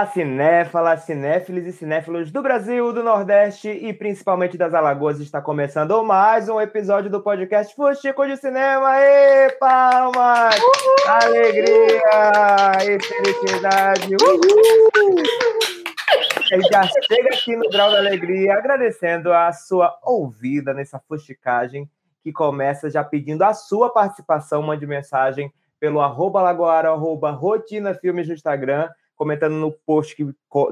Olá, 0.00 0.06
cinéfalas, 0.06 1.02
cinéfilos 1.02 1.66
e 1.66 1.72
cinéfilos 1.72 2.32
do 2.32 2.40
Brasil, 2.40 2.90
do 2.90 3.02
Nordeste 3.02 3.68
e 3.68 3.92
principalmente 3.92 4.56
das 4.56 4.72
Alagoas. 4.72 5.20
Está 5.20 5.42
começando 5.42 6.02
mais 6.02 6.48
um 6.48 6.58
episódio 6.58 7.10
do 7.10 7.20
podcast 7.20 7.76
Fuxico 7.76 8.26
de 8.26 8.34
Cinema. 8.38 8.98
E 8.98 9.50
palmas! 9.60 10.56
Uhul! 10.58 11.06
Alegria 11.06 12.00
e 12.82 12.98
felicidade! 12.98 14.16
Uhul! 14.22 15.22
Já 16.72 16.82
chega 16.82 17.28
aqui 17.34 17.54
no 17.54 17.68
grau 17.68 17.90
da 17.90 17.98
alegria, 17.98 18.54
agradecendo 18.54 19.30
a 19.34 19.52
sua 19.52 19.98
ouvida 20.02 20.72
nessa 20.72 20.98
fuxicagem 20.98 21.86
que 22.22 22.32
começa 22.32 22.88
já 22.88 23.04
pedindo 23.04 23.42
a 23.42 23.52
sua 23.52 23.92
participação. 23.92 24.62
Mande 24.62 24.86
mensagem 24.86 25.52
pelo 25.78 26.00
arroba 26.00 26.40
lagoara, 26.40 26.88
arroba 26.88 27.30
rotina 27.32 27.92
filmes 27.92 28.26
no 28.26 28.32
Instagram 28.32 28.88
comentando 29.20 29.52
no 29.52 29.70
post 29.70 30.16
que, 30.16 30.26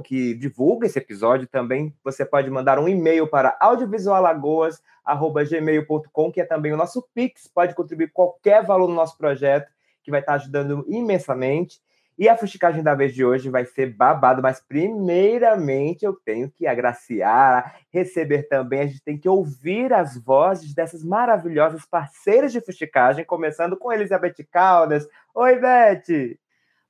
que 0.05 0.33
divulga 0.33 0.87
esse 0.87 0.98
episódio 0.98 1.47
também. 1.47 1.95
Você 2.02 2.25
pode 2.25 2.51
mandar 2.51 2.79
um 2.79 2.89
e-mail 2.89 3.27
para 3.27 3.55
audiovisualagoas.gmail.com, 3.61 6.33
que 6.33 6.41
é 6.41 6.47
também 6.47 6.73
o 6.73 6.77
nosso 6.79 7.06
Pix, 7.15 7.47
pode 7.47 7.75
contribuir 7.75 8.11
qualquer 8.11 8.65
valor 8.65 8.89
no 8.89 8.95
nosso 8.95 9.19
projeto, 9.19 9.70
que 10.03 10.11
vai 10.11 10.20
estar 10.20 10.33
ajudando 10.33 10.83
imensamente. 10.89 11.79
E 12.19 12.27
a 12.27 12.39
fusticagem 12.39 12.83
da 12.83 12.95
vez 12.95 13.12
de 13.12 13.23
hoje 13.23 13.51
vai 13.51 13.66
ser 13.66 13.95
babado, 13.95 14.41
mas 14.41 14.65
primeiramente 14.67 16.06
eu 16.06 16.15
tenho 16.15 16.50
que 16.50 16.67
agraciar, 16.67 17.77
receber 17.92 18.44
também, 18.44 18.81
a 18.81 18.87
gente 18.87 19.03
tem 19.03 19.19
que 19.19 19.28
ouvir 19.28 19.92
as 19.92 20.17
vozes 20.17 20.72
dessas 20.72 21.05
maravilhosas 21.05 21.84
parceiras 21.84 22.50
de 22.50 22.62
fusticagem, 22.62 23.27
começando 23.27 23.77
com 23.77 23.92
Elizabeth 23.92 24.37
Caldas. 24.50 25.06
Oi, 25.34 25.56
Beth! 25.56 26.39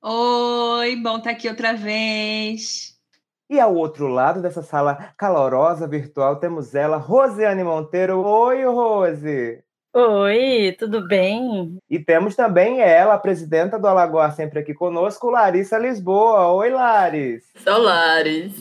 Oi, 0.00 0.94
bom 0.94 1.16
estar 1.16 1.30
tá 1.30 1.30
aqui 1.30 1.48
outra 1.48 1.74
vez. 1.74 2.96
E 3.50 3.58
ao 3.58 3.74
outro 3.74 4.06
lado 4.06 4.40
dessa 4.40 4.62
sala 4.62 5.12
calorosa 5.16 5.88
virtual 5.88 6.36
temos 6.36 6.72
ela, 6.72 6.96
Rosiane 6.96 7.64
Monteiro. 7.64 8.20
Oi, 8.20 8.64
Rose! 8.64 9.60
Oi, 9.92 10.76
tudo 10.78 11.08
bem? 11.08 11.78
E 11.90 11.98
temos 11.98 12.36
também 12.36 12.80
ela, 12.80 13.14
a 13.14 13.18
presidenta 13.18 13.76
do 13.76 13.88
Alagoas, 13.88 14.34
sempre 14.34 14.60
aqui 14.60 14.72
conosco, 14.72 15.30
Larissa 15.30 15.76
Lisboa. 15.78 16.52
Oi, 16.52 16.70
Laris! 16.70 17.42
Sou 17.56 17.78
Laris. 17.78 18.52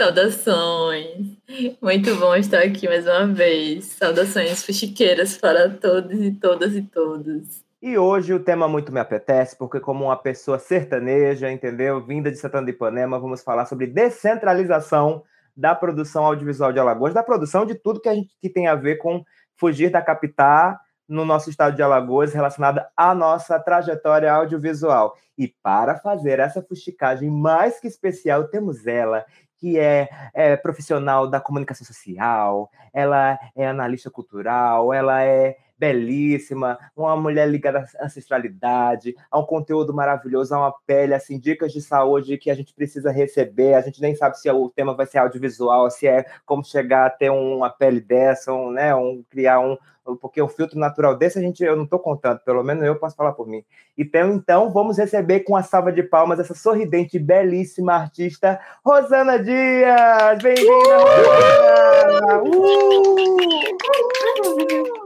Saudações! 0.00 1.36
Muito 1.82 2.14
bom 2.14 2.36
estar 2.36 2.60
aqui 2.60 2.86
mais 2.86 3.04
uma 3.04 3.26
vez. 3.26 3.86
Saudações 3.86 4.62
fuxiqueiras 4.64 5.36
para 5.36 5.70
todos 5.70 6.20
e 6.20 6.30
todas 6.30 6.76
e 6.76 6.82
todos. 6.82 7.67
E 7.80 7.96
hoje 7.96 8.34
o 8.34 8.40
tema 8.40 8.66
muito 8.66 8.90
me 8.92 8.98
apetece, 8.98 9.56
porque 9.56 9.78
como 9.78 10.06
uma 10.06 10.16
pessoa 10.16 10.58
sertaneja, 10.58 11.48
entendeu? 11.48 12.04
Vinda 12.04 12.28
de 12.28 12.36
Santana 12.36 12.66
de 12.66 12.72
Ipanema, 12.72 13.20
vamos 13.20 13.40
falar 13.40 13.66
sobre 13.66 13.86
descentralização 13.86 15.22
da 15.56 15.76
produção 15.76 16.24
audiovisual 16.26 16.72
de 16.72 16.80
Alagoas, 16.80 17.14
da 17.14 17.22
produção 17.22 17.64
de 17.64 17.76
tudo 17.76 18.00
que 18.00 18.08
a 18.08 18.14
gente 18.16 18.36
que 18.40 18.50
tem 18.50 18.66
a 18.66 18.74
ver 18.74 18.96
com 18.96 19.24
fugir 19.56 19.90
da 19.90 20.02
capital 20.02 20.76
no 21.08 21.24
nosso 21.24 21.50
estado 21.50 21.76
de 21.76 21.82
Alagoas, 21.82 22.34
relacionada 22.34 22.90
à 22.96 23.14
nossa 23.14 23.60
trajetória 23.60 24.32
audiovisual. 24.32 25.14
E 25.36 25.46
para 25.62 25.96
fazer 25.96 26.40
essa 26.40 26.60
fusticagem 26.60 27.30
mais 27.30 27.78
que 27.78 27.86
especial, 27.86 28.48
temos 28.48 28.88
ela, 28.88 29.24
que 29.56 29.78
é, 29.78 30.08
é, 30.34 30.56
profissional 30.56 31.28
da 31.28 31.40
comunicação 31.40 31.86
social, 31.86 32.68
ela 32.92 33.38
é 33.54 33.68
analista 33.68 34.10
cultural, 34.10 34.92
ela 34.92 35.22
é 35.22 35.56
belíssima, 35.78 36.78
uma 36.96 37.16
mulher 37.16 37.48
ligada 37.48 37.86
à 37.98 38.04
ancestralidade, 38.04 39.14
a 39.30 39.38
um 39.38 39.44
conteúdo 39.44 39.94
maravilhoso, 39.94 40.54
a 40.54 40.58
uma 40.58 40.74
pele, 40.86 41.14
assim, 41.14 41.38
dicas 41.38 41.72
de 41.72 41.80
saúde 41.80 42.36
que 42.36 42.50
a 42.50 42.54
gente 42.54 42.74
precisa 42.74 43.10
receber. 43.10 43.74
A 43.74 43.80
gente 43.80 44.00
nem 44.00 44.14
sabe 44.14 44.38
se 44.38 44.50
o 44.50 44.68
tema 44.68 44.94
vai 44.94 45.06
ser 45.06 45.18
audiovisual, 45.18 45.90
se 45.90 46.06
é 46.08 46.24
como 46.44 46.64
chegar 46.64 47.06
a 47.06 47.10
ter 47.10 47.30
uma 47.30 47.70
pele 47.70 48.00
dessa, 48.00 48.52
um, 48.52 48.70
né, 48.70 48.94
um, 48.94 49.22
criar 49.30 49.60
um, 49.60 49.76
porque 50.16 50.42
um 50.42 50.48
filtro 50.48 50.78
natural 50.78 51.16
desse 51.16 51.38
a 51.38 51.42
gente 51.42 51.62
eu 51.62 51.76
não 51.76 51.84
estou 51.84 51.98
contando, 51.98 52.40
pelo 52.40 52.62
menos 52.62 52.82
eu 52.82 52.96
posso 52.96 53.14
falar 53.16 53.32
por 53.32 53.46
mim. 53.46 53.62
Então, 53.96 54.32
então 54.32 54.70
vamos 54.70 54.98
receber 54.98 55.40
com 55.40 55.54
a 55.56 55.62
salva 55.62 55.92
de 55.92 56.02
palmas 56.02 56.40
essa 56.40 56.54
sorridente, 56.54 57.18
belíssima 57.18 57.94
artista 57.94 58.60
Rosana 58.84 59.38
Dias. 59.38 60.42
Bem-vinda, 60.42 60.96
Rosana! 60.96 62.42
Uh! 64.94 64.97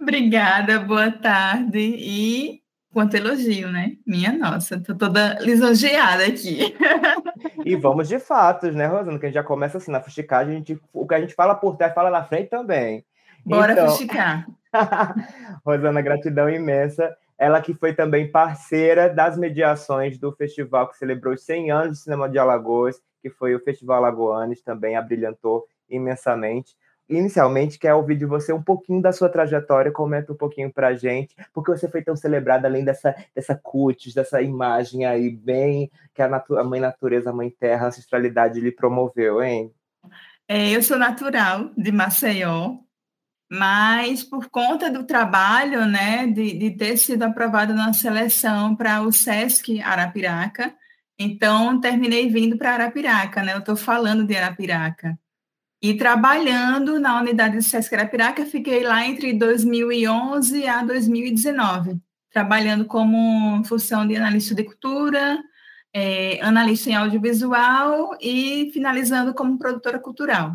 Obrigada, 0.00 0.78
boa 0.78 1.10
tarde. 1.10 1.78
E 1.78 2.62
quanto 2.90 3.16
elogio, 3.16 3.70
né? 3.70 3.96
Minha 4.06 4.32
nossa, 4.32 4.80
tô 4.80 4.94
toda 4.96 5.38
lisonjeada 5.40 6.24
aqui. 6.24 6.74
E 7.64 7.76
vamos 7.76 8.08
de 8.08 8.18
fatos, 8.18 8.74
né, 8.74 8.86
Rosana? 8.86 9.18
Que 9.18 9.26
a 9.26 9.28
gente 9.28 9.34
já 9.34 9.44
começa 9.44 9.76
assim, 9.76 9.90
na 9.90 10.02
a 10.30 10.44
gente, 10.44 10.80
o 10.92 11.06
que 11.06 11.14
a 11.14 11.20
gente 11.20 11.34
fala 11.34 11.54
por 11.54 11.76
trás, 11.76 11.92
fala 11.92 12.10
na 12.10 12.24
frente 12.24 12.48
também. 12.48 13.04
Bora 13.44 13.72
então... 13.72 13.88
fuxicar. 13.88 14.46
Rosana, 15.64 16.00
gratidão 16.00 16.48
imensa. 16.48 17.14
Ela 17.38 17.60
que 17.60 17.74
foi 17.74 17.94
também 17.94 18.30
parceira 18.30 19.08
das 19.08 19.36
mediações 19.36 20.18
do 20.18 20.32
festival 20.32 20.88
que 20.88 20.96
celebrou 20.96 21.34
os 21.34 21.44
100 21.44 21.70
anos 21.70 21.98
de 21.98 22.04
cinema 22.04 22.28
de 22.28 22.38
Alagoas, 22.38 23.00
que 23.22 23.28
foi 23.28 23.54
o 23.54 23.60
Festival 23.60 23.98
Alagoanes, 23.98 24.62
também 24.62 24.96
abrilhantou 24.96 25.66
imensamente 25.88 26.74
inicialmente 27.10 27.78
quer 27.78 27.92
ouvir 27.94 28.16
de 28.16 28.24
você 28.24 28.52
um 28.52 28.62
pouquinho 28.62 29.02
da 29.02 29.12
sua 29.12 29.28
trajetória, 29.28 29.90
comenta 29.90 30.32
um 30.32 30.36
pouquinho 30.36 30.72
pra 30.72 30.94
gente, 30.94 31.34
porque 31.52 31.72
você 31.72 31.88
foi 31.88 32.02
tão 32.02 32.14
celebrada 32.14 32.68
além 32.68 32.84
dessa, 32.84 33.14
dessa 33.34 33.54
cutis, 33.54 34.14
dessa 34.14 34.40
imagem 34.40 35.04
aí 35.04 35.30
bem 35.30 35.90
que 36.14 36.22
a, 36.22 36.28
natu 36.28 36.56
a 36.56 36.64
mãe 36.64 36.80
natureza, 36.80 37.30
a 37.30 37.32
mãe 37.32 37.50
terra, 37.50 37.86
a 37.86 37.88
ancestralidade 37.88 38.60
lhe 38.60 38.70
promoveu, 38.70 39.42
hein? 39.42 39.72
É, 40.48 40.70
eu 40.70 40.82
sou 40.82 40.98
natural 40.98 41.70
de 41.76 41.92
Maceió, 41.92 42.78
mas 43.50 44.22
por 44.22 44.48
conta 44.48 44.90
do 44.90 45.04
trabalho, 45.04 45.84
né, 45.86 46.26
de, 46.28 46.56
de 46.56 46.70
ter 46.70 46.96
sido 46.96 47.24
aprovada 47.24 47.74
na 47.74 47.92
seleção 47.92 48.76
para 48.76 49.02
o 49.02 49.12
SESC 49.12 49.80
Arapiraca, 49.80 50.74
então 51.18 51.80
terminei 51.80 52.30
vindo 52.30 52.56
para 52.56 52.72
Arapiraca, 52.72 53.42
né? 53.42 53.52
Eu 53.52 53.58
estou 53.58 53.76
falando 53.76 54.24
de 54.24 54.34
Arapiraca. 54.34 55.18
E 55.82 55.94
trabalhando 55.94 57.00
na 57.00 57.18
unidade 57.18 57.56
de 57.56 57.64
Sesc 57.64 57.94
Arapiraca, 57.94 58.44
fiquei 58.44 58.82
lá 58.84 59.06
entre 59.06 59.32
2011 59.32 60.66
a 60.66 60.84
2019, 60.84 61.98
trabalhando 62.30 62.84
como 62.84 63.64
função 63.64 64.06
de 64.06 64.14
analista 64.14 64.54
de 64.54 64.62
cultura, 64.62 65.38
é, 65.94 66.38
analista 66.42 66.90
em 66.90 66.94
audiovisual 66.94 68.10
e 68.20 68.70
finalizando 68.74 69.32
como 69.32 69.58
produtora 69.58 69.98
cultural. 69.98 70.54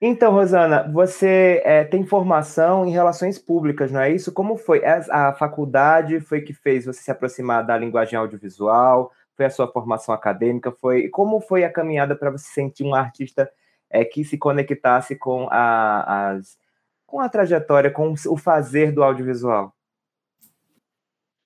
Então, 0.00 0.32
Rosana, 0.32 0.88
você 0.92 1.62
é, 1.64 1.84
tem 1.84 2.04
formação 2.04 2.86
em 2.86 2.90
relações 2.90 3.38
públicas, 3.38 3.92
não 3.92 4.00
é 4.00 4.10
isso? 4.10 4.32
Como 4.32 4.56
foi? 4.56 4.84
A 4.84 5.32
faculdade 5.34 6.20
foi 6.20 6.40
que 6.40 6.52
fez 6.52 6.86
você 6.86 7.02
se 7.02 7.10
aproximar 7.10 7.64
da 7.64 7.78
linguagem 7.78 8.18
audiovisual? 8.18 9.12
Foi 9.36 9.46
a 9.46 9.50
sua 9.50 9.70
formação 9.70 10.12
acadêmica? 10.12 10.72
Foi 10.72 11.08
como 11.08 11.40
foi 11.40 11.64
a 11.64 11.72
caminhada 11.72 12.16
para 12.16 12.30
você 12.32 12.48
sentir 12.48 12.82
um 12.84 12.94
artista 12.94 13.48
é, 13.90 14.04
que 14.04 14.24
se 14.24 14.36
conectasse 14.36 15.16
com 15.16 15.48
a, 15.50 16.30
as, 16.30 16.58
com 17.06 17.20
a 17.20 17.28
trajetória, 17.28 17.90
com 17.90 18.12
o 18.12 18.36
fazer 18.36 18.92
do 18.92 19.02
audiovisual? 19.02 19.74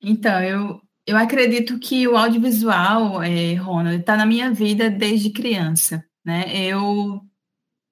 Então, 0.03 0.43
eu, 0.43 0.81
eu 1.07 1.17
acredito 1.17 1.79
que 1.79 2.09
o 2.09 2.17
audiovisual, 2.17 3.23
é, 3.23 3.55
Ronald, 3.55 4.01
está 4.01 4.17
na 4.17 4.27
minha 4.27 4.53
vida 4.53 4.91
desde 4.91 5.31
criança. 5.31 6.05
Né? 6.25 6.45
Eu 6.57 7.21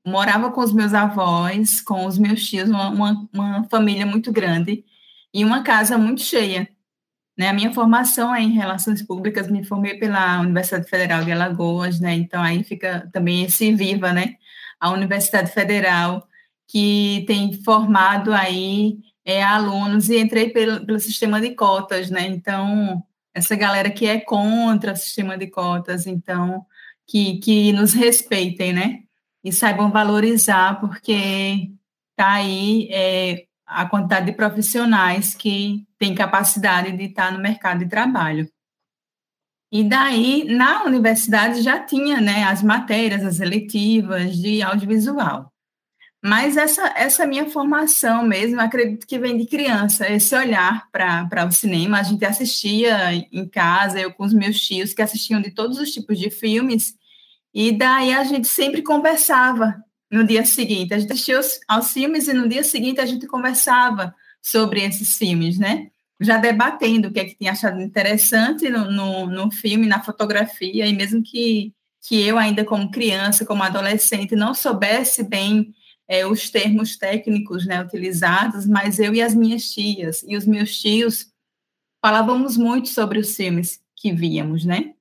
morava 0.06 0.50
com 0.50 0.60
os 0.60 0.72
meus 0.72 0.94
avós, 0.94 1.80
com 1.80 2.06
os 2.06 2.18
meus 2.18 2.44
tios, 2.48 2.68
uma, 2.68 2.90
uma, 2.90 3.28
uma 3.32 3.68
família 3.68 4.06
muito 4.06 4.32
grande 4.32 4.84
e 5.32 5.44
uma 5.44 5.62
casa 5.62 5.96
muito 5.96 6.22
cheia. 6.22 6.68
Né? 7.38 7.48
A 7.48 7.52
minha 7.52 7.72
formação 7.72 8.34
é 8.34 8.42
em 8.42 8.50
relações 8.50 9.02
públicas, 9.02 9.50
me 9.50 9.64
formei 9.64 9.98
pela 9.98 10.40
Universidade 10.40 10.88
Federal 10.88 11.24
de 11.24 11.32
Alagoas, 11.32 11.98
né? 11.98 12.12
Então 12.14 12.42
aí 12.42 12.62
fica 12.62 13.08
também 13.12 13.44
esse 13.44 13.72
viva, 13.74 14.12
né? 14.12 14.36
A 14.80 14.90
Universidade 14.90 15.52
Federal 15.52 16.26
que 16.66 17.24
tem 17.26 17.52
formado 17.64 18.32
aí 18.32 18.98
é, 19.24 19.42
alunos 19.42 20.08
e 20.08 20.18
entrei 20.18 20.50
pelo, 20.50 20.86
pelo 20.86 21.00
sistema 21.00 21.40
de 21.40 21.50
cotas, 21.54 22.10
né? 22.10 22.26
Então 22.28 23.02
essa 23.34 23.56
galera 23.56 23.90
que 23.90 24.06
é 24.06 24.20
contra 24.20 24.92
o 24.92 24.96
sistema 24.96 25.36
de 25.36 25.48
cotas, 25.48 26.06
então 26.06 26.64
que, 27.06 27.38
que 27.38 27.72
nos 27.72 27.92
respeitem, 27.92 28.72
né? 28.72 29.00
E 29.42 29.52
saibam 29.52 29.90
valorizar, 29.90 30.80
porque 30.80 31.70
tá 32.14 32.34
aí 32.34 32.88
é, 32.90 33.46
a 33.66 33.86
quantidade 33.86 34.26
de 34.26 34.32
profissionais 34.32 35.34
que 35.34 35.86
têm 35.98 36.14
capacidade 36.14 36.92
de 36.96 37.04
estar 37.04 37.32
no 37.32 37.40
mercado 37.40 37.80
de 37.80 37.88
trabalho. 37.88 38.48
E 39.72 39.84
daí, 39.84 40.44
na 40.44 40.84
universidade 40.84 41.62
já 41.62 41.78
tinha 41.78 42.20
né, 42.20 42.44
as 42.44 42.62
matérias, 42.62 43.24
as 43.24 43.38
eletivas 43.38 44.36
de 44.36 44.62
audiovisual. 44.62 45.52
Mas 46.22 46.56
essa, 46.56 46.92
essa 46.96 47.26
minha 47.26 47.48
formação 47.48 48.22
mesmo, 48.22 48.60
acredito 48.60 49.06
que 49.06 49.18
vem 49.18 49.38
de 49.38 49.46
criança, 49.46 50.10
esse 50.10 50.34
olhar 50.34 50.86
para 50.90 51.46
o 51.46 51.52
cinema. 51.52 51.98
A 51.98 52.02
gente 52.02 52.24
assistia 52.24 53.14
em 53.32 53.48
casa, 53.48 53.98
eu 53.98 54.12
com 54.12 54.24
os 54.24 54.34
meus 54.34 54.60
tios, 54.60 54.92
que 54.92 55.00
assistiam 55.00 55.40
de 55.40 55.50
todos 55.50 55.78
os 55.78 55.90
tipos 55.90 56.18
de 56.18 56.28
filmes, 56.28 56.94
e 57.54 57.72
daí 57.72 58.12
a 58.12 58.22
gente 58.24 58.46
sempre 58.46 58.82
conversava 58.82 59.82
no 60.10 60.24
dia 60.24 60.44
seguinte. 60.44 60.92
A 60.92 60.98
gente 60.98 61.12
assistia 61.12 61.36
aos, 61.36 61.60
aos 61.66 61.92
filmes 61.92 62.28
e 62.28 62.34
no 62.34 62.48
dia 62.48 62.62
seguinte 62.62 63.00
a 63.00 63.06
gente 63.06 63.26
conversava 63.26 64.14
sobre 64.42 64.82
esses 64.82 65.16
filmes, 65.16 65.58
né? 65.58 65.90
Já 66.20 66.36
debatendo 66.36 67.08
o 67.08 67.12
que 67.12 67.20
é 67.20 67.24
que 67.24 67.36
tinha 67.36 67.52
achado 67.52 67.80
interessante 67.80 68.68
no, 68.68 68.90
no, 68.90 69.26
no 69.26 69.50
filme, 69.50 69.86
na 69.86 70.02
fotografia, 70.02 70.86
e 70.86 70.92
mesmo 70.92 71.22
que, 71.22 71.72
que 72.06 72.20
eu 72.20 72.36
ainda 72.36 72.64
como 72.64 72.90
criança, 72.90 73.46
como 73.46 73.62
adolescente, 73.62 74.36
não 74.36 74.52
soubesse 74.54 75.22
bem 75.22 75.74
é, 76.06 76.26
os 76.26 76.50
termos 76.50 76.96
técnicos 76.96 77.64
né, 77.64 77.80
utilizados, 77.80 78.66
mas 78.66 78.98
eu 78.98 79.14
e 79.14 79.22
as 79.22 79.34
minhas 79.34 79.70
tias 79.70 80.24
e 80.26 80.36
os 80.36 80.44
meus 80.44 80.76
tios 80.78 81.30
falávamos 82.02 82.56
muito 82.56 82.88
sobre 82.88 83.18
os 83.18 83.36
filmes 83.36 83.80
que 83.94 84.12
víamos, 84.12 84.64
né? 84.64 84.94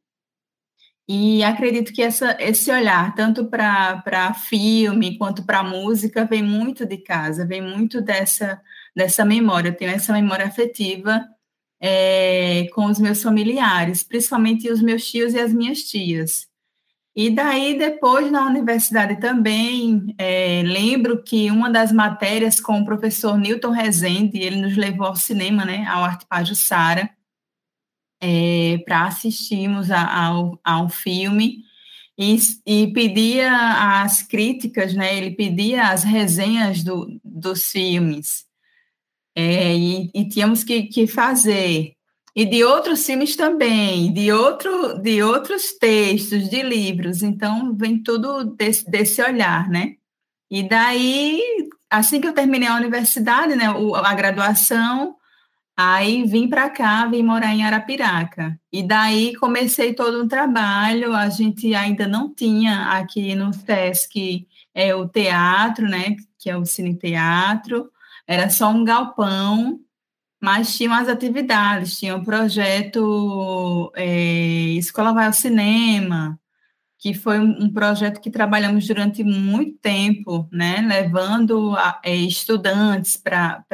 E 1.12 1.44
acredito 1.44 1.92
que 1.92 2.04
essa, 2.04 2.38
esse 2.40 2.70
olhar, 2.70 3.16
tanto 3.16 3.48
para 3.48 4.32
filme 4.36 5.18
quanto 5.18 5.44
para 5.44 5.64
música, 5.64 6.24
vem 6.24 6.44
muito 6.44 6.86
de 6.86 6.98
casa, 6.98 7.48
vem 7.48 7.64
muito 7.64 8.00
dessa, 8.00 8.62
dessa 9.00 9.24
memória. 9.26 9.70
Eu 9.70 9.76
tenho 9.76 9.92
essa 9.92 10.14
memória 10.14 10.46
afetiva 10.46 11.26
é, 11.82 12.68
com 12.74 12.86
os 12.86 13.00
meus 13.00 13.24
familiares, 13.24 14.04
principalmente 14.04 14.70
os 14.70 14.82
meus 14.82 15.10
tios 15.10 15.34
e 15.34 15.40
as 15.40 15.54
minhas 15.54 15.80
tias. 15.84 16.48
E 17.16 17.30
daí, 17.30 17.78
depois, 17.78 18.32
na 18.32 18.46
universidade 18.46 19.20
também, 19.20 20.14
é, 20.18 20.62
lembro 20.64 21.24
que 21.24 21.50
uma 21.50 21.70
das 21.70 21.92
matérias 21.92 22.60
com 22.60 22.80
o 22.80 22.86
professor 22.86 23.38
Newton 23.38 23.72
Rezende, 23.72 24.38
ele 24.38 24.58
nos 24.62 24.78
levou 24.78 25.08
ao 25.08 25.16
cinema, 25.16 25.66
né, 25.66 25.86
ao 25.88 26.04
Arte 26.04 26.26
Pajussara, 26.28 27.10
é, 28.22 28.78
para 28.86 29.06
assistirmos 29.06 29.90
a, 29.90 30.28
ao, 30.28 30.60
ao 30.64 30.90
filme 30.90 31.64
e, 32.18 32.38
e, 32.66 32.88
pedia 32.94 33.50
as 34.04 34.22
críticas, 34.22 34.94
né, 34.94 35.18
ele 35.18 35.32
pedia 35.32 35.88
as 35.88 36.04
resenhas 36.04 36.84
do, 36.84 37.20
dos 37.24 37.72
filmes. 37.72 38.49
É, 39.36 39.76
e, 39.76 40.12
e 40.14 40.28
tínhamos 40.28 40.64
que, 40.64 40.84
que 40.84 41.08
fazer 41.08 41.94
e 42.36 42.46
de 42.46 42.64
outros 42.64 43.06
filmes 43.06 43.36
também, 43.36 44.14
de, 44.14 44.32
outro, 44.32 45.00
de 45.02 45.22
outros 45.22 45.74
textos, 45.74 46.50
de 46.50 46.62
livros. 46.62 47.22
Então, 47.22 47.76
vem 47.76 48.02
tudo 48.02 48.46
desse, 48.56 48.90
desse 48.90 49.22
olhar, 49.22 49.68
né? 49.68 49.96
E 50.50 50.64
daí, 50.64 51.42
assim 51.90 52.22
que 52.22 52.28
eu 52.28 52.34
terminei 52.34 52.70
a 52.70 52.76
universidade, 52.76 53.56
né, 53.56 53.66
a 53.68 54.14
graduação, 54.14 55.16
aí 55.76 56.24
vim 56.24 56.48
para 56.48 56.70
cá, 56.70 57.06
vim 57.08 57.24
morar 57.24 57.54
em 57.54 57.64
Arapiraca. 57.64 58.60
E 58.72 58.82
daí 58.84 59.36
comecei 59.36 59.94
todo 59.94 60.24
um 60.24 60.28
trabalho, 60.28 61.14
a 61.14 61.30
gente 61.30 61.76
ainda 61.76 62.08
não 62.08 62.34
tinha 62.34 62.92
aqui 62.92 63.36
no 63.36 63.54
SESC 63.54 64.48
é, 64.74 64.96
o 64.96 65.08
teatro, 65.08 65.88
né, 65.88 66.16
que 66.38 66.50
é 66.50 66.58
o 66.58 66.66
Cine 66.66 66.96
Teatro, 66.96 67.92
era 68.30 68.48
só 68.48 68.70
um 68.70 68.84
galpão, 68.84 69.80
mas 70.40 70.78
tinham 70.78 70.94
as 70.94 71.08
atividades, 71.08 71.98
tinha 71.98 72.16
o 72.16 72.24
projeto 72.24 73.92
é, 73.96 74.06
Escola 74.78 75.12
Vai 75.14 75.26
ao 75.26 75.34
Cinema, 75.34 76.40
que 77.00 77.16
foi 77.16 77.40
um 77.40 77.74
projeto 77.74 78.22
que 78.22 78.30
trabalhamos 78.30 78.86
durante 78.86 79.24
muito 79.24 79.80
tempo, 79.80 80.48
né, 80.52 80.80
levando 80.82 81.76
a, 81.76 82.00
é, 82.06 82.16
estudantes 82.16 83.18
para 83.18 83.66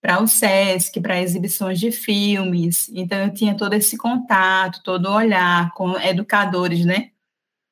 para 0.00 0.22
o 0.22 0.28
SESC, 0.28 1.00
para 1.00 1.20
exibições 1.20 1.80
de 1.80 1.90
filmes. 1.90 2.88
Então, 2.94 3.18
eu 3.18 3.34
tinha 3.34 3.56
todo 3.56 3.74
esse 3.74 3.96
contato, 3.98 4.80
todo 4.84 5.06
o 5.06 5.14
olhar 5.14 5.74
com 5.74 5.98
educadores, 5.98 6.84
né? 6.84 7.10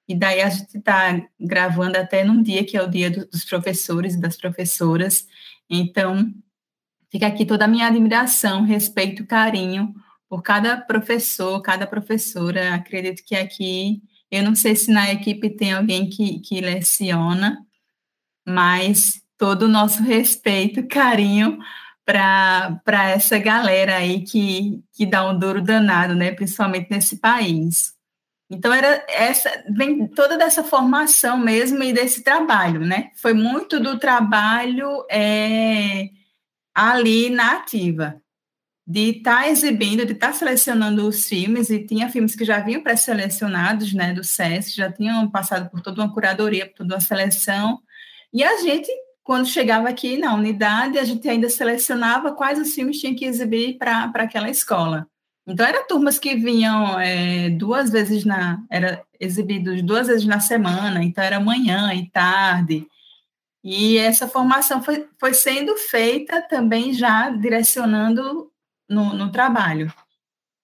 E 0.08 0.14
daí 0.14 0.40
a 0.40 0.48
gente 0.48 0.76
está 0.78 1.20
gravando 1.38 1.98
até 1.98 2.24
num 2.24 2.42
dia 2.42 2.64
que 2.64 2.76
é 2.76 2.82
o 2.82 2.88
dia 2.88 3.10
do, 3.10 3.26
dos 3.26 3.44
professores 3.44 4.14
e 4.14 4.20
das 4.20 4.36
professoras. 4.36 5.26
Então, 5.68 6.32
Fica 7.16 7.28
aqui 7.28 7.46
toda 7.46 7.64
a 7.64 7.68
minha 7.68 7.86
admiração, 7.86 8.62
respeito, 8.62 9.24
carinho 9.24 9.94
por 10.28 10.42
cada 10.42 10.76
professor, 10.76 11.62
cada 11.62 11.86
professora. 11.86 12.74
Acredito 12.74 13.24
que 13.24 13.34
aqui, 13.34 14.02
eu 14.30 14.42
não 14.42 14.54
sei 14.54 14.76
se 14.76 14.90
na 14.92 15.10
equipe 15.10 15.48
tem 15.48 15.72
alguém 15.72 16.10
que, 16.10 16.40
que 16.40 16.60
leciona, 16.60 17.64
mas 18.46 19.22
todo 19.38 19.62
o 19.62 19.68
nosso 19.68 20.02
respeito, 20.02 20.86
carinho 20.88 21.58
para 22.04 23.10
essa 23.10 23.38
galera 23.38 23.96
aí 23.96 24.22
que, 24.22 24.82
que 24.92 25.06
dá 25.06 25.26
um 25.26 25.38
duro 25.38 25.62
danado, 25.62 26.14
né? 26.14 26.32
Principalmente 26.32 26.90
nesse 26.90 27.18
país. 27.18 27.95
Então 28.48 28.72
era 28.72 29.04
essa 29.08 29.50
vem 29.68 30.06
toda 30.06 30.38
dessa 30.38 30.62
formação 30.62 31.36
mesmo 31.36 31.82
e 31.82 31.92
desse 31.92 32.22
trabalho, 32.22 32.80
né? 32.80 33.10
Foi 33.16 33.32
muito 33.32 33.80
do 33.80 33.98
trabalho 33.98 35.04
é, 35.10 36.10
ali 36.74 37.28
na 37.30 37.54
ativa, 37.54 38.20
de 38.86 39.18
estar 39.18 39.42
tá 39.42 39.48
exibindo, 39.48 40.06
de 40.06 40.12
estar 40.12 40.28
tá 40.28 40.32
selecionando 40.32 41.08
os 41.08 41.26
filmes, 41.26 41.70
e 41.70 41.84
tinha 41.84 42.08
filmes 42.08 42.36
que 42.36 42.44
já 42.44 42.60
vinham 42.60 42.82
pré-selecionados, 42.82 43.92
né, 43.92 44.12
do 44.12 44.22
SESC, 44.22 44.76
já 44.76 44.92
tinham 44.92 45.28
passado 45.30 45.68
por 45.70 45.80
toda 45.80 46.02
uma 46.02 46.12
curadoria, 46.12 46.66
por 46.66 46.76
toda 46.76 46.94
uma 46.94 47.00
seleção, 47.00 47.80
e 48.32 48.44
a 48.44 48.58
gente, 48.58 48.88
quando 49.24 49.46
chegava 49.46 49.88
aqui 49.88 50.16
na 50.18 50.34
unidade, 50.34 50.98
a 50.98 51.04
gente 51.04 51.28
ainda 51.28 51.48
selecionava 51.48 52.32
quais 52.32 52.58
os 52.60 52.74
filmes 52.74 53.00
tinha 53.00 53.14
que 53.14 53.24
exibir 53.24 53.78
para 53.78 54.12
aquela 54.14 54.50
escola. 54.50 55.08
Então, 55.46 55.64
eram 55.64 55.86
turmas 55.86 56.18
que 56.18 56.34
vinham 56.34 56.98
é, 56.98 57.50
duas 57.50 57.90
vezes 57.90 58.24
na... 58.24 58.62
Era 58.70 59.02
exibidos 59.18 59.82
duas 59.82 60.06
vezes 60.08 60.26
na 60.26 60.40
semana, 60.40 61.02
então 61.02 61.22
era 61.22 61.40
manhã 61.40 61.92
e 61.94 62.10
tarde, 62.10 62.86
e 63.68 63.98
essa 63.98 64.28
formação 64.28 64.80
foi, 64.80 65.08
foi 65.18 65.34
sendo 65.34 65.76
feita 65.76 66.40
também 66.40 66.92
já 66.92 67.30
direcionando 67.30 68.48
no, 68.88 69.12
no 69.12 69.32
trabalho. 69.32 69.92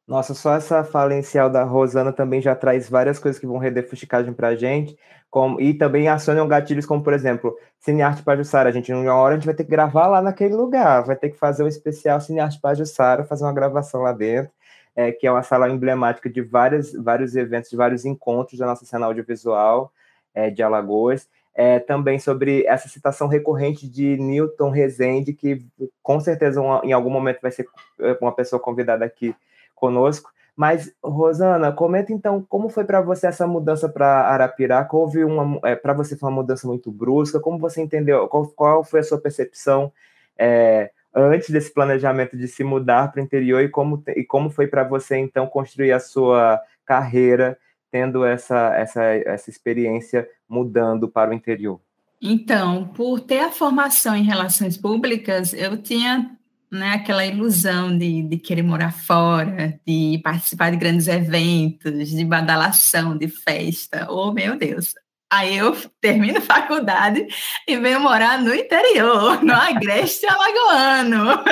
Nossa, 0.06 0.34
só 0.34 0.54
essa 0.54 0.84
fala 0.84 1.12
inicial 1.12 1.50
da 1.50 1.64
Rosana 1.64 2.12
também 2.12 2.40
já 2.40 2.54
traz 2.54 2.88
várias 2.88 3.18
coisas 3.18 3.40
que 3.40 3.46
vão 3.46 3.58
render 3.58 3.82
fuxicagem 3.82 4.32
para 4.32 4.48
a 4.48 4.54
gente, 4.54 4.96
como, 5.28 5.60
e 5.60 5.74
também 5.74 6.06
acionam 6.06 6.46
gatilhos 6.46 6.86
como, 6.86 7.02
por 7.02 7.12
exemplo, 7.12 7.56
Cinearte 7.80 8.22
Pajussara. 8.22 8.68
A 8.68 8.72
gente, 8.72 8.92
uma 8.92 9.14
hora, 9.14 9.34
a 9.34 9.36
gente 9.36 9.46
vai 9.46 9.54
ter 9.54 9.64
que 9.64 9.70
gravar 9.70 10.06
lá 10.06 10.22
naquele 10.22 10.54
lugar, 10.54 11.04
vai 11.04 11.16
ter 11.16 11.30
que 11.30 11.38
fazer 11.38 11.64
um 11.64 11.68
especial 11.68 12.20
Cinearte 12.20 12.60
Pajussara, 12.60 13.24
fazer 13.24 13.42
uma 13.42 13.52
gravação 13.52 14.02
lá 14.02 14.12
dentro, 14.12 14.52
é, 14.94 15.12
que 15.12 15.26
é 15.26 15.32
uma 15.32 15.42
sala 15.42 15.68
emblemática 15.70 16.28
de 16.28 16.42
várias, 16.42 16.92
vários 16.92 17.34
eventos, 17.36 17.70
de 17.70 17.76
vários 17.76 18.04
encontros 18.04 18.58
da 18.58 18.66
nossa 18.66 18.84
cena 18.84 19.06
audiovisual 19.06 19.92
é, 20.34 20.50
de 20.50 20.62
Alagoas 20.62 21.28
é, 21.54 21.78
também 21.78 22.18
sobre 22.18 22.64
essa 22.66 22.88
citação 22.88 23.28
recorrente 23.28 23.88
de 23.88 24.16
Newton 24.16 24.70
Rezende, 24.70 25.32
que 25.32 25.64
com 26.02 26.18
certeza 26.18 26.60
uma, 26.60 26.80
em 26.82 26.92
algum 26.92 27.10
momento 27.10 27.40
vai 27.42 27.50
ser 27.50 27.66
é, 28.00 28.16
uma 28.20 28.32
pessoa 28.32 28.60
convidada 28.60 29.04
aqui 29.04 29.34
conosco. 29.74 30.30
Mas, 30.54 30.92
Rosana, 31.02 31.72
comenta 31.72 32.12
então 32.12 32.44
como 32.48 32.68
foi 32.68 32.84
para 32.84 33.00
você 33.00 33.26
essa 33.26 33.46
mudança 33.46 33.88
para 33.88 34.06
Arapiraca? 34.28 34.96
Houve 34.96 35.24
uma. 35.24 35.58
É, 35.64 35.74
para 35.74 35.94
você 35.94 36.16
foi 36.16 36.28
uma 36.28 36.36
mudança 36.36 36.66
muito 36.66 36.90
brusca? 36.90 37.40
Como 37.40 37.58
você 37.58 37.80
entendeu? 37.80 38.28
Qual, 38.28 38.46
qual 38.48 38.84
foi 38.84 39.00
a 39.00 39.02
sua 39.02 39.18
percepção 39.18 39.90
é, 40.38 40.90
antes 41.14 41.50
desse 41.50 41.72
planejamento 41.72 42.36
de 42.36 42.48
se 42.48 42.64
mudar 42.64 43.10
para 43.12 43.20
o 43.20 43.24
interior 43.24 43.62
e 43.62 43.68
como, 43.68 44.02
e 44.16 44.24
como 44.24 44.50
foi 44.50 44.66
para 44.66 44.84
você 44.84 45.16
então 45.16 45.46
construir 45.46 45.92
a 45.92 46.00
sua 46.00 46.60
carreira 46.84 47.58
tendo 47.90 48.24
essa, 48.24 48.74
essa, 48.74 49.04
essa 49.04 49.50
experiência 49.50 50.26
mudando 50.48 51.08
para 51.08 51.30
o 51.30 51.34
interior? 51.34 51.80
Então, 52.20 52.88
por 52.88 53.20
ter 53.20 53.40
a 53.40 53.50
formação 53.50 54.16
em 54.16 54.22
relações 54.22 54.76
públicas, 54.76 55.52
eu 55.52 55.76
tinha 55.76 56.30
né, 56.70 56.92
aquela 56.92 57.26
ilusão 57.26 57.96
de, 57.96 58.22
de 58.22 58.38
querer 58.38 58.62
morar 58.62 58.92
fora, 58.92 59.78
de 59.86 60.18
participar 60.24 60.70
de 60.70 60.78
grandes 60.78 61.06
eventos, 61.06 62.08
de 62.08 62.24
badalação, 62.24 63.18
de 63.18 63.28
festa. 63.28 64.06
Oh, 64.08 64.32
meu 64.32 64.56
Deus! 64.56 64.94
Aí 65.32 65.56
eu 65.56 65.74
termino 65.98 66.42
faculdade 66.42 67.26
e 67.66 67.78
venho 67.78 68.00
morar 68.00 68.38
no 68.38 68.54
interior, 68.54 69.42
no 69.42 69.54
Agreste 69.54 70.26
Alagoano. 70.26 71.42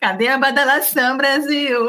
Cadê 0.00 0.26
a 0.26 0.36
badalação, 0.36 1.16
Brasil? 1.16 1.86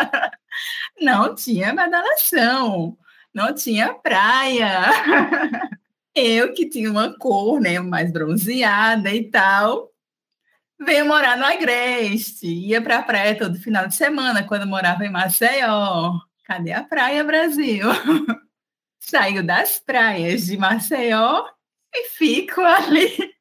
Não 0.98 1.34
tinha 1.34 1.74
badalação, 1.74 2.96
não 3.34 3.54
tinha 3.54 3.94
praia. 3.94 4.90
Eu 6.14 6.52
que 6.54 6.68
tinha 6.68 6.90
uma 6.90 7.16
cor, 7.18 7.60
né, 7.60 7.78
mais 7.78 8.10
bronzeada 8.12 9.10
e 9.10 9.30
tal, 9.30 9.90
veio 10.78 11.06
morar 11.06 11.36
no 11.36 11.44
Agreste, 11.44 12.46
ia 12.46 12.82
para 12.82 12.98
a 12.98 13.02
praia 13.02 13.38
todo 13.38 13.60
final 13.60 13.86
de 13.86 13.94
semana, 13.94 14.42
quando 14.46 14.66
morava 14.66 15.04
em 15.04 15.10
Maceió. 15.10 16.18
Cadê 16.44 16.72
a 16.72 16.82
praia, 16.82 17.22
Brasil? 17.24 17.86
Saiu 19.00 19.42
das 19.42 19.80
praias 19.80 20.46
de 20.46 20.56
Maceió 20.56 21.46
e 21.92 22.08
fico 22.10 22.60
ali 22.60 23.34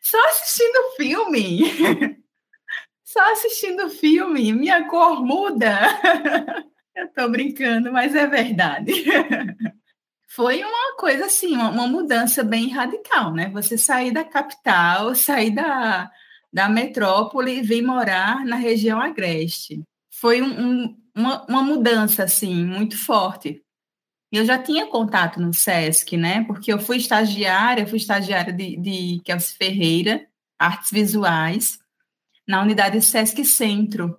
só 0.00 0.18
assistindo 0.28 0.96
filme. 0.96 2.20
Só 3.04 3.32
assistindo 3.32 3.90
filme, 3.90 4.52
minha 4.52 4.86
cor 4.86 5.20
muda. 5.20 5.80
Eu 6.94 7.08
tô 7.08 7.28
brincando, 7.28 7.92
mas 7.92 8.14
é 8.14 8.24
verdade. 8.24 8.92
Foi 10.28 10.62
uma 10.62 10.96
coisa 10.96 11.26
assim, 11.26 11.56
uma 11.56 11.88
mudança 11.88 12.44
bem 12.44 12.68
radical, 12.68 13.32
né? 13.32 13.48
Você 13.48 13.76
sair 13.76 14.12
da 14.12 14.22
capital, 14.22 15.12
sair 15.16 15.50
da, 15.50 16.08
da 16.52 16.68
metrópole 16.68 17.58
e 17.58 17.62
vir 17.62 17.82
morar 17.82 18.44
na 18.44 18.54
região 18.54 19.00
agreste. 19.00 19.82
Foi 20.08 20.40
um, 20.40 20.46
um, 20.46 20.96
uma, 21.16 21.44
uma 21.46 21.62
mudança, 21.62 22.22
assim, 22.22 22.64
muito 22.64 22.96
forte. 22.96 23.60
Eu 24.32 24.44
já 24.44 24.56
tinha 24.58 24.86
contato 24.86 25.40
no 25.40 25.52
SESC, 25.52 26.16
né? 26.16 26.44
Porque 26.44 26.72
eu 26.72 26.78
fui 26.78 26.98
estagiária, 26.98 27.86
fui 27.86 27.98
estagiária 27.98 28.52
de, 28.52 28.76
de 28.76 29.20
Kelsey 29.24 29.56
Ferreira, 29.56 30.26
Artes 30.58 30.90
Visuais, 30.90 31.80
na 32.46 32.62
unidade 32.62 33.00
SESC 33.00 33.44
Centro. 33.44 34.16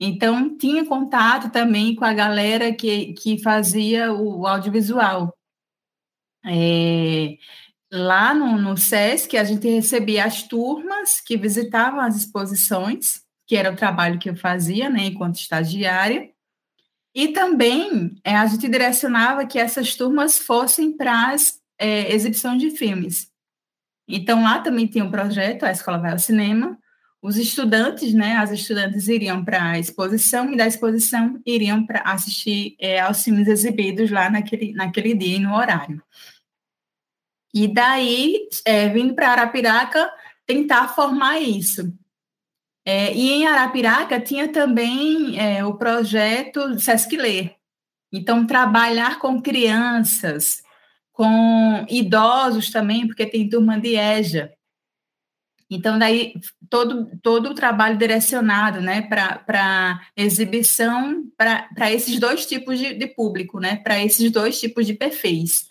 Então, 0.00 0.56
tinha 0.56 0.84
contato 0.84 1.50
também 1.50 1.94
com 1.94 2.04
a 2.04 2.14
galera 2.14 2.72
que, 2.72 3.14
que 3.14 3.42
fazia 3.42 4.12
o 4.12 4.46
audiovisual. 4.46 5.36
É, 6.46 7.36
lá 7.92 8.32
no, 8.32 8.56
no 8.58 8.76
SESC, 8.76 9.36
a 9.36 9.42
gente 9.42 9.68
recebia 9.68 10.24
as 10.24 10.44
turmas 10.44 11.20
que 11.20 11.36
visitavam 11.36 12.00
as 12.00 12.16
exposições, 12.16 13.22
que 13.44 13.56
era 13.56 13.72
o 13.72 13.76
trabalho 13.76 14.20
que 14.20 14.30
eu 14.30 14.36
fazia, 14.36 14.88
né, 14.88 15.06
enquanto 15.06 15.36
estagiária, 15.36 16.30
e 17.18 17.32
também 17.32 18.14
é, 18.22 18.36
a 18.36 18.46
gente 18.46 18.68
direcionava 18.68 19.44
que 19.44 19.58
essas 19.58 19.96
turmas 19.96 20.38
fossem 20.38 20.96
para 20.96 21.32
as 21.32 21.60
é, 21.76 22.14
exibições 22.14 22.60
de 22.60 22.70
filmes. 22.70 23.28
Então, 24.06 24.44
lá 24.44 24.60
também 24.60 24.86
tinha 24.86 25.04
um 25.04 25.10
projeto, 25.10 25.64
a 25.64 25.72
Escola 25.72 25.98
Vai 25.98 26.12
ao 26.12 26.18
Cinema, 26.20 26.78
os 27.20 27.36
estudantes, 27.36 28.14
né, 28.14 28.36
as 28.36 28.52
estudantes 28.52 29.08
iriam 29.08 29.44
para 29.44 29.70
a 29.70 29.78
exposição 29.80 30.52
e 30.52 30.56
da 30.56 30.64
exposição 30.64 31.42
iriam 31.44 31.84
para 31.84 32.02
assistir 32.02 32.76
é, 32.78 33.00
aos 33.00 33.24
filmes 33.24 33.48
exibidos 33.48 34.12
lá 34.12 34.30
naquele, 34.30 34.72
naquele 34.74 35.12
dia 35.12 35.38
e 35.38 35.40
no 35.40 35.56
horário. 35.56 36.00
E 37.52 37.66
daí, 37.66 38.48
é, 38.64 38.88
vindo 38.90 39.16
para 39.16 39.32
Arapiraca, 39.32 40.08
tentar 40.46 40.86
formar 40.94 41.40
isso. 41.40 41.92
É, 42.90 43.12
e 43.12 43.32
em 43.32 43.46
Arapiraca 43.46 44.18
tinha 44.18 44.48
também 44.48 45.38
é, 45.38 45.62
o 45.62 45.74
projeto 45.74 46.80
Sesc 46.80 47.14
Ler. 47.18 47.54
Então, 48.10 48.46
trabalhar 48.46 49.18
com 49.18 49.42
crianças, 49.42 50.62
com 51.12 51.84
idosos 51.90 52.70
também, 52.70 53.06
porque 53.06 53.26
tem 53.26 53.46
turma 53.46 53.78
de 53.78 53.94
EJA. 53.94 54.50
Então, 55.68 55.98
daí, 55.98 56.32
todo, 56.70 57.10
todo 57.22 57.50
o 57.50 57.54
trabalho 57.54 57.98
direcionado 57.98 58.80
né, 58.80 59.02
para 59.02 60.00
exibição 60.16 61.30
para 61.36 61.92
esses 61.92 62.18
dois 62.18 62.46
tipos 62.46 62.78
de, 62.78 62.94
de 62.94 63.06
público, 63.06 63.60
né, 63.60 63.76
para 63.76 64.02
esses 64.02 64.30
dois 64.30 64.58
tipos 64.58 64.86
de 64.86 64.94
perfis. 64.94 65.68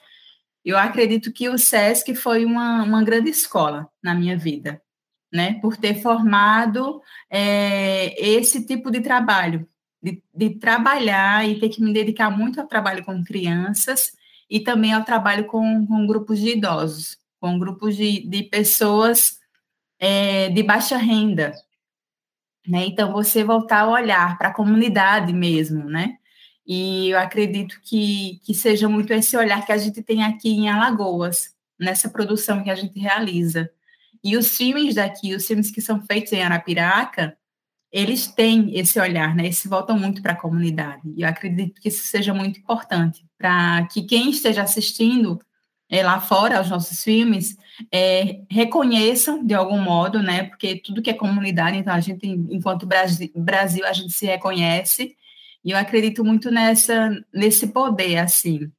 Eu 0.64 0.78
acredito 0.78 1.34
que 1.34 1.50
o 1.50 1.58
SESC 1.58 2.14
foi 2.14 2.46
uma, 2.46 2.84
uma 2.84 3.04
grande 3.04 3.32
escola 3.32 3.90
na 4.04 4.14
minha 4.14 4.38
vida, 4.38 4.80
né, 5.32 5.56
por 5.62 5.78
ter 5.78 6.02
formado 6.02 7.02
é, 7.30 8.16
esse 8.22 8.66
tipo 8.66 8.90
de 8.90 9.02
trabalho, 9.02 9.68
de, 10.02 10.22
de 10.34 10.52
trabalhar 10.52 11.48
e 11.48 11.60
ter 11.60 11.70
que 11.70 11.82
me 11.82 11.94
dedicar 11.94 12.30
muito 12.30 12.60
ao 12.60 12.68
trabalho 12.68 13.04
com 13.04 13.24
crianças 13.24 14.12
e 14.50 14.60
também 14.60 14.94
ao 14.94 15.04
trabalho 15.04 15.46
com, 15.46 15.86
com 15.86 16.08
grupos 16.08 16.40
de 16.40 16.52
idosos, 16.52 17.18
com 17.40 17.60
grupos 17.60 17.96
de, 17.96 18.28
de 18.28 18.44
pessoas 18.44 19.40
é, 20.00 20.50
de 20.50 20.64
baixa 20.64 20.98
renda. 20.98 21.54
Né? 22.68 22.86
Então, 22.86 23.12
você 23.12 23.44
voltar 23.44 23.82
a 23.82 23.90
olhar 23.90 24.38
para 24.38 24.50
a 24.50 24.54
comunidade 24.54 25.32
mesmo, 25.32 25.86
né? 25.86 26.18
E 26.66 27.12
eu 27.12 27.20
acredito 27.20 27.80
que, 27.82 28.42
que 28.44 28.54
seja 28.54 28.90
muito 28.90 29.14
esse 29.14 29.38
olhar 29.38 29.66
que 29.66 29.72
a 29.72 29.78
gente 29.78 30.04
tem 30.04 30.22
aqui 30.24 30.50
em 30.50 30.70
Alagoas, 30.70 31.56
nessa 31.80 32.10
produção 32.10 32.62
que 32.62 32.70
a 32.70 32.76
gente 32.76 33.00
realiza. 33.00 33.72
E 34.28 34.36
os 34.36 34.58
filmes 34.58 34.96
daqui, 34.96 35.34
os 35.34 35.48
filmes 35.48 35.72
que 35.72 35.80
são 35.80 36.02
feitos 36.02 36.34
em 36.34 36.44
Arapiraca, 36.44 37.38
eles 37.90 38.28
têm 38.28 38.78
esse 38.78 39.00
olhar, 39.00 39.34
né? 39.34 39.46
Eles 39.46 39.66
voltam 39.66 39.98
muito 39.98 40.22
para 40.22 40.34
a 40.34 40.36
comunidade. 40.36 41.02
E 41.16 41.22
eu 41.22 41.30
acredito 41.30 41.80
que 41.80 41.88
isso 41.88 42.06
seja 42.06 42.34
muito 42.34 42.60
importante 42.60 43.26
para 43.38 43.88
que 43.88 44.02
quem 44.04 44.30
esteja 44.30 44.64
assistindo 44.64 45.40
é, 45.90 46.04
lá 46.04 46.20
fora 46.20 46.60
os 46.60 46.70
nossos 46.70 47.02
filmes 47.02 47.56
é, 47.90 48.42
reconheçam 48.52 49.46
de 49.46 49.54
algum 49.54 49.80
modo, 49.80 50.22
né? 50.22 50.44
Porque 50.44 50.76
tudo 50.76 51.02
que 51.02 51.10
é 51.10 51.14
comunidade, 51.14 51.78
então 51.78 51.94
a 51.94 52.02
gente, 52.02 52.28
enquanto 52.28 52.86
Brasil, 52.86 53.32
Brasil 53.34 53.86
a 53.86 53.94
gente 53.94 54.12
se 54.12 54.26
reconhece. 54.26 55.16
E 55.64 55.72
eu 55.72 55.78
acredito 55.78 56.26
muito 56.26 56.52
nessa 56.52 57.12
nesse 57.34 57.68
poder, 57.68 58.18
assim, 58.18 58.70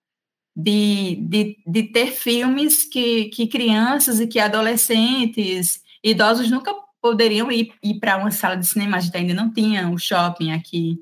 de, 0.61 1.15
de, 1.15 1.57
de 1.65 1.83
ter 1.85 2.11
filmes 2.11 2.83
que, 2.83 3.27
que 3.27 3.47
crianças 3.47 4.19
e 4.19 4.27
que 4.27 4.41
adolescentes, 4.41 5.81
idosos 6.03 6.51
nunca 6.51 6.75
poderiam 7.01 7.51
ir, 7.53 7.73
ir 7.81 8.01
para 8.01 8.17
uma 8.17 8.33
sala 8.33 8.57
de 8.57 8.67
cinema, 8.67 8.97
a 8.97 9.01
gente 9.01 9.17
ainda 9.17 9.35
não 9.35 9.53
tinha 9.53 9.89
o 9.89 9.97
shopping 9.97 10.51
aqui. 10.51 10.99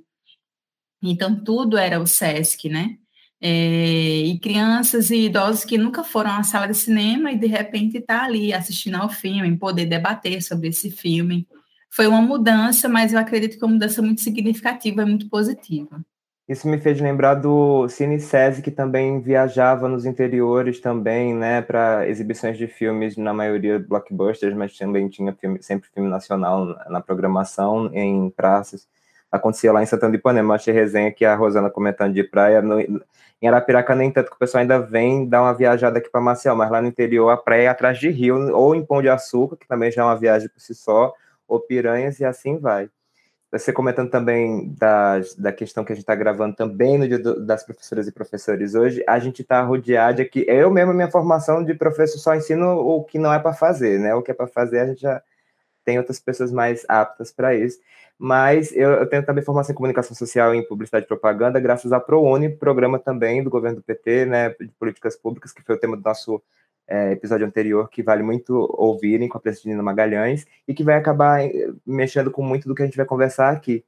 Então, 1.03 1.43
tudo 1.43 1.79
era 1.79 1.99
o 1.99 2.07
SESC, 2.07 2.69
né? 2.69 2.99
É, 3.41 4.21
e 4.27 4.39
crianças 4.41 5.11
e 5.11 5.25
idosos 5.25 5.65
que 5.65 5.79
nunca 5.79 6.05
foram 6.05 6.33
à 6.33 6.43
sala 6.43 6.67
de 6.67 6.75
cinema 6.75 7.33
e 7.33 7.39
de 7.39 7.47
repente 7.47 7.99
está 7.99 8.25
ali 8.25 8.53
assistindo 8.53 8.97
ao 8.97 9.09
filme, 9.09 9.57
poder 9.57 9.87
debater 9.87 10.43
sobre 10.43 10.69
esse 10.69 10.91
filme. 10.91 11.49
Foi 11.89 12.07
uma 12.07 12.21
mudança, 12.21 12.91
mas 12.91 13.15
eu 13.15 13.19
acredito 13.19 13.57
que 13.57 13.65
é 13.65 13.67
uma 13.67 13.75
mudança 13.75 14.03
muito 14.03 14.21
significativa 14.21 15.01
e 15.01 15.07
muito 15.07 15.31
positiva. 15.31 16.05
Isso 16.49 16.69
me 16.69 16.79
fez 16.79 17.01
lembrar 17.01 17.35
do 17.35 17.89
Cine 17.89 18.21
SESI, 18.21 18.63
que 18.63 18.71
também 18.71 19.21
viajava 19.21 19.89
nos 19.89 20.07
interiores 20.07 20.81
também, 20.81 21.35
né, 21.35 21.61
para 21.61 22.09
exibições 22.09 22.57
de 22.57 22.69
filmes, 22.69 23.17
na 23.17 23.35
maioria 23.35 23.81
blockbusters, 23.81 24.55
mas 24.55 24.77
também 24.79 25.09
tinha 25.09 25.33
filme, 25.35 25.61
sempre 25.63 25.89
filme 25.91 26.09
nacional 26.09 26.67
na 26.89 27.01
programação, 27.01 27.91
em 27.93 28.31
praças 28.31 28.87
acontecia 29.31 29.73
lá 29.73 29.83
em 29.83 29.87
Santana 29.87 30.13
de 30.13 30.19
Ipanema. 30.19 30.55
Achei 30.55 30.73
resenha 30.73 31.13
que 31.13 31.25
a 31.25 31.35
Rosana 31.35 31.71
comentando 31.71 32.13
de 32.15 32.25
praia. 32.25 32.63
No, 32.63 32.81
em 32.81 33.49
Arapiraca, 33.49 33.95
nem 33.95 34.11
tanto, 34.11 34.31
que 34.31 34.37
o 34.37 34.39
pessoal 34.39 34.63
ainda 34.63 34.81
vem 34.81 35.29
dar 35.29 35.43
uma 35.43 35.55
viajada 35.55 35.99
aqui 35.99 36.11
para 36.11 36.21
Marcial, 36.21 36.57
mas 36.57 36.71
lá 36.71 36.81
no 36.81 36.89
interior, 36.89 37.29
a 37.31 37.37
praia 37.37 37.65
é 37.65 37.69
atrás 37.69 37.99
de 37.99 38.09
rio, 38.09 38.55
ou 38.57 38.75
em 38.75 38.85
Pão 38.85 39.03
de 39.03 39.09
Açúcar, 39.09 39.57
que 39.57 39.69
também 39.69 39.91
já 39.91 40.03
é 40.03 40.05
uma 40.05 40.17
viagem 40.17 40.49
por 40.49 40.61
si 40.61 40.75
só, 40.75 41.13
ou 41.47 41.61
Piranhas, 41.61 42.19
e 42.19 42.25
assim 42.25 42.59
vai. 42.59 42.89
Você 43.59 43.73
comentando 43.73 44.11
também 44.11 44.75
das, 44.79 45.35
da 45.35 45.53
questão 45.53 45.85
que 45.85 45.93
a 45.93 45.95
gente 45.95 46.03
está 46.03 46.15
gravando 46.15 46.57
também 46.57 46.99
no 46.99 47.07
dia 47.07 47.19
do, 47.19 47.45
das 47.45 47.65
professoras 47.65 48.07
e 48.07 48.13
professores 48.13 48.75
hoje, 48.75 49.03
a 49.07 49.19
gente 49.19 49.43
está 49.43 49.63
rodeado 49.63 50.23
aqui. 50.23 50.45
Eu 50.49 50.71
mesmo, 50.71 50.93
minha 50.93 51.11
formação 51.11 51.65
de 51.65 51.75
professor, 51.75 52.19
só 52.19 52.35
ensino 52.35 52.79
o 52.79 53.05
que 53.05 53.19
não 53.19 53.33
é 53.33 53.39
para 53.39 53.53
fazer, 53.53 53.99
né? 53.99 54.15
O 54.15 54.23
que 54.23 54.31
é 54.31 54.35
para 54.35 54.47
fazer, 54.47 54.81
a 54.81 54.87
gente 54.87 55.01
já 55.01 55.23
tem 55.85 55.99
outras 55.99 56.19
pessoas 56.19 56.53
mais 56.53 56.85
aptas 56.89 57.31
para 57.31 57.55
isso 57.55 57.79
mas 58.19 58.73
eu, 58.75 58.91
eu, 58.93 59.07
tenho 59.07 59.25
também 59.25 59.45
formação 59.45 59.73
em 59.73 59.77
comunicação 59.77 60.17
social 60.17 60.55
e 60.55 60.59
em 60.59 60.67
publicidade 60.67 61.05
e 61.05 61.09
propaganda, 61.09 61.61
graças 61.61 61.93
à 61.93 62.01
ProUni, 62.01 62.49
programa 62.49 62.99
também 62.99 63.43
do 63.43 63.51
governo 63.51 63.77
do 63.77 63.83
PT, 63.83 64.25
né, 64.25 64.51
de 64.59 64.69
políticas 64.79 65.17
públicas, 65.17 65.53
que 65.53 65.63
foi 65.63 65.75
o 65.75 65.79
tema 65.79 65.97
do 65.97 66.03
nosso 66.03 66.43
é, 66.89 67.13
episódio 67.13 67.47
anterior, 67.47 67.89
que 67.91 68.03
vale 68.03 68.23
muito 68.23 68.55
ouvirem 68.79 69.29
com 69.29 69.39
a 69.39 69.43
Nina 69.65 69.83
Magalhães, 69.83 70.47
e 70.67 70.75
que 70.75 70.85
vai 70.85 70.97
acabar 70.97 71.45
eh, 71.45 71.71
mexendo 71.87 72.31
com 72.31 72.43
muito 72.43 72.69
do 72.69 72.75
que 72.75 72.83
a 72.83 72.85
gente 72.85 72.97
vai 72.97 73.07
conversar 73.07 73.51
aqui. 73.51 73.85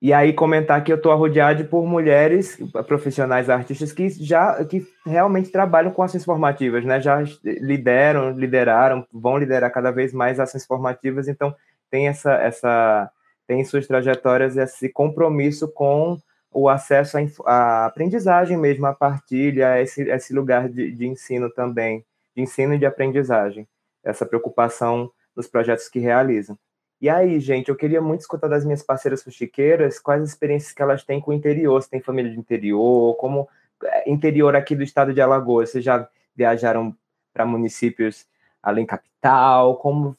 E 0.00 0.12
aí 0.12 0.32
comentar 0.32 0.82
que 0.84 0.92
eu 0.92 0.96
estou 0.96 1.14
rodeado 1.16 1.64
por 1.64 1.84
mulheres 1.84 2.56
profissionais 2.86 3.50
artistas 3.50 3.92
que 3.92 4.08
já 4.10 4.64
que 4.64 4.86
realmente 5.04 5.50
trabalham 5.50 5.90
com 5.90 6.02
ações 6.02 6.24
formativas, 6.24 6.84
né? 6.84 7.00
Já 7.00 7.20
lideram, 7.44 8.30
lideraram, 8.30 9.04
vão 9.12 9.36
liderar 9.36 9.72
cada 9.72 9.90
vez 9.90 10.12
mais 10.12 10.38
ações 10.38 10.64
formativas, 10.64 11.26
então 11.26 11.52
tem 11.90 12.06
essa 12.06 12.32
essa 12.34 13.10
tem 13.44 13.60
em 13.60 13.64
suas 13.64 13.88
trajetórias 13.88 14.56
esse 14.56 14.88
compromisso 14.88 15.66
com 15.72 16.16
o 16.52 16.68
acesso 16.68 17.16
à, 17.44 17.86
aprendizagem 17.86 18.56
mesmo, 18.56 18.86
à 18.86 18.94
partilha, 18.94 19.80
esse, 19.80 20.02
esse 20.02 20.32
lugar 20.32 20.68
de, 20.68 20.92
de 20.92 21.06
ensino 21.06 21.50
também, 21.50 22.04
de 22.38 22.42
ensino 22.42 22.74
e 22.74 22.78
de 22.78 22.86
aprendizagem, 22.86 23.66
essa 24.02 24.24
preocupação 24.24 25.10
nos 25.34 25.48
projetos 25.48 25.88
que 25.88 25.98
realizam. 25.98 26.56
E 27.00 27.08
aí, 27.08 27.40
gente, 27.40 27.68
eu 27.68 27.74
queria 27.74 28.00
muito 28.00 28.20
escutar 28.20 28.46
das 28.46 28.64
minhas 28.64 28.82
parceiras 28.82 29.24
fuxiqueiras 29.24 29.98
quais 29.98 30.22
as 30.22 30.28
experiências 30.28 30.72
que 30.72 30.80
elas 30.80 31.02
têm 31.02 31.20
com 31.20 31.32
o 31.32 31.34
interior, 31.34 31.82
se 31.82 31.90
tem 31.90 32.00
família 32.00 32.30
de 32.30 32.38
interior, 32.38 33.16
como 33.16 33.48
é, 33.84 34.08
interior 34.08 34.54
aqui 34.54 34.76
do 34.76 34.84
estado 34.84 35.12
de 35.12 35.20
Alagoas, 35.20 35.70
vocês 35.70 35.84
já 35.84 36.08
viajaram 36.34 36.96
para 37.32 37.44
municípios 37.44 38.24
além 38.62 38.86
capital, 38.86 39.76
como 39.76 40.16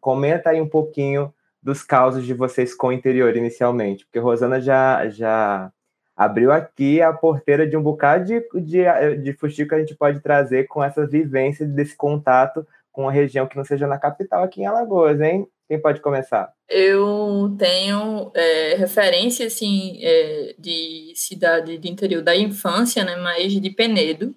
comenta 0.00 0.50
aí 0.50 0.60
um 0.60 0.68
pouquinho 0.68 1.32
dos 1.62 1.82
causos 1.82 2.26
de 2.26 2.34
vocês 2.34 2.74
com 2.74 2.88
o 2.88 2.92
interior 2.92 3.34
inicialmente, 3.34 4.04
porque 4.04 4.18
Rosana 4.18 4.60
já 4.60 5.08
já 5.08 5.72
abriu 6.16 6.52
aqui 6.52 7.00
a 7.00 7.12
porteira 7.12 7.66
de 7.66 7.76
um 7.76 7.82
bocado 7.82 8.24
de, 8.24 8.40
de, 8.60 9.16
de 9.22 9.32
fuxico 9.34 9.70
que 9.70 9.74
a 9.74 9.78
gente 9.80 9.94
pode 9.94 10.20
trazer 10.20 10.64
com 10.64 10.82
essa 10.82 11.06
vivência 11.06 11.66
desse 11.66 11.96
contato 11.96 12.66
com 12.92 13.02
uma 13.02 13.12
região 13.12 13.46
que 13.46 13.56
não 13.56 13.64
seja 13.64 13.86
na 13.86 13.98
capital 13.98 14.44
aqui 14.44 14.60
em 14.60 14.66
Alagoas, 14.66 15.20
hein? 15.20 15.48
Quem 15.66 15.80
pode 15.80 16.00
começar? 16.00 16.52
Eu 16.68 17.56
tenho 17.58 18.30
é, 18.34 18.74
referência, 18.74 19.46
assim, 19.46 19.98
é, 20.02 20.54
de 20.58 21.12
cidade 21.16 21.78
de 21.78 21.90
interior 21.90 22.22
da 22.22 22.36
infância, 22.36 23.02
né, 23.02 23.16
mas 23.16 23.52
de 23.52 23.70
Penedo. 23.70 24.34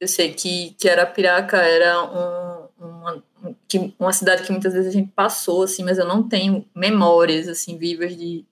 Eu 0.00 0.06
sei 0.06 0.32
que, 0.32 0.76
que 0.78 0.88
Arapiraca 0.88 1.56
era 1.56 2.04
um, 2.04 2.68
uma, 2.78 3.24
que, 3.66 3.92
uma 3.98 4.12
cidade 4.12 4.44
que 4.44 4.52
muitas 4.52 4.72
vezes 4.72 4.88
a 4.88 4.92
gente 4.92 5.10
passou, 5.10 5.64
assim, 5.64 5.82
mas 5.82 5.98
eu 5.98 6.06
não 6.06 6.28
tenho 6.28 6.64
memórias, 6.72 7.48
assim, 7.48 7.76
vivas 7.76 8.16
de, 8.16 8.44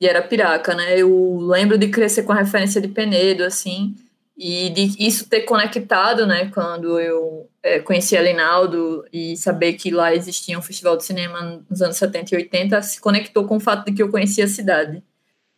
de 0.00 0.08
Arapiraca, 0.08 0.74
né? 0.74 0.98
Eu 0.98 1.38
lembro 1.40 1.76
de 1.76 1.88
crescer 1.88 2.22
com 2.22 2.32
a 2.32 2.36
referência 2.36 2.80
de 2.80 2.88
Penedo, 2.88 3.44
assim, 3.44 3.94
e 4.38 4.70
de 4.70 4.94
isso 5.04 5.28
ter 5.28 5.40
conectado, 5.40 6.24
né, 6.24 6.48
quando 6.54 7.00
eu 7.00 7.50
é, 7.60 7.80
conheci 7.80 8.16
a 8.16 8.22
Linaldo 8.22 9.04
e 9.12 9.36
saber 9.36 9.72
que 9.72 9.90
lá 9.90 10.14
existia 10.14 10.56
um 10.56 10.62
festival 10.62 10.96
de 10.96 11.04
cinema 11.04 11.60
nos 11.68 11.82
anos 11.82 11.96
70 11.96 12.34
e 12.34 12.38
80, 12.38 12.80
se 12.82 13.00
conectou 13.00 13.48
com 13.48 13.56
o 13.56 13.60
fato 13.60 13.86
de 13.86 13.92
que 13.92 14.02
eu 14.02 14.10
conhecia 14.10 14.44
a 14.44 14.48
cidade. 14.48 15.02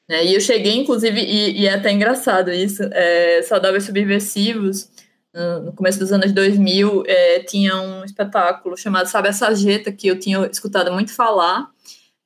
Né? 0.08 0.24
E 0.24 0.34
eu 0.34 0.40
cheguei, 0.40 0.74
inclusive, 0.76 1.20
e, 1.20 1.60
e 1.60 1.66
é 1.66 1.74
até 1.74 1.92
engraçado 1.92 2.50
isso, 2.50 2.82
é, 2.90 3.42
Saudáveis 3.42 3.84
Subversivos, 3.84 4.88
no 5.62 5.72
começo 5.72 5.98
dos 5.98 6.10
anos 6.10 6.32
2000, 6.32 7.04
é, 7.06 7.40
tinha 7.40 7.80
um 7.80 8.04
espetáculo 8.04 8.76
chamado 8.76 9.06
Sabe 9.06 9.28
a 9.28 9.32
Sarjeta, 9.32 9.92
que 9.92 10.08
eu 10.08 10.18
tinha 10.18 10.44
escutado 10.46 10.92
muito 10.92 11.14
falar, 11.14 11.70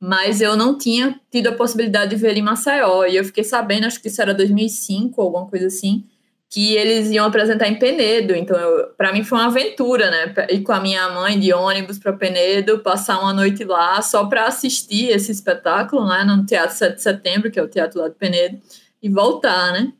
mas 0.06 0.42
eu 0.42 0.54
não 0.54 0.76
tinha 0.76 1.18
tido 1.30 1.46
a 1.46 1.52
possibilidade 1.52 2.10
de 2.10 2.16
ver 2.20 2.32
ele 2.32 2.40
em 2.40 2.42
Maceió, 2.42 3.06
e 3.06 3.16
eu 3.16 3.24
fiquei 3.24 3.42
sabendo, 3.42 3.86
acho 3.86 3.98
que 4.02 4.08
isso 4.08 4.20
era 4.20 4.34
2005, 4.34 5.18
alguma 5.18 5.46
coisa 5.46 5.68
assim, 5.68 6.04
que 6.50 6.74
eles 6.76 7.10
iam 7.10 7.24
apresentar 7.24 7.68
em 7.68 7.78
Penedo. 7.78 8.34
Então, 8.34 8.54
para 8.98 9.14
mim 9.14 9.24
foi 9.24 9.38
uma 9.38 9.46
aventura, 9.46 10.10
né? 10.10 10.34
Ir 10.50 10.60
com 10.60 10.72
a 10.72 10.80
minha 10.80 11.08
mãe 11.08 11.40
de 11.40 11.54
ônibus 11.54 11.98
para 11.98 12.12
Penedo, 12.12 12.80
passar 12.80 13.18
uma 13.18 13.32
noite 13.32 13.64
lá 13.64 14.02
só 14.02 14.26
para 14.26 14.46
assistir 14.46 15.08
esse 15.08 15.32
espetáculo, 15.32 16.06
né? 16.06 16.22
No 16.22 16.44
Teatro 16.44 16.76
7 16.76 16.96
de 16.96 17.02
Setembro, 17.02 17.50
que 17.50 17.58
é 17.58 17.62
o 17.62 17.68
teatro 17.68 17.98
lá 17.98 18.08
de 18.08 18.14
Penedo, 18.14 18.60
e 19.02 19.08
voltar, 19.08 19.72
né? 19.72 19.90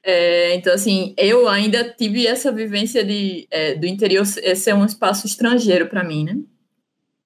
É, 0.00 0.54
então, 0.54 0.72
assim, 0.72 1.12
eu 1.18 1.48
ainda 1.48 1.82
tive 1.82 2.24
essa 2.24 2.52
vivência 2.52 3.04
de, 3.04 3.48
é, 3.50 3.74
do 3.74 3.84
interior 3.84 4.24
ser 4.24 4.74
um 4.76 4.84
espaço 4.84 5.26
estrangeiro 5.26 5.88
para 5.88 6.04
mim, 6.04 6.24
né? 6.24 6.36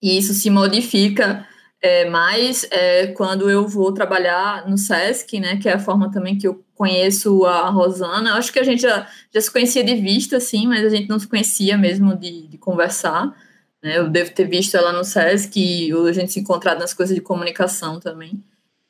E 0.03 0.19
isso 0.19 0.33
se 0.33 0.49
modifica 0.49 1.47
é, 1.85 2.09
mais 2.09 2.67
é, 2.71 3.09
quando 3.09 3.51
eu 3.51 3.69
vou 3.69 3.93
trabalhar 3.93 4.67
no 4.67 4.79
SESC, 4.79 5.39
né? 5.39 5.59
Que 5.59 5.69
é 5.69 5.75
a 5.75 5.79
forma 5.79 6.11
também 6.11 6.39
que 6.39 6.49
eu 6.49 6.65
conheço 6.75 7.45
a 7.45 7.69
Rosana. 7.69 8.37
Acho 8.37 8.51
que 8.51 8.59
a 8.59 8.63
gente 8.63 8.81
já, 8.81 9.07
já 9.31 9.39
se 9.39 9.51
conhecia 9.51 9.85
de 9.85 9.95
vista, 9.95 10.39
assim, 10.39 10.67
mas 10.67 10.83
a 10.83 10.89
gente 10.89 11.11
não 11.11 11.19
se 11.19 11.29
conhecia 11.29 11.77
mesmo 11.77 12.17
de, 12.17 12.49
de 12.49 12.57
conversar. 12.57 13.27
Né? 13.83 13.99
Eu 13.99 14.09
devo 14.09 14.33
ter 14.33 14.49
visto 14.49 14.75
ela 14.75 14.95
no 14.95 15.05
SESC, 15.05 15.93
ou 15.93 16.07
a 16.07 16.13
gente 16.13 16.33
se 16.33 16.41
encontrado 16.41 16.79
nas 16.79 16.95
coisas 16.95 17.15
de 17.15 17.21
comunicação 17.21 18.01
também. 18.01 18.43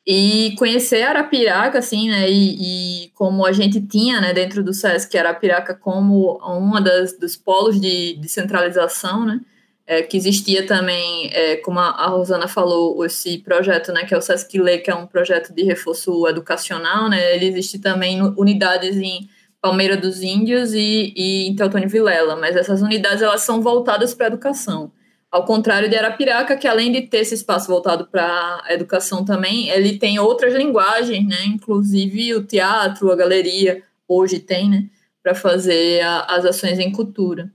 E 0.06 0.54
conhecer 0.56 1.02
Arapiraca, 1.02 1.80
assim, 1.80 2.10
né, 2.10 2.30
e, 2.30 3.06
e, 3.06 3.08
como 3.14 3.44
a 3.44 3.52
gente 3.52 3.80
tinha, 3.80 4.20
né, 4.20 4.32
dentro 4.32 4.62
do 4.62 4.72
SESC, 4.72 5.16
Arapiraca 5.18 5.74
como 5.74 6.36
uma 6.38 6.80
das, 6.80 7.18
dos 7.18 7.36
polos 7.36 7.80
de 7.80 8.14
descentralização, 8.20 9.24
né, 9.24 9.40
é, 9.86 10.02
que 10.02 10.16
existia 10.16 10.66
também, 10.66 11.30
é, 11.32 11.56
como 11.56 11.78
a, 11.78 12.06
Rosana 12.06 12.48
falou, 12.48 13.04
esse 13.04 13.38
projeto, 13.38 13.92
né, 13.92 14.04
que 14.04 14.14
é 14.14 14.18
o 14.18 14.22
Sesc 14.22 14.58
Lê, 14.58 14.78
que 14.78 14.90
é 14.90 14.94
um 14.94 15.06
projeto 15.06 15.52
de 15.52 15.62
reforço 15.62 16.26
educacional, 16.26 17.08
né, 17.08 17.34
ele 17.34 17.46
existe 17.46 17.78
também 17.78 18.22
unidades 18.36 18.96
em 18.96 19.28
Palmeira 19.60 19.96
dos 19.96 20.22
Índios 20.22 20.72
e, 20.72 21.12
e 21.16 21.48
em 21.48 21.54
Teotônio 21.54 21.88
Vilela, 21.88 22.36
mas 22.36 22.56
essas 22.56 22.82
unidades, 22.82 23.23
elas 23.23 23.42
são 23.42 23.62
voltadas 23.62 24.14
para 24.14 24.26
a 24.26 24.28
educação. 24.28 24.90
Ao 25.30 25.44
contrário 25.44 25.88
de 25.88 25.97
Arapiraca, 25.97 26.56
que 26.56 26.68
além 26.68 26.92
de 26.92 27.02
ter 27.02 27.18
esse 27.18 27.34
espaço 27.34 27.66
voltado 27.66 28.06
para 28.06 28.62
a 28.64 28.73
educação 28.73 29.25
também, 29.25 29.68
ele 29.68 29.99
tem 29.99 30.18
outras 30.18 30.54
linguagens, 30.54 31.26
né, 31.26 31.44
inclusive 31.47 32.34
o 32.34 32.44
teatro, 32.44 33.10
a 33.10 33.16
galeria, 33.16 33.82
hoje 34.08 34.38
tem, 34.38 34.70
né, 34.70 34.84
para 35.23 35.34
fazer 35.34 36.00
a, 36.02 36.20
as 36.36 36.44
ações 36.47 36.78
em 36.78 36.92
cultura. 36.92 37.50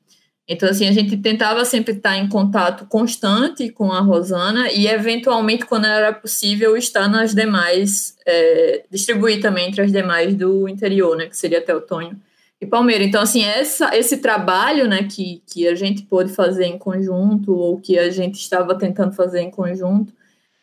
Então, 0.51 0.67
assim, 0.67 0.87
a 0.87 0.91
gente 0.91 1.15
tentava 1.17 1.63
sempre 1.63 1.93
estar 1.93 2.17
em 2.17 2.27
contato 2.27 2.87
constante 2.87 3.69
com 3.69 3.91
a 3.91 3.99
Rosana 3.99 4.71
e, 4.71 4.87
eventualmente, 4.87 5.63
quando 5.63 5.85
era 5.85 6.11
possível, 6.11 6.75
estar 6.75 7.07
nas 7.07 7.35
demais, 7.35 8.17
é, 8.25 8.81
distribuir 8.89 9.39
também 9.39 9.67
entre 9.67 9.83
as 9.83 9.91
demais 9.91 10.33
do 10.33 10.67
interior, 10.67 11.15
né, 11.15 11.27
que 11.27 11.37
seria 11.37 11.61
Teotônio 11.61 12.17
e 12.59 12.65
Palmeira. 12.65 13.03
Então, 13.03 13.21
assim, 13.21 13.43
essa, 13.43 13.95
esse 13.95 14.17
trabalho, 14.17 14.87
né, 14.87 15.03
que, 15.03 15.39
que 15.45 15.67
a 15.67 15.75
gente 15.75 16.01
pôde 16.01 16.33
fazer 16.33 16.65
em 16.65 16.79
conjunto 16.79 17.53
ou 17.53 17.79
que 17.79 17.99
a 17.99 18.09
gente 18.09 18.39
estava 18.39 18.73
tentando 18.73 19.13
fazer 19.13 19.41
em 19.41 19.51
conjunto, 19.51 20.11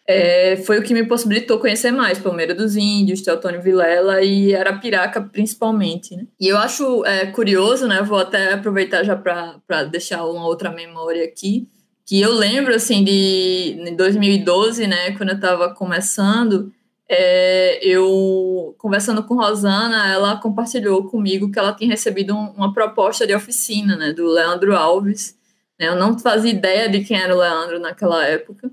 é, 0.09 0.57
foi 0.59 0.79
o 0.79 0.83
que 0.83 0.95
me 0.95 1.05
possibilitou 1.05 1.59
conhecer 1.59 1.91
mais 1.91 2.19
Palmeira 2.19 2.55
dos 2.55 2.77
Índios, 2.77 3.23
Teotônio 3.23 3.61
Vilela 3.61 4.23
e 4.23 4.55
Arapiraca, 4.55 5.21
principalmente. 5.21 6.15
Né? 6.15 6.27
E 6.41 6.47
eu 6.47 6.57
acho 6.57 7.05
é, 7.05 7.27
curioso, 7.27 7.89
né? 7.89 8.01
Vou 8.03 8.19
até 8.19 8.53
aproveitar 8.53 9.03
já 9.03 9.17
para 9.17 9.85
deixar 9.85 10.25
uma 10.25 10.47
outra 10.47 10.71
memória 10.71 11.25
aqui, 11.25 11.69
que 12.05 12.21
eu 12.21 12.33
lembro, 12.33 12.73
assim, 12.73 13.03
de 13.03 13.77
em 13.81 13.97
2012, 13.97 14.87
né? 14.87 15.11
Quando 15.17 15.31
eu 15.31 15.35
estava 15.35 15.75
começando, 15.75 16.73
é, 17.09 17.85
eu, 17.85 18.77
conversando 18.79 19.25
com 19.25 19.35
Rosana, 19.35 20.13
ela 20.13 20.37
compartilhou 20.37 21.09
comigo 21.09 21.51
que 21.51 21.59
ela 21.59 21.73
tinha 21.73 21.91
recebido 21.91 22.33
um, 22.33 22.51
uma 22.51 22.73
proposta 22.73 23.27
de 23.27 23.35
oficina, 23.35 23.97
né? 23.97 24.13
Do 24.13 24.25
Leandro 24.27 24.77
Alves. 24.77 25.37
Né? 25.81 25.89
Eu 25.89 25.97
não 25.97 26.17
fazia 26.17 26.53
ideia 26.53 26.89
de 26.89 27.03
quem 27.03 27.19
era 27.21 27.35
o 27.35 27.39
Leandro 27.41 27.81
naquela 27.81 28.25
época 28.25 28.71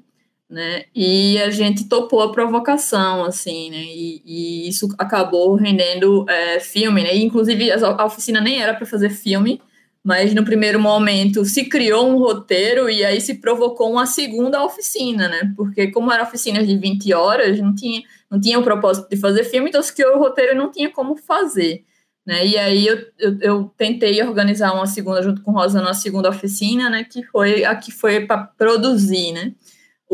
né? 0.54 0.86
E 0.96 1.42
a 1.42 1.50
gente 1.50 1.90
topou 1.90 2.22
a 2.22 2.32
provocação, 2.32 3.26
assim, 3.26 3.72
né? 3.72 3.84
E, 3.84 4.22
e 4.24 4.70
isso 4.70 4.88
acabou 5.00 5.56
rendendo 5.56 6.30
é, 6.30 6.60
filme, 6.60 7.02
né? 7.02 7.16
E, 7.16 7.24
inclusive, 7.24 7.72
a 7.72 8.06
oficina 8.06 8.40
nem 8.40 8.62
era 8.62 8.76
para 8.76 8.86
fazer 8.86 9.10
filme, 9.10 9.60
mas 10.04 10.34
no 10.34 10.46
primeiro 10.46 10.80
momento 10.80 11.44
se 11.44 11.66
criou 11.66 12.08
um 12.08 12.18
roteiro 12.18 12.90
e 12.90 13.04
aí 13.04 13.20
se 13.20 13.36
provocou 13.36 13.92
uma 13.92 14.06
segunda 14.06 14.64
oficina, 14.64 15.28
né? 15.28 15.52
Porque 15.58 15.88
como 15.92 16.12
era 16.12 16.24
oficinas 16.24 16.68
de 16.68 16.78
20 16.78 17.12
horas, 17.14 17.60
não 17.60 17.74
tinha, 17.74 18.04
não 18.30 18.40
tinha 18.40 18.60
o 18.60 18.64
propósito 18.64 19.10
de 19.10 19.18
fazer 19.18 19.44
filme, 19.46 19.70
então 19.70 19.82
se 19.82 19.94
criou 19.94 20.16
o 20.16 20.20
roteiro 20.20 20.52
e 20.52 20.58
não 20.58 20.72
tinha 20.72 20.92
como 20.92 21.16
fazer. 21.16 21.84
Né? 22.26 22.46
E 22.48 22.58
aí 22.58 22.88
eu, 22.88 22.98
eu, 23.20 23.38
eu, 23.42 23.74
tentei 23.78 24.22
organizar 24.24 24.74
uma 24.74 24.88
segunda 24.88 25.22
junto 25.22 25.42
com 25.42 25.52
Rosana, 25.52 25.88
uma 25.88 25.94
segunda 25.94 26.30
oficina, 26.30 26.90
né? 26.90 27.04
Que 27.04 27.24
foi 27.24 27.66
a 27.66 27.76
que 27.76 27.92
foi 27.92 28.26
para 28.26 28.38
produzir, 28.38 29.34
né? 29.34 29.54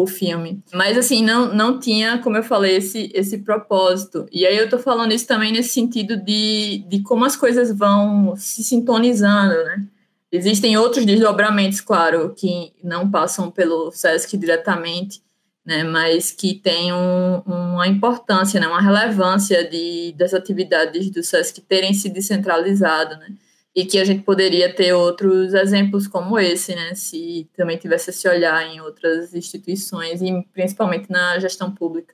O 0.03 0.07
filme. 0.07 0.63
Mas 0.73 0.97
assim, 0.97 1.23
não, 1.23 1.53
não 1.53 1.79
tinha, 1.79 2.17
como 2.19 2.37
eu 2.37 2.43
falei, 2.43 2.77
esse, 2.77 3.11
esse 3.13 3.39
propósito. 3.39 4.25
E 4.31 4.45
aí 4.45 4.57
eu 4.57 4.69
tô 4.69 4.79
falando 4.79 5.13
isso 5.13 5.27
também 5.27 5.51
nesse 5.51 5.69
sentido 5.69 6.17
de, 6.17 6.83
de 6.87 7.01
como 7.01 7.25
as 7.25 7.35
coisas 7.35 7.75
vão 7.75 8.35
se 8.35 8.63
sintonizando, 8.63 9.63
né? 9.63 9.85
Existem 10.31 10.77
outros 10.77 11.05
desdobramentos, 11.05 11.81
claro, 11.81 12.33
que 12.37 12.71
não 12.83 13.09
passam 13.09 13.49
pelo 13.49 13.91
SESC 13.91 14.37
diretamente, 14.37 15.23
né, 15.65 15.83
mas 15.83 16.31
que 16.31 16.53
têm 16.53 16.93
um, 16.93 17.41
uma 17.45 17.87
importância, 17.87 18.59
né, 18.59 18.67
uma 18.67 18.81
relevância 18.81 19.67
de, 19.67 20.13
das 20.17 20.33
atividades 20.33 21.09
do 21.09 21.23
SESC 21.23 21.61
terem 21.61 21.93
se 21.93 22.09
descentralizado, 22.09 23.17
né? 23.17 23.33
E 23.79 23.85
que 23.85 23.97
a 23.97 24.03
gente 24.03 24.23
poderia 24.23 24.73
ter 24.73 24.91
outros 24.91 25.53
exemplos 25.53 26.05
como 26.05 26.37
esse, 26.37 26.75
né, 26.75 26.93
se 26.95 27.49
também 27.55 27.77
tivesse 27.77 28.09
esse 28.09 28.27
olhar 28.27 28.61
em 28.67 28.81
outras 28.81 29.33
instituições 29.33 30.21
e 30.21 30.45
principalmente 30.51 31.09
na 31.09 31.39
gestão 31.39 31.71
pública. 31.71 32.13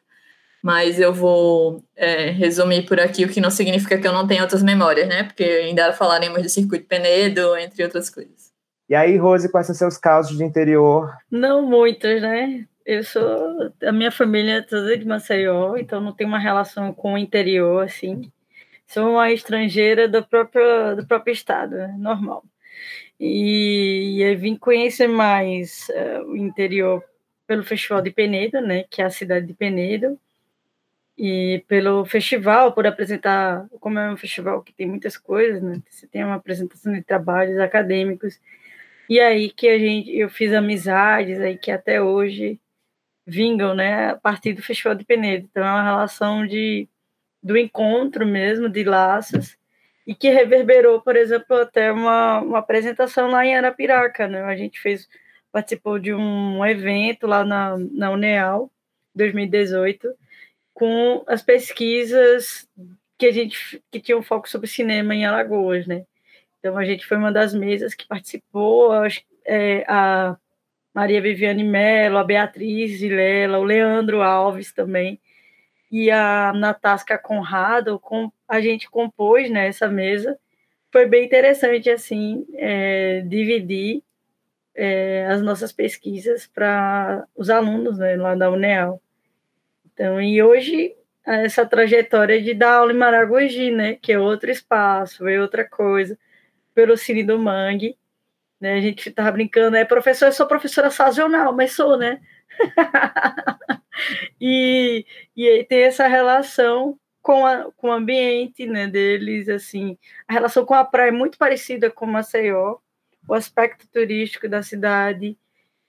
Mas 0.61 0.99
eu 0.99 1.11
vou 1.11 1.83
é, 1.95 2.29
resumir 2.29 2.85
por 2.85 2.99
aqui, 2.99 3.25
o 3.25 3.29
que 3.29 3.41
não 3.41 3.49
significa 3.49 3.97
que 3.97 4.07
eu 4.07 4.13
não 4.13 4.27
tenha 4.27 4.43
outras 4.43 4.61
memórias, 4.61 5.07
né, 5.07 5.23
porque 5.23 5.43
ainda 5.43 5.91
falaremos 5.91 6.43
do 6.43 6.49
circuito 6.49 6.85
Penedo, 6.85 7.57
entre 7.57 7.83
outras 7.83 8.11
coisas. 8.11 8.53
E 8.87 8.93
aí, 8.93 9.17
Rose, 9.17 9.49
quais 9.49 9.65
são 9.65 9.73
seus 9.73 9.97
casos 9.97 10.37
de 10.37 10.43
interior? 10.43 11.11
Não 11.31 11.63
muitos, 11.63 12.21
né? 12.21 12.65
Eu 12.85 13.03
sou. 13.03 13.71
A 13.83 13.91
minha 13.91 14.11
família 14.11 14.57
é 14.57 14.61
toda 14.61 14.95
de 14.95 15.03
Maceió, 15.03 15.75
então 15.75 15.99
não 15.99 16.11
tem 16.11 16.27
uma 16.27 16.37
relação 16.37 16.93
com 16.93 17.13
o 17.13 17.17
interior, 17.17 17.83
assim 17.83 18.31
sou 18.87 19.11
uma 19.11 19.31
estrangeira 19.31 20.07
do 20.07 20.23
próprio, 20.23 20.95
do 20.95 21.05
próprio 21.07 21.33
estado, 21.33 21.75
é 21.75 21.87
normal. 21.97 22.43
E, 23.19 24.21
e 24.21 24.35
vim 24.35 24.55
conhecer 24.55 25.07
mais 25.07 25.87
uh, 25.89 26.25
o 26.25 26.37
interior 26.37 27.03
pelo 27.47 27.63
Festival 27.63 28.01
de 28.01 28.11
Penedo, 28.11 28.61
né, 28.61 28.83
que 28.89 29.01
é 29.01 29.05
a 29.05 29.09
cidade 29.09 29.45
de 29.45 29.53
Penedo, 29.53 30.19
e 31.17 31.63
pelo 31.67 32.03
festival, 32.05 32.73
por 32.73 32.85
apresentar, 32.85 33.67
como 33.79 33.99
é 33.99 34.11
um 34.11 34.17
festival 34.17 34.61
que 34.61 34.73
tem 34.73 34.87
muitas 34.87 35.15
coisas, 35.17 35.61
né, 35.61 35.81
você 35.89 36.07
tem 36.07 36.23
uma 36.23 36.35
apresentação 36.35 36.91
de 36.93 37.01
trabalhos 37.01 37.57
acadêmicos, 37.59 38.39
e 39.09 39.19
aí 39.19 39.49
que 39.49 39.67
a 39.69 39.77
gente, 39.77 40.15
eu 40.15 40.29
fiz 40.29 40.51
amizades 40.51 41.39
aí 41.39 41.57
que 41.57 41.71
até 41.71 42.01
hoje 42.01 42.59
vingam, 43.25 43.73
né, 43.75 44.09
a 44.11 44.15
partir 44.15 44.53
do 44.53 44.61
Festival 44.61 44.95
de 44.95 45.05
Penedo. 45.05 45.47
Então 45.49 45.63
é 45.63 45.69
uma 45.69 45.83
relação 45.83 46.45
de 46.45 46.87
do 47.45 47.55
encontro 47.55 48.25
mesmo, 48.25 48.67
de 48.67 48.83
laços, 48.83 49.55
e 50.07 50.15
que 50.15 50.31
reverberou, 50.31 50.99
por 50.99 51.15
exemplo, 51.15 51.55
até 51.57 51.91
uma, 51.91 52.39
uma 52.39 52.57
apresentação 52.57 53.29
lá 53.29 53.45
em 53.45 53.55
Arapiraca, 53.55 54.27
né? 54.27 54.41
A 54.41 54.55
gente 54.55 54.79
fez, 54.79 55.07
participou 55.51 55.99
de 55.99 56.11
um 56.11 56.65
evento 56.65 57.27
lá 57.27 57.45
na, 57.45 57.77
na 57.77 58.09
Uneal, 58.09 58.71
2018, 59.13 60.11
com 60.73 61.23
as 61.27 61.43
pesquisas 61.43 62.67
que 63.15 63.27
a 63.27 63.31
gente 63.31 63.79
que 63.91 63.99
tinha 63.99 64.17
um 64.17 64.23
foco 64.23 64.49
sobre 64.49 64.67
cinema 64.67 65.13
em 65.13 65.23
Alagoas, 65.23 65.85
né? 65.85 66.03
Então 66.59 66.75
a 66.79 66.83
gente 66.83 67.05
foi 67.05 67.15
uma 67.15 67.31
das 67.31 67.53
mesas 67.53 67.93
que 67.93 68.07
participou, 68.07 68.91
é, 69.45 69.85
a 69.87 70.35
Maria 70.91 71.21
Viviane 71.21 71.63
Mello, 71.63 72.17
a 72.17 72.23
Beatriz 72.23 72.99
Vilela, 72.99 73.59
o 73.59 73.63
Leandro 73.63 74.23
Alves 74.23 74.73
também, 74.73 75.19
e 75.91 76.09
a 76.11 76.51
Natasca 76.53 77.17
Conrado, 77.17 77.99
com, 77.99 78.31
a 78.47 78.59
gente 78.59 78.89
compôs 78.89 79.49
né, 79.49 79.69
mesa. 79.91 80.37
Foi 80.91 81.05
bem 81.05 81.25
interessante, 81.25 81.89
assim, 81.89 82.45
é, 82.55 83.21
dividir 83.21 84.03
é, 84.73 85.25
as 85.27 85.41
nossas 85.41 85.71
pesquisas 85.71 86.47
para 86.47 87.25
os 87.35 87.49
alunos 87.49 87.97
né, 87.97 88.15
lá 88.15 88.35
da 88.35 88.51
UNEAL. 88.51 89.01
Então, 89.85 90.21
e 90.21 90.41
hoje, 90.43 90.95
essa 91.25 91.65
trajetória 91.65 92.41
de 92.41 92.53
dar 92.53 92.75
aula 92.75 92.91
em 92.91 92.97
Maragogi, 92.97 93.71
né, 93.71 93.95
que 93.95 94.11
é 94.11 94.19
outro 94.19 94.51
espaço, 94.51 95.27
é 95.27 95.41
outra 95.41 95.67
coisa, 95.67 96.17
pelo 96.73 96.97
Cine 96.97 97.23
do 97.23 97.39
Mangue, 97.39 97.97
né, 98.59 98.73
a 98.73 98.81
gente 98.81 99.09
estava 99.09 99.31
brincando, 99.31 99.77
é 99.77 99.85
professor, 99.85 100.27
eu 100.27 100.31
sou 100.33 100.47
professora 100.47 100.89
sazonal, 100.89 101.53
mas 101.53 101.73
sou, 101.73 101.97
né? 101.97 102.21
e, 104.39 105.05
e 105.35 105.47
aí 105.47 105.63
tem 105.63 105.83
essa 105.83 106.07
relação 106.07 106.99
com, 107.21 107.45
a, 107.45 107.71
com 107.77 107.89
o 107.89 107.91
ambiente 107.91 108.65
né, 108.67 108.87
deles, 108.87 109.49
assim, 109.49 109.97
a 110.27 110.33
relação 110.33 110.65
com 110.65 110.73
a 110.73 110.85
praia 110.85 111.09
é 111.09 111.11
muito 111.11 111.37
parecida 111.37 111.89
com 111.89 112.05
Maceió, 112.05 112.77
o 113.27 113.33
aspecto 113.33 113.87
turístico 113.87 114.47
da 114.47 114.61
cidade, 114.61 115.37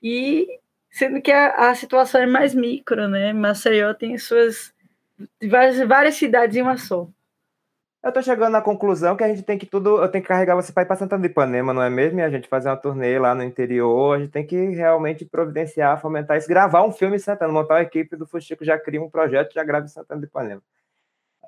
e 0.03 0.47
sendo 0.91 1.21
que 1.21 1.31
a, 1.31 1.71
a 1.71 1.75
situação 1.75 2.23
é 2.23 2.27
mais 2.27 2.55
micro, 2.55 3.07
né? 3.09 3.33
Maceió 3.35 3.93
tem 3.93 4.17
suas 4.17 4.73
várias, 5.47 5.79
várias 5.87 6.15
cidades 6.15 6.57
em 6.57 6.63
uma 6.63 6.79
só. 6.79 7.09
Eu 8.07 8.13
tô 8.13 8.23
chegando 8.23 8.53
na 8.53 8.63
conclusão 8.63 9.17
que 9.17 9.25
a 9.25 9.29
gente 9.29 9.43
tem 9.43 9.59
que 9.59 9.67
tudo. 9.67 10.01
Eu 10.01 10.09
tenho 10.09 10.23
que 10.23 10.29
carregar 10.29 10.55
você 10.55 10.73
para 10.73 10.85
ir 10.85 10.87
para 10.87 10.95
Santana 10.95 11.23
de 11.23 11.29
Ipanema, 11.29 11.75
não 11.75 11.83
é 11.83 11.91
mesmo? 11.91 12.21
E 12.21 12.23
a 12.23 12.31
gente 12.31 12.47
fazer 12.47 12.69
uma 12.69 12.77
turnê 12.77 13.19
lá 13.19 13.35
no 13.35 13.43
interior. 13.43 14.15
A 14.15 14.21
gente 14.21 14.31
tem 14.31 14.47
que 14.47 14.57
realmente 14.69 15.25
providenciar, 15.25 16.01
fomentar 16.01 16.39
isso, 16.39 16.47
gravar 16.47 16.85
um 16.85 16.93
filme 16.93 17.17
em 17.17 17.19
Santana, 17.19 17.53
montar 17.53 17.75
uma 17.75 17.83
equipe 17.83 18.15
do 18.15 18.25
Fuxico, 18.25 18.65
já 18.65 18.79
cria 18.79 19.03
um 19.03 19.11
projeto, 19.11 19.53
já 19.53 19.65
grava 19.65 19.87
em 19.87 19.89
Santana 19.89 20.21
de 20.21 20.29
Ipanema. 20.29 20.63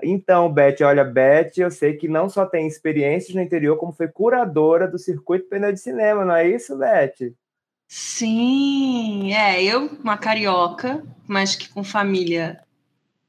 Então, 0.02 0.52
Beth, 0.52 0.78
olha, 0.82 1.04
Beth, 1.04 1.52
eu 1.58 1.70
sei 1.70 1.94
que 1.94 2.08
não 2.08 2.28
só 2.28 2.44
tem 2.44 2.66
experiências 2.66 3.36
no 3.36 3.40
interior, 3.40 3.76
como 3.76 3.92
foi 3.92 4.08
curadora 4.08 4.88
do 4.88 4.98
circuito 4.98 5.48
pneu 5.48 5.72
de 5.72 5.78
cinema, 5.78 6.24
não 6.24 6.34
é 6.34 6.48
isso, 6.48 6.76
Beth? 6.76 7.32
Sim, 7.86 9.32
é, 9.32 9.62
eu, 9.62 9.86
uma 10.02 10.18
carioca, 10.18 11.04
mas 11.24 11.54
que 11.54 11.68
com 11.68 11.84
família 11.84 12.60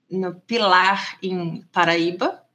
no 0.10 0.34
Pilar, 0.34 1.20
em 1.22 1.62
Paraíba, 1.72 2.49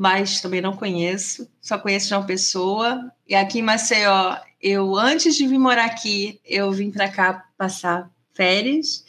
mas 0.00 0.40
também 0.40 0.62
não 0.62 0.74
conheço, 0.74 1.46
só 1.60 1.76
conheço 1.76 2.16
uma 2.16 2.24
pessoa. 2.24 3.12
E 3.28 3.34
aqui 3.34 3.58
em 3.58 3.62
Maceió, 3.62 4.34
eu 4.58 4.96
antes 4.96 5.36
de 5.36 5.46
vir 5.46 5.58
morar 5.58 5.84
aqui, 5.84 6.40
eu 6.42 6.72
vim 6.72 6.90
para 6.90 7.06
cá 7.06 7.44
passar 7.58 8.10
férias 8.32 9.04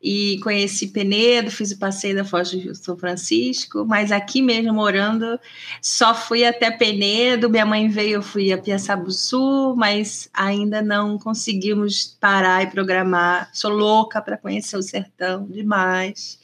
e 0.00 0.38
conheci 0.44 0.86
Penedo, 0.86 1.50
fiz 1.50 1.72
o 1.72 1.78
passeio 1.80 2.14
da 2.14 2.24
Foz 2.24 2.52
do 2.52 2.76
São 2.76 2.96
Francisco, 2.96 3.84
mas 3.84 4.12
aqui 4.12 4.40
mesmo 4.40 4.72
morando, 4.72 5.36
só 5.82 6.14
fui 6.14 6.44
até 6.44 6.70
Penedo, 6.70 7.50
minha 7.50 7.66
mãe 7.66 7.88
veio, 7.88 8.18
eu 8.18 8.22
fui 8.22 8.52
a 8.52 8.58
Piaçabuçu, 8.58 9.74
mas 9.76 10.30
ainda 10.32 10.80
não 10.80 11.18
conseguimos 11.18 12.16
parar 12.20 12.62
e 12.62 12.70
programar. 12.70 13.50
Sou 13.52 13.72
louca 13.72 14.22
para 14.22 14.38
conhecer 14.38 14.76
o 14.76 14.82
sertão 14.82 15.44
demais. 15.48 16.38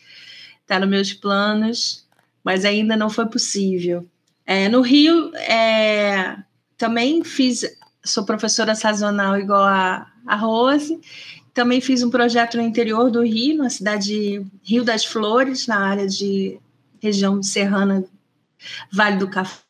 Está 0.61 0.81
nos 0.81 0.88
meus 0.88 1.12
planos 1.12 2.02
mas 2.45 2.65
ainda 2.65 2.97
não 2.97 3.11
foi 3.11 3.27
possível. 3.27 4.07
É, 4.45 4.69
no 4.69 4.81
Rio, 4.81 5.35
é, 5.37 6.37
também 6.77 7.23
fiz, 7.23 7.65
sou 8.05 8.25
professora 8.25 8.75
sazonal 8.75 9.39
igual 9.39 9.63
a, 9.63 10.07
a 10.27 10.37
Rose, 10.37 11.01
também 11.55 11.81
fiz 11.81 12.03
um 12.03 12.11
projeto 12.11 12.57
no 12.57 12.63
interior 12.63 13.11
do 13.11 13.23
Rio, 13.23 13.59
na 13.59 13.71
cidade 13.71 14.07
de 14.07 14.47
Rio 14.63 14.85
das 14.85 15.05
Flores, 15.05 15.67
na 15.67 15.79
área 15.79 16.07
de 16.07 16.59
região 17.01 17.43
serrana, 17.43 18.05
Vale 18.91 19.17
do 19.17 19.29
Café. 19.29 19.63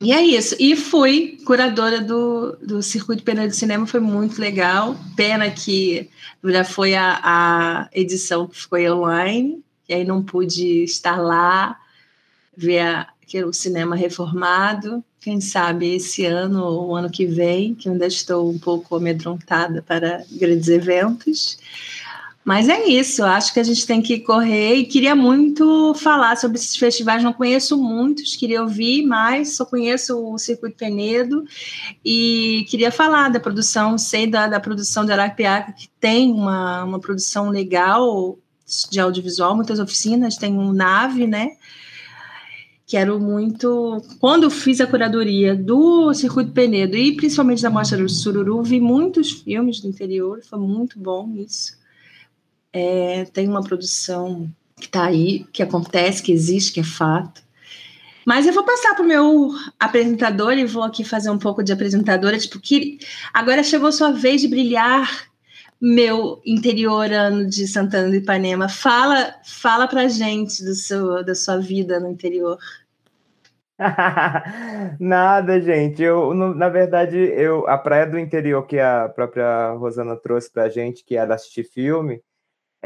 E 0.00 0.12
é 0.12 0.22
isso. 0.22 0.56
E 0.58 0.74
fui 0.74 1.38
curadora 1.46 2.00
do, 2.00 2.56
do 2.56 2.82
Circuito 2.82 3.22
Pena 3.22 3.46
de 3.46 3.54
Cinema, 3.54 3.86
foi 3.86 4.00
muito 4.00 4.40
legal. 4.40 4.96
Pena 5.16 5.50
que 5.50 6.10
já 6.44 6.64
foi 6.64 6.94
a, 6.94 7.20
a 7.22 7.88
edição 7.92 8.46
que 8.46 8.60
ficou 8.60 8.78
online, 8.78 9.62
e 9.88 9.94
aí 9.94 10.04
não 10.04 10.22
pude 10.22 10.84
estar 10.84 11.20
lá, 11.20 11.78
ver 12.56 12.80
a, 12.80 13.08
o 13.46 13.52
cinema 13.52 13.96
reformado. 13.96 15.04
Quem 15.20 15.40
sabe 15.40 15.94
esse 15.94 16.24
ano 16.24 16.62
ou 16.62 16.88
o 16.90 16.96
ano 16.96 17.10
que 17.10 17.26
vem, 17.26 17.74
que 17.74 17.88
ainda 17.88 18.06
estou 18.06 18.50
um 18.50 18.58
pouco 18.58 18.96
amedrontada 18.96 19.82
para 19.82 20.22
grandes 20.32 20.68
eventos. 20.68 21.58
Mas 22.44 22.68
é 22.68 22.86
isso, 22.86 23.24
acho 23.24 23.54
que 23.54 23.60
a 23.60 23.62
gente 23.62 23.86
tem 23.86 24.02
que 24.02 24.18
correr 24.18 24.74
e 24.74 24.84
queria 24.84 25.16
muito 25.16 25.94
falar 25.94 26.36
sobre 26.36 26.58
esses 26.58 26.76
festivais. 26.76 27.24
Não 27.24 27.32
conheço 27.32 27.74
muitos, 27.82 28.36
queria 28.36 28.60
ouvir 28.60 29.02
mais, 29.02 29.56
só 29.56 29.64
conheço 29.64 30.14
o 30.30 30.38
Circuito 30.38 30.76
Penedo 30.76 31.42
e 32.04 32.66
queria 32.68 32.92
falar 32.92 33.30
da 33.30 33.40
produção, 33.40 33.96
sei 33.96 34.26
da, 34.26 34.46
da 34.46 34.60
produção 34.60 35.06
de 35.06 35.12
Arapiaca, 35.12 35.72
que 35.72 35.88
tem 35.98 36.30
uma, 36.30 36.84
uma 36.84 37.00
produção 37.00 37.48
legal, 37.48 38.38
de 38.90 38.98
audiovisual, 38.98 39.54
muitas 39.54 39.78
oficinas, 39.78 40.36
tem 40.36 40.58
um 40.58 40.72
nave, 40.72 41.26
né? 41.26 41.56
Quero 42.86 43.18
muito. 43.18 44.02
Quando 44.20 44.44
eu 44.44 44.50
fiz 44.50 44.80
a 44.80 44.86
curadoria 44.86 45.54
do 45.54 46.12
Circuito 46.12 46.52
Penedo 46.52 46.96
e 46.96 47.16
principalmente 47.16 47.62
da 47.62 47.70
Mostra 47.70 47.96
do 47.96 48.08
Sururu, 48.08 48.62
vi 48.62 48.80
muitos 48.80 49.32
filmes 49.32 49.80
do 49.80 49.88
interior, 49.88 50.40
foi 50.42 50.58
muito 50.58 50.98
bom 50.98 51.32
isso. 51.36 51.78
É, 52.72 53.24
tem 53.26 53.48
uma 53.48 53.62
produção 53.62 54.50
que 54.76 54.86
está 54.86 55.04
aí, 55.04 55.46
que 55.52 55.62
acontece, 55.62 56.22
que 56.22 56.32
existe, 56.32 56.72
que 56.72 56.80
é 56.80 56.84
fato. 56.84 57.42
Mas 58.26 58.46
eu 58.46 58.52
vou 58.52 58.64
passar 58.64 58.94
para 58.94 59.04
o 59.04 59.08
meu 59.08 59.50
apresentador 59.78 60.52
e 60.52 60.64
vou 60.64 60.82
aqui 60.82 61.04
fazer 61.04 61.30
um 61.30 61.38
pouco 61.38 61.62
de 61.62 61.72
apresentadora, 61.72 62.38
tipo, 62.38 62.58
que 62.58 62.98
agora 63.32 63.62
chegou 63.62 63.92
sua 63.92 64.10
vez 64.10 64.40
de 64.40 64.48
brilhar 64.48 65.28
meu 65.80 66.40
interiorano 66.44 67.46
de 67.46 67.66
Santana 67.66 68.08
do 68.08 68.16
Ipanema. 68.16 68.68
Fala, 68.68 69.34
fala 69.44 69.86
pra 69.86 70.08
gente 70.08 70.64
do 70.64 70.74
seu, 70.74 71.24
da 71.24 71.34
sua 71.34 71.58
vida 71.58 72.00
no 72.00 72.10
interior. 72.10 72.58
Nada, 75.00 75.60
gente. 75.60 76.02
Eu, 76.02 76.32
na 76.32 76.68
verdade, 76.68 77.16
eu 77.16 77.68
a 77.68 77.76
praia 77.76 78.06
do 78.06 78.18
interior 78.18 78.66
que 78.66 78.78
a 78.78 79.08
própria 79.08 79.72
Rosana 79.72 80.16
trouxe 80.16 80.50
pra 80.50 80.68
gente, 80.68 81.04
que 81.04 81.16
era 81.16 81.34
assistir 81.34 81.64
filme, 81.64 82.22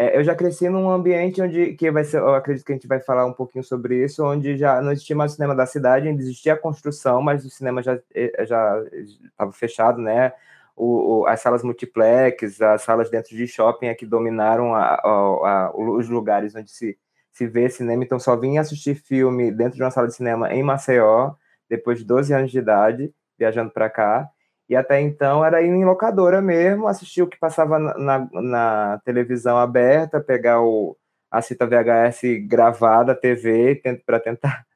é, 0.01 0.17
eu 0.17 0.23
já 0.23 0.33
cresci 0.33 0.69
num 0.69 0.89
ambiente 0.89 1.43
onde 1.43 1.75
que 1.75 1.91
vai 1.91 2.05
ser, 2.05 2.19
eu 2.19 2.33
acredito 2.33 2.65
que 2.65 2.71
a 2.71 2.75
gente 2.77 2.87
vai 2.87 3.01
falar 3.01 3.27
um 3.27 3.33
pouquinho 3.33 3.65
sobre 3.65 4.05
isso, 4.05 4.25
onde 4.25 4.57
já 4.57 4.81
não 4.81 4.93
existia 4.93 5.17
mais 5.17 5.33
o 5.33 5.35
cinema 5.35 5.57
da 5.57 5.67
cidade, 5.67 6.07
ainda 6.07 6.23
existia 6.23 6.53
a 6.53 6.57
construção, 6.57 7.21
mas 7.21 7.45
o 7.45 7.51
cinema 7.51 7.83
já 7.83 7.99
eh, 8.15 8.47
já 8.47 8.81
estava 9.25 9.51
fechado, 9.51 10.01
né? 10.01 10.33
O, 10.79 11.21
o, 11.23 11.27
as 11.27 11.41
salas 11.41 11.63
multiplex, 11.63 12.61
as 12.63 12.83
salas 12.83 13.11
dentro 13.11 13.37
de 13.37 13.47
shopping 13.47 13.87
é 13.87 13.95
que 13.95 14.07
dominaram 14.07 14.75
a, 14.75 14.95
a, 14.95 15.01
a, 15.05 15.73
os 15.75 16.09
lugares 16.09 16.55
onde 16.55 16.71
se, 16.71 16.97
se 17.33 17.47
vê 17.47 17.69
cinema. 17.69 18.05
Então, 18.05 18.19
só 18.19 18.37
vim 18.37 18.59
assistir 18.59 18.95
filme 18.95 19.51
dentro 19.51 19.77
de 19.77 19.83
uma 19.83 19.91
sala 19.91 20.07
de 20.07 20.15
cinema 20.15 20.53
em 20.53 20.63
Maceió, 20.63 21.33
depois 21.69 21.99
de 21.99 22.05
12 22.05 22.33
anos 22.33 22.51
de 22.51 22.59
idade, 22.59 23.13
viajando 23.39 23.71
para 23.71 23.91
cá. 23.91 24.29
E 24.69 24.77
até 24.77 25.01
então 25.01 25.45
era 25.45 25.63
ir 25.63 25.69
em 25.69 25.85
locadora 25.85 26.41
mesmo, 26.41 26.87
assistir 26.87 27.23
o 27.23 27.27
que 27.27 27.39
passava 27.39 27.79
na, 27.79 27.99
na, 27.99 28.29
na 28.33 29.01
televisão 29.05 29.57
aberta, 29.57 30.21
pegar 30.21 30.61
o, 30.61 30.97
a 31.31 31.43
fita 31.43 31.67
VHS 31.67 32.47
gravada, 32.47 33.15
TV, 33.15 33.81
para 34.05 34.21
tentar 34.21 34.68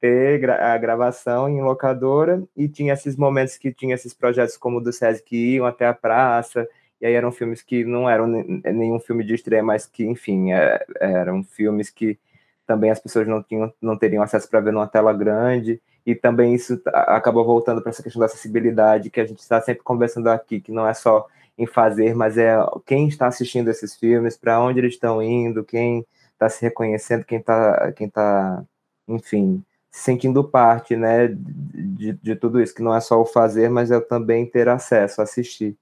ter 0.00 0.50
a 0.50 0.76
gravação 0.78 1.48
em 1.48 1.62
locadora 1.62 2.42
e 2.56 2.68
tinha 2.68 2.92
esses 2.92 3.16
momentos 3.16 3.56
que 3.56 3.72
tinha 3.72 3.94
esses 3.94 4.14
projetos 4.14 4.56
como 4.56 4.78
o 4.78 4.80
do 4.80 4.92
SESI 4.92 5.22
que 5.22 5.54
iam 5.54 5.66
até 5.66 5.86
a 5.86 5.94
praça, 5.94 6.68
e 7.00 7.06
aí 7.06 7.14
eram 7.14 7.32
filmes 7.32 7.62
que 7.62 7.84
não 7.84 8.08
eram 8.08 8.26
nenhum 8.26 8.98
filme 8.98 9.24
de 9.24 9.34
estreia, 9.34 9.62
mas 9.62 9.86
que, 9.86 10.04
enfim, 10.04 10.52
é, 10.52 10.84
eram 11.00 11.42
filmes 11.44 11.90
que 11.90 12.18
também 12.66 12.90
as 12.90 12.98
pessoas 12.98 13.26
não, 13.26 13.42
tinham, 13.42 13.72
não 13.80 13.96
teriam 13.96 14.22
acesso 14.22 14.48
para 14.48 14.60
ver 14.60 14.72
numa 14.72 14.86
tela 14.86 15.12
grande, 15.12 15.80
e 16.06 16.14
também 16.14 16.54
isso 16.54 16.80
acabou 16.86 17.44
voltando 17.44 17.80
para 17.80 17.90
essa 17.90 18.02
questão 18.02 18.20
da 18.20 18.26
acessibilidade, 18.26 19.10
que 19.10 19.20
a 19.20 19.26
gente 19.26 19.40
está 19.40 19.60
sempre 19.60 19.82
conversando 19.82 20.28
aqui, 20.28 20.60
que 20.60 20.72
não 20.72 20.86
é 20.86 20.94
só 20.94 21.26
em 21.56 21.66
fazer, 21.66 22.14
mas 22.14 22.36
é 22.36 22.56
quem 22.84 23.08
está 23.08 23.26
assistindo 23.26 23.68
esses 23.68 23.94
filmes, 23.96 24.36
para 24.36 24.60
onde 24.60 24.80
eles 24.80 24.94
estão 24.94 25.22
indo, 25.22 25.64
quem 25.64 26.06
tá 26.38 26.48
se 26.48 26.62
reconhecendo, 26.62 27.24
quem 27.24 27.38
está, 27.38 27.92
quem 27.92 28.08
tá, 28.08 28.64
enfim, 29.08 29.64
se 29.90 30.02
sentindo 30.02 30.42
parte, 30.44 30.96
né, 30.96 31.28
de, 31.28 32.12
de 32.14 32.36
tudo 32.36 32.60
isso, 32.60 32.74
que 32.74 32.82
não 32.82 32.94
é 32.94 33.00
só 33.00 33.20
o 33.20 33.26
fazer, 33.26 33.70
mas 33.70 33.90
é 33.90 34.00
também 34.00 34.46
ter 34.46 34.68
acesso, 34.68 35.22
assistir. 35.22 35.76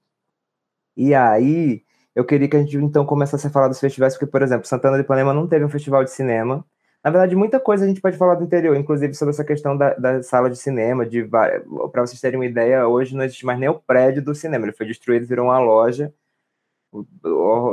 E 0.95 1.13
aí, 1.15 1.83
eu 2.15 2.25
queria 2.25 2.47
que 2.47 2.55
a 2.55 2.59
gente 2.59 2.77
então 2.77 3.05
começasse 3.05 3.47
a 3.47 3.49
falar 3.49 3.67
dos 3.67 3.79
festivais, 3.79 4.13
porque, 4.13 4.27
por 4.27 4.41
exemplo, 4.41 4.67
Santana 4.67 4.97
de 4.97 5.03
Panema 5.03 5.33
não 5.33 5.47
teve 5.47 5.65
um 5.65 5.69
festival 5.69 6.03
de 6.03 6.11
cinema. 6.11 6.65
Na 7.03 7.11
verdade, 7.11 7.35
muita 7.35 7.59
coisa 7.59 7.83
a 7.85 7.87
gente 7.87 7.99
pode 8.01 8.17
falar 8.17 8.35
do 8.35 8.43
interior, 8.45 8.75
inclusive 8.77 9.13
sobre 9.13 9.33
essa 9.33 9.43
questão 9.43 9.75
da, 9.75 9.93
da 9.95 10.23
sala 10.23 10.49
de 10.49 10.57
cinema. 10.57 11.05
De, 11.05 11.23
para 11.25 12.05
vocês 12.05 12.21
terem 12.21 12.39
uma 12.39 12.45
ideia, 12.45 12.87
hoje 12.87 13.15
não 13.15 13.23
existe 13.25 13.45
mais 13.45 13.59
nem 13.59 13.69
o 13.69 13.79
prédio 13.79 14.23
do 14.23 14.35
cinema, 14.35 14.65
ele 14.65 14.73
foi 14.73 14.85
destruído, 14.85 15.27
virou 15.27 15.47
uma 15.47 15.59
loja 15.59 16.13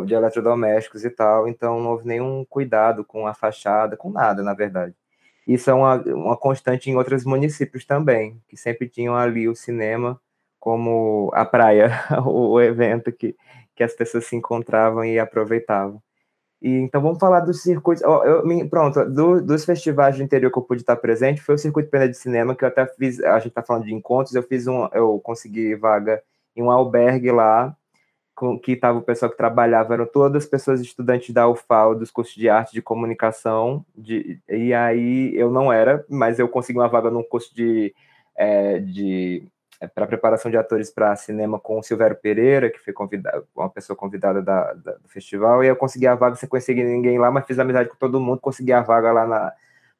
de 0.06 0.14
eletrodomésticos 0.14 1.04
e 1.04 1.10
tal, 1.10 1.46
então 1.46 1.80
não 1.80 1.90
houve 1.90 2.06
nenhum 2.06 2.44
cuidado 2.48 3.04
com 3.04 3.26
a 3.26 3.34
fachada, 3.34 3.96
com 3.96 4.10
nada, 4.10 4.42
na 4.42 4.54
verdade. 4.54 4.94
Isso 5.46 5.70
é 5.70 5.74
uma, 5.74 5.96
uma 5.96 6.36
constante 6.36 6.90
em 6.90 6.96
outros 6.96 7.24
municípios 7.24 7.84
também, 7.84 8.40
que 8.48 8.56
sempre 8.56 8.88
tinham 8.88 9.16
ali 9.16 9.48
o 9.48 9.54
cinema 9.54 10.20
como 10.58 11.30
a 11.34 11.44
praia, 11.44 11.90
o 12.26 12.60
evento 12.60 13.10
que, 13.10 13.34
que 13.74 13.82
as 13.82 13.94
pessoas 13.94 14.26
se 14.26 14.36
encontravam 14.36 15.04
e 15.04 15.18
aproveitavam. 15.18 16.02
E, 16.62 16.68
então 16.68 17.00
vamos 17.00 17.18
falar 17.18 17.40
dos 17.40 17.62
circuitos. 17.62 18.02
Eu, 18.02 18.22
eu, 18.24 18.68
pronto, 18.68 19.04
do, 19.06 19.40
dos 19.40 19.64
festivais 19.64 20.16
do 20.16 20.22
interior 20.22 20.52
que 20.52 20.58
eu 20.58 20.62
pude 20.62 20.82
estar 20.82 20.96
presente 20.96 21.40
foi 21.40 21.54
o 21.54 21.58
Circuito 21.58 21.90
Pena 21.90 22.08
de 22.08 22.16
Cinema, 22.16 22.54
que 22.54 22.64
eu 22.64 22.68
até 22.68 22.86
fiz. 22.86 23.20
A 23.20 23.38
gente 23.38 23.48
está 23.48 23.62
falando 23.62 23.84
de 23.84 23.94
encontros, 23.94 24.34
eu 24.34 24.42
fiz 24.42 24.66
um. 24.66 24.86
Eu 24.92 25.18
consegui 25.20 25.74
vaga 25.74 26.22
em 26.54 26.62
um 26.62 26.70
albergue 26.70 27.30
lá, 27.32 27.74
que 28.62 28.72
estava 28.72 28.98
o 28.98 29.02
pessoal 29.02 29.30
que 29.30 29.36
trabalhava, 29.36 29.94
eram 29.94 30.06
todas 30.06 30.44
as 30.44 30.48
pessoas 30.48 30.80
estudantes 30.80 31.34
da 31.34 31.48
UFAL, 31.48 31.94
dos 31.94 32.10
cursos 32.10 32.34
de 32.34 32.48
arte 32.48 32.72
de 32.72 32.80
comunicação, 32.80 33.84
de, 33.96 34.40
e 34.48 34.72
aí 34.72 35.32
eu 35.36 35.50
não 35.50 35.72
era, 35.72 36.04
mas 36.08 36.38
eu 36.38 36.48
consegui 36.48 36.78
uma 36.78 36.88
vaga 36.88 37.10
num 37.10 37.22
curso 37.22 37.54
de, 37.54 37.94
é, 38.36 38.78
de 38.78 39.42
é, 39.80 39.86
para 39.86 40.06
preparação 40.06 40.50
de 40.50 40.56
atores 40.56 40.90
para 40.90 41.16
cinema 41.16 41.58
com 41.58 41.78
o 41.78 41.82
Silvério 41.82 42.16
Pereira, 42.16 42.70
que 42.70 42.78
foi 42.78 42.92
convidado, 42.92 43.46
uma 43.54 43.68
pessoa 43.68 43.96
convidada 43.96 44.42
da, 44.42 44.72
da, 44.74 44.92
do 44.92 45.08
festival, 45.08 45.62
e 45.62 45.68
eu 45.68 45.76
consegui 45.76 46.06
a 46.06 46.14
vaga 46.14 46.36
sem 46.36 46.48
conhecer 46.48 46.74
ninguém 46.74 47.18
lá, 47.18 47.30
mas 47.30 47.46
fiz 47.46 47.58
amizade 47.58 47.88
com 47.88 47.96
todo 47.96 48.20
mundo, 48.20 48.40
consegui 48.40 48.72
a 48.72 48.80
vaga 48.80 49.12
lá 49.12 49.26
na, 49.26 49.52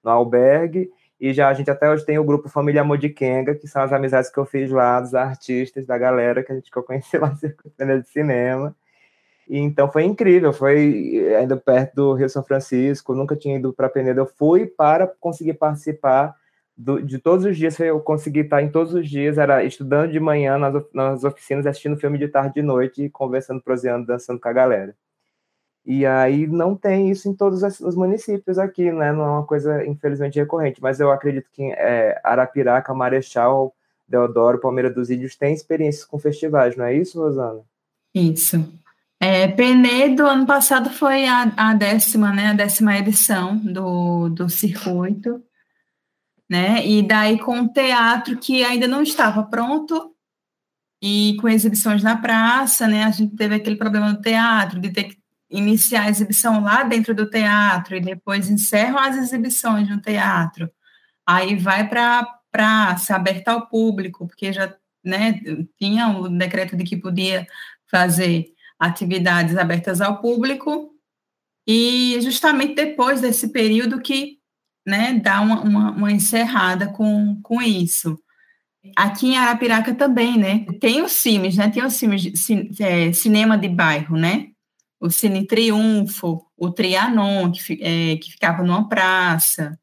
no 0.03 0.11
albergue, 0.11 0.91
e 1.21 1.35
já 1.35 1.49
a 1.49 1.55
gente 1.55 1.71
até 1.71 1.91
hoje 1.91 2.05
tem 2.07 2.19
o 2.19 2.25
grupo 2.25 2.49
Família 2.49 2.81
Amor 2.81 2.97
de 2.97 3.11
Kenga, 3.11 3.55
que 3.55 3.69
são 3.69 3.83
as 3.83 3.93
amizades 3.93 4.31
que 4.31 4.39
eu 4.39 4.47
fiz 4.47 4.71
lá, 4.71 4.99
dos 5.01 5.15
artistas, 5.15 5.85
da 5.85 5.99
galera 5.99 6.43
que 6.43 6.51
a 6.51 6.55
gente 6.55 6.71
que 6.71 6.77
eu 6.77 6.83
conheci 6.83 7.19
lá 7.19 7.37
no 7.79 8.03
de 8.03 8.09
cinema. 8.09 8.75
E, 9.47 9.59
então 9.59 9.91
foi 9.93 10.05
incrível, 10.05 10.53
foi 10.53 11.35
ainda 11.39 11.57
perto 11.59 11.95
do 11.95 12.15
Rio 12.15 12.29
São 12.31 12.43
Francisco, 12.43 13.15
nunca 13.15 13.37
tinha 13.37 13.57
ido 13.57 13.73
para 13.73 13.89
Penedo, 13.91 14.21
eu 14.21 14.27
fui 14.27 14.67
para 14.67 15.07
conseguir 15.07 15.55
participar 15.55 16.35
do, 16.77 17.03
de 17.03 17.19
todos 17.19 17.45
os 17.45 17.57
dias, 17.57 17.79
eu 17.81 18.01
consegui 18.01 18.41
estar 18.41 18.63
em 18.63 18.71
todos 18.71 18.95
os 18.95 19.09
dias, 19.09 19.37
era 19.37 19.63
estudando 19.63 20.13
de 20.13 20.19
manhã 20.19 20.57
nas, 20.57 20.83
nas 20.95 21.25
oficinas, 21.25 21.67
assistindo 21.67 21.99
filme 21.99 22.17
de 22.17 22.29
tarde 22.29 22.53
e 22.57 22.63
de 22.63 22.63
noite, 22.63 23.11
conversando, 23.11 23.61
proseando, 23.61 24.07
dançando 24.07 24.41
com 24.41 24.49
a 24.49 24.53
galera. 24.53 24.97
E 25.85 26.05
aí 26.05 26.47
não 26.47 26.77
tem 26.77 27.11
isso 27.11 27.29
em 27.29 27.35
todos 27.35 27.63
os 27.81 27.95
municípios 27.97 28.59
aqui, 28.59 28.93
né? 28.93 29.13
Não 29.13 29.25
é 29.25 29.31
uma 29.31 29.47
coisa, 29.47 29.85
infelizmente, 29.87 30.39
recorrente, 30.39 30.81
mas 30.81 31.01
eu 31.01 31.11
acredito 31.11 31.49
que 31.53 31.63
é, 31.73 32.21
Arapiraca, 32.23 32.95
Marechal, 32.95 33.75
Deodoro, 34.07 34.61
Palmeira 34.61 34.91
dos 34.91 35.11
Índios 35.11 35.37
têm 35.37 35.55
experiências 35.55 36.05
com 36.05 36.19
festivais, 36.19 36.77
não 36.77 36.85
é 36.85 36.95
isso, 36.95 37.21
Rosana? 37.21 37.61
Isso. 38.15 38.63
É, 39.19 39.49
Penedo, 39.49 40.27
ano 40.27 40.47
passado 40.47 40.91
foi 40.91 41.27
a, 41.27 41.53
a 41.57 41.75
décima, 41.75 42.33
né? 42.33 42.49
A 42.49 42.55
décima 42.55 42.97
edição 42.99 43.57
do, 43.57 44.29
do 44.29 44.49
circuito 44.49 45.43
né? 46.51 46.85
E 46.85 47.01
daí 47.07 47.39
com 47.39 47.61
o 47.61 47.69
teatro 47.69 48.37
que 48.37 48.65
ainda 48.65 48.89
não 48.89 49.03
estava 49.05 49.45
pronto 49.45 50.13
e 51.01 51.37
com 51.41 51.49
exibições 51.49 52.03
na 52.03 52.17
praça, 52.17 52.89
né? 52.89 53.05
A 53.05 53.11
gente 53.13 53.37
teve 53.37 53.55
aquele 53.55 53.77
problema 53.77 54.13
no 54.13 54.21
teatro 54.21 54.81
de 54.81 54.91
ter 54.91 55.05
que 55.05 55.20
iniciar 55.51 56.03
a 56.03 56.09
exibição 56.09 56.63
lá 56.63 56.83
dentro 56.83 57.15
do 57.15 57.29
teatro 57.29 57.97
e 57.97 58.01
depois 58.01 58.49
encerram 58.49 58.99
as 58.99 59.17
exibições 59.17 59.89
no 59.89 60.01
teatro. 60.01 60.71
Aí 61.27 61.57
vai 61.57 61.89
para 61.89 62.27
praça, 62.51 63.15
aberta 63.15 63.53
ao 63.53 63.67
público, 63.67 64.27
porque 64.27 64.53
já 64.53 64.75
né, 65.05 65.41
tinha 65.79 66.09
o 66.09 66.29
decreto 66.29 66.77
de 66.77 66.85
que 66.85 66.97
podia 66.97 67.47
fazer 67.91 68.47
atividades 68.79 69.57
abertas 69.57 70.01
ao 70.01 70.21
público, 70.21 70.91
e 71.67 72.19
justamente 72.23 72.75
depois 72.75 73.21
desse 73.21 73.49
período 73.49 74.01
que 74.01 74.39
né, 74.87 75.15
dar 75.15 75.43
uma, 75.43 75.61
uma, 75.61 75.91
uma 75.93 76.13
encerrada 76.13 76.89
com, 76.89 77.39
com 77.43 77.61
isso. 77.61 78.19
Aqui 78.97 79.29
em 79.29 79.37
Arapiraca 79.37 79.95
também, 79.95 80.39
né? 80.39 80.65
Tem 80.81 81.03
os 81.03 81.13
CIMES, 81.13 81.57
né? 81.57 81.69
Tem 81.69 81.85
os 81.85 81.93
CIMES, 81.95 82.33
é, 82.81 83.13
cinema 83.13 83.59
de 83.59 83.69
bairro, 83.69 84.17
né? 84.17 84.49
O 85.01 85.11
Cine 85.11 85.47
Triunfo, 85.47 86.45
o 86.57 86.71
Trianon, 86.71 87.51
que, 87.51 87.79
é, 87.81 88.17
que 88.17 88.33
ficava 88.33 88.63
numa 88.63 88.89
praça. 88.89 89.79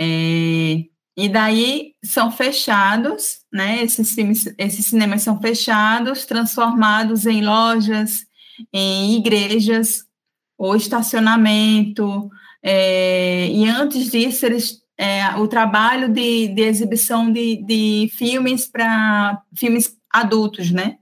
É, 0.00 0.84
e 1.16 1.28
daí 1.28 1.94
são 2.04 2.30
fechados, 2.30 3.40
né? 3.52 3.82
Esses, 3.82 4.16
esses 4.56 4.86
cinemas 4.86 5.22
são 5.22 5.40
fechados, 5.40 6.24
transformados 6.24 7.26
em 7.26 7.44
lojas, 7.44 8.24
em 8.72 9.16
igrejas, 9.16 10.04
ou 10.56 10.76
estacionamento, 10.76 12.30
é, 12.62 13.48
e 13.48 13.66
antes 13.68 14.10
disso, 14.10 14.44
eles, 14.46 14.82
é, 14.98 15.34
o 15.36 15.48
trabalho 15.48 16.08
de, 16.08 16.48
de 16.48 16.62
exibição 16.62 17.32
de, 17.32 17.56
de 17.64 18.10
filmes 18.16 18.66
para 18.66 19.42
filmes 19.54 19.96
adultos, 20.10 20.70
né? 20.70 20.98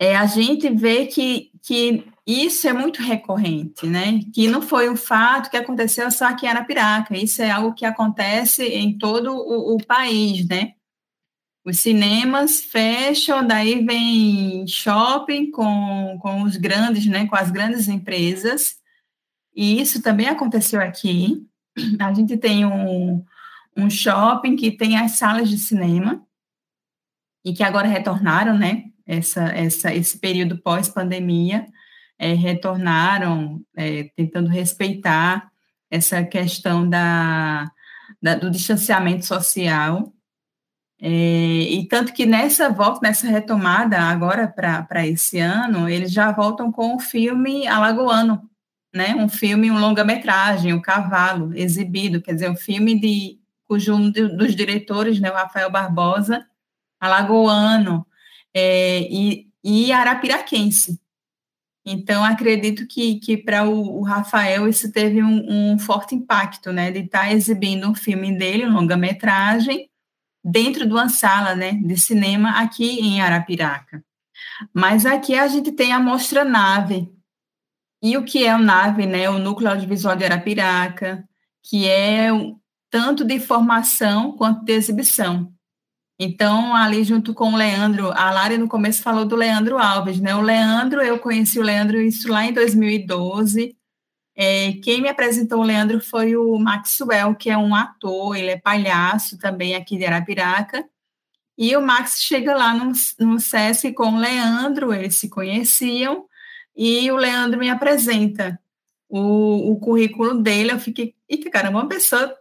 É, 0.00 0.16
a 0.16 0.26
gente 0.26 0.70
vê 0.70 1.06
que, 1.06 1.50
que 1.62 2.06
isso 2.28 2.68
é 2.68 2.74
muito 2.74 3.00
recorrente, 3.00 3.86
né? 3.86 4.20
Que 4.34 4.48
não 4.48 4.60
foi 4.60 4.90
um 4.90 4.96
fato 4.96 5.50
que 5.50 5.56
aconteceu 5.56 6.10
só 6.10 6.26
aqui 6.26 6.44
em 6.44 6.50
Arapiraca, 6.50 7.16
isso 7.16 7.40
é 7.40 7.50
algo 7.50 7.72
que 7.72 7.86
acontece 7.86 8.62
em 8.64 8.98
todo 8.98 9.32
o, 9.32 9.76
o 9.76 9.86
país, 9.86 10.46
né? 10.46 10.74
Os 11.64 11.80
cinemas 11.80 12.60
fecham, 12.62 13.46
daí 13.46 13.82
vem 13.82 14.66
shopping 14.66 15.50
com, 15.50 16.18
com 16.20 16.42
os 16.42 16.56
grandes, 16.56 17.06
né? 17.06 17.26
Com 17.26 17.34
as 17.34 17.50
grandes 17.50 17.88
empresas, 17.88 18.76
e 19.56 19.80
isso 19.80 20.02
também 20.02 20.28
aconteceu 20.28 20.82
aqui. 20.82 21.46
A 21.98 22.12
gente 22.12 22.36
tem 22.36 22.66
um, 22.66 23.24
um 23.74 23.88
shopping 23.88 24.54
que 24.54 24.70
tem 24.70 24.98
as 24.98 25.12
salas 25.12 25.48
de 25.48 25.56
cinema 25.56 26.22
e 27.42 27.54
que 27.54 27.62
agora 27.62 27.88
retornaram, 27.88 28.56
né? 28.56 28.84
Essa, 29.06 29.44
essa, 29.44 29.94
esse 29.94 30.18
período 30.18 30.58
pós-pandemia, 30.58 31.66
é, 32.18 32.34
retornaram 32.34 33.62
é, 33.76 34.10
tentando 34.16 34.48
respeitar 34.48 35.50
essa 35.90 36.22
questão 36.24 36.88
da, 36.88 37.70
da 38.20 38.34
do 38.34 38.50
distanciamento 38.50 39.24
social. 39.24 40.12
É, 41.00 41.08
e 41.08 41.86
tanto 41.86 42.12
que 42.12 42.26
nessa 42.26 42.68
volta, 42.70 43.00
nessa 43.02 43.28
retomada 43.28 44.00
agora 44.00 44.48
para 44.48 45.06
esse 45.06 45.38
ano, 45.38 45.88
eles 45.88 46.12
já 46.12 46.32
voltam 46.32 46.72
com 46.72 46.96
o 46.96 46.98
filme 46.98 47.68
Alagoano, 47.68 48.42
né, 48.92 49.14
um 49.14 49.28
filme, 49.28 49.70
um 49.70 49.78
longa-metragem, 49.78 50.72
O 50.72 50.82
Cavalo, 50.82 51.54
exibido, 51.54 52.20
quer 52.20 52.34
dizer, 52.34 52.50
um 52.50 52.56
filme 52.56 52.98
de 52.98 53.38
cujo 53.68 53.94
um 53.94 54.10
dos 54.10 54.56
diretores, 54.56 55.20
né, 55.20 55.30
o 55.30 55.34
Rafael 55.34 55.70
Barbosa, 55.70 56.44
alagoano 56.98 58.06
é, 58.54 59.00
e, 59.02 59.46
e 59.62 59.92
arapiraquense. 59.92 60.98
Então, 61.90 62.22
acredito 62.22 62.86
que, 62.86 63.18
que 63.18 63.34
para 63.34 63.64
o, 63.64 64.00
o, 64.00 64.02
Rafael 64.02 64.68
isso 64.68 64.92
teve 64.92 65.22
um, 65.22 65.72
um, 65.72 65.78
forte 65.78 66.14
impacto, 66.14 66.70
né, 66.70 66.90
de 66.90 67.00
estar 67.00 67.20
tá 67.20 67.32
exibindo 67.32 67.88
um 67.88 67.94
filme 67.94 68.36
dele, 68.36 68.66
um 68.66 68.74
longa-metragem, 68.74 69.88
dentro 70.44 70.86
de 70.86 70.92
uma 70.92 71.08
sala, 71.08 71.54
né, 71.54 71.72
de 71.72 71.96
cinema 71.98 72.60
aqui 72.60 73.00
em 73.00 73.22
Arapiraca. 73.22 74.04
Mas 74.72 75.06
aqui 75.06 75.34
a 75.34 75.48
gente 75.48 75.72
tem 75.72 75.92
a 75.92 75.98
Mostra 75.98 76.44
Nave, 76.44 77.10
e 78.02 78.18
o 78.18 78.24
que 78.24 78.44
é 78.44 78.54
o 78.54 78.58
NAVE, 78.58 79.06
né, 79.06 79.30
o 79.30 79.38
Núcleo 79.38 79.70
Audiovisual 79.70 80.14
de 80.14 80.24
Arapiraca, 80.26 81.26
que 81.62 81.88
é 81.88 82.28
tanto 82.90 83.24
de 83.24 83.40
formação 83.40 84.32
quanto 84.32 84.62
de 84.62 84.72
exibição. 84.72 85.52
Então, 86.18 86.74
ali 86.74 87.04
junto 87.04 87.32
com 87.32 87.52
o 87.52 87.56
Leandro, 87.56 88.10
a 88.12 88.30
Lara 88.30 88.58
no 88.58 88.68
começo 88.68 89.02
falou 89.02 89.24
do 89.24 89.36
Leandro 89.36 89.78
Alves, 89.78 90.20
né? 90.20 90.34
O 90.34 90.40
Leandro, 90.40 91.00
eu 91.00 91.18
conheci 91.18 91.60
o 91.60 91.62
Leandro 91.62 92.00
isso 92.00 92.28
lá 92.28 92.44
em 92.44 92.52
2012. 92.52 93.76
É, 94.34 94.72
quem 94.84 95.00
me 95.00 95.08
apresentou 95.08 95.60
o 95.60 95.64
Leandro 95.64 96.00
foi 96.00 96.36
o 96.36 96.58
Maxwell, 96.58 97.34
que 97.36 97.50
é 97.50 97.56
um 97.56 97.74
ator, 97.74 98.36
ele 98.36 98.50
é 98.50 98.58
palhaço 98.58 99.38
também 99.38 99.76
aqui 99.76 99.96
de 99.96 100.06
Arapiraca. 100.06 100.84
E 101.56 101.76
o 101.76 101.82
Max 101.82 102.20
chega 102.20 102.54
lá 102.54 102.74
no, 102.74 102.92
no 103.18 103.40
SESC 103.40 103.92
com 103.92 104.14
o 104.14 104.18
Leandro, 104.20 104.94
eles 104.94 105.16
se 105.16 105.28
conheciam, 105.28 106.26
e 106.76 107.10
o 107.10 107.16
Leandro 107.16 107.58
me 107.58 107.68
apresenta 107.68 108.60
o, 109.08 109.72
o 109.72 109.80
currículo 109.80 110.40
dele, 110.40 110.72
eu 110.72 110.78
fiquei, 110.78 111.14
eita, 111.28 111.50
caramba, 111.50 111.80
uma 111.80 111.88
pessoa 111.88 112.32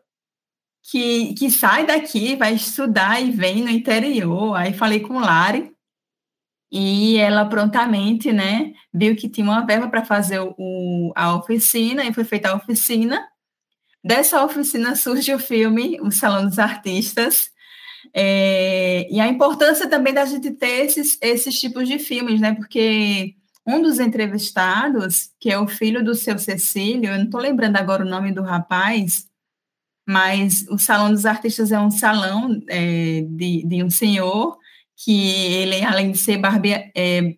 que, 0.90 1.34
que 1.34 1.52
sai 1.52 1.86
daqui, 1.86 2.36
vai 2.36 2.54
estudar 2.54 3.22
e 3.22 3.32
vem 3.32 3.62
no 3.62 3.70
interior. 3.70 4.56
Aí 4.56 4.74
falei 4.74 5.02
com 5.02 5.20
Lari, 5.20 5.72
e 6.72 7.18
ela 7.18 7.46
prontamente, 7.46 8.32
né, 8.32 8.74
viu 8.94 9.16
que 9.16 9.30
tinha 9.30 9.46
uma 9.46 9.66
verba 9.66 9.90
para 9.90 10.06
fazer 10.06 10.40
o, 10.40 11.14
a 11.16 11.36
oficina, 11.36 12.06
e 12.06 12.14
foi 12.14 12.24
feita 12.24 12.50
a 12.50 12.56
oficina. 12.56 13.26
Dessa 14.04 14.44
oficina 14.44 14.96
surge 14.96 15.34
o 15.34 15.40
filme 15.40 16.00
O 16.02 16.12
Salão 16.12 16.46
dos 16.46 16.60
Artistas, 16.60 17.50
é, 18.14 19.08
e 19.12 19.20
a 19.20 19.28
importância 19.28 19.90
também 19.90 20.14
da 20.14 20.26
gente 20.26 20.52
ter 20.52 20.86
esses, 20.86 21.18
esses 21.22 21.60
tipos 21.60 21.88
de 21.88 22.00
filmes, 22.00 22.40
né, 22.40 22.54
porque 22.54 23.36
um 23.66 23.82
dos 23.82 24.00
entrevistados, 24.00 25.32
que 25.40 25.52
é 25.52 25.60
o 25.60 25.68
filho 25.68 26.04
do 26.04 26.16
seu 26.16 26.40
Cecílio, 26.40 27.12
eu 27.12 27.18
não 27.18 27.26
estou 27.26 27.42
lembrando 27.42 27.76
agora 27.76 28.06
o 28.06 28.10
nome 28.10 28.32
do 28.32 28.42
rapaz, 28.42 29.27
mas 30.08 30.66
o 30.70 30.78
Salão 30.78 31.12
dos 31.12 31.26
Artistas 31.26 31.72
é 31.72 31.80
um 31.80 31.92
salão 31.92 32.62
é, 32.70 33.26
de, 33.30 33.64
de 33.68 33.84
um 33.84 33.90
senhor 33.90 34.58
que 34.96 35.30
ele, 35.54 35.84
além 35.84 36.12
de 36.12 36.18
ser 36.18 36.38
barbeiro, 36.38 36.82
é, 36.96 37.36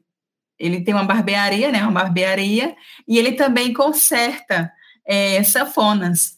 ele 0.60 0.82
tem 0.84 0.94
uma 0.94 1.04
barbearia, 1.04 1.72
né, 1.72 1.82
uma 1.82 2.04
barbearia, 2.04 2.76
e 3.08 3.18
ele 3.18 3.32
também 3.32 3.74
conserta 3.74 4.72
é, 5.06 5.42
sanfonas. 5.42 6.38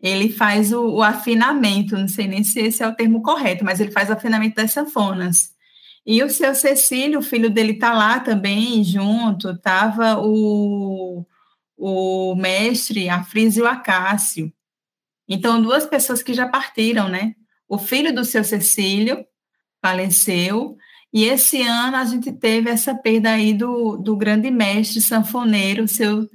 Ele 0.00 0.30
faz 0.30 0.72
o, 0.72 0.98
o, 0.98 1.02
afinamento, 1.02 1.96
não 1.96 2.06
sei 2.06 2.28
nem 2.28 2.44
se 2.44 2.60
esse 2.60 2.82
é 2.82 2.86
o 2.86 2.94
termo 2.94 3.22
correto, 3.22 3.64
mas 3.64 3.80
ele 3.80 3.90
faz 3.90 4.08
o 4.08 4.12
afinamento 4.12 4.54
das 4.54 4.72
sanfonas. 4.72 5.50
E 6.06 6.22
o 6.22 6.30
seu 6.30 6.54
Cecílio, 6.54 7.18
o 7.18 7.22
filho 7.22 7.50
dele, 7.50 7.72
está 7.72 7.92
lá 7.92 8.20
também, 8.20 8.84
junto, 8.84 9.50
estava 9.50 10.18
o, 10.20 11.26
o 11.76 12.36
mestre 12.36 13.08
Afrísio 13.08 13.66
Acácio. 13.66 14.52
Então, 15.28 15.60
duas 15.60 15.86
pessoas 15.86 16.22
que 16.22 16.34
já 16.34 16.48
partiram, 16.48 17.08
né? 17.08 17.34
O 17.68 17.78
filho 17.78 18.14
do 18.14 18.24
seu 18.24 18.44
Cecílio 18.44 19.24
faleceu, 19.82 20.76
e 21.12 21.24
esse 21.24 21.62
ano 21.62 21.96
a 21.96 22.04
gente 22.04 22.32
teve 22.32 22.68
essa 22.70 22.94
perda 22.94 23.30
aí 23.30 23.54
do, 23.54 23.96
do 23.96 24.16
grande 24.16 24.50
mestre 24.50 25.00
sanfoneiro, 25.00 25.88
seu 25.88 26.28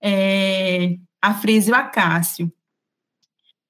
é, 0.00 0.96
Afrísio 1.20 1.74
Acácio. 1.74 2.52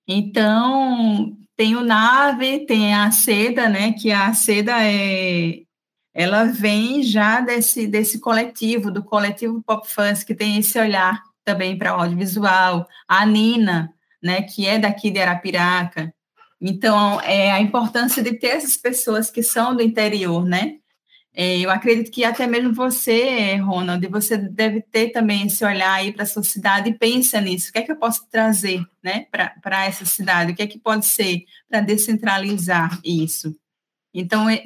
Então, 0.06 1.36
tem 1.56 1.74
o 1.74 1.82
nave, 1.82 2.66
tem 2.66 2.94
a 2.94 3.10
seda, 3.10 3.68
né? 3.68 3.92
Que 3.92 4.12
a 4.12 4.32
seda 4.34 4.72
é, 4.84 5.62
ela 6.14 6.44
vem 6.44 7.02
já 7.02 7.40
desse, 7.40 7.86
desse 7.86 8.20
coletivo, 8.20 8.90
do 8.90 9.02
coletivo 9.02 9.62
Pop 9.62 9.88
Fans, 9.88 10.22
que 10.22 10.34
tem 10.34 10.58
esse 10.58 10.78
olhar 10.78 11.22
também 11.44 11.76
para 11.78 11.90
audiovisual. 11.90 12.86
A 13.06 13.24
Nina, 13.24 13.92
né? 14.22 14.42
Que 14.42 14.66
é 14.66 14.78
daqui 14.78 15.11
de 15.11 15.20
Arapiraca. 15.20 16.12
Então, 16.61 17.20
é 17.20 17.50
a 17.50 17.61
importância 17.61 18.22
de 18.22 18.35
ter 18.35 18.48
essas 18.48 18.76
pessoas 18.76 19.31
que 19.31 19.42
são 19.42 19.76
do 19.76 19.83
interior, 19.83 20.44
né? 20.44 20.78
É, 21.40 21.59
eu 21.61 21.70
acredito 21.70 22.11
que 22.11 22.24
até 22.24 22.48
mesmo 22.48 22.74
você, 22.74 23.54
Ronald, 23.57 24.04
você 24.09 24.37
deve 24.37 24.81
ter 24.81 25.11
também 25.11 25.46
esse 25.46 25.64
olhar 25.64 25.92
aí 25.92 26.12
para 26.12 26.24
a 26.24 26.26
sua 26.26 26.42
cidade 26.42 26.90
e 26.90 26.98
pensa 26.98 27.40
nisso. 27.40 27.68
O 27.68 27.72
que 27.72 27.78
é 27.78 27.83
que 27.83 27.92
eu 27.92 27.96
posso 27.96 28.28
trazer 28.28 28.83
né, 29.00 29.26
para 29.31 29.87
essa 29.87 30.04
cidade? 30.04 30.50
O 30.50 30.57
que 30.57 30.62
é 30.62 30.66
que 30.66 30.81
pode 30.81 31.07
ser 31.07 31.44
para 31.68 31.81
descentralizar 31.81 32.98
isso? 33.04 33.54
Então, 34.12 34.50
é, 34.50 34.64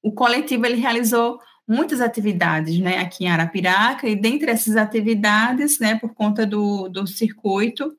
o 0.00 0.12
coletivo 0.12 0.64
ele 0.64 0.76
realizou 0.76 1.40
muitas 1.66 2.00
atividades 2.00 2.78
né, 2.78 2.98
aqui 2.98 3.24
em 3.24 3.28
Arapiraca, 3.28 4.08
e 4.08 4.14
dentre 4.14 4.50
essas 4.50 4.76
atividades, 4.76 5.80
né, 5.80 5.98
por 5.98 6.14
conta 6.14 6.46
do, 6.46 6.88
do 6.88 7.04
circuito, 7.04 7.96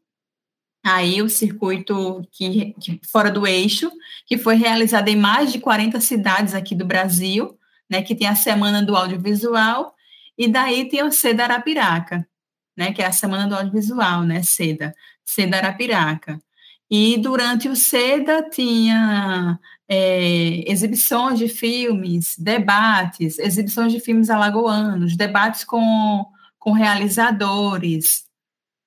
aí 0.83 1.21
o 1.21 1.29
circuito 1.29 2.27
que, 2.31 2.73
que, 2.79 2.99
fora 3.09 3.31
do 3.31 3.47
eixo, 3.47 3.89
que 4.25 4.37
foi 4.37 4.55
realizado 4.55 5.07
em 5.07 5.15
mais 5.15 5.51
de 5.51 5.59
40 5.59 5.99
cidades 6.01 6.53
aqui 6.53 6.75
do 6.75 6.85
Brasil, 6.85 7.57
né, 7.89 8.01
que 8.01 8.13
tem 8.13 8.27
a 8.27 8.35
Semana 8.35 8.83
do 8.83 8.95
Audiovisual, 8.95 9.95
e 10.37 10.47
daí 10.47 10.89
tem 10.89 11.03
o 11.03 11.11
Seda 11.11 11.43
Arapiraca, 11.43 12.27
né, 12.75 12.91
que 12.91 13.01
é 13.01 13.05
a 13.05 13.11
Semana 13.11 13.47
do 13.47 13.55
Audiovisual, 13.55 14.23
né, 14.23 14.43
Seda, 14.43 14.93
Seda 15.23 15.57
Arapiraca. 15.57 16.41
E 16.89 17.17
durante 17.17 17.69
o 17.69 17.75
Seda 17.75 18.47
tinha 18.49 19.57
é, 19.87 20.69
exibições 20.69 21.39
de 21.39 21.47
filmes, 21.47 22.35
debates, 22.37 23.39
exibições 23.39 23.91
de 23.91 23.99
filmes 23.99 24.29
alagoanos, 24.29 25.15
debates 25.15 25.63
com, 25.63 26.25
com 26.59 26.71
realizadores, 26.71 28.25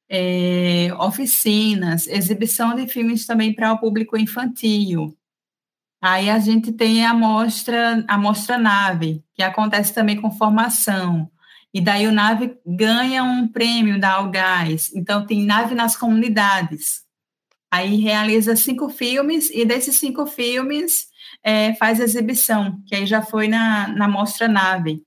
é, 0.09 0.89
oficinas, 0.99 2.07
exibição 2.07 2.75
de 2.75 2.87
filmes 2.87 3.27
também 3.27 3.53
para 3.53 3.73
o 3.73 3.79
público 3.79 4.17
infantil. 4.17 5.17
Aí 6.01 6.31
a 6.31 6.39
gente 6.39 6.73
tem 6.73 7.05
a 7.05 7.15
mostra, 7.15 8.05
a 8.07 8.19
mostra 8.19 8.59
nave, 8.59 9.25
que 9.35 9.43
acontece 9.43 9.93
também 9.93 10.21
com 10.21 10.31
formação. 10.31 11.31
E 11.73 11.81
daí 11.81 12.07
o 12.07 12.13
nave 12.13 12.57
ganha 12.65 13.25
um 13.25 13.49
prêmio 13.49 13.99
da 13.99 14.13
Algás. 14.13 14.91
Então 14.95 15.27
tem 15.27 15.45
nave 15.45 15.75
nas 15.75 15.97
comunidades. 15.97 17.05
Aí 17.71 17.97
realiza 17.97 18.55
cinco 18.57 18.89
filmes 18.89 19.51
e 19.51 19.65
desses 19.65 19.99
cinco 19.99 20.27
filmes 20.27 21.09
é, 21.43 21.75
faz 21.75 21.99
exibição, 21.99 22.81
que 22.87 22.95
aí 22.95 23.07
já 23.07 23.21
foi 23.23 23.49
na, 23.49 23.89
na 23.89 24.09
mostra 24.09 24.47
nave. 24.47 25.03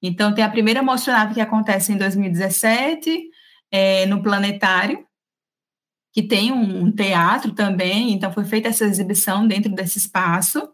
Então 0.00 0.32
tem 0.32 0.44
a 0.44 0.48
primeira 0.48 0.82
mostra 0.82 1.12
nave 1.12 1.34
que 1.34 1.40
acontece 1.40 1.92
em 1.92 1.96
2017 1.96 3.28
é, 3.70 4.06
no 4.06 4.22
planetário 4.22 5.06
que 6.12 6.22
tem 6.22 6.50
um 6.50 6.90
teatro 6.90 7.52
também, 7.52 8.12
então 8.12 8.32
foi 8.32 8.44
feita 8.44 8.68
essa 8.68 8.84
exibição 8.84 9.46
dentro 9.46 9.72
desse 9.72 9.98
espaço. 9.98 10.68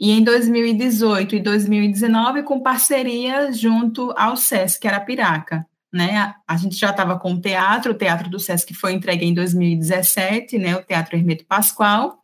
E 0.00 0.10
em 0.10 0.24
2018 0.24 1.36
e 1.36 1.40
2019, 1.40 2.42
com 2.42 2.60
parceria 2.60 3.52
junto 3.52 4.12
ao 4.16 4.36
SESC 4.36 4.84
Arapiraca. 4.88 5.64
Né? 5.92 6.34
A 6.48 6.56
gente 6.56 6.74
já 6.74 6.90
estava 6.90 7.18
com 7.18 7.34
o 7.34 7.40
teatro, 7.40 7.92
o 7.92 7.94
Teatro 7.94 8.30
do 8.30 8.40
SESC 8.40 8.72
foi 8.74 8.92
entregue 8.92 9.26
em 9.26 9.34
2017, 9.34 10.58
né? 10.58 10.74
o 10.74 10.82
Teatro 10.82 11.14
Hermeto 11.14 11.44
Pascoal, 11.44 12.18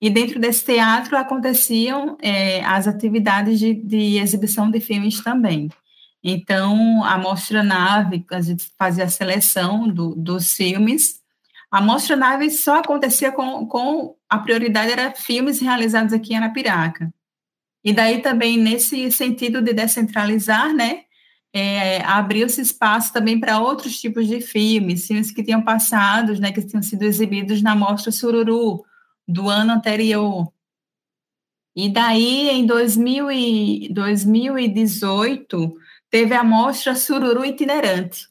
e 0.00 0.10
dentro 0.10 0.40
desse 0.40 0.64
teatro 0.64 1.16
aconteciam 1.16 2.16
é, 2.20 2.64
as 2.64 2.88
atividades 2.88 3.58
de, 3.58 3.74
de, 3.74 4.18
exibição 4.18 4.70
de 4.70 4.80
filmes 4.80 5.22
também. 5.22 5.68
Então, 6.26 7.04
a 7.04 7.18
Mostra 7.18 7.62
Nave, 7.62 8.24
a 8.30 8.40
gente 8.40 8.72
fazia 8.78 9.04
a 9.04 9.08
seleção 9.08 9.86
do, 9.86 10.14
dos 10.14 10.54
filmes, 10.54 11.22
a 11.70 11.82
Mostra 11.82 12.16
Nave 12.16 12.50
só 12.50 12.78
acontecia 12.78 13.30
com, 13.30 13.66
com 13.66 14.16
a 14.28 14.38
prioridade 14.38 14.92
era 14.92 15.12
filmes 15.12 15.60
realizados 15.60 16.14
aqui 16.14 16.32
em 16.32 16.36
Arapiraca. 16.36 17.12
E 17.84 17.92
daí 17.92 18.22
também, 18.22 18.56
nesse 18.56 19.10
sentido 19.10 19.60
de 19.60 19.74
descentralizar, 19.74 20.72
né, 20.72 21.02
é, 21.52 22.00
abriu-se 22.04 22.60
espaço 22.60 23.12
também 23.12 23.38
para 23.38 23.60
outros 23.60 24.00
tipos 24.00 24.26
de 24.26 24.40
filmes, 24.40 25.06
filmes 25.06 25.30
que 25.30 25.42
tinham 25.42 25.62
passado, 25.62 26.38
né, 26.40 26.52
que 26.52 26.62
tinham 26.62 26.82
sido 26.82 27.02
exibidos 27.02 27.60
na 27.60 27.74
Mostra 27.74 28.10
Sururu, 28.10 28.84
do 29.26 29.48
ano 29.48 29.72
anterior. 29.72 30.50
E 31.76 31.88
daí, 31.88 32.50
em 32.50 32.64
2000 32.64 33.30
e, 33.32 33.88
2018, 33.92 35.76
teve 36.14 36.32
a 36.32 36.44
Mostra 36.44 36.94
Sururu 36.94 37.44
Itinerante, 37.44 38.28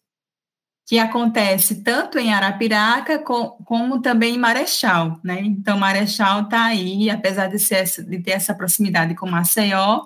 que 0.87 0.97
acontece 0.97 1.83
tanto 1.83 2.17
em 2.17 2.33
Arapiraca 2.33 3.19
com, 3.19 3.49
como 3.65 4.01
também 4.01 4.35
em 4.35 4.39
Marechal, 4.39 5.19
né? 5.21 5.41
Então, 5.41 5.77
Marechal 5.77 6.43
está 6.43 6.63
aí, 6.67 7.09
apesar 7.09 7.47
de, 7.47 7.59
ser, 7.59 7.83
de 8.05 8.19
ter 8.21 8.31
essa 8.31 8.55
proximidade 8.55 9.15
com 9.15 9.29
Maceió, 9.29 10.05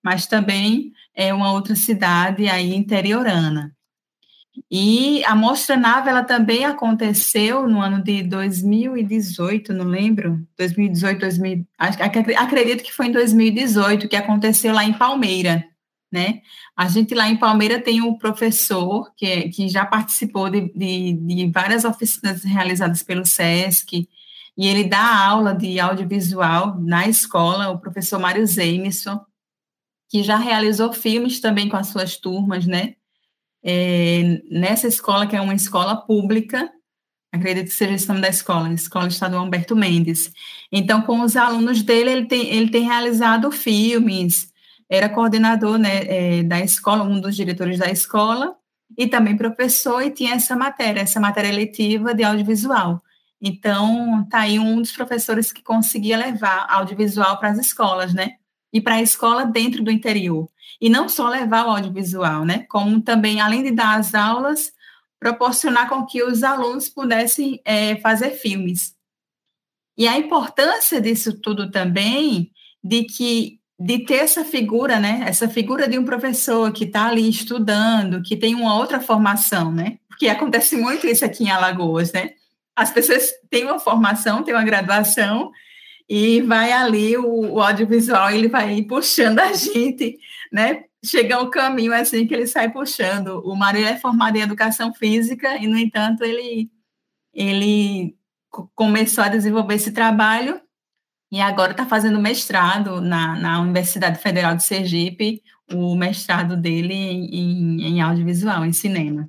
mas 0.00 0.28
também 0.28 0.92
é 1.16 1.34
uma 1.34 1.50
outra 1.50 1.74
cidade 1.74 2.48
aí 2.48 2.72
interiorana. 2.72 3.74
E 4.70 5.24
a 5.24 5.34
Mostra 5.34 5.76
Nave, 5.76 6.08
ela 6.08 6.22
também 6.22 6.64
aconteceu 6.64 7.66
no 7.66 7.80
ano 7.80 8.04
de 8.04 8.22
2018, 8.22 9.72
não 9.72 9.86
lembro, 9.86 10.46
2018, 10.56 11.18
2000, 11.18 11.66
acredito 11.76 12.84
que 12.84 12.92
foi 12.92 13.08
em 13.08 13.12
2018, 13.12 14.08
que 14.08 14.14
aconteceu 14.14 14.72
lá 14.72 14.84
em 14.84 14.92
Palmeira, 14.92 15.64
né? 16.16 16.40
A 16.74 16.88
gente 16.88 17.14
lá 17.14 17.28
em 17.28 17.36
Palmeira 17.36 17.78
tem 17.78 18.00
um 18.00 18.16
professor 18.16 19.12
que, 19.14 19.50
que 19.50 19.68
já 19.68 19.84
participou 19.84 20.48
de, 20.48 20.72
de, 20.72 21.12
de 21.12 21.50
várias 21.50 21.84
oficinas 21.84 22.42
realizadas 22.42 23.02
pelo 23.02 23.26
SESC, 23.26 24.08
e 24.56 24.66
ele 24.66 24.84
dá 24.84 25.26
aula 25.26 25.54
de 25.54 25.78
audiovisual 25.78 26.80
na 26.80 27.06
escola, 27.06 27.68
o 27.68 27.78
professor 27.78 28.18
Mário 28.18 28.46
Zeimson, 28.46 29.20
que 30.08 30.22
já 30.22 30.38
realizou 30.38 30.90
filmes 30.90 31.38
também 31.38 31.68
com 31.68 31.76
as 31.76 31.88
suas 31.88 32.16
turmas, 32.16 32.66
né? 32.66 32.94
É, 33.62 34.40
nessa 34.50 34.88
escola, 34.88 35.26
que 35.26 35.36
é 35.36 35.40
uma 35.40 35.54
escola 35.54 35.96
pública, 35.96 36.70
acredito 37.30 37.66
que 37.66 37.74
seja 37.74 38.04
o 38.04 38.08
nome 38.08 38.22
da 38.22 38.28
escola, 38.30 38.72
Escola 38.72 39.08
Estadual 39.08 39.44
Humberto 39.44 39.76
Mendes. 39.76 40.32
Então, 40.72 41.02
com 41.02 41.20
os 41.20 41.36
alunos 41.36 41.82
dele, 41.82 42.10
ele 42.10 42.26
tem, 42.26 42.46
ele 42.46 42.70
tem 42.70 42.84
realizado 42.84 43.50
filmes, 43.50 44.50
era 44.88 45.08
coordenador 45.08 45.78
né, 45.78 46.04
é, 46.04 46.42
da 46.42 46.60
escola, 46.60 47.02
um 47.02 47.20
dos 47.20 47.34
diretores 47.34 47.78
da 47.78 47.90
escola, 47.90 48.56
e 48.96 49.06
também 49.06 49.36
professor, 49.36 50.00
e 50.02 50.10
tinha 50.10 50.34
essa 50.34 50.54
matéria, 50.54 51.00
essa 51.00 51.18
matéria 51.18 51.52
letiva 51.52 52.14
de 52.14 52.22
audiovisual. 52.22 53.02
Então, 53.40 54.26
tá 54.30 54.40
aí 54.40 54.58
um 54.58 54.80
dos 54.80 54.92
professores 54.92 55.52
que 55.52 55.62
conseguia 55.62 56.16
levar 56.16 56.66
audiovisual 56.70 57.38
para 57.38 57.50
as 57.50 57.58
escolas, 57.58 58.14
né? 58.14 58.36
E 58.72 58.80
para 58.80 58.94
a 58.96 59.02
escola 59.02 59.44
dentro 59.44 59.82
do 59.82 59.90
interior. 59.90 60.48
E 60.80 60.88
não 60.88 61.08
só 61.08 61.28
levar 61.28 61.66
o 61.66 61.70
audiovisual, 61.70 62.44
né? 62.44 62.64
Como 62.68 63.00
também, 63.00 63.40
além 63.40 63.62
de 63.62 63.72
dar 63.72 63.98
as 63.98 64.14
aulas, 64.14 64.72
proporcionar 65.18 65.88
com 65.88 66.06
que 66.06 66.22
os 66.22 66.42
alunos 66.42 66.88
pudessem 66.88 67.60
é, 67.64 67.96
fazer 67.96 68.30
filmes. 68.30 68.94
E 69.98 70.06
a 70.06 70.18
importância 70.18 71.00
disso 71.00 71.40
tudo 71.40 71.70
também, 71.70 72.50
de 72.82 73.04
que 73.04 73.58
de 73.78 73.98
ter 74.04 74.16
essa 74.16 74.44
figura, 74.44 74.98
né? 74.98 75.24
Essa 75.26 75.48
figura 75.48 75.88
de 75.88 75.98
um 75.98 76.04
professor 76.04 76.72
que 76.72 76.84
está 76.84 77.08
ali 77.08 77.28
estudando, 77.28 78.22
que 78.22 78.36
tem 78.36 78.54
uma 78.54 78.76
outra 78.76 79.00
formação, 79.00 79.70
né? 79.72 79.98
Porque 80.08 80.28
acontece 80.28 80.76
muito 80.76 81.06
isso 81.06 81.24
aqui 81.24 81.44
em 81.44 81.50
Alagoas, 81.50 82.12
né? 82.12 82.30
As 82.74 82.90
pessoas 82.90 83.30
têm 83.50 83.64
uma 83.64 83.78
formação, 83.78 84.42
têm 84.42 84.54
uma 84.54 84.64
graduação, 84.64 85.50
e 86.08 86.40
vai 86.42 86.72
ali 86.72 87.16
o, 87.16 87.54
o 87.54 87.60
audiovisual, 87.60 88.30
ele 88.30 88.48
vai 88.48 88.82
puxando 88.82 89.40
a 89.40 89.52
gente, 89.52 90.18
né? 90.52 90.84
Chega 91.04 91.40
um 91.40 91.50
caminho 91.50 91.92
assim 91.92 92.26
que 92.26 92.34
ele 92.34 92.46
sai 92.46 92.70
puxando. 92.70 93.42
O 93.44 93.54
Mário 93.54 93.84
é 93.84 93.96
formado 93.96 94.36
em 94.36 94.40
educação 94.40 94.92
física 94.92 95.56
e, 95.56 95.66
no 95.66 95.78
entanto, 95.78 96.24
ele, 96.24 96.70
ele 97.34 98.16
começou 98.74 99.22
a 99.22 99.28
desenvolver 99.28 99.74
esse 99.74 99.92
trabalho 99.92 100.60
e 101.30 101.40
agora 101.40 101.72
está 101.72 101.86
fazendo 101.86 102.20
mestrado 102.20 103.00
na, 103.00 103.36
na 103.36 103.60
Universidade 103.60 104.18
Federal 104.20 104.54
de 104.54 104.62
Sergipe, 104.62 105.42
o 105.72 105.94
mestrado 105.96 106.56
dele 106.56 106.94
em, 106.94 107.82
em 107.82 108.00
audiovisual, 108.00 108.64
em 108.64 108.72
cinema. 108.72 109.28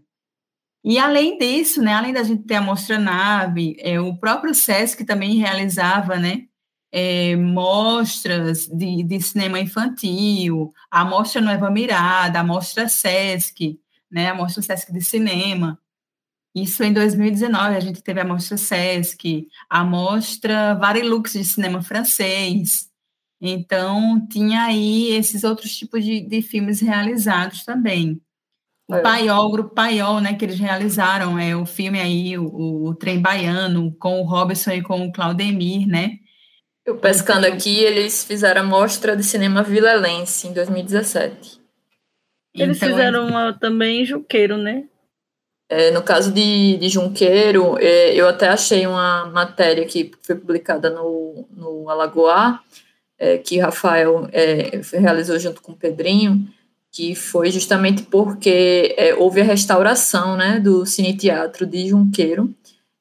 E 0.84 0.98
além 1.00 1.38
disso, 1.38 1.82
né, 1.82 1.94
além 1.94 2.14
da 2.14 2.24
gente 2.24 2.44
ter 2.44 2.56
a 2.56 2.62
Mostra 2.62 2.98
Nave, 2.98 3.76
é, 3.80 4.00
o 4.00 4.16
próprio 4.18 4.54
SESC 4.54 5.04
também 5.04 5.38
realizava 5.38 6.18
né, 6.18 6.44
é, 6.92 7.36
mostras 7.36 8.68
de, 8.68 9.04
de, 9.04 9.22
cinema 9.22 9.60
infantil, 9.60 10.72
a 10.90 11.04
Mostra 11.04 11.42
Nova 11.42 11.70
Mirada, 11.70 12.40
a 12.40 12.44
Mostra 12.44 12.88
SESC, 12.88 13.80
né, 14.10 14.30
a 14.30 14.36
Mostra 14.36 14.62
SESC 14.62 14.94
de 14.94 15.02
Cinema. 15.02 15.78
Isso 16.64 16.84
em 16.84 16.92
2019, 16.92 17.76
a 17.76 17.80
gente 17.80 18.02
teve 18.02 18.20
a 18.20 18.26
Mostra 18.26 18.58
Sesc, 18.58 19.48
a 19.70 19.84
Mostra 19.84 20.74
Varilux 20.74 21.34
de 21.34 21.44
cinema 21.44 21.84
francês. 21.84 22.90
Então, 23.40 24.26
tinha 24.28 24.64
aí 24.64 25.12
esses 25.12 25.44
outros 25.44 25.78
tipos 25.78 26.04
de, 26.04 26.22
de 26.22 26.42
filmes 26.42 26.82
realizados 26.82 27.64
também. 27.64 28.20
O 28.88 28.96
é. 28.96 29.02
Paiol, 29.02 29.46
o 29.46 29.52
Grupo 29.52 29.76
Paiol, 29.76 30.20
né, 30.20 30.34
que 30.34 30.46
eles 30.46 30.58
realizaram, 30.58 31.38
é 31.38 31.56
o 31.56 31.66
filme 31.66 32.00
aí, 32.00 32.38
o, 32.38 32.86
o 32.86 32.96
Trem 32.96 33.22
Baiano, 33.22 33.94
com 34.00 34.20
o 34.20 34.24
Robson 34.24 34.72
e 34.72 34.82
com 34.82 35.06
o 35.06 35.12
Claudemir, 35.12 35.88
né? 35.88 36.18
Eu 36.84 36.98
pescando 36.98 37.46
então, 37.46 37.58
aqui, 37.58 37.80
eles 37.80 38.24
fizeram 38.24 38.62
a 38.62 38.66
Mostra 38.66 39.16
de 39.16 39.24
Cinema 39.24 39.62
Vilelense 39.62 40.48
em 40.48 40.54
2017. 40.54 41.60
Eles 42.56 42.78
então, 42.78 42.90
fizeram 42.90 43.28
uma 43.28 43.54
também 43.54 44.02
em 44.02 44.06
Juqueiro, 44.06 44.58
né? 44.58 44.86
É, 45.70 45.92
no 45.92 46.02
caso 46.02 46.32
de, 46.32 46.78
de 46.78 46.88
Junqueiro, 46.88 47.78
é, 47.80 48.16
eu 48.16 48.28
até 48.28 48.48
achei 48.48 48.88
uma 48.88 49.26
matéria 49.26 49.86
que 49.86 50.12
foi 50.22 50.36
publicada 50.36 50.90
no, 50.90 51.46
no 51.52 51.90
Alagoá, 51.90 52.62
é, 53.20 53.38
que 53.38 53.60
Rafael 53.60 54.30
é, 54.32 54.80
realizou 54.94 55.38
junto 55.38 55.62
com 55.62 55.74
o 55.74 55.78
Pedrinho, 55.78 56.48
que 56.92 57.16
foi 57.16 57.52
justamente 57.52 58.04
porque 58.04 58.96
é, 58.98 59.14
houve 59.16 59.42
a 59.42 59.44
restauração 59.44 60.38
né, 60.38 60.60
do 60.60 60.86
Cine 60.86 61.18
Teatro 61.18 61.66
de 61.66 61.90
Junqueiro, 61.90 62.54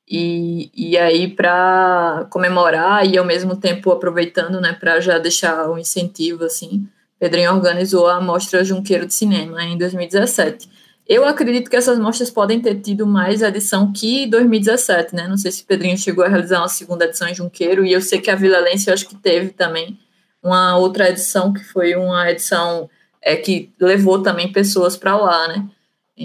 e, 0.08 0.70
e 0.74 0.96
aí 0.96 1.28
para 1.28 2.26
comemorar 2.30 3.04
e 3.04 3.18
ao 3.18 3.24
mesmo 3.24 3.56
tempo 3.56 3.90
aproveitando 3.90 4.60
né, 4.60 4.72
para 4.72 5.00
já 5.00 5.18
deixar 5.18 5.68
o 5.68 5.78
incentivo, 5.78 6.44
assim, 6.44 6.86
Pedrinho 7.18 7.52
organizou 7.52 8.06
a 8.06 8.20
Mostra 8.20 8.64
Junqueiro 8.64 9.06
de 9.06 9.14
Cinema 9.14 9.64
em 9.64 9.78
2017. 9.78 10.68
Eu 11.08 11.24
acredito 11.24 11.70
que 11.70 11.76
essas 11.76 11.98
mostras 12.00 12.30
podem 12.30 12.60
ter 12.60 12.80
tido 12.80 13.06
mais 13.06 13.40
edição 13.40 13.92
que 13.92 14.26
2017, 14.26 15.14
né? 15.14 15.28
Não 15.28 15.36
sei 15.36 15.52
se 15.52 15.64
Pedrinho 15.64 15.96
chegou 15.96 16.24
a 16.24 16.28
realizar 16.28 16.58
uma 16.58 16.68
segunda 16.68 17.04
edição 17.04 17.28
em 17.28 17.34
Junqueiro, 17.34 17.86
e 17.86 17.92
eu 17.92 18.00
sei 18.00 18.20
que 18.20 18.30
a 18.30 18.34
Vila 18.34 18.58
Lense, 18.58 18.90
acho 18.90 19.08
que 19.08 19.14
teve 19.14 19.50
também 19.50 19.98
uma 20.42 20.76
outra 20.76 21.08
edição, 21.08 21.52
que 21.52 21.62
foi 21.62 21.94
uma 21.94 22.28
edição 22.30 22.90
é, 23.22 23.36
que 23.36 23.72
levou 23.80 24.20
também 24.20 24.52
pessoas 24.52 24.96
para 24.96 25.16
lá, 25.16 25.48
né? 25.48 25.68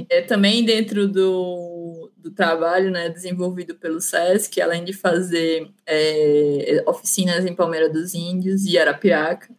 É, 0.10 0.22
também 0.22 0.64
dentro 0.64 1.08
do, 1.08 2.10
do 2.18 2.32
trabalho 2.32 2.90
né, 2.90 3.10
desenvolvido 3.10 3.76
pelo 3.76 4.00
SESC, 4.00 4.62
além 4.62 4.86
de 4.86 4.94
fazer 4.94 5.70
é, 5.86 6.82
oficinas 6.88 7.46
em 7.46 7.54
Palmeira 7.54 7.90
dos 7.90 8.14
Índios 8.14 8.66
e 8.66 8.78
Arapiraca, 8.78 9.50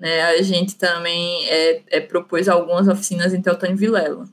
né, 0.00 0.22
a 0.22 0.42
gente 0.42 0.76
também 0.76 1.48
é, 1.48 1.82
é 1.88 2.00
propôs 2.00 2.48
algumas 2.48 2.88
oficinas 2.88 3.32
em 3.32 3.40
Teotônio 3.40 3.76
Vilela. 3.76 4.26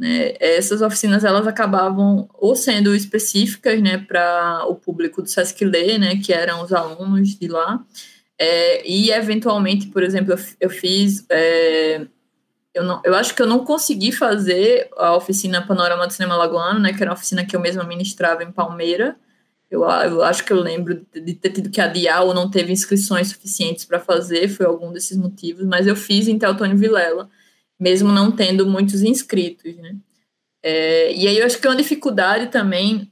Né? 0.00 0.32
Essas 0.40 0.80
oficinas 0.80 1.24
elas 1.24 1.46
acabavam 1.46 2.26
ou 2.32 2.56
sendo 2.56 2.94
específicas 2.94 3.82
né, 3.82 3.98
para 3.98 4.64
o 4.66 4.74
público 4.74 5.20
do 5.20 5.28
Sesc 5.28 5.62
Lê, 5.62 5.98
né, 5.98 6.16
que 6.16 6.32
eram 6.32 6.62
os 6.62 6.72
alunos 6.72 7.38
de 7.38 7.46
lá, 7.48 7.84
é, 8.38 8.88
e 8.88 9.10
eventualmente, 9.10 9.88
por 9.88 10.02
exemplo, 10.02 10.34
eu, 10.58 10.70
fiz. 10.70 11.26
É, 11.28 12.06
eu, 12.72 12.82
não, 12.82 13.02
eu 13.04 13.14
acho 13.14 13.34
que 13.34 13.42
eu 13.42 13.46
não 13.46 13.62
consegui 13.62 14.10
fazer 14.10 14.88
a 14.96 15.14
oficina 15.14 15.66
Panorama 15.66 16.06
do 16.06 16.12
Cinema 16.14 16.34
Lagoano, 16.34 16.80
né, 16.80 16.94
que 16.94 17.02
era 17.02 17.10
uma 17.10 17.16
oficina 17.16 17.44
que 17.44 17.54
eu 17.54 17.60
mesma 17.60 17.84
ministrava 17.84 18.42
em 18.42 18.50
Palmeira. 18.50 19.16
Eu, 19.70 19.82
eu 19.82 20.22
acho 20.22 20.42
que 20.46 20.52
eu 20.54 20.58
lembro 20.58 21.06
de 21.12 21.34
ter 21.34 21.50
tido 21.50 21.68
que 21.68 21.80
adiar 21.80 22.24
ou 22.24 22.32
não 22.32 22.50
teve 22.50 22.72
inscrições 22.72 23.28
suficientes 23.28 23.84
para 23.84 24.00
fazer, 24.00 24.48
foi 24.48 24.64
algum 24.64 24.90
desses 24.90 25.18
motivos, 25.18 25.66
mas 25.66 25.86
eu 25.86 25.94
fiz 25.94 26.26
em 26.26 26.38
Teotônio 26.38 26.78
Vilela 26.78 27.28
mesmo 27.80 28.12
não 28.12 28.30
tendo 28.30 28.66
muitos 28.66 29.02
inscritos, 29.02 29.74
né? 29.76 29.96
É, 30.62 31.12
e 31.14 31.26
aí 31.26 31.38
eu 31.38 31.46
acho 31.46 31.58
que 31.58 31.66
é 31.66 31.70
uma 31.70 31.76
dificuldade 31.76 32.48
também 32.48 33.10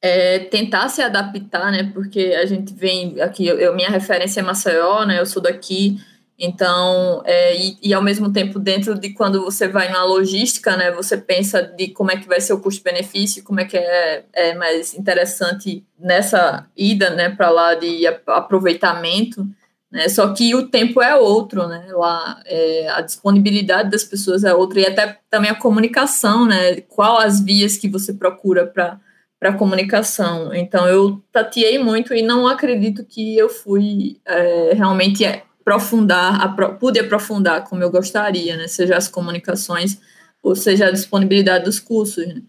é 0.00 0.38
tentar 0.38 0.88
se 0.88 1.00
adaptar, 1.00 1.70
né? 1.70 1.90
Porque 1.94 2.34
a 2.38 2.44
gente 2.44 2.74
vem 2.74 3.20
aqui, 3.20 3.46
eu, 3.46 3.74
minha 3.74 3.88
referência 3.88 4.40
é 4.40 4.42
Maceió, 4.42 5.04
né? 5.04 5.18
Eu 5.18 5.26
sou 5.26 5.42
daqui, 5.42 5.98
então, 6.38 7.22
é, 7.24 7.56
e, 7.56 7.78
e, 7.80 7.94
ao 7.94 8.02
mesmo 8.02 8.32
tempo, 8.32 8.58
dentro 8.58 8.98
de 8.98 9.10
quando 9.10 9.44
você 9.44 9.68
vai 9.68 9.90
na 9.90 10.04
logística, 10.04 10.76
né? 10.76 10.90
Você 10.90 11.16
pensa 11.16 11.62
de 11.62 11.88
como 11.88 12.10
é 12.10 12.16
que 12.16 12.26
vai 12.26 12.40
ser 12.40 12.52
o 12.52 12.60
custo-benefício, 12.60 13.44
como 13.44 13.60
é 13.60 13.64
que 13.64 13.76
é, 13.76 14.24
é 14.32 14.54
mais 14.54 14.94
interessante 14.94 15.84
nessa 15.98 16.66
ida, 16.76 17.10
né? 17.10 17.30
Para 17.30 17.50
lá 17.50 17.74
de 17.74 18.04
aproveitamento. 18.26 19.46
Né? 19.94 20.08
Só 20.08 20.34
que 20.34 20.56
o 20.56 20.66
tempo 20.66 21.00
é 21.00 21.14
outro, 21.14 21.68
né? 21.68 21.86
Lá, 21.92 22.42
é, 22.44 22.88
a 22.90 23.00
disponibilidade 23.00 23.90
das 23.90 24.02
pessoas 24.02 24.42
é 24.42 24.52
outra, 24.52 24.80
e 24.80 24.86
até 24.86 25.20
também 25.30 25.52
a 25.52 25.54
comunicação, 25.54 26.44
né? 26.46 26.80
Qual 26.80 27.16
as 27.18 27.40
vias 27.40 27.76
que 27.76 27.88
você 27.88 28.12
procura 28.12 28.66
para 28.66 28.98
para 29.38 29.52
comunicação. 29.52 30.54
Então 30.54 30.88
eu 30.88 31.22
tateei 31.30 31.76
muito 31.78 32.14
e 32.14 32.22
não 32.22 32.46
acredito 32.46 33.04
que 33.04 33.36
eu 33.36 33.50
fui 33.50 34.18
é, 34.24 34.72
realmente 34.72 35.22
aprofundar, 35.26 36.40
apro 36.40 36.76
pude 36.76 36.98
aprofundar 36.98 37.62
como 37.64 37.82
eu 37.82 37.90
gostaria, 37.90 38.56
né? 38.56 38.66
Seja 38.68 38.96
as 38.96 39.06
comunicações 39.06 40.00
ou 40.42 40.56
seja 40.56 40.86
a 40.86 40.90
disponibilidade 40.90 41.64
dos 41.64 41.78
cursos. 41.78 42.26
Né? 42.26 42.42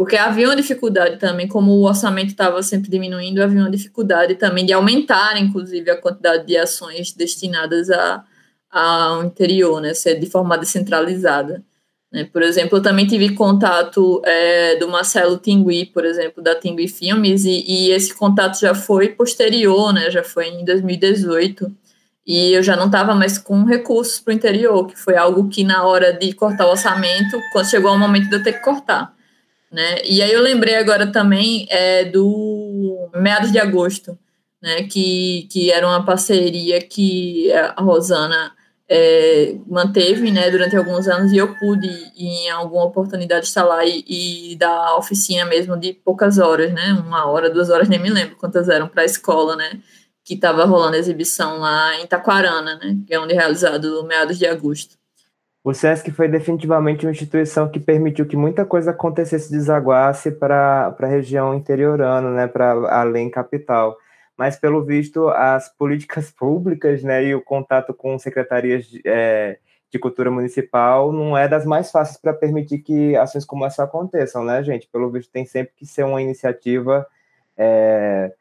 Porque 0.00 0.16
havia 0.16 0.48
uma 0.48 0.56
dificuldade 0.56 1.18
também, 1.18 1.46
como 1.46 1.72
o 1.72 1.86
orçamento 1.86 2.30
estava 2.30 2.62
sempre 2.62 2.90
diminuindo, 2.90 3.42
havia 3.42 3.60
uma 3.60 3.70
dificuldade 3.70 4.34
também 4.34 4.64
de 4.64 4.72
aumentar, 4.72 5.38
inclusive, 5.38 5.90
a 5.90 6.00
quantidade 6.00 6.46
de 6.46 6.56
ações 6.56 7.12
destinadas 7.12 7.90
a, 7.90 8.24
ao 8.70 9.22
interior, 9.24 9.78
né, 9.78 9.92
ser 9.92 10.18
de 10.18 10.24
forma 10.24 10.56
descentralizada. 10.56 11.62
Né? 12.10 12.24
Por 12.24 12.42
exemplo, 12.42 12.78
eu 12.78 12.82
também 12.82 13.06
tive 13.06 13.34
contato 13.34 14.22
é, 14.24 14.76
do 14.76 14.88
Marcelo 14.88 15.36
Tingui, 15.36 15.84
por 15.84 16.06
exemplo, 16.06 16.42
da 16.42 16.54
Tingui 16.54 16.88
Filmes, 16.88 17.44
e, 17.44 17.62
e 17.68 17.90
esse 17.90 18.14
contato 18.14 18.58
já 18.58 18.74
foi 18.74 19.10
posterior, 19.10 19.92
né, 19.92 20.10
já 20.10 20.24
foi 20.24 20.46
em 20.48 20.64
2018, 20.64 21.70
e 22.26 22.54
eu 22.54 22.62
já 22.62 22.74
não 22.74 22.86
estava 22.86 23.14
mais 23.14 23.36
com 23.36 23.64
recursos 23.64 24.18
para 24.18 24.32
o 24.32 24.34
interior, 24.34 24.86
que 24.86 24.98
foi 24.98 25.18
algo 25.18 25.50
que 25.50 25.62
na 25.62 25.84
hora 25.84 26.10
de 26.10 26.32
cortar 26.32 26.66
o 26.68 26.70
orçamento, 26.70 27.38
quando 27.52 27.68
chegou 27.68 27.92
o 27.92 27.98
momento 27.98 28.30
de 28.30 28.36
eu 28.36 28.42
ter 28.42 28.54
que 28.54 28.60
cortar. 28.60 29.19
Né? 29.70 30.02
E 30.04 30.20
aí 30.20 30.32
eu 30.32 30.42
lembrei 30.42 30.74
agora 30.76 31.06
também 31.06 31.66
é, 31.70 32.04
do 32.04 33.10
meados 33.14 33.52
de 33.52 33.58
agosto, 33.58 34.18
né? 34.60 34.82
Que, 34.84 35.46
que 35.50 35.70
era 35.70 35.86
uma 35.86 36.04
parceria 36.04 36.80
que 36.80 37.52
a 37.52 37.80
Rosana 37.80 38.52
é, 38.92 39.56
manteve 39.68 40.32
né, 40.32 40.50
durante 40.50 40.76
alguns 40.76 41.06
anos 41.06 41.30
e 41.30 41.36
eu 41.36 41.54
pude, 41.54 41.88
em 42.16 42.50
alguma 42.50 42.84
oportunidade, 42.84 43.46
estar 43.46 43.62
lá 43.62 43.84
e, 43.84 44.04
e 44.08 44.56
dar 44.56 44.96
oficina 44.96 45.44
mesmo 45.44 45.76
de 45.76 45.92
poucas 45.92 46.38
horas, 46.38 46.72
né? 46.72 46.92
Uma 46.94 47.26
hora, 47.26 47.48
duas 47.48 47.70
horas, 47.70 47.88
nem 47.88 48.00
me 48.00 48.10
lembro 48.10 48.36
quantas 48.36 48.68
eram 48.68 48.88
para 48.88 49.02
a 49.02 49.06
escola, 49.06 49.54
né? 49.54 49.80
Que 50.24 50.34
estava 50.34 50.64
rolando 50.64 50.96
a 50.96 50.98
exibição 50.98 51.58
lá 51.58 52.00
em 52.00 52.06
Taquarana, 52.06 52.74
né? 52.76 52.96
Que 53.06 53.14
é 53.14 53.20
onde 53.20 53.32
é 53.32 53.36
realizado 53.36 54.04
meados 54.04 54.36
de 54.36 54.46
agosto. 54.46 54.99
O 55.62 55.74
SESC 55.74 56.10
foi 56.10 56.26
definitivamente 56.26 57.04
uma 57.04 57.12
instituição 57.12 57.68
que 57.68 57.78
permitiu 57.78 58.26
que 58.26 58.36
muita 58.36 58.64
coisa 58.64 58.92
acontecesse, 58.92 59.50
desaguasse 59.50 60.30
para 60.30 60.96
a 60.98 61.06
região 61.06 61.54
interiorana, 61.54 62.30
né, 62.30 62.46
para 62.46 62.72
além 62.98 63.30
capital. 63.30 63.96
Mas, 64.38 64.56
pelo 64.56 64.82
visto, 64.82 65.28
as 65.28 65.68
políticas 65.76 66.30
públicas 66.32 67.02
né, 67.02 67.24
e 67.24 67.34
o 67.34 67.42
contato 67.42 67.92
com 67.92 68.18
secretarias 68.18 68.86
de, 68.86 69.02
é, 69.04 69.58
de 69.90 69.98
cultura 69.98 70.30
municipal 70.30 71.12
não 71.12 71.36
é 71.36 71.46
das 71.46 71.66
mais 71.66 71.90
fáceis 71.90 72.16
para 72.18 72.32
permitir 72.32 72.78
que 72.78 73.14
ações 73.16 73.44
como 73.44 73.66
essa 73.66 73.84
aconteçam, 73.84 74.42
né, 74.42 74.62
gente? 74.62 74.88
Pelo 74.88 75.10
visto, 75.10 75.30
tem 75.30 75.44
sempre 75.44 75.74
que 75.76 75.84
ser 75.84 76.04
uma 76.04 76.22
iniciativa 76.22 77.06
é, 77.54 78.32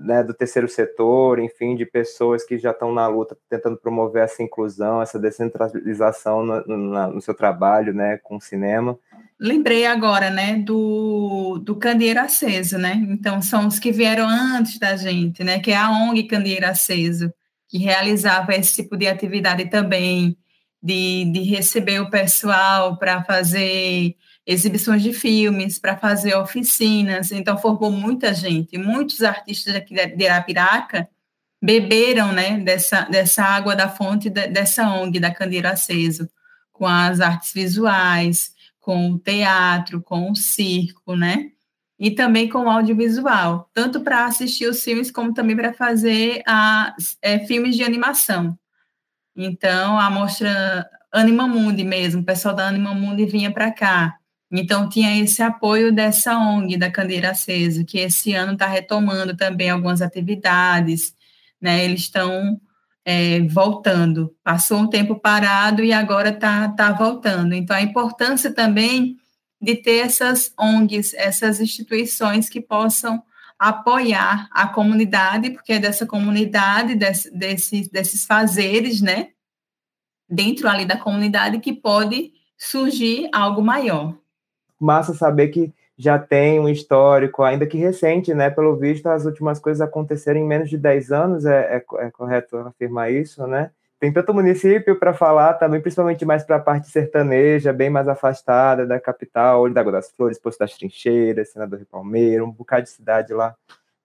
né, 0.00 0.22
do 0.22 0.34
terceiro 0.34 0.68
setor, 0.68 1.38
enfim, 1.38 1.76
de 1.76 1.86
pessoas 1.86 2.44
que 2.44 2.58
já 2.58 2.70
estão 2.70 2.92
na 2.92 3.06
luta 3.06 3.36
tentando 3.48 3.76
promover 3.76 4.24
essa 4.24 4.42
inclusão, 4.42 5.00
essa 5.00 5.18
descentralização 5.18 6.44
no, 6.44 6.64
no, 6.66 7.12
no 7.14 7.20
seu 7.20 7.34
trabalho, 7.34 7.94
né, 7.94 8.18
com 8.18 8.36
o 8.36 8.40
cinema. 8.40 8.98
Lembrei 9.38 9.86
agora, 9.86 10.30
né, 10.30 10.56
do, 10.56 11.58
do 11.58 11.76
Candeeiro 11.76 12.20
Aceso, 12.20 12.76
né? 12.76 12.94
Então, 13.08 13.40
são 13.40 13.68
os 13.68 13.78
que 13.78 13.92
vieram 13.92 14.28
antes 14.28 14.78
da 14.78 14.96
gente, 14.96 15.44
né, 15.44 15.60
que 15.60 15.70
é 15.70 15.76
a 15.76 15.90
ONG 15.90 16.24
Candeeiro 16.24 16.66
Aceso, 16.66 17.32
que 17.68 17.78
realizava 17.78 18.54
esse 18.54 18.82
tipo 18.82 18.96
de 18.96 19.06
atividade 19.06 19.66
também, 19.66 20.36
de, 20.82 21.30
de 21.32 21.42
receber 21.42 22.00
o 22.00 22.10
pessoal 22.10 22.96
para 22.98 23.22
fazer 23.24 24.16
exibições 24.48 25.02
de 25.02 25.12
filmes, 25.12 25.78
para 25.78 25.94
fazer 25.94 26.34
oficinas. 26.34 27.30
Então, 27.30 27.58
formou 27.58 27.90
muita 27.90 28.32
gente. 28.32 28.78
Muitos 28.78 29.22
artistas 29.22 29.74
aqui 29.74 29.94
de 29.94 30.26
Arapiraca 30.26 31.06
beberam 31.60 32.32
né, 32.32 32.58
dessa, 32.58 33.02
dessa 33.02 33.44
água 33.44 33.76
da 33.76 33.90
fonte 33.90 34.30
de, 34.30 34.46
dessa 34.48 34.88
ONG, 34.88 35.20
da 35.20 35.30
Candeira 35.30 35.72
Aceso, 35.72 36.26
com 36.72 36.86
as 36.86 37.20
artes 37.20 37.52
visuais, 37.52 38.54
com 38.80 39.10
o 39.10 39.18
teatro, 39.18 40.00
com 40.00 40.30
o 40.30 40.34
circo, 40.36 41.14
né? 41.14 41.50
E 41.98 42.12
também 42.12 42.48
com 42.48 42.60
o 42.60 42.70
audiovisual, 42.70 43.68
tanto 43.74 44.00
para 44.00 44.24
assistir 44.24 44.66
os 44.66 44.82
filmes, 44.82 45.10
como 45.10 45.34
também 45.34 45.56
para 45.56 45.74
fazer 45.74 46.42
a, 46.46 46.94
é, 47.20 47.40
filmes 47.40 47.76
de 47.76 47.82
animação. 47.82 48.56
Então, 49.36 49.98
a 49.98 50.08
mostra 50.08 50.88
Anima 51.12 51.46
Mundi 51.46 51.84
mesmo, 51.84 52.22
o 52.22 52.24
pessoal 52.24 52.54
da 52.54 52.68
Anima 52.68 52.94
Mundi 52.94 53.26
vinha 53.26 53.52
para 53.52 53.70
cá. 53.70 54.17
Então, 54.50 54.88
tinha 54.88 55.22
esse 55.22 55.42
apoio 55.42 55.92
dessa 55.92 56.38
ONG, 56.38 56.76
da 56.78 56.90
Candeira 56.90 57.30
Acesa, 57.30 57.84
que 57.84 57.98
esse 57.98 58.32
ano 58.32 58.54
está 58.54 58.66
retomando 58.66 59.36
também 59.36 59.68
algumas 59.68 60.00
atividades, 60.00 61.14
né? 61.60 61.84
Eles 61.84 62.00
estão 62.02 62.58
é, 63.04 63.40
voltando. 63.42 64.34
Passou 64.42 64.78
um 64.80 64.88
tempo 64.88 65.16
parado 65.20 65.84
e 65.84 65.92
agora 65.92 66.30
está 66.30 66.68
tá 66.70 66.92
voltando. 66.92 67.54
Então, 67.54 67.76
a 67.76 67.82
importância 67.82 68.52
também 68.52 69.18
de 69.60 69.76
ter 69.76 69.98
essas 69.98 70.52
ONGs, 70.58 71.14
essas 71.14 71.60
instituições 71.60 72.48
que 72.48 72.60
possam 72.60 73.22
apoiar 73.58 74.48
a 74.52 74.68
comunidade, 74.68 75.50
porque 75.50 75.74
é 75.74 75.78
dessa 75.78 76.06
comunidade, 76.06 76.94
desse, 76.94 77.30
desses, 77.36 77.88
desses 77.88 78.24
fazeres, 78.24 79.00
né? 79.02 79.30
Dentro 80.28 80.68
ali 80.68 80.84
da 80.86 80.96
comunidade 80.96 81.58
que 81.60 81.72
pode 81.72 82.32
surgir 82.56 83.28
algo 83.32 83.62
maior 83.62 84.17
massa 84.78 85.14
saber 85.14 85.48
que 85.48 85.72
já 85.96 86.18
tem 86.18 86.60
um 86.60 86.68
histórico, 86.68 87.42
ainda 87.42 87.66
que 87.66 87.76
recente, 87.76 88.32
né? 88.32 88.48
Pelo 88.50 88.76
visto, 88.76 89.08
as 89.08 89.24
últimas 89.24 89.58
coisas 89.58 89.80
aconteceram 89.80 90.38
em 90.38 90.46
menos 90.46 90.70
de 90.70 90.78
10 90.78 91.10
anos, 91.10 91.44
é, 91.44 91.76
é, 91.76 92.06
é 92.06 92.10
correto 92.10 92.56
afirmar 92.58 93.10
isso, 93.10 93.46
né? 93.46 93.70
Tem 93.98 94.12
tanto 94.12 94.32
município 94.32 94.96
para 94.96 95.12
falar 95.12 95.54
também, 95.54 95.80
principalmente 95.80 96.24
mais 96.24 96.44
para 96.44 96.54
a 96.56 96.60
parte 96.60 96.88
sertaneja, 96.88 97.72
bem 97.72 97.90
mais 97.90 98.06
afastada 98.06 98.86
da 98.86 99.00
capital, 99.00 99.62
Olho 99.62 99.74
da 99.74 99.80
Água 99.80 99.92
das 99.92 100.08
Flores, 100.12 100.38
Poço 100.38 100.56
das 100.56 100.72
Trincheiras, 100.76 101.50
Senador 101.50 101.80
de 101.80 101.84
Palmeira, 101.84 102.44
um 102.44 102.50
bocado 102.50 102.84
de 102.84 102.90
cidade 102.90 103.32
lá, 103.34 103.56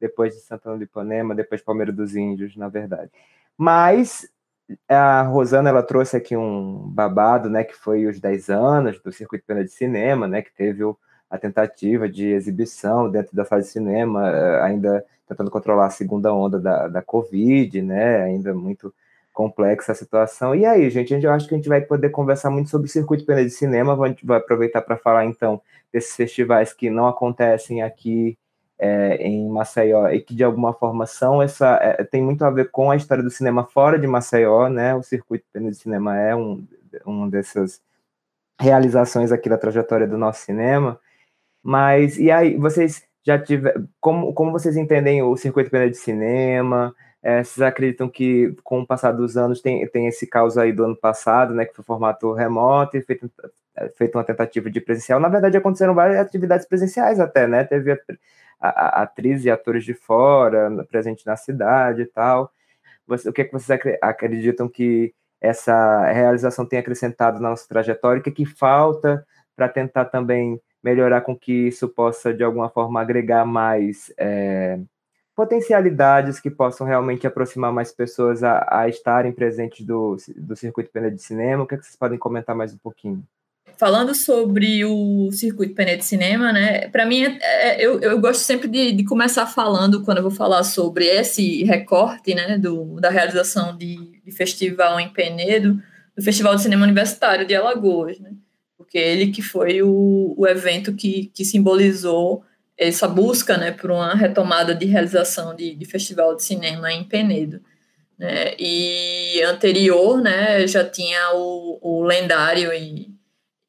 depois 0.02 0.34
de 0.34 0.42
Santana 0.42 0.78
do 0.78 0.84
Ipanema, 0.84 1.36
depois 1.36 1.62
de 1.62 1.66
Palmeira 1.66 1.92
dos 1.92 2.16
Índios, 2.16 2.58
na 2.58 2.70
verdade. 2.70 3.12
Mas 3.56 4.28
a 4.88 5.22
Rosana 5.24 5.70
ela 5.70 5.84
trouxe 5.84 6.18
aqui 6.18 6.36
um 6.36 6.88
babado, 6.90 7.50
né, 7.50 7.64
que 7.64 7.76
foi 7.76 8.06
os 8.06 8.20
10 8.20 8.50
anos 8.50 9.00
do 9.02 9.12
Circuito 9.12 9.46
Pena 9.46 9.64
de 9.64 9.72
Cinema, 9.72 10.28
né, 10.28 10.42
que 10.42 10.54
teve 10.54 10.84
a 11.30 11.38
tentativa 11.38 12.08
de 12.08 12.28
exibição 12.28 13.10
dentro 13.10 13.36
da 13.36 13.44
sala 13.46 13.62
de 13.62 13.68
cinema, 13.68 14.30
eh, 14.30 14.62
ainda 14.62 15.04
tentando 15.28 15.50
controlar 15.50 15.88
a 15.88 15.90
segunda 15.90 16.34
onda 16.34 16.60
da, 16.60 16.88
da 16.88 17.02
Covid, 17.02 17.82
né, 17.82 18.24
ainda 18.24 18.54
muito 18.54 18.94
complexa 19.34 19.92
a 19.92 19.96
situação. 19.96 20.56
E 20.56 20.66
aí, 20.66 20.90
gente, 20.92 21.14
eu 21.14 21.32
acho 21.32 21.48
que 21.48 21.56
a 21.56 21.58
gente 21.58 21.68
vai 21.70 21.82
poder 21.82 22.10
conversar 22.10 22.52
muito 22.52 22.70
sobre 22.70 22.88
o 22.88 22.92
Circuito 22.92 23.26
Pena 23.26 23.44
de 23.44 23.50
Cinema, 23.50 23.94
a 23.94 24.16
vai 24.24 24.38
aproveitar 24.38 24.82
para 24.82 24.96
falar, 24.96 25.26
então, 25.26 25.62
desses 25.92 26.16
festivais 26.16 26.72
que 26.72 26.90
não 26.90 27.08
acontecem 27.08 27.82
aqui 27.82 28.38
é, 28.84 29.16
em 29.26 29.48
Maceió 29.48 30.10
e 30.10 30.20
que 30.20 30.36
de 30.36 30.44
alguma 30.44 30.74
forma 30.74 31.06
são 31.06 31.42
essa 31.42 31.80
é, 31.82 32.04
tem 32.04 32.22
muito 32.22 32.44
a 32.44 32.52
ver 32.52 32.70
com 32.70 32.92
a 32.92 32.98
história 32.98 33.24
do 33.24 33.30
cinema 33.32 33.64
fora 33.66 33.98
de 33.98 34.06
Maceió, 34.06 34.68
né? 34.68 34.94
O 34.94 35.02
circuito 35.02 35.46
de 35.54 35.74
cinema 35.76 36.20
é 36.20 36.36
um, 36.36 36.68
um 37.06 37.30
dessas 37.30 37.82
realizações 38.60 39.32
aqui 39.32 39.48
da 39.50 39.58
trajetória 39.58 40.06
do 40.06 40.18
nosso 40.18 40.42
cinema. 40.42 41.00
Mas 41.64 42.18
e 42.20 42.30
aí 42.32 42.58
vocês 42.58 43.04
já 43.26 43.40
tiveram 43.40 43.88
como 44.02 44.34
como 44.34 44.52
vocês 44.52 44.76
entendem 44.76 45.24
o 45.24 45.38
circuito 45.38 45.72
de 45.72 45.96
cinema? 45.96 46.94
É, 47.24 47.44
vocês 47.44 47.62
acreditam 47.62 48.10
que 48.10 48.54
com 48.64 48.82
o 48.82 48.88
passar 48.88 49.14
dos 49.14 49.38
anos 49.38 49.62
tem, 49.62 49.88
tem 49.88 50.08
esse 50.08 50.28
caos 50.28 50.58
aí 50.58 50.74
do 50.74 50.84
ano 50.84 50.96
passado, 50.98 51.54
né, 51.54 51.66
que 51.66 51.74
foi 51.74 51.86
formato 51.86 52.34
remoto 52.34 52.98
e 52.98 53.02
feito, 53.02 53.32
feito 53.98 54.18
uma 54.18 54.26
tentativa 54.26 54.70
de 54.70 54.82
presencial. 54.82 55.22
Na 55.22 55.30
verdade, 55.30 55.56
aconteceram 55.58 55.96
várias 55.96 56.20
atividades 56.20 56.68
presenciais 56.68 57.22
até, 57.22 57.48
né? 57.48 57.64
Teve 57.64 57.98
atrizes 58.64 59.46
e 59.46 59.52
atores 59.52 59.84
de 59.84 59.94
fora, 59.94 60.70
presente 60.90 61.26
na 61.26 61.36
cidade 61.36 62.04
e 62.04 62.06
tal. 62.06 62.52
Você, 63.08 63.30
o 63.30 63.34
que, 63.34 63.42
é 63.42 63.46
que 63.46 63.52
vocês 63.52 63.80
acreditam 64.02 64.70
que 64.70 65.14
essa 65.42 66.06
realização 66.12 66.66
tem 66.66 66.80
acrescentado 66.80 67.40
na 67.40 67.50
nossa 67.50 67.68
trajetória? 67.68 68.20
O 68.20 68.24
que, 68.24 68.30
é 68.30 68.34
que 68.34 68.46
falta 68.46 69.26
para 69.56 69.68
tentar 69.68 70.06
também 70.06 70.60
melhorar 70.84 71.22
com 71.22 71.38
que 71.38 71.68
isso 71.68 71.88
possa, 71.90 72.34
de 72.34 72.44
alguma 72.44 72.70
forma, 72.70 73.02
agregar 73.02 73.46
mais 73.46 74.14
é, 74.18 74.80
potencialidades 75.36 76.40
que 76.40 76.50
possam 76.50 76.86
realmente 76.86 77.28
aproximar 77.28 77.72
mais 77.72 77.92
pessoas 77.92 78.44
a, 78.44 78.68
a 78.70 78.88
estarem 78.88 79.32
presentes 79.32 79.86
do, 79.86 80.18
do 80.36 80.56
circuito 80.56 80.92
de 81.12 81.22
cinema? 81.22 81.64
O 81.64 81.68
que, 81.68 81.76
é 81.76 81.78
que 81.78 81.86
vocês 81.86 81.96
podem 81.96 82.18
comentar 82.18 82.56
mais 82.56 82.74
um 82.74 82.78
pouquinho? 82.78 83.24
Falando 83.78 84.14
sobre 84.14 84.86
o 84.86 85.32
circuito 85.32 85.74
Pené 85.74 85.96
de 85.96 86.06
Cinema, 86.06 86.52
né? 86.52 86.88
Para 86.90 87.06
mim, 87.06 87.24
é, 87.24 87.40
é, 87.42 87.86
eu, 87.86 88.00
eu 88.00 88.20
gosto 88.20 88.42
sempre 88.42 88.68
de, 88.68 88.92
de, 88.92 89.04
começar 89.04 89.46
falando, 89.46 90.04
quando 90.04 90.18
eu 90.18 90.24
vou 90.24 90.32
falar 90.32 90.64
sobre 90.64 91.06
esse 91.06 91.64
recorte, 91.64 92.34
né, 92.34 92.58
do, 92.58 93.00
da 93.00 93.10
realização 93.10 93.76
de, 93.78 94.22
de 94.24 94.32
festival 94.32 95.00
em 95.00 95.10
Penedo, 95.10 95.82
do 96.16 96.24
Festival 96.24 96.56
de 96.56 96.62
Cinema 96.62 96.84
Universitário 96.84 97.46
de 97.46 97.56
Alagoas, 97.56 98.20
né? 98.20 98.32
Porque 98.78 98.98
ele 98.98 99.32
que 99.32 99.42
foi 99.42 99.82
o, 99.82 100.34
o 100.38 100.48
evento 100.48 100.94
que, 100.94 101.32
que 101.34 101.44
simbolizou 101.44 102.44
essa 102.78 103.08
busca, 103.08 103.58
né, 103.58 103.72
por 103.72 103.92
uma 103.92 104.14
retomada 104.14 104.74
de 104.74 104.86
realização 104.86 105.56
de, 105.56 105.76
de 105.76 105.86
festival 105.86 106.36
de 106.36 106.44
cinema 106.44 106.92
em 106.92 107.04
Penedo. 107.04 107.62
Né? 108.18 108.56
E 108.60 109.42
anterior, 109.44 110.22
né, 110.22 110.66
já 110.68 110.84
tinha 110.84 111.34
o, 111.34 111.80
o 111.82 112.04
lendário 112.04 112.74
e 112.74 113.13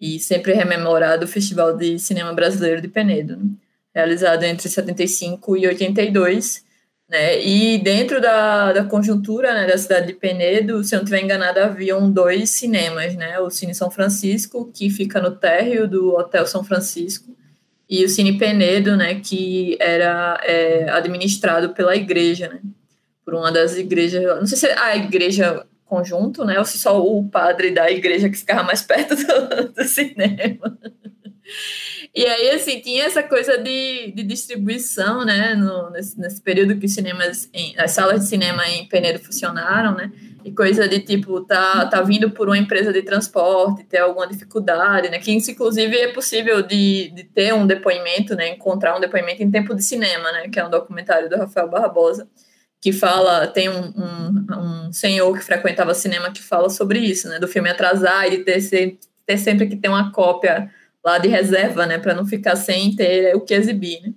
e 0.04 0.20
sempre 0.20 0.52
rememorado 0.52 1.24
o 1.24 1.28
Festival 1.28 1.74
de 1.74 1.98
Cinema 1.98 2.34
Brasileiro 2.34 2.82
de 2.82 2.88
Penedo, 2.88 3.38
né? 3.38 3.46
realizado 3.94 4.42
entre 4.42 4.68
75 4.68 5.56
e 5.56 5.66
82, 5.66 6.62
né? 7.08 7.42
E 7.42 7.78
dentro 7.78 8.20
da, 8.20 8.74
da 8.74 8.84
conjuntura 8.84 9.54
né, 9.54 9.66
da 9.66 9.78
cidade 9.78 10.08
de 10.08 10.12
Penedo, 10.12 10.84
se 10.84 10.94
eu 10.94 10.98
não 10.98 11.04
estiver 11.04 11.22
enganada, 11.22 11.64
haviam 11.64 12.10
dois 12.10 12.50
cinemas, 12.50 13.14
né? 13.14 13.38
O 13.40 13.48
Cine 13.48 13.74
São 13.74 13.90
Francisco, 13.90 14.70
que 14.74 14.90
fica 14.90 15.22
no 15.22 15.30
térreo 15.30 15.88
do 15.88 16.14
Hotel 16.14 16.46
São 16.46 16.62
Francisco, 16.62 17.34
e 17.88 18.04
o 18.04 18.08
Cine 18.08 18.36
Penedo, 18.36 18.96
né, 18.98 19.20
que 19.20 19.76
era 19.80 20.38
é, 20.42 20.90
administrado 20.90 21.70
pela 21.70 21.96
igreja, 21.96 22.48
né? 22.48 22.60
Por 23.24 23.34
uma 23.34 23.50
das 23.50 23.78
igrejas, 23.78 24.22
não 24.22 24.46
sei 24.46 24.58
se 24.58 24.66
a 24.66 24.96
igreja 24.96 25.64
conjunto, 25.84 26.44
né? 26.44 26.58
Ou 26.58 26.64
se 26.64 26.78
só 26.78 27.00
o 27.00 27.28
padre 27.28 27.70
da 27.70 27.90
igreja 27.90 28.28
que 28.28 28.38
ficava 28.38 28.62
mais 28.62 28.82
perto 28.82 29.14
do, 29.16 29.72
do 29.72 29.84
cinema. 29.84 30.78
E 32.14 32.24
aí, 32.24 32.50
assim, 32.50 32.80
tinha 32.80 33.04
essa 33.04 33.22
coisa 33.22 33.58
de, 33.58 34.12
de 34.12 34.22
distribuição, 34.22 35.24
né? 35.24 35.54
No, 35.54 35.90
nesse, 35.90 36.18
nesse 36.18 36.40
período 36.40 36.76
que 36.78 36.86
os 36.86 36.94
cinemas, 36.94 37.50
em, 37.52 37.74
as 37.78 37.90
salas 37.90 38.20
de 38.20 38.28
cinema 38.28 38.66
em 38.68 38.86
Penedo 38.88 39.18
funcionaram, 39.18 39.94
né? 39.94 40.10
E 40.44 40.52
coisa 40.52 40.86
de 40.86 41.00
tipo, 41.00 41.40
tá, 41.42 41.86
tá 41.86 42.02
vindo 42.02 42.30
por 42.30 42.48
uma 42.48 42.58
empresa 42.58 42.92
de 42.92 43.02
transporte, 43.02 43.84
ter 43.84 43.98
alguma 43.98 44.26
dificuldade, 44.26 45.10
né? 45.10 45.18
Que 45.18 45.36
isso, 45.36 45.50
inclusive, 45.50 45.96
é 45.96 46.12
possível 46.12 46.62
de, 46.62 47.10
de 47.10 47.24
ter 47.24 47.52
um 47.52 47.66
depoimento, 47.66 48.34
né? 48.34 48.48
Encontrar 48.48 48.96
um 48.96 49.00
depoimento 49.00 49.42
em 49.42 49.50
tempo 49.50 49.74
de 49.74 49.82
cinema, 49.82 50.32
né? 50.32 50.48
Que 50.48 50.60
é 50.60 50.66
um 50.66 50.70
documentário 50.70 51.28
do 51.28 51.36
Rafael 51.36 51.68
Barbosa 51.68 52.28
que 52.84 52.92
fala, 52.92 53.46
tem 53.46 53.70
um, 53.70 53.94
um, 53.96 54.88
um, 54.88 54.92
senhor 54.92 55.34
que 55.34 55.42
frequentava 55.42 55.94
cinema 55.94 56.30
que 56.30 56.42
fala 56.42 56.68
sobre 56.68 56.98
isso, 56.98 57.30
né? 57.30 57.38
Do 57.38 57.48
filme 57.48 57.70
atrasar 57.70 58.30
e 58.30 58.44
ter, 58.44 58.60
ser, 58.60 58.98
ter 59.24 59.38
sempre 59.38 59.66
que 59.66 59.76
ter 59.76 59.88
uma 59.88 60.12
cópia 60.12 60.70
lá 61.02 61.16
de 61.16 61.26
reserva, 61.26 61.86
né? 61.86 61.98
Para 61.98 62.12
não 62.12 62.26
ficar 62.26 62.56
sem 62.56 62.94
ter 62.94 63.34
o 63.34 63.40
que 63.40 63.54
exibir, 63.54 64.02
né? 64.02 64.12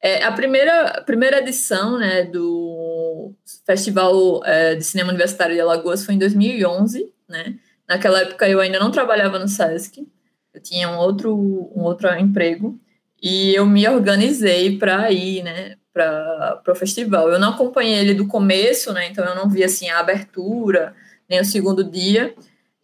É, 0.00 0.24
a, 0.24 0.32
primeira, 0.32 0.88
a 0.88 1.02
primeira 1.02 1.40
edição 1.40 1.98
né, 1.98 2.24
do 2.24 3.34
Festival 3.66 4.42
é, 4.42 4.74
de 4.74 4.84
Cinema 4.84 5.10
Universitário 5.10 5.54
de 5.54 5.60
Alagoas 5.60 6.06
foi 6.06 6.14
em 6.14 6.18
2011, 6.18 7.12
né? 7.28 7.56
Naquela 7.86 8.20
época 8.20 8.48
eu 8.48 8.60
ainda 8.60 8.78
não 8.78 8.90
trabalhava 8.90 9.38
no 9.38 9.46
SESC, 9.46 10.08
eu 10.54 10.62
tinha 10.62 10.88
um 10.88 10.96
outro, 10.96 11.36
um 11.36 11.82
outro 11.82 12.08
emprego, 12.14 12.80
e 13.22 13.54
eu 13.54 13.66
me 13.66 13.86
organizei 13.86 14.78
para 14.78 15.12
ir, 15.12 15.42
né, 15.42 15.76
para 15.96 16.72
o 16.72 16.74
festival. 16.74 17.30
Eu 17.30 17.38
não 17.38 17.50
acompanhei 17.50 17.98
ele 17.98 18.12
do 18.12 18.26
começo, 18.26 18.92
né, 18.92 19.08
então 19.08 19.24
eu 19.24 19.34
não 19.34 19.48
vi, 19.48 19.64
assim, 19.64 19.88
a 19.88 20.00
abertura, 20.00 20.94
nem 21.28 21.40
o 21.40 21.44
segundo 21.44 21.82
dia, 21.82 22.34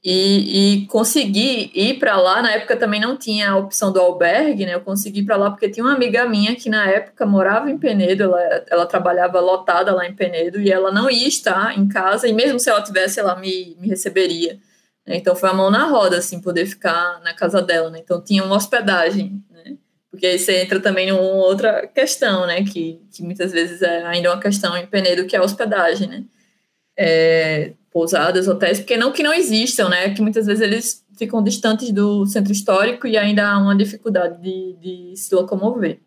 e, 0.03 0.81
e 0.83 0.87
consegui 0.87 1.71
ir 1.75 1.99
para 1.99 2.17
lá. 2.17 2.43
Na 2.43 2.53
época 2.53 2.77
também 2.77 3.01
não 3.01 3.17
tinha 3.17 3.51
a 3.51 3.57
opção 3.57 3.93
do 3.93 4.01
albergue, 4.01 4.67
né? 4.67 4.75
Eu 4.75 4.81
consegui 4.81 5.21
ir 5.21 5.25
para 5.25 5.37
lá 5.37 5.51
porque 5.51 5.69
tinha 5.69 5.85
uma 5.85 5.95
amiga 5.95 6.25
minha 6.29 6.57
que 6.57 6.69
na 6.69 6.89
época 6.89 7.25
morava 7.25 7.71
em 7.71 7.79
Penedo, 7.79 8.25
ela, 8.25 8.65
ela 8.69 8.87
trabalhava 8.87 9.39
lotada 9.39 9.95
lá 9.95 10.07
em 10.07 10.15
Penedo 10.15 10.61
e 10.61 10.73
ela 10.73 10.91
não 10.91 11.09
ia 11.09 11.29
estar 11.29 11.79
em 11.79 11.87
casa, 11.87 12.27
e 12.27 12.33
mesmo 12.33 12.59
se 12.59 12.69
ela 12.71 12.83
tivesse, 12.83 13.21
ela 13.21 13.37
me, 13.37 13.77
me 13.79 13.89
receberia. 13.89 14.59
Né? 15.07 15.17
Então 15.17 15.37
foi 15.37 15.51
a 15.51 15.55
mão 15.55 15.71
na 15.71 15.85
roda, 15.87 16.19
assim, 16.19 16.41
poder 16.41 16.67
ficar 16.67 17.21
na 17.23 17.35
casa 17.35 17.63
dela, 17.63 17.91
né? 17.91 18.01
Então 18.03 18.23
tinha 18.23 18.43
uma 18.43 18.57
hospedagem, 18.57 19.43
né? 19.51 19.77
Porque 20.13 20.27
aí 20.27 20.39
você 20.39 20.61
entra 20.61 20.79
também 20.79 21.09
em 21.09 21.13
outra 21.13 21.87
questão, 21.87 22.47
né? 22.47 22.63
Que, 22.63 23.01
que 23.11 23.23
muitas 23.23 23.51
vezes 23.51 23.81
é 23.81 24.05
ainda 24.05 24.31
uma 24.31 24.41
questão 24.41 24.77
em 24.77 24.87
Penedo, 24.87 25.25
que 25.25 25.35
é 25.35 25.39
a 25.39 25.43
hospedagem, 25.43 26.07
né? 26.07 26.25
É, 26.95 27.73
pousadas, 27.91 28.47
hotéis, 28.47 28.79
porque 28.79 28.99
não 28.99 29.11
que 29.11 29.23
não 29.23 29.33
existam, 29.33 29.89
né? 29.89 30.11
Que 30.15 30.21
muitas 30.21 30.45
vezes 30.45 30.63
eles 30.63 31.05
ficam 31.17 31.43
distantes 31.43 31.91
do 31.91 32.27
centro 32.27 32.53
histórico 32.53 33.07
e 33.07 33.17
ainda 33.17 33.49
há 33.49 33.59
uma 33.59 33.75
dificuldade 33.75 34.39
de, 34.43 34.77
de 34.83 35.17
se 35.17 35.35
locomover. 35.35 35.99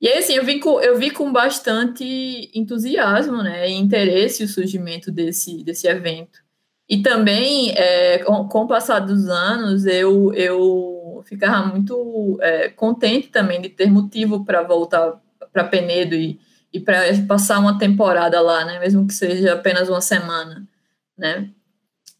E 0.00 0.06
aí, 0.06 0.18
assim, 0.18 0.34
eu 0.34 0.44
vi, 0.44 0.60
com, 0.60 0.80
eu 0.80 0.96
vi 0.96 1.10
com 1.10 1.32
bastante 1.32 2.50
entusiasmo, 2.54 3.42
né, 3.42 3.68
e 3.68 3.74
interesse 3.74 4.44
o 4.44 4.48
surgimento 4.48 5.10
desse, 5.10 5.64
desse 5.64 5.88
evento. 5.88 6.40
E 6.88 7.02
também, 7.02 7.72
é, 7.76 8.18
com, 8.18 8.48
com 8.48 8.62
o 8.62 8.68
passar 8.68 9.00
dos 9.00 9.28
anos, 9.28 9.84
eu, 9.86 10.32
eu 10.34 11.01
ficava 11.24 11.66
muito 11.66 12.38
é, 12.40 12.68
contente 12.68 13.28
também 13.28 13.60
de 13.60 13.68
ter 13.68 13.90
motivo 13.90 14.44
para 14.44 14.62
voltar 14.62 15.20
para 15.52 15.64
Penedo 15.64 16.14
e, 16.14 16.40
e 16.72 16.80
para 16.80 17.00
passar 17.28 17.58
uma 17.58 17.78
temporada 17.78 18.40
lá, 18.40 18.64
né, 18.64 18.78
mesmo 18.78 19.06
que 19.06 19.12
seja 19.12 19.52
apenas 19.52 19.88
uma 19.88 20.00
semana 20.00 20.66
né? 21.22 21.48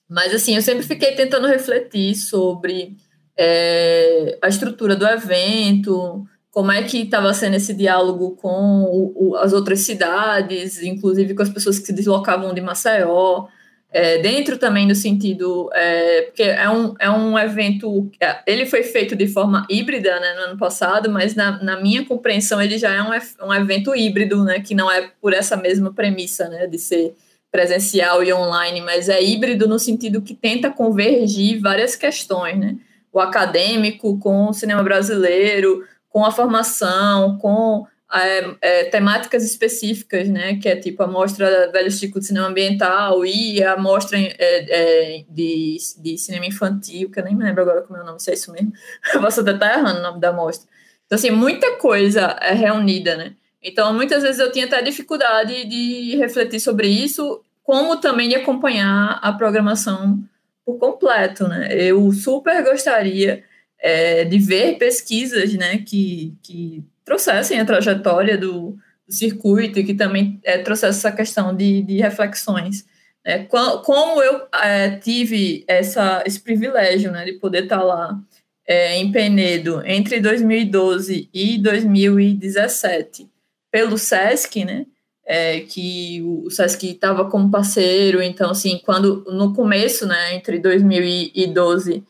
Mas, 0.09 0.35
assim, 0.35 0.55
eu 0.55 0.63
sempre 0.63 0.85
fiquei 0.85 1.13
tentando 1.15 1.47
refletir 1.47 2.15
sobre 2.15 2.97
é, 3.37 4.39
a 4.43 4.49
estrutura 4.49 4.95
do 4.95 5.07
evento, 5.07 6.25
como 6.51 6.71
é 6.71 6.83
que 6.83 6.99
estava 6.99 7.33
sendo 7.33 7.57
esse 7.57 7.73
diálogo 7.73 8.37
com 8.37 8.85
o, 8.85 9.31
o, 9.31 9.37
as 9.37 9.53
outras 9.53 9.81
cidades, 9.81 10.83
inclusive 10.83 11.35
com 11.35 11.43
as 11.43 11.49
pessoas 11.49 11.79
que 11.79 11.87
se 11.87 11.93
deslocavam 11.93 12.53
de 12.53 12.61
Maceió, 12.61 13.47
é, 13.93 14.19
dentro 14.19 14.57
também 14.57 14.89
do 14.89 14.95
sentido, 14.95 15.69
é, 15.75 16.23
porque 16.23 16.43
é 16.43 16.69
um, 16.71 16.95
é 16.99 17.11
um 17.11 17.39
evento, 17.39 18.11
é, 18.19 18.41
ele 18.47 18.65
foi 18.65 18.83
feito 18.83 19.15
de 19.15 19.29
forma 19.29 19.67
híbrida 19.69 20.19
né, 20.19 20.35
no 20.35 20.41
ano 20.51 20.59
passado, 20.59 21.11
mas 21.11 21.35
na, 21.35 21.63
na 21.63 21.81
minha 21.81 22.05
compreensão 22.05 22.61
ele 22.61 22.79
já 22.79 22.91
é 22.91 23.03
um, 23.03 23.47
um 23.47 23.53
evento 23.53 23.95
híbrido, 23.95 24.43
né, 24.45 24.61
que 24.61 24.75
não 24.75 24.91
é 24.91 25.11
por 25.21 25.35
essa 25.35 25.57
mesma 25.57 25.93
premissa 25.93 26.49
né, 26.49 26.67
de 26.67 26.79
ser 26.79 27.15
presencial 27.51 28.25
e 28.25 28.33
online, 28.33 28.81
mas 28.81 29.11
é 29.11 29.23
híbrido 29.23 29.69
no 29.69 29.79
sentido 29.79 30.23
que 30.23 30.35
tenta 30.35 30.71
convergir 30.71 31.61
várias 31.61 31.95
questões, 31.95 32.59
né? 32.59 32.77
O 33.13 33.21
acadêmico 33.21 34.19
com 34.19 34.49
o 34.49 34.55
cinema 34.55 34.83
brasileiro, 34.83 35.85
com 36.09 36.25
a 36.25 36.31
formação, 36.31 37.37
com 37.37 37.87
é, 38.15 38.57
é, 38.61 38.85
temáticas 38.85 39.45
específicas, 39.45 40.29
né? 40.29 40.57
Que 40.57 40.69
é 40.69 40.77
tipo 40.77 41.03
a 41.03 41.07
mostra 41.07 41.71
Velho 41.73 41.91
Chico 41.91 42.21
de 42.21 42.27
Cinema 42.27 42.49
Ambiental 42.49 43.25
e 43.25 43.63
a 43.63 43.77
mostra 43.77 44.19
é, 44.19 44.35
é, 44.39 45.25
de, 45.29 45.77
de 45.99 46.19
cinema 46.19 46.47
infantil, 46.47 47.11
que 47.11 47.19
eu 47.19 47.25
nem 47.25 47.35
me 47.35 47.45
lembro 47.45 47.63
agora 47.63 47.83
como 47.83 47.99
é 47.99 48.03
o 48.03 48.07
nome, 48.07 48.21
se 48.21 48.31
é 48.31 48.35
isso 48.35 48.53
mesmo. 48.53 48.73
Eu 49.15 49.21
posso 49.23 49.41
até 49.41 49.53
estar 49.53 49.79
errando 49.79 50.01
o 50.01 50.03
nome 50.03 50.21
da 50.21 50.33
mostra. 50.33 50.69
Então, 51.07 51.17
assim, 51.17 51.31
muita 51.31 51.77
coisa 51.77 52.37
é 52.41 52.53
reunida, 52.53 53.17
né? 53.17 53.35
Então, 53.63 53.95
muitas 53.95 54.23
vezes 54.23 54.41
eu 54.41 54.51
tinha 54.51 54.67
até 54.67 54.83
dificuldade 54.83 55.65
de 55.67 56.17
refletir 56.17 56.61
sobre 56.61 56.89
isso, 56.89 57.43
como 57.63 57.97
também 57.97 58.29
de 58.29 58.35
acompanhar 58.35 59.21
a 59.23 59.33
programação 59.33 60.19
por 60.65 60.79
completo, 60.79 61.47
né? 61.47 61.69
Eu 61.73 62.11
super 62.13 62.63
gostaria 62.65 63.45
é, 63.79 64.25
de 64.25 64.39
ver 64.39 64.79
pesquisas, 64.79 65.55
né, 65.55 65.79
que, 65.79 66.35
que 66.43 66.85
trouxessem 67.05 67.61
a 67.61 67.65
trajetória 67.65 68.37
do, 68.39 68.77
do 69.07 69.13
circuito 69.13 69.79
e 69.79 69.85
que 69.85 69.95
também 69.95 70.41
é, 70.45 70.59
trouxessem 70.59 70.99
essa 70.99 71.13
questão 71.13 71.55
de, 71.55 71.83
de 71.83 71.99
reflexões. 71.99 72.85
Né? 73.25 73.47
Como 73.85 74.23
eu 74.23 74.47
é, 74.63 74.91
tive 74.97 75.65
essa, 75.69 76.23
esse 76.27 76.41
privilégio, 76.41 77.11
né, 77.11 77.25
de 77.25 77.35
poder 77.35 77.65
estar 77.65 77.83
lá 77.83 78.19
é, 78.67 78.97
em 78.97 79.11
Penedo 79.11 79.83
entre 79.85 80.21
2012 80.21 81.29
e 81.33 81.59
2017 81.59 83.29
pelo 83.71 83.97
SESC, 83.97 84.65
né? 84.65 84.87
É, 85.25 85.61
que 85.61 86.21
o 86.23 86.51
SESC 86.51 86.91
estava 86.91 87.31
como 87.31 87.49
parceiro, 87.49 88.21
então, 88.21 88.51
assim, 88.51 88.81
quando 88.85 89.25
no 89.29 89.55
começo, 89.55 90.05
né, 90.05 90.35
entre 90.35 90.59
2012 90.59 92.03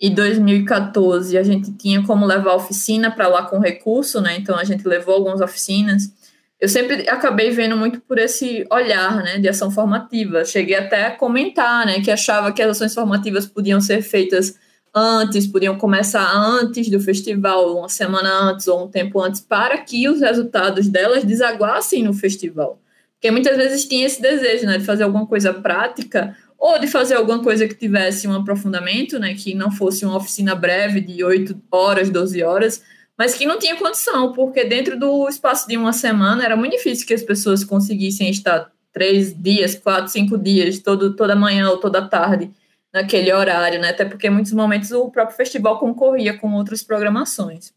e 0.00 0.08
2014, 0.08 1.36
a 1.36 1.42
gente 1.42 1.72
tinha 1.72 2.02
como 2.02 2.24
levar 2.24 2.52
a 2.52 2.56
oficina 2.56 3.10
para 3.10 3.28
lá 3.28 3.42
com 3.42 3.58
recurso, 3.58 4.18
né, 4.20 4.36
então 4.38 4.56
a 4.56 4.64
gente 4.64 4.88
levou 4.88 5.14
algumas 5.14 5.42
oficinas. 5.42 6.10
Eu 6.58 6.68
sempre 6.68 7.06
acabei 7.06 7.50
vendo 7.50 7.76
muito 7.76 8.00
por 8.00 8.18
esse 8.18 8.66
olhar, 8.70 9.22
né, 9.22 9.38
de 9.38 9.48
ação 9.48 9.70
formativa. 9.70 10.44
Cheguei 10.44 10.76
até 10.76 11.06
a 11.06 11.16
comentar, 11.16 11.84
né, 11.84 12.00
que 12.00 12.10
achava 12.10 12.50
que 12.50 12.62
as 12.62 12.70
ações 12.70 12.94
formativas 12.94 13.44
podiam 13.44 13.78
ser 13.78 14.00
feitas 14.00 14.58
antes, 14.94 15.46
podiam 15.46 15.76
começar 15.76 16.34
antes 16.34 16.88
do 16.88 16.98
festival, 16.98 17.78
uma 17.78 17.88
semana 17.88 18.50
antes 18.50 18.68
ou 18.68 18.84
um 18.84 18.88
tempo 18.88 19.20
antes, 19.20 19.42
para 19.42 19.76
que 19.78 20.08
os 20.08 20.20
resultados 20.20 20.88
delas 20.88 21.24
desaguassem 21.24 22.02
no 22.02 22.14
festival. 22.14 22.80
Porque 23.14 23.30
muitas 23.30 23.54
vezes 23.54 23.84
tinha 23.84 24.06
esse 24.06 24.20
desejo, 24.20 24.64
né, 24.64 24.78
de 24.78 24.84
fazer 24.84 25.02
alguma 25.02 25.26
coisa 25.26 25.52
prática 25.52 26.34
ou 26.60 26.78
de 26.78 26.86
fazer 26.86 27.14
alguma 27.14 27.42
coisa 27.42 27.66
que 27.66 27.74
tivesse 27.74 28.28
um 28.28 28.34
aprofundamento, 28.34 29.18
né, 29.18 29.34
que 29.34 29.54
não 29.54 29.70
fosse 29.70 30.04
uma 30.04 30.16
oficina 30.16 30.54
breve 30.54 31.00
de 31.00 31.24
8 31.24 31.58
horas, 31.72 32.10
12 32.10 32.42
horas, 32.42 32.84
mas 33.16 33.34
que 33.34 33.46
não 33.46 33.58
tinha 33.58 33.76
condição, 33.76 34.32
porque 34.32 34.62
dentro 34.64 34.98
do 34.98 35.26
espaço 35.26 35.66
de 35.66 35.76
uma 35.78 35.94
semana 35.94 36.44
era 36.44 36.56
muito 36.56 36.76
difícil 36.76 37.06
que 37.06 37.14
as 37.14 37.22
pessoas 37.22 37.64
conseguissem 37.64 38.28
estar 38.28 38.70
três 38.92 39.34
dias, 39.34 39.74
quatro, 39.74 40.08
cinco 40.12 40.36
dias, 40.36 40.78
todo, 40.78 41.16
toda 41.16 41.34
manhã 41.34 41.70
ou 41.70 41.78
toda 41.78 42.06
tarde 42.06 42.50
naquele 42.92 43.32
horário, 43.32 43.80
né? 43.80 43.90
Até 43.90 44.04
porque 44.04 44.26
em 44.26 44.30
muitos 44.30 44.52
momentos 44.52 44.90
o 44.90 45.10
próprio 45.10 45.36
festival 45.36 45.78
concorria 45.78 46.36
com 46.36 46.52
outras 46.54 46.82
programações. 46.82 47.72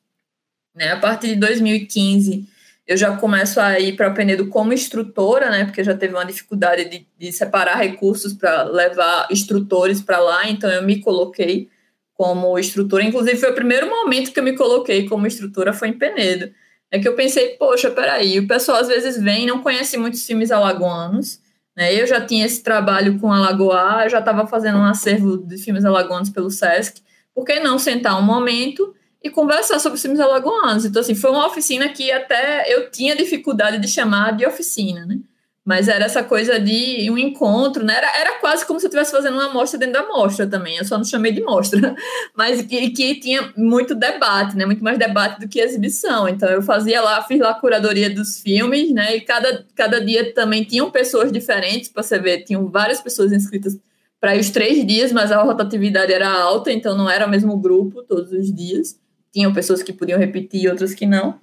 Né? 0.75 0.91
A 0.91 0.97
partir 0.97 1.27
de 1.27 1.35
2015, 1.35 2.47
eu 2.85 2.97
já 2.97 3.15
começo 3.15 3.59
a 3.59 3.79
ir 3.79 3.95
para 3.95 4.11
Penedo 4.11 4.47
como 4.47 4.73
instrutora, 4.73 5.49
né? 5.49 5.65
Porque 5.65 5.83
já 5.83 5.95
teve 5.95 6.13
uma 6.13 6.25
dificuldade 6.25 6.85
de, 6.85 7.07
de 7.17 7.31
separar 7.31 7.77
recursos 7.77 8.33
para 8.33 8.63
levar 8.63 9.27
instrutores 9.31 10.01
para 10.01 10.19
lá, 10.19 10.49
então 10.49 10.69
eu 10.69 10.83
me 10.83 10.99
coloquei 10.99 11.69
como 12.13 12.59
instrutora. 12.59 13.03
Inclusive, 13.03 13.37
foi 13.37 13.51
o 13.51 13.55
primeiro 13.55 13.89
momento 13.89 14.31
que 14.31 14.39
eu 14.39 14.43
me 14.43 14.55
coloquei 14.55 15.07
como 15.07 15.25
instrutora, 15.25 15.73
foi 15.73 15.89
em 15.89 15.97
Penedo. 15.97 16.51
É 16.91 16.99
que 16.99 17.07
eu 17.07 17.15
pensei, 17.15 17.57
poxa, 17.57 17.89
peraí, 17.89 18.37
o 18.37 18.47
pessoal 18.47 18.77
às 18.79 18.87
vezes 18.87 19.19
vem 19.21 19.47
não 19.47 19.63
conhece 19.63 19.97
muitos 19.97 20.25
filmes 20.25 20.51
alagoanos, 20.51 21.41
né? 21.75 21.93
Eu 21.99 22.05
já 22.05 22.23
tinha 22.23 22.45
esse 22.45 22.61
trabalho 22.61 23.17
com 23.19 23.31
a 23.31 23.39
Lagoa, 23.39 24.07
já 24.09 24.19
estava 24.19 24.45
fazendo 24.45 24.77
um 24.77 24.85
acervo 24.85 25.37
de 25.37 25.57
filmes 25.57 25.85
alagoanos 25.85 26.29
pelo 26.29 26.51
SESC. 26.51 27.01
Por 27.33 27.45
que 27.45 27.59
não 27.59 27.79
sentar 27.79 28.19
um 28.19 28.21
momento 28.21 28.93
e 29.23 29.29
conversar 29.29 29.79
sobre 29.79 29.99
filmes 29.99 30.19
alagoanos? 30.19 30.85
Então, 30.85 31.01
assim, 31.01 31.15
foi 31.15 31.31
uma 31.31 31.47
oficina 31.47 31.87
que 31.89 32.11
até 32.11 32.71
eu 32.73 32.91
tinha 32.91 33.15
dificuldade 33.15 33.79
de 33.79 33.87
chamar 33.87 34.35
de 34.35 34.45
oficina, 34.45 35.05
né? 35.05 35.19
Mas 35.65 35.87
era 35.87 36.03
essa 36.03 36.21
coisa 36.21 36.59
de 36.59 37.09
um 37.09 37.17
encontro, 37.17 37.85
né? 37.85 37.95
Era, 37.95 38.17
era 38.19 38.39
quase 38.39 38.65
como 38.65 38.81
se 38.81 38.85
eu 38.85 38.89
estivesse 38.89 39.11
fazendo 39.11 39.35
uma 39.35 39.47
mostra 39.47 39.79
dentro 39.79 39.93
da 39.93 40.05
mostra 40.05 40.45
também. 40.45 40.75
Eu 40.75 40.83
só 40.83 40.97
não 40.97 41.05
chamei 41.05 41.31
de 41.31 41.41
mostra, 41.41 41.95
mas 42.35 42.61
que, 42.63 42.89
que 42.89 43.15
tinha 43.15 43.53
muito 43.55 43.95
debate, 43.95 44.57
né? 44.57 44.65
Muito 44.65 44.83
mais 44.83 44.99
debate 44.99 45.39
do 45.39 45.47
que 45.47 45.61
exibição. 45.61 46.27
Então 46.27 46.49
eu 46.49 46.61
fazia 46.61 47.01
lá, 47.01 47.21
fiz 47.23 47.39
lá 47.39 47.51
a 47.51 47.59
curadoria 47.59 48.09
dos 48.09 48.41
filmes, 48.41 48.91
né? 48.91 49.15
E 49.15 49.21
cada, 49.21 49.65
cada 49.73 50.03
dia 50.03 50.33
também 50.33 50.65
tinham 50.65 50.91
pessoas 50.91 51.31
diferentes 51.31 51.87
para 51.87 52.03
você 52.03 52.19
ver. 52.19 52.43
Tinham 52.43 52.67
várias 52.69 52.99
pessoas 52.99 53.31
inscritas 53.31 53.79
para 54.19 54.37
os 54.37 54.49
três 54.49 54.85
dias, 54.85 55.13
mas 55.13 55.31
a 55.31 55.41
rotatividade 55.41 56.11
era 56.11 56.29
alta, 56.29 56.73
então 56.73 56.97
não 56.97 57.09
era 57.09 57.25
o 57.25 57.29
mesmo 57.29 57.57
grupo 57.57 58.03
todos 58.03 58.33
os 58.33 58.53
dias. 58.53 58.97
Tinham 59.33 59.51
pessoas 59.51 59.81
que 59.81 59.91
podiam 59.91 60.19
repetir 60.19 60.63
e 60.63 60.69
outras 60.69 60.93
que 60.93 61.05
não. 61.05 61.39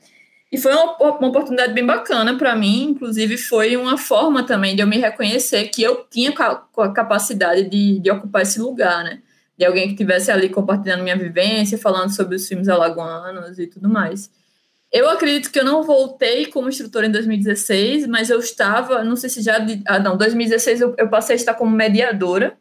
E 0.53 0.59
foi 0.59 0.73
uma, 0.73 0.97
uma 0.97 1.29
oportunidade 1.29 1.73
bem 1.73 1.87
bacana 1.87 2.37
para 2.37 2.57
mim, 2.57 2.91
inclusive 2.91 3.37
foi 3.37 3.77
uma 3.77 3.97
forma 3.97 4.45
também 4.45 4.75
de 4.75 4.83
eu 4.83 4.87
me 4.87 4.99
reconhecer 4.99 5.69
que 5.69 5.83
eu 5.83 6.05
tinha 6.11 6.33
a 6.33 6.89
capacidade 6.89 7.69
de, 7.69 8.01
de 8.01 8.11
ocupar 8.11 8.43
esse 8.43 8.61
lugar, 8.61 9.05
né? 9.05 9.21
De 9.57 9.65
alguém 9.65 9.87
que 9.87 9.93
estivesse 9.93 10.31
ali 10.31 10.49
compartilhando 10.49 11.03
minha 11.03 11.17
vivência, 11.17 11.79
falando 11.79 12.11
sobre 12.11 12.35
os 12.35 12.49
filmes 12.49 12.69
alagoanos 12.69 13.59
e 13.59 13.67
tudo 13.67 13.89
mais. 13.89 14.31
Eu 14.93 15.09
acredito 15.09 15.53
que 15.53 15.61
eu 15.61 15.65
não 15.65 15.85
voltei 15.85 16.47
como 16.47 16.69
instrutora 16.69 17.07
em 17.07 17.13
2016, 17.13 18.09
mas 18.09 18.29
eu 18.29 18.41
estava, 18.41 19.05
não 19.05 19.15
sei 19.15 19.31
se 19.31 19.41
já. 19.41 19.65
Ah, 19.87 20.01
não, 20.01 20.17
2016 20.17 20.81
eu, 20.81 20.95
eu 20.99 21.09
passei 21.09 21.35
a 21.35 21.37
estar 21.37 21.55
como 21.55 21.71
mediadora. 21.71 22.59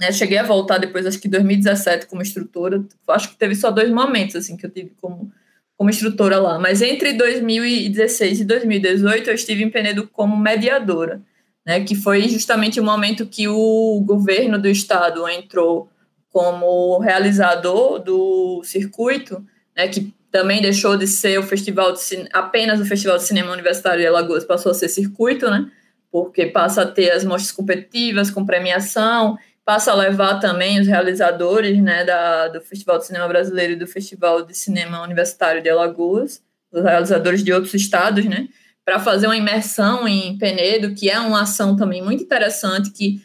Né? 0.00 0.12
Cheguei 0.12 0.38
a 0.38 0.44
voltar 0.44 0.78
depois, 0.78 1.06
acho 1.06 1.18
que 1.18 1.28
2017, 1.28 2.06
como 2.06 2.22
instrutora. 2.22 2.84
Acho 3.08 3.30
que 3.30 3.36
teve 3.36 3.54
só 3.54 3.70
dois 3.70 3.90
momentos 3.90 4.36
assim 4.36 4.56
que 4.56 4.66
eu 4.66 4.70
tive 4.70 4.92
como 5.00 5.32
como 5.78 5.90
instrutora 5.90 6.40
lá, 6.40 6.58
mas 6.58 6.82
entre 6.82 7.12
2016 7.12 8.40
e 8.40 8.44
2018 8.44 9.30
eu 9.30 9.34
estive 9.34 9.62
em 9.62 9.70
Penedo 9.70 10.08
como 10.08 10.36
mediadora, 10.36 11.22
né, 11.64 11.84
que 11.84 11.94
foi 11.94 12.28
justamente 12.28 12.80
o 12.80 12.84
momento 12.84 13.24
que 13.24 13.46
o 13.46 14.02
governo 14.04 14.60
do 14.60 14.68
estado 14.68 15.28
entrou 15.28 15.88
como 16.30 16.98
realizador 16.98 18.00
do 18.00 18.60
circuito, 18.64 19.46
né, 19.76 19.86
que 19.86 20.12
também 20.32 20.60
deixou 20.60 20.96
de 20.96 21.06
ser 21.06 21.38
o 21.38 21.44
festival 21.44 21.92
de 21.92 22.00
apenas 22.32 22.80
o 22.80 22.84
Festival 22.84 23.16
de 23.16 23.22
Cinema 23.22 23.52
Universitário 23.52 24.00
de 24.00 24.06
Alagoas, 24.08 24.44
passou 24.44 24.72
a 24.72 24.74
ser 24.74 24.88
circuito, 24.88 25.48
né, 25.48 25.70
porque 26.10 26.46
passa 26.46 26.82
a 26.82 26.86
ter 26.86 27.12
as 27.12 27.22
mostras 27.22 27.52
competitivas 27.52 28.32
com 28.32 28.44
premiação 28.44 29.38
passa 29.68 29.92
a 29.92 29.94
levar 29.94 30.40
também 30.40 30.80
os 30.80 30.86
realizadores 30.86 31.78
né, 31.78 32.02
da, 32.02 32.48
do 32.48 32.58
Festival 32.58 32.96
de 32.96 33.04
Cinema 33.04 33.28
Brasileiro 33.28 33.74
e 33.74 33.76
do 33.76 33.86
Festival 33.86 34.40
de 34.42 34.56
Cinema 34.56 35.02
Universitário 35.02 35.62
de 35.62 35.68
Alagoas, 35.68 36.42
os 36.72 36.82
realizadores 36.82 37.44
de 37.44 37.52
outros 37.52 37.74
estados, 37.74 38.24
né, 38.24 38.48
para 38.82 38.98
fazer 38.98 39.26
uma 39.26 39.36
imersão 39.36 40.08
em 40.08 40.38
Penedo, 40.38 40.94
que 40.94 41.10
é 41.10 41.20
uma 41.20 41.42
ação 41.42 41.76
também 41.76 42.00
muito 42.00 42.24
interessante, 42.24 42.90
que 42.92 43.20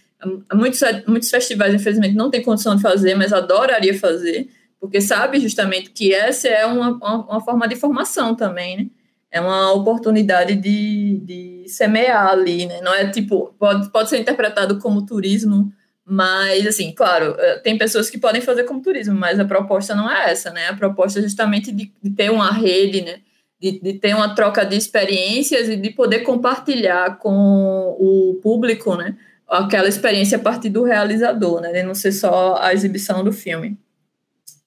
muitos, 0.54 0.82
muitos 1.08 1.30
festivais, 1.30 1.74
infelizmente, 1.74 2.14
não 2.14 2.30
têm 2.30 2.44
condição 2.44 2.76
de 2.76 2.82
fazer, 2.82 3.16
mas 3.16 3.32
adoraria 3.32 3.98
fazer, 3.98 4.50
porque 4.82 5.00
sabe 5.00 5.40
justamente 5.40 5.92
que 5.92 6.14
essa 6.14 6.50
é 6.50 6.66
uma, 6.66 6.90
uma, 6.90 7.26
uma 7.26 7.42
forma 7.42 7.66
de 7.70 7.78
formação 7.78 8.36
também, 8.36 8.76
né? 8.76 8.88
É 9.32 9.40
uma 9.40 9.72
oportunidade 9.72 10.56
de, 10.56 11.22
de 11.24 11.64
semear 11.70 12.28
ali, 12.28 12.66
né? 12.66 12.82
Não 12.82 12.94
é 12.94 13.10
tipo, 13.10 13.56
pode, 13.58 13.90
pode 13.92 14.10
ser 14.10 14.20
interpretado 14.20 14.78
como 14.80 15.06
turismo 15.06 15.72
mas, 16.06 16.68
assim, 16.68 16.92
claro, 16.92 17.36
eh, 17.40 17.60
tem 17.60 17.78
pessoas 17.78 18.10
que 18.10 18.18
podem 18.18 18.42
fazer 18.42 18.66
como 18.66 18.82
turismo, 18.82 19.16
mas 19.16 19.40
a 19.40 19.46
proposta 19.46 19.96
não 19.96 20.12
é 20.12 20.32
essa, 20.32 20.52
né? 20.52 20.68
A 20.68 20.76
proposta 20.76 21.20
é 21.20 21.22
justamente 21.22 21.72
de, 21.72 21.92
de 22.02 22.10
ter 22.10 22.30
uma 22.30 22.52
rede, 22.52 23.02
né? 23.02 23.20
De, 23.60 23.80
de, 23.80 23.94
ter 23.94 24.14
uma 24.14 24.36
troca 24.36 24.66
de 24.66 24.76
experiências 24.76 25.70
e 25.70 25.78
de 25.78 25.90
poder 25.92 26.20
compartilhar 26.20 27.18
com 27.20 27.96
o 27.98 28.40
público, 28.44 28.96
né? 28.98 29.16
Aquela 29.48 29.88
experiência 29.88 30.38
a 30.38 30.42
partir 30.42 30.70
do 30.70 30.84
realizador, 30.84 31.62
né? 31.62 31.72
De 31.72 31.84
não 31.84 31.96
ser 31.96 32.12
só 32.12 32.58
a 32.60 32.74
exibição 32.74 33.24
do 33.24 33.32
filme. 33.32 33.78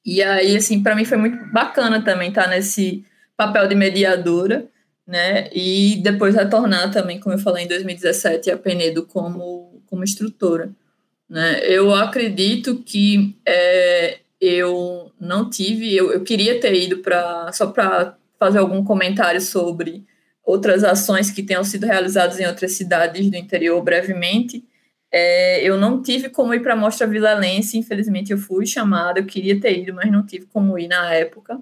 E 0.04 0.22
aí, 0.22 0.56
assim, 0.56 0.82
para 0.82 0.94
mim 0.94 1.04
foi 1.04 1.18
muito 1.18 1.36
bacana 1.52 2.02
também 2.02 2.30
estar 2.30 2.48
nesse 2.48 3.04
papel 3.36 3.68
de 3.68 3.74
mediadora, 3.74 4.66
né? 5.06 5.50
E 5.52 6.00
depois 6.02 6.34
retornar 6.34 6.90
também, 6.90 7.20
como 7.20 7.34
eu 7.34 7.38
falei, 7.38 7.64
em 7.64 7.68
2017, 7.68 8.50
a 8.50 8.56
Penedo 8.56 9.04
como, 9.04 9.82
como 9.86 10.02
instrutora. 10.02 10.70
Né? 11.28 11.60
Eu 11.64 11.94
acredito 11.94 12.82
que 12.84 13.36
é, 13.46 14.20
eu 14.40 15.10
não 15.20 15.48
tive, 15.50 15.94
eu, 15.94 16.12
eu 16.12 16.22
queria 16.22 16.60
ter 16.60 16.74
ido 16.74 16.98
para 16.98 17.50
só 17.52 17.66
para 17.68 18.16
fazer 18.38 18.58
algum 18.58 18.84
comentário 18.84 19.40
sobre 19.40 20.04
outras 20.44 20.84
ações 20.84 21.30
que 21.30 21.42
tenham 21.42 21.64
sido 21.64 21.86
realizadas 21.86 22.38
em 22.38 22.46
outras 22.46 22.72
cidades 22.72 23.28
do 23.28 23.36
interior 23.36 23.82
brevemente. 23.82 24.64
É, 25.10 25.62
eu 25.62 25.78
não 25.78 26.02
tive 26.02 26.28
como 26.28 26.54
ir 26.54 26.60
para 26.60 26.74
a 26.74 26.76
Mostra 26.76 27.06
Vilalense, 27.06 27.78
infelizmente 27.78 28.32
eu 28.32 28.38
fui 28.38 28.66
chamada, 28.66 29.18
eu 29.18 29.26
queria 29.26 29.58
ter 29.60 29.78
ido, 29.78 29.94
mas 29.94 30.10
não 30.10 30.24
tive 30.24 30.46
como 30.46 30.78
ir 30.78 30.88
na 30.88 31.12
época. 31.14 31.58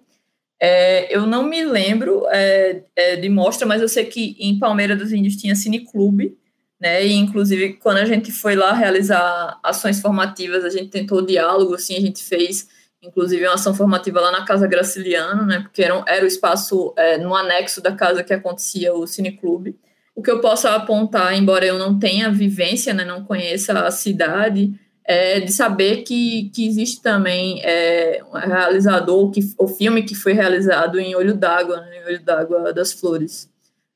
É, 0.60 1.14
eu 1.14 1.26
não 1.26 1.42
me 1.48 1.64
lembro 1.64 2.26
é, 2.28 2.82
é 2.96 3.16
de 3.16 3.28
mostra, 3.28 3.66
mas 3.66 3.80
eu 3.80 3.88
sei 3.88 4.04
que 4.04 4.36
em 4.38 4.58
Palmeira 4.58 4.96
dos 4.96 5.12
Índios 5.12 5.36
tinha 5.36 5.54
cineclube, 5.54 6.36
né? 6.84 7.02
E 7.02 7.14
inclusive 7.14 7.78
quando 7.82 7.96
a 7.96 8.04
gente 8.04 8.30
foi 8.30 8.54
lá 8.54 8.74
realizar 8.74 9.58
ações 9.62 10.02
formativas, 10.02 10.66
a 10.66 10.68
gente 10.68 10.90
tentou 10.90 11.24
diálogo, 11.24 11.74
assim, 11.74 11.96
a 11.96 12.00
gente 12.00 12.22
fez 12.22 12.68
inclusive 13.02 13.42
uma 13.46 13.54
ação 13.54 13.74
formativa 13.74 14.20
lá 14.20 14.30
na 14.30 14.44
Casa 14.44 14.66
Graciliano, 14.66 15.46
né? 15.46 15.60
Porque 15.60 15.82
era, 15.82 16.04
era 16.06 16.24
o 16.24 16.28
espaço 16.28 16.92
é, 16.96 17.16
no 17.16 17.34
anexo 17.34 17.80
da 17.80 17.92
casa 17.92 18.22
que 18.22 18.34
acontecia 18.34 18.92
o 18.92 19.06
cineclube. 19.06 19.78
O 20.14 20.22
que 20.22 20.30
eu 20.30 20.40
posso 20.42 20.68
apontar, 20.68 21.34
embora 21.34 21.64
eu 21.64 21.78
não 21.78 21.98
tenha 21.98 22.30
vivência, 22.30 22.92
né, 22.92 23.04
não 23.04 23.24
conheça 23.24 23.72
a 23.80 23.90
cidade, 23.90 24.72
é 25.04 25.40
de 25.40 25.52
saber 25.52 26.02
que, 26.02 26.50
que 26.54 26.66
existe 26.66 27.02
também 27.02 27.60
é, 27.64 28.22
um 28.30 28.38
realizador, 28.38 29.30
que, 29.30 29.40
o 29.58 29.66
filme 29.66 30.02
que 30.02 30.14
foi 30.14 30.32
realizado 30.32 31.00
em 31.00 31.16
Olho 31.16 31.34
d'Água, 31.34 31.80
né, 31.80 31.98
em 31.98 32.06
Olho 32.06 32.22
d'Água 32.22 32.72
das 32.72 32.92
Flores 32.92 33.52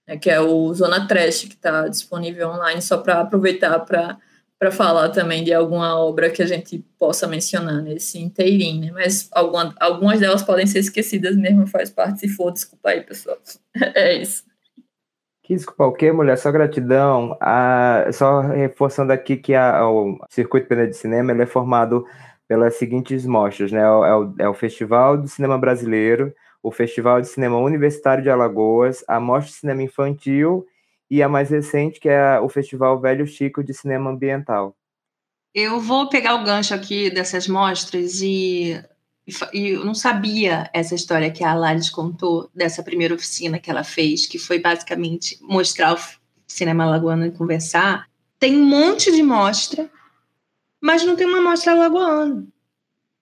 né, 0.09 0.17
que 0.17 0.31
é 0.31 0.41
o 0.41 0.73
Zona 0.73 1.07
Trash, 1.07 1.45
que 1.45 1.55
está 1.55 1.87
disponível 1.87 2.49
online, 2.49 2.81
só 2.81 2.97
para 2.97 3.21
aproveitar 3.21 3.79
para 3.81 4.71
falar 4.73 5.11
também 5.11 5.45
de 5.45 5.53
alguma 5.53 5.97
obra 6.01 6.31
que 6.31 6.43
a 6.43 6.47
gente 6.47 6.79
possa 6.99 7.29
mencionar 7.29 7.83
nesse 7.83 8.19
inteirinho, 8.19 8.87
né? 8.87 8.91
Mas 8.93 9.29
alguma, 9.31 9.75
algumas 9.79 10.19
delas 10.19 10.43
podem 10.43 10.67
ser 10.67 10.79
esquecidas 10.79 11.37
mesmo, 11.37 11.67
faz 11.67 11.91
parte, 11.91 12.21
se 12.21 12.29
for, 12.29 12.51
desculpa 12.51 12.89
aí, 12.89 13.03
pessoal. 13.03 13.37
é 13.95 14.15
isso. 14.15 14.49
Que 15.45 15.55
desculpa 15.55 15.87
o 15.87 15.93
quê, 15.93 16.11
mulher? 16.13 16.37
Só 16.37 16.51
gratidão. 16.51 17.37
Ah, 17.41 18.07
só 18.13 18.41
reforçando 18.41 19.13
aqui 19.13 19.37
que 19.37 19.55
a, 19.55 19.89
o 19.89 20.19
Circuito 20.29 20.69
Pena 20.69 20.87
de 20.87 20.95
Cinema 20.95 21.33
ele 21.33 21.43
é 21.43 21.47
formado 21.47 22.05
pelas 22.47 22.77
seguintes 22.77 23.25
mostras, 23.25 23.73
né? 23.73 23.81
É 23.81 23.89
o, 23.89 24.35
é 24.39 24.49
o 24.49 24.55
Festival 24.55 25.17
do 25.17 25.29
Cinema 25.29 25.57
Brasileiro, 25.59 26.35
o 26.63 26.71
Festival 26.71 27.21
de 27.21 27.29
Cinema 27.29 27.59
Universitário 27.59 28.23
de 28.23 28.31
Alagoas, 28.31 29.05
a 29.07 29.21
Mostra 29.21 29.53
de 29.53 29.59
Cinema 29.59 29.83
Infantil 29.83 30.67
e 31.11 31.23
a 31.23 31.29
mais 31.29 31.51
recente, 31.51 32.01
que 32.01 32.09
é 32.09 32.39
o 32.41 32.49
Festival 32.49 33.01
Velho 33.01 33.27
Chico 33.27 33.63
de 33.63 33.73
Cinema 33.73 34.11
Ambiental. 34.11 34.77
Eu 35.55 35.81
vou 35.81 36.09
pegar 36.09 36.35
o 36.35 36.45
gancho 36.45 36.75
aqui 36.75 37.11
dessas 37.11 37.49
mostras 37.49 38.21
e, 38.21 38.81
e 39.53 39.69
eu 39.71 39.85
não 39.85 39.95
sabia 39.95 40.69
essa 40.75 40.95
história 40.95 41.31
que 41.31 41.43
a 41.43 41.53
Alaris 41.53 41.89
contou 41.89 42.51
dessa 42.55 42.83
primeira 42.83 43.15
oficina 43.15 43.59
que 43.59 43.71
ela 43.71 43.83
fez, 43.83 44.27
que 44.27 44.39
foi 44.39 44.59
basicamente 44.59 45.39
mostrar 45.41 45.95
o 45.95 45.99
cinema 46.47 46.85
alagoano 46.85 47.27
e 47.27 47.31
conversar. 47.31 48.07
Tem 48.39 48.57
um 48.57 48.65
monte 48.65 49.11
de 49.11 49.23
mostra, 49.23 49.91
mas 50.81 51.05
não 51.05 51.17
tem 51.17 51.27
uma 51.27 51.41
mostra 51.41 51.73
alagoana. 51.73 52.47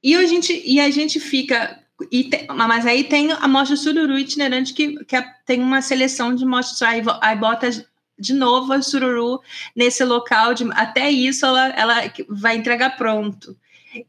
E 0.02 0.14
a 0.14 0.26
gente, 0.26 0.62
e 0.64 0.80
a 0.80 0.90
gente 0.90 1.18
fica 1.20 1.80
e 2.10 2.24
tem, 2.24 2.46
mas 2.48 2.86
aí 2.86 3.04
tem 3.04 3.32
a 3.32 3.48
mostra 3.48 3.76
Sururu 3.76 4.18
itinerante, 4.18 4.74
que, 4.74 5.02
que 5.04 5.16
é, 5.16 5.24
tem 5.46 5.60
uma 5.60 5.80
seleção 5.80 6.34
de 6.34 6.44
mostras. 6.44 6.82
Aí, 6.82 7.02
aí 7.20 7.36
bota 7.36 7.70
de 8.18 8.34
novo 8.34 8.72
a 8.72 8.82
Sururu 8.82 9.40
nesse 9.74 10.04
local. 10.04 10.52
De, 10.52 10.64
até 10.72 11.10
isso 11.10 11.46
ela, 11.46 11.68
ela 11.68 12.12
vai 12.28 12.56
entregar 12.56 12.96
pronto. 12.96 13.56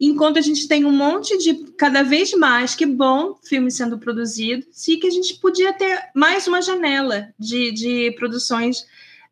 Enquanto 0.02 0.38
a 0.38 0.42
gente 0.42 0.68
tem 0.68 0.84
um 0.84 0.92
monte 0.92 1.38
de, 1.38 1.72
cada 1.78 2.04
vez 2.04 2.34
mais, 2.34 2.76
que 2.76 2.86
bom, 2.86 3.36
filmes 3.48 3.76
sendo 3.76 3.98
produzidos, 3.98 4.86
e 4.86 4.98
que 4.98 5.08
a 5.08 5.12
gente 5.12 5.36
podia 5.36 5.72
ter 5.72 6.10
mais 6.14 6.46
uma 6.46 6.62
janela 6.62 7.34
de, 7.40 7.72
de 7.72 8.12
produções 8.18 8.86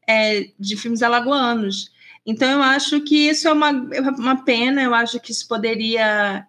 é, 0.08 0.50
de 0.58 0.78
filmes 0.78 1.04
alagoanos. 1.04 1.92
Então, 2.26 2.50
eu 2.50 2.64
acho 2.64 3.02
que 3.02 3.28
isso 3.28 3.50
é 3.50 3.52
uma, 3.52 3.70
uma 4.18 4.44
pena, 4.44 4.82
eu 4.82 4.96
acho 4.96 5.20
que 5.20 5.32
isso 5.32 5.46
poderia 5.46 6.48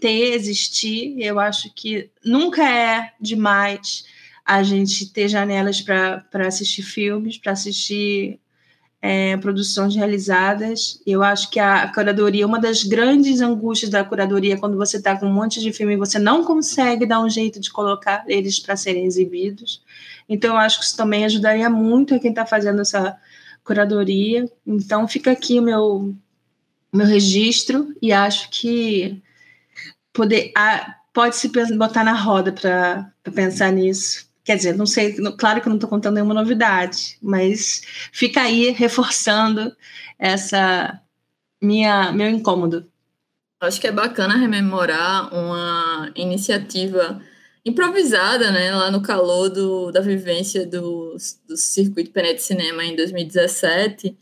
ter, 0.00 0.34
existir. 0.34 1.16
Eu 1.18 1.38
acho 1.38 1.72
que 1.74 2.10
nunca 2.24 2.68
é 2.68 3.12
demais 3.20 4.04
a 4.44 4.62
gente 4.62 5.12
ter 5.12 5.28
janelas 5.28 5.80
para 5.80 6.24
assistir 6.46 6.82
filmes, 6.82 7.38
para 7.38 7.52
assistir 7.52 8.40
é, 9.02 9.36
produções 9.36 9.94
realizadas. 9.94 11.00
Eu 11.06 11.22
acho 11.22 11.50
que 11.50 11.58
a 11.58 11.90
curadoria, 11.92 12.46
uma 12.46 12.60
das 12.60 12.82
grandes 12.82 13.40
angústias 13.40 13.90
da 13.90 14.04
curadoria, 14.04 14.58
quando 14.58 14.76
você 14.76 14.98
está 14.98 15.16
com 15.16 15.26
um 15.26 15.32
monte 15.32 15.60
de 15.60 15.72
filme 15.72 15.94
e 15.94 15.96
você 15.96 16.18
não 16.18 16.44
consegue 16.44 17.06
dar 17.06 17.20
um 17.20 17.30
jeito 17.30 17.60
de 17.60 17.70
colocar 17.70 18.24
eles 18.26 18.58
para 18.58 18.76
serem 18.76 19.06
exibidos. 19.06 19.82
Então, 20.28 20.54
eu 20.54 20.58
acho 20.58 20.78
que 20.78 20.84
isso 20.84 20.96
também 20.96 21.24
ajudaria 21.24 21.70
muito 21.70 22.14
a 22.14 22.18
quem 22.18 22.30
está 22.30 22.44
fazendo 22.44 22.80
essa 22.82 23.16
curadoria. 23.64 24.50
Então, 24.66 25.08
fica 25.08 25.30
aqui 25.30 25.58
o 25.58 25.62
meu, 25.62 26.14
meu 26.92 27.06
registro 27.06 27.94
e 28.02 28.12
acho 28.12 28.50
que 28.50 29.20
poder 30.20 30.52
a, 30.54 30.96
pode 31.14 31.36
se 31.36 31.48
botar 31.76 32.04
na 32.04 32.12
roda 32.12 32.52
para 32.52 33.10
pensar 33.32 33.72
nisso. 33.72 34.28
Quer 34.44 34.56
dizer, 34.56 34.76
não 34.76 34.86
sei, 34.86 35.14
claro 35.38 35.60
que 35.60 35.68
eu 35.68 35.70
não 35.70 35.76
estou 35.76 35.88
contando 35.88 36.14
nenhuma 36.14 36.34
novidade, 36.34 37.16
mas 37.22 37.82
fica 38.12 38.42
aí 38.42 38.70
reforçando 38.70 39.74
essa 40.18 41.00
minha 41.60 42.12
meu 42.12 42.28
incômodo. 42.28 42.86
Acho 43.60 43.80
que 43.80 43.86
é 43.86 43.92
bacana 43.92 44.36
rememorar 44.36 45.34
uma 45.34 46.10
iniciativa 46.14 47.20
improvisada, 47.64 48.50
né, 48.50 48.74
lá 48.74 48.90
no 48.90 49.02
calor 49.02 49.50
do, 49.50 49.90
da 49.90 50.00
vivência 50.00 50.66
do, 50.66 51.16
do 51.46 51.56
Circuito 51.56 52.10
Pené 52.10 52.32
de 52.32 52.42
Cinema 52.42 52.82
em 52.84 52.96
2017, 52.96 54.16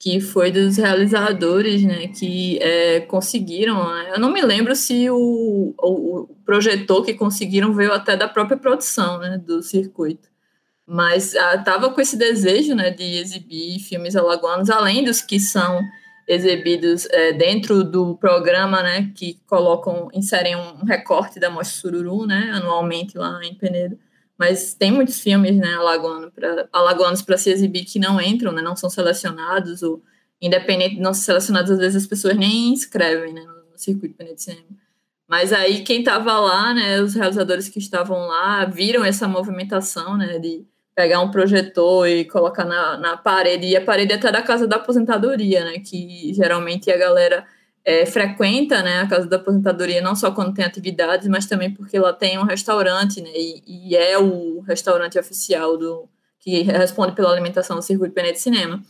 que 0.00 0.18
foi 0.18 0.50
dos 0.50 0.78
realizadores, 0.78 1.82
né, 1.82 2.08
que 2.08 2.58
é, 2.62 3.00
conseguiram, 3.00 3.86
né, 3.86 4.12
eu 4.14 4.18
não 4.18 4.32
me 4.32 4.40
lembro 4.40 4.74
se 4.74 5.10
o, 5.10 5.74
o, 5.78 6.20
o, 6.20 6.36
projetor 6.42 7.04
que 7.04 7.12
conseguiram 7.12 7.74
veio 7.74 7.92
até 7.92 8.16
da 8.16 8.26
própria 8.26 8.56
produção, 8.56 9.18
né, 9.18 9.36
do 9.36 9.62
circuito, 9.62 10.26
mas 10.86 11.34
estava 11.34 11.88
ah, 11.88 11.90
com 11.90 12.00
esse 12.00 12.16
desejo, 12.16 12.74
né, 12.74 12.90
de 12.90 13.04
exibir 13.18 13.78
filmes 13.78 14.16
alagoanos, 14.16 14.70
além 14.70 15.04
dos 15.04 15.20
que 15.20 15.38
são 15.38 15.82
exibidos 16.26 17.06
é, 17.10 17.34
dentro 17.34 17.84
do 17.84 18.16
programa, 18.16 18.82
né, 18.82 19.12
que 19.14 19.38
colocam, 19.46 20.08
inserem 20.14 20.56
um 20.56 20.82
recorte 20.82 21.38
da 21.38 21.50
Mostra 21.50 21.78
Sururu, 21.78 22.26
né, 22.26 22.50
anualmente 22.54 23.18
lá 23.18 23.38
em 23.44 23.54
Penedo, 23.54 23.98
mas 24.40 24.72
tem 24.72 24.90
muitos 24.90 25.20
filmes, 25.20 25.54
né, 25.54 25.74
alagoano 25.74 26.32
pra, 26.32 26.66
alagoanos 26.72 27.20
para 27.20 27.36
se 27.36 27.50
exibir 27.50 27.84
que 27.84 27.98
não 27.98 28.18
entram, 28.18 28.50
né, 28.52 28.62
não 28.62 28.74
são 28.74 28.88
selecionados, 28.88 29.82
ou 29.82 30.02
independente 30.40 30.94
de 30.94 31.02
não 31.02 31.12
ser 31.12 31.24
selecionados, 31.24 31.70
às 31.70 31.78
vezes 31.78 32.04
as 32.04 32.08
pessoas 32.08 32.34
nem 32.38 32.72
inscrevem, 32.72 33.34
né, 33.34 33.42
no, 33.42 33.60
circuito 33.76 34.24
de 34.24 34.42
cinema. 34.42 34.64
Mas 35.28 35.52
aí 35.52 35.82
quem 35.82 35.98
estava 35.98 36.38
lá, 36.40 36.72
né, 36.72 37.02
os 37.02 37.14
realizadores 37.14 37.68
que 37.68 37.78
estavam 37.78 38.28
lá, 38.28 38.64
viram 38.64 39.04
essa 39.04 39.28
movimentação, 39.28 40.16
né, 40.16 40.38
de 40.38 40.64
pegar 40.94 41.20
um 41.20 41.30
projetor 41.30 42.08
e 42.08 42.24
colocar 42.24 42.64
na, 42.64 42.96
na 42.96 43.16
parede, 43.18 43.66
e 43.66 43.76
a 43.76 43.84
parede 43.84 44.12
é 44.14 44.16
até 44.16 44.32
da 44.32 44.40
casa 44.40 44.66
da 44.66 44.76
aposentadoria, 44.76 45.66
né, 45.66 45.80
que 45.80 46.32
geralmente 46.32 46.90
a 46.90 46.96
galera 46.96 47.46
é, 47.84 48.04
frequenta 48.06 48.82
né, 48.82 49.00
a 49.00 49.06
casa 49.06 49.26
da 49.26 49.36
aposentadoria 49.36 50.00
não 50.00 50.14
só 50.14 50.30
quando 50.30 50.54
tem 50.54 50.64
atividades, 50.64 51.28
mas 51.28 51.46
também 51.46 51.72
porque 51.72 51.98
lá 51.98 52.12
tem 52.12 52.38
um 52.38 52.44
restaurante, 52.44 53.20
né, 53.20 53.30
e, 53.34 53.88
e 53.90 53.96
é 53.96 54.18
o 54.18 54.60
restaurante 54.60 55.18
oficial 55.18 55.76
do 55.76 56.08
que 56.38 56.62
responde 56.62 57.14
pela 57.14 57.30
alimentação 57.30 57.76
do 57.76 57.82
Circuito 57.82 58.14
Pené 58.14 58.32
de 58.32 58.40
Cinema. 58.40 58.82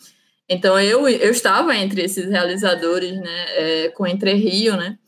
Então 0.48 0.78
eu, 0.80 1.08
eu 1.08 1.30
estava 1.30 1.74
entre 1.76 2.02
esses 2.02 2.28
realizadores, 2.28 3.16
né, 3.16 3.44
é, 3.56 3.88
com 3.90 4.06
Entre 4.06 4.32
Rio, 4.34 4.76
né, 4.76 4.98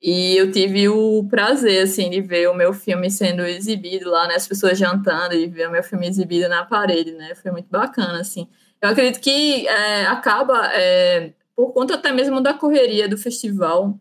e 0.00 0.36
eu 0.36 0.50
tive 0.50 0.88
o 0.88 1.24
prazer, 1.28 1.84
assim, 1.84 2.10
de 2.10 2.20
ver 2.20 2.48
o 2.48 2.54
meu 2.54 2.72
filme 2.72 3.08
sendo 3.08 3.42
exibido 3.42 4.10
lá, 4.10 4.26
né, 4.26 4.34
as 4.34 4.48
pessoas 4.48 4.78
jantando 4.78 5.34
e 5.34 5.46
ver 5.46 5.68
o 5.68 5.72
meu 5.72 5.82
filme 5.82 6.08
exibido 6.08 6.48
na 6.48 6.64
parede, 6.64 7.12
né, 7.12 7.34
foi 7.34 7.50
muito 7.50 7.68
bacana, 7.70 8.20
assim. 8.20 8.48
Eu 8.80 8.88
acredito 8.88 9.20
que 9.20 9.66
é, 9.68 10.06
acaba 10.06 10.66
é, 10.72 11.32
por 11.56 11.72
conta 11.72 11.94
até 11.94 12.12
mesmo 12.12 12.40
da 12.40 12.54
correria 12.54 13.08
do 13.08 13.16
festival, 13.16 13.98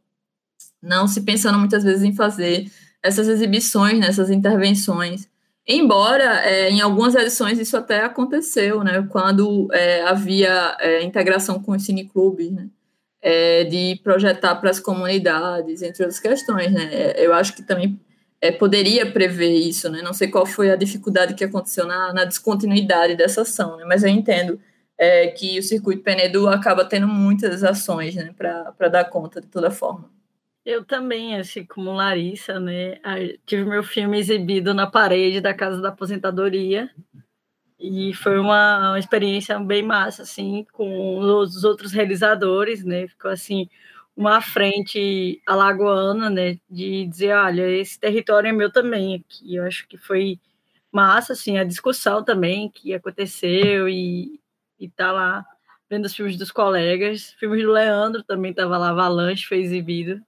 não 0.82 1.08
se 1.08 1.22
pensando 1.22 1.60
muitas 1.60 1.84
vezes 1.84 2.04
em 2.04 2.14
fazer 2.14 2.72
essas 3.04 3.28
exibições, 3.28 4.00
né, 4.00 4.10
intervenções. 4.34 5.30
Embora 5.68 6.42
é, 6.44 6.70
em 6.70 6.82
algumas 6.82 7.14
edições 7.16 7.60
isso 7.60 7.78
até 7.78 8.04
aconteceu, 8.04 8.84
né, 8.84 9.08
quando 9.10 9.68
é, 9.72 10.02
havia 10.02 10.76
é, 10.80 11.04
integração 11.04 11.62
com 11.62 11.74
os 11.74 11.84
cineclubes, 11.84 12.52
né, 12.52 12.68
é, 13.22 13.64
de 13.66 14.00
projetar 14.04 14.56
para 14.56 14.72
as 14.72 14.80
comunidades, 14.80 15.82
entre 15.82 16.04
outras 16.04 16.20
questões. 16.20 16.72
Né, 16.72 16.90
é, 16.92 17.26
eu 17.26 17.34
acho 17.34 17.56
que 17.56 17.62
também 17.62 18.00
é, 18.40 18.52
poderia 18.52 19.12
prever 19.12 19.54
isso, 19.54 19.90
né, 19.90 20.02
não 20.02 20.14
sei 20.14 20.30
qual 20.30 20.46
foi 20.46 20.72
a 20.72 20.76
dificuldade 20.76 21.36
que 21.36 21.44
aconteceu 21.44 21.86
na, 21.86 22.12
na 22.14 22.26
descontinuidade 22.26 23.16
dessa 23.16 23.42
ação, 23.42 23.78
né, 23.78 23.86
mas 23.86 24.04
eu 24.04 24.10
entendo 24.10 24.60
é, 25.02 25.26
que 25.30 25.58
o 25.58 25.64
circuito 25.64 26.04
Penedo 26.04 26.48
acaba 26.48 26.86
tendo 26.86 27.08
muitas 27.08 27.64
ações 27.64 28.14
né, 28.14 28.36
para 28.38 28.88
dar 28.88 29.06
conta 29.06 29.42
de 29.42 29.48
toda 29.48 29.72
forma. 29.72 30.08
Eu 30.64 30.86
também, 30.86 31.36
assim 31.38 31.66
como 31.66 31.92
Larissa, 31.92 32.60
né, 32.60 33.00
tive 33.48 33.66
meu 33.66 33.82
filme 33.82 34.20
exibido 34.20 34.76
na 34.76 34.86
parede 34.86 35.42
da 35.42 35.56
casa 35.56 35.82
da 35.82 35.90
aposentadoria 35.90 36.88
e 37.80 38.14
foi 38.14 38.38
uma, 38.38 38.92
uma 38.92 39.00
experiência 39.00 39.58
bem 39.58 39.82
massa, 39.82 40.22
assim, 40.22 40.68
com 40.72 41.18
os 41.18 41.64
outros 41.64 41.92
realizadores, 41.92 42.84
né, 42.84 43.08
ficou 43.08 43.32
assim 43.32 43.68
uma 44.16 44.40
frente 44.40 45.42
alagoana, 45.48 46.30
né, 46.30 46.60
de 46.70 47.08
dizer, 47.08 47.34
olha, 47.34 47.68
esse 47.68 48.00
território 48.00 48.50
é 48.50 48.52
meu 48.52 48.72
também 48.72 49.16
aqui. 49.16 49.56
Eu 49.56 49.66
acho 49.66 49.88
que 49.88 49.98
foi 49.98 50.40
massa, 50.92 51.34
assim, 51.34 51.58
a 51.58 51.64
discussão 51.64 52.24
também 52.24 52.70
que 52.70 52.94
aconteceu 52.94 53.90
e 53.90 54.41
e 54.82 54.90
tá 54.90 55.12
lá 55.12 55.46
vendo 55.88 56.06
os 56.06 56.16
filmes 56.16 56.38
dos 56.38 56.52
colegas. 56.52 57.36
Filmes 57.40 57.62
do 57.64 57.72
Leandro 57.72 58.24
também 58.24 58.54
tava 58.54 58.78
lá, 58.78 58.90
Avalanche 58.90 59.46
foi 59.46 59.60
exibido. 59.60 60.20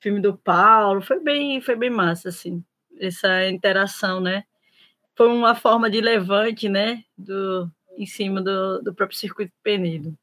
Filme 0.00 0.20
do 0.20 0.36
Paulo, 0.36 1.00
foi 1.00 1.18
bem, 1.18 1.60
foi 1.60 1.76
bem 1.76 1.90
massa, 1.90 2.28
assim, 2.28 2.62
essa 2.98 3.48
interação, 3.48 4.20
né? 4.20 4.44
Foi 5.16 5.28
uma 5.28 5.54
forma 5.54 5.90
de 5.90 6.00
levante, 6.00 6.68
né, 6.68 7.04
do, 7.16 7.70
em 7.96 8.06
cima 8.06 8.40
do, 8.40 8.80
do 8.82 8.94
próprio 8.94 9.18
circuito 9.18 9.52
Penedo. 9.62 10.14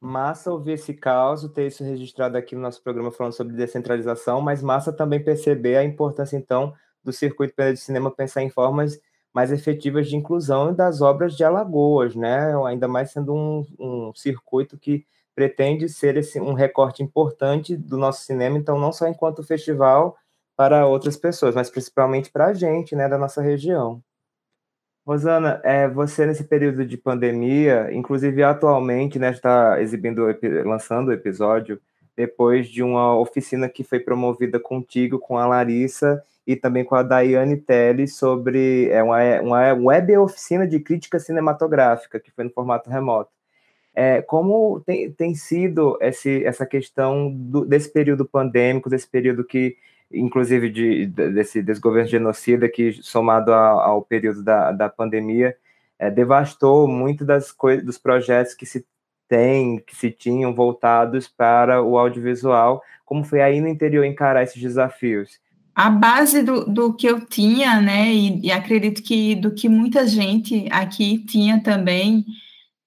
Massa 0.00 0.52
ouvir 0.52 0.72
esse 0.72 0.94
caso, 0.94 1.48
ter 1.48 1.66
isso 1.66 1.82
registrado 1.82 2.36
aqui 2.36 2.54
no 2.54 2.60
nosso 2.60 2.82
programa 2.82 3.10
falando 3.10 3.32
sobre 3.32 3.56
descentralização, 3.56 4.40
mas 4.40 4.62
massa 4.62 4.92
também 4.92 5.22
perceber 5.22 5.76
a 5.76 5.84
importância, 5.84 6.36
então, 6.36 6.74
do 7.02 7.12
circuito 7.12 7.54
Penedo 7.54 7.74
de 7.74 7.80
Cinema 7.80 8.10
pensar 8.10 8.42
em 8.42 8.50
formas 8.50 9.00
mais 9.36 9.52
efetivas 9.52 10.08
de 10.08 10.16
inclusão 10.16 10.72
das 10.72 11.02
obras 11.02 11.36
de 11.36 11.44
Alagoas, 11.44 12.16
né? 12.16 12.54
Ainda 12.64 12.88
mais 12.88 13.10
sendo 13.10 13.34
um, 13.34 13.66
um 13.78 14.14
circuito 14.14 14.78
que 14.78 15.04
pretende 15.34 15.90
ser 15.90 16.16
esse, 16.16 16.40
um 16.40 16.54
recorte 16.54 17.02
importante 17.02 17.76
do 17.76 17.98
nosso 17.98 18.24
cinema, 18.24 18.56
então 18.56 18.78
não 18.78 18.90
só 18.90 19.06
enquanto 19.06 19.42
festival 19.42 20.16
para 20.56 20.86
outras 20.86 21.18
pessoas, 21.18 21.54
mas 21.54 21.68
principalmente 21.68 22.30
para 22.30 22.46
a 22.46 22.54
gente, 22.54 22.96
né, 22.96 23.10
da 23.10 23.18
nossa 23.18 23.42
região. 23.42 24.02
Rosana, 25.06 25.60
é, 25.62 25.86
você 25.86 26.24
nesse 26.24 26.44
período 26.44 26.86
de 26.86 26.96
pandemia, 26.96 27.92
inclusive 27.92 28.42
atualmente, 28.42 29.18
né, 29.18 29.32
está 29.32 29.82
exibindo, 29.82 30.24
lançando 30.64 31.08
o 31.08 31.12
episódio 31.12 31.78
depois 32.16 32.68
de 32.68 32.82
uma 32.82 33.14
oficina 33.14 33.68
que 33.68 33.84
foi 33.84 34.00
promovida 34.00 34.58
contigo, 34.58 35.18
com 35.18 35.36
a 35.36 35.46
Larissa 35.46 36.24
e 36.46 36.54
também 36.54 36.84
com 36.84 36.94
a 36.94 37.02
Daiane 37.02 37.56
Teles 37.56 38.14
sobre 38.16 38.88
é 38.90 39.02
uma, 39.02 39.40
uma 39.40 39.72
web 39.74 40.16
oficina 40.18 40.66
de 40.66 40.78
crítica 40.78 41.18
cinematográfica, 41.18 42.20
que 42.20 42.30
foi 42.30 42.44
no 42.44 42.50
formato 42.50 42.88
remoto. 42.88 43.30
É, 43.94 44.22
como 44.22 44.80
tem, 44.80 45.10
tem 45.10 45.34
sido 45.34 45.98
esse, 46.00 46.44
essa 46.44 46.66
questão 46.66 47.32
do, 47.32 47.64
desse 47.64 47.90
período 47.90 48.24
pandêmico, 48.26 48.90
desse 48.90 49.08
período 49.08 49.42
que, 49.42 49.76
inclusive, 50.12 50.68
de, 50.70 51.06
desse 51.06 51.62
desgoverno 51.62 52.08
genocida, 52.08 52.68
que 52.68 52.92
somado 53.02 53.52
ao, 53.52 53.80
ao 53.80 54.02
período 54.02 54.42
da, 54.44 54.70
da 54.70 54.88
pandemia, 54.88 55.56
é, 55.98 56.10
devastou 56.10 56.86
muito 56.86 57.24
das 57.24 57.50
coisas, 57.50 57.84
dos 57.84 57.98
projetos 57.98 58.54
que 58.54 58.66
se 58.66 58.84
tem, 59.28 59.78
que 59.78 59.96
se 59.96 60.10
tinham 60.10 60.54
voltados 60.54 61.26
para 61.26 61.82
o 61.82 61.98
audiovisual, 61.98 62.82
como 63.04 63.24
foi 63.24 63.40
aí 63.40 63.60
no 63.60 63.68
interior 63.68 64.04
encarar 64.04 64.42
esses 64.42 64.60
desafios? 64.60 65.40
A 65.76 65.90
base 65.90 66.42
do, 66.42 66.64
do 66.64 66.94
que 66.94 67.06
eu 67.06 67.20
tinha, 67.26 67.82
né, 67.82 68.10
e, 68.10 68.46
e, 68.46 68.50
acredito 68.50 69.02
que 69.02 69.34
do 69.34 69.54
que 69.54 69.68
muita 69.68 70.06
gente 70.06 70.66
aqui 70.72 71.18
tinha 71.18 71.62
também, 71.62 72.24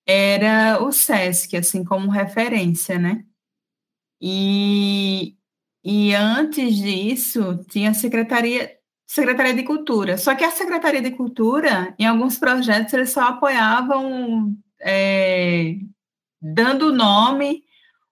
era 0.07 0.83
o 0.83 0.91
SESC, 0.91 1.55
assim, 1.55 1.83
como 1.83 2.09
referência, 2.09 2.97
né? 2.97 3.23
E, 4.19 5.35
e 5.83 6.15
antes 6.15 6.77
disso, 6.77 7.63
tinha 7.69 7.91
a 7.91 7.93
Secretaria, 7.93 8.71
Secretaria 9.05 9.53
de 9.53 9.63
Cultura. 9.63 10.17
Só 10.17 10.33
que 10.35 10.43
a 10.43 10.49
Secretaria 10.51 11.01
de 11.01 11.11
Cultura, 11.11 11.93
em 11.99 12.07
alguns 12.07 12.39
projetos, 12.39 12.93
eles 12.93 13.11
só 13.11 13.21
apoiavam 13.21 14.57
é, 14.81 15.75
dando 16.41 16.91
nome 16.91 17.63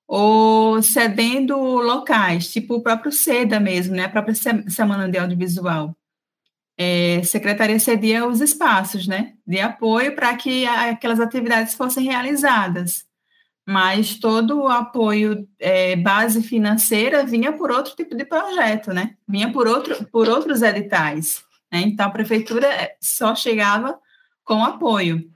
ou 0.08 0.82
cedendo 0.82 1.58
locais, 1.58 2.49
tipo 2.49 2.76
o 2.76 2.82
próprio 2.82 3.12
SEDA 3.12 3.60
mesmo, 3.60 3.95
né, 3.95 4.05
a 4.05 4.10
própria 4.10 4.36
Semana 4.70 5.10
de 5.10 5.18
Audiovisual. 5.18 5.93
É, 6.80 7.24
secretaria 7.24 7.80
cedia 7.80 8.26
os 8.26 8.39
espaços, 8.39 9.08
né, 9.08 9.34
de 9.45 9.60
apoio 9.60 10.16
para 10.16 10.34
que 10.36 10.66
aquelas 10.66 11.20
atividades 11.20 11.74
fossem 11.74 12.05
realizadas, 12.05 13.05
mas 13.68 14.16
todo 14.16 14.62
o 14.62 14.70
apoio 14.70 15.45
é, 15.60 15.97
base 15.97 16.41
financeira 16.41 17.26
vinha 17.26 17.51
por 17.51 17.70
outro 17.72 17.93
tipo 17.95 18.16
de 18.16 18.24
projeto, 18.24 18.93
né, 18.93 19.18
vinha 19.28 19.51
por, 19.51 19.68
outro, 19.68 20.05
por 20.05 20.30
outros 20.30 20.62
editais, 20.62 21.43
né, 21.72 21.82
então 21.82 22.05
a 22.05 22.12
prefeitura 22.12 22.70
só 23.01 23.36
chegava 23.36 23.99
com 24.45 24.64
apoio. 24.64 25.30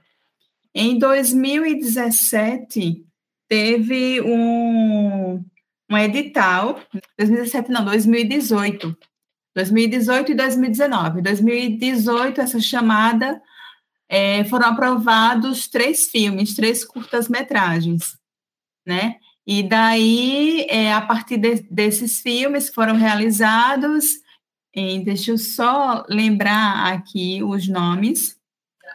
Em 0.74 0.98
2017, 0.98 3.04
teve 3.52 4.18
um, 4.22 5.44
um 5.90 5.98
edital, 5.98 6.80
2017 7.18 7.70
não, 7.70 7.84
2018, 7.84 8.96
2018 9.54 10.32
e 10.32 10.34
2019. 10.34 11.20
2018, 11.20 12.40
essa 12.40 12.58
chamada, 12.58 13.42
é, 14.08 14.42
foram 14.44 14.68
aprovados 14.68 15.68
três 15.68 16.08
filmes, 16.08 16.56
três 16.56 16.82
curtas-metragens, 16.82 18.16
né? 18.86 19.16
E 19.46 19.62
daí, 19.62 20.64
é, 20.70 20.90
a 20.90 21.02
partir 21.02 21.36
de, 21.36 21.56
desses 21.70 22.22
filmes 22.22 22.70
que 22.70 22.74
foram 22.74 22.96
realizados, 22.96 24.22
E 24.74 24.98
deixa 25.04 25.32
eu 25.32 25.36
só 25.36 26.06
lembrar 26.08 26.94
aqui 26.94 27.42
os 27.42 27.68
nomes. 27.68 28.34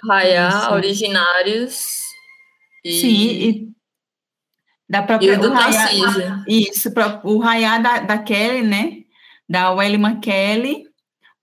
Raiá, 0.04 0.74
Originários. 0.74 2.00
E... 2.84 3.00
Sim, 3.00 3.28
e 3.28 3.77
da 4.90 5.04
própria. 5.04 5.34
E 5.34 5.38
do 5.38 5.52
Raiá, 5.52 6.44
isso, 6.48 6.90
o 7.24 7.40
Raiá 7.40 7.78
da, 7.78 8.00
da 8.00 8.18
Kelly, 8.18 8.64
né? 8.64 9.04
Da 9.48 9.72
Welly 9.72 10.20
Kelly. 10.20 10.86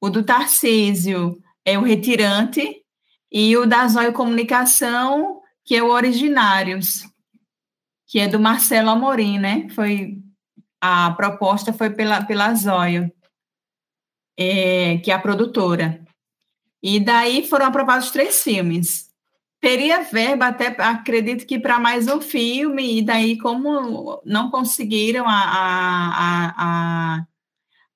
O 0.00 0.10
do 0.10 0.22
Tarcísio 0.22 1.38
é 1.64 1.78
o 1.78 1.82
Retirante. 1.82 2.82
E 3.30 3.56
o 3.56 3.66
da 3.66 3.86
Zóio 3.88 4.12
Comunicação, 4.12 5.40
que 5.64 5.74
é 5.74 5.82
o 5.82 5.90
Originários, 5.90 7.04
que 8.06 8.20
é 8.20 8.28
do 8.28 8.38
Marcelo 8.38 8.90
Amorim, 8.90 9.38
né? 9.38 9.68
Foi, 9.70 10.18
a 10.80 11.10
proposta 11.10 11.72
foi 11.72 11.90
pela, 11.90 12.24
pela 12.24 12.54
Zóio, 12.54 13.12
é, 14.38 14.98
que 14.98 15.10
é 15.10 15.14
a 15.14 15.18
produtora. 15.18 16.00
E 16.80 17.00
daí 17.00 17.44
foram 17.48 17.66
aprovados 17.66 18.10
três 18.10 18.42
filmes. 18.42 19.10
Teria 19.64 20.02
verba, 20.02 20.48
até 20.48 20.76
acredito 20.78 21.46
que 21.46 21.58
para 21.58 21.80
mais 21.80 22.06
um 22.06 22.20
filme, 22.20 22.98
e 22.98 23.02
daí, 23.02 23.38
como 23.38 24.20
não 24.22 24.50
conseguiram 24.50 25.26
a, 25.26 25.32
a, 25.32 26.54
a, 26.58 27.26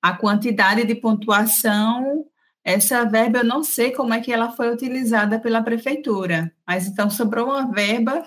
a 0.01 0.13
quantidade 0.17 0.83
de 0.83 0.95
pontuação, 0.95 2.25
essa 2.63 3.05
verba 3.05 3.41
eu 3.41 3.43
não 3.43 3.63
sei 3.63 3.91
como 3.91 4.15
é 4.15 4.19
que 4.19 4.33
ela 4.33 4.51
foi 4.51 4.73
utilizada 4.73 5.39
pela 5.39 5.61
prefeitura, 5.61 6.51
mas 6.67 6.87
então 6.87 7.07
sobrou 7.07 7.45
uma 7.45 7.71
verba, 7.71 8.25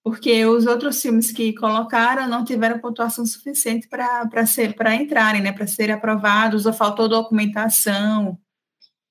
porque 0.00 0.46
os 0.46 0.64
outros 0.64 1.02
filmes 1.02 1.32
que 1.32 1.52
colocaram 1.52 2.28
não 2.28 2.44
tiveram 2.44 2.78
pontuação 2.78 3.26
suficiente 3.26 3.88
para 3.88 4.94
entrarem, 4.94 5.42
né, 5.42 5.50
para 5.50 5.66
serem 5.66 5.96
aprovados, 5.96 6.64
ou 6.64 6.72
faltou 6.72 7.08
documentação. 7.08 8.38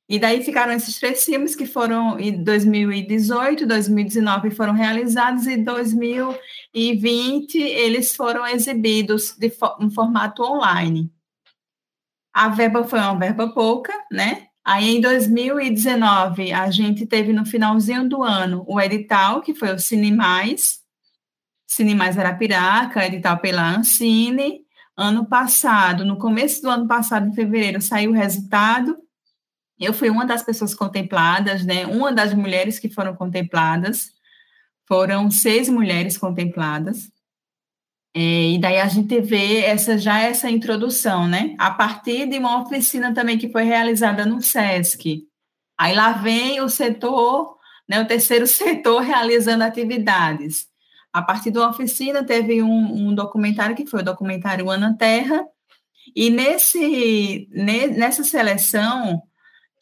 E 0.07 0.19
daí 0.19 0.43
ficaram 0.43 0.73
esses 0.73 0.99
três 0.99 1.23
filmes 1.23 1.55
que 1.55 1.65
foram 1.65 2.19
em 2.19 2.43
2018, 2.43 3.65
2019 3.65 4.51
foram 4.51 4.73
realizados 4.73 5.47
e 5.47 5.55
2020 5.57 7.57
eles 7.57 8.15
foram 8.15 8.45
exibidos 8.45 9.35
de 9.37 9.51
em 9.79 9.89
formato 9.89 10.43
online. 10.43 11.09
A 12.33 12.49
verba 12.49 12.83
foi 12.83 12.99
uma 12.99 13.17
verba 13.17 13.53
pouca, 13.53 13.93
né? 14.11 14.47
Aí 14.65 14.97
em 14.97 15.01
2019 15.01 16.51
a 16.51 16.69
gente 16.69 17.05
teve 17.05 17.31
no 17.31 17.45
finalzinho 17.45 18.07
do 18.07 18.23
ano 18.23 18.65
o 18.67 18.81
edital 18.81 19.41
que 19.41 19.53
foi 19.53 19.73
o 19.73 19.79
Cine 19.79 20.11
Mais, 20.11 20.81
Cine 21.65 21.95
Mais 21.95 22.17
Arapiraca, 22.17 23.05
edital 23.05 23.37
pela 23.39 23.77
Ancine. 23.77 24.63
Ano 24.95 25.25
passado, 25.25 26.05
no 26.05 26.17
começo 26.17 26.61
do 26.61 26.69
ano 26.69 26.87
passado, 26.87 27.27
em 27.27 27.33
fevereiro, 27.33 27.81
saiu 27.81 28.11
o 28.11 28.13
resultado 28.13 29.02
eu 29.79 29.93
fui 29.93 30.09
uma 30.09 30.25
das 30.25 30.43
pessoas 30.43 30.73
contempladas, 30.73 31.65
né? 31.65 31.85
Uma 31.85 32.11
das 32.11 32.33
mulheres 32.33 32.79
que 32.79 32.89
foram 32.89 33.15
contempladas. 33.15 34.11
Foram 34.87 35.31
seis 35.31 35.69
mulheres 35.69 36.17
contempladas. 36.17 37.11
É, 38.15 38.51
e 38.51 38.59
daí 38.59 38.79
a 38.79 38.87
gente 38.87 39.19
vê 39.21 39.61
essa 39.61 39.97
já 39.97 40.19
essa 40.19 40.49
introdução, 40.49 41.27
né? 41.27 41.55
A 41.57 41.71
partir 41.71 42.27
de 42.27 42.37
uma 42.37 42.61
oficina 42.61 43.13
também 43.13 43.37
que 43.37 43.49
foi 43.49 43.63
realizada 43.63 44.25
no 44.25 44.41
SESC. 44.41 45.27
Aí 45.77 45.95
lá 45.95 46.11
vem 46.11 46.61
o 46.61 46.69
setor, 46.69 47.57
né, 47.89 47.99
o 47.99 48.07
terceiro 48.07 48.45
setor 48.47 49.01
realizando 49.01 49.63
atividades. 49.63 50.67
A 51.11 51.21
partir 51.21 51.51
da 51.51 51.67
oficina 51.67 52.23
teve 52.23 52.61
um, 52.61 53.09
um 53.09 53.15
documentário 53.15 53.75
que 53.75 53.85
foi 53.85 54.01
o 54.01 54.05
documentário 54.05 54.69
Ana 54.69 54.95
Terra, 54.97 55.45
e 56.15 56.29
nesse, 56.29 57.47
nessa 57.51 58.23
seleção 58.23 59.21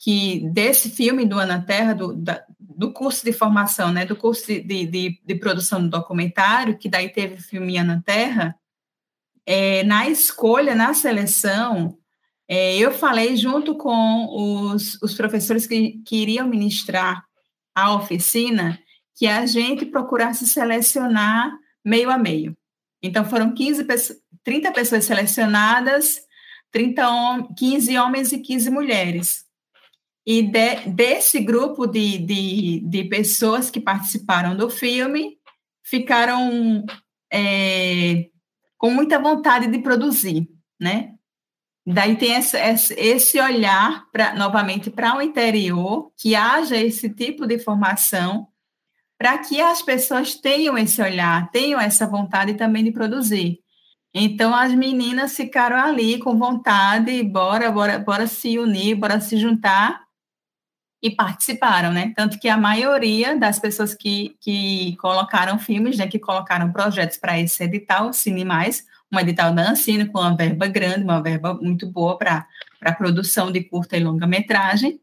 que 0.02 0.50
desse 0.50 0.90
filme 0.90 1.28
do 1.28 1.38
Ana 1.38 1.62
Terra, 1.62 1.94
do, 1.94 2.14
da, 2.14 2.44
do 2.60 2.92
curso 2.92 3.24
de 3.24 3.32
formação, 3.32 3.92
né, 3.92 4.04
do 4.04 4.16
curso 4.16 4.48
de, 4.48 4.60
de, 4.60 5.22
de, 5.24 5.36
produção 5.36 5.80
do 5.80 5.90
documentário, 5.90 6.76
que 6.76 6.90
daí 6.90 7.08
teve 7.08 7.36
o 7.36 7.42
filme 7.42 7.78
Ana 7.78 8.02
Terra, 8.04 8.56
é, 9.46 9.84
na 9.84 10.10
escolha, 10.10 10.74
na 10.74 10.96
seleção, 10.96 11.96
é, 12.48 12.78
eu 12.78 12.92
falei 12.92 13.38
junto 13.38 13.78
com 13.78 14.74
os, 14.74 15.00
os 15.04 15.14
professores 15.14 15.68
que, 15.68 16.02
que 16.04 16.16
iriam 16.16 16.48
ministrar 16.48 17.24
a 17.76 17.94
oficina, 17.94 18.80
que 19.16 19.28
a 19.28 19.46
gente 19.46 19.86
procurasse 19.86 20.48
selecionar 20.48 21.52
meio 21.86 22.10
a 22.10 22.18
meio. 22.18 22.58
Então, 23.04 23.24
foram 23.24 23.54
15, 23.54 23.86
30 24.44 24.72
pessoas 24.72 25.06
selecionadas, 25.06 26.20
30 26.72 27.50
15 27.56 27.98
homens 28.00 28.32
e 28.32 28.40
15 28.40 28.72
mulheres. 28.72 29.51
E 30.26 30.44
de, 30.44 30.90
desse 30.90 31.40
grupo 31.40 31.88
de, 31.88 32.20
de, 32.20 32.80
de, 32.82 33.04
pessoas 33.06 33.70
que 33.70 33.80
participaram 33.80 34.56
do 34.56 34.70
filme, 34.70 35.38
ficaram 35.84 36.86
é, 37.32 38.30
com 38.78 38.92
muita 38.92 39.18
vontade 39.18 39.68
de 39.68 39.80
produzir, 39.80 40.48
né? 40.80 41.14
Daí 41.86 42.16
tem 42.16 42.34
esse, 42.34 42.56
esse 42.96 43.40
olhar, 43.40 44.06
pra, 44.12 44.36
novamente, 44.36 44.92
para 44.92 45.18
o 45.18 45.22
interior, 45.22 46.12
que 46.16 46.36
haja 46.36 46.78
esse 46.78 47.10
tipo 47.10 47.48
de 47.48 47.58
formação, 47.58 48.48
para 49.18 49.38
que 49.40 49.60
as 49.60 49.82
pessoas 49.82 50.36
tenham 50.36 50.78
esse 50.78 51.02
olhar, 51.02 51.50
tenham 51.52 51.80
essa 51.80 52.06
vontade 52.08 52.54
também 52.54 52.84
de 52.84 52.92
produzir. 52.92 53.60
Então, 54.14 54.54
as 54.54 54.74
meninas 54.74 55.36
ficaram 55.36 55.78
ali 55.78 56.20
com 56.20 56.38
vontade, 56.38 57.24
bora, 57.24 57.72
bora, 57.72 57.98
bora 57.98 58.28
se 58.28 58.60
unir, 58.60 58.96
bora 58.96 59.20
se 59.22 59.38
juntar, 59.38 60.02
e 61.02 61.10
participaram, 61.10 61.92
né? 61.92 62.14
Tanto 62.16 62.40
que 62.40 62.48
a 62.48 62.58
maioria 62.58 63.36
das 63.36 63.58
pessoas 63.58 63.96
que, 63.96 64.36
que 64.40 64.96
colocaram 64.98 65.58
filmes, 65.58 65.98
né, 65.98 66.08
que 66.08 66.20
colocaram 66.20 66.72
projetos 66.72 67.18
para 67.18 67.40
esse 67.40 67.64
edital, 67.64 68.14
Cine 68.14 68.46
Mais, 68.46 68.86
um 69.12 69.20
edital 69.20 69.54
da 69.54 69.72
Ancine, 69.72 70.06
com 70.06 70.20
uma 70.20 70.36
verba 70.36 70.68
grande, 70.68 71.04
uma 71.04 71.22
verba 71.22 71.56
muito 71.56 71.88
boa 71.88 72.18
para 72.18 72.48
a 72.82 72.94
produção 72.94 73.52
de 73.52 73.64
curta 73.64 73.98
e 73.98 74.04
longa 74.04 74.28
metragem, 74.28 75.02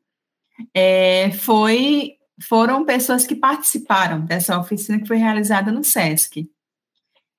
é, 0.73 1.31
foi, 1.33 2.13
foram 2.49 2.85
pessoas 2.85 3.27
que 3.27 3.35
participaram 3.35 4.21
dessa 4.21 4.59
oficina 4.59 5.01
que 5.01 5.07
foi 5.07 5.19
realizada 5.19 5.73
no 5.73 5.83
SESC. 5.83 6.49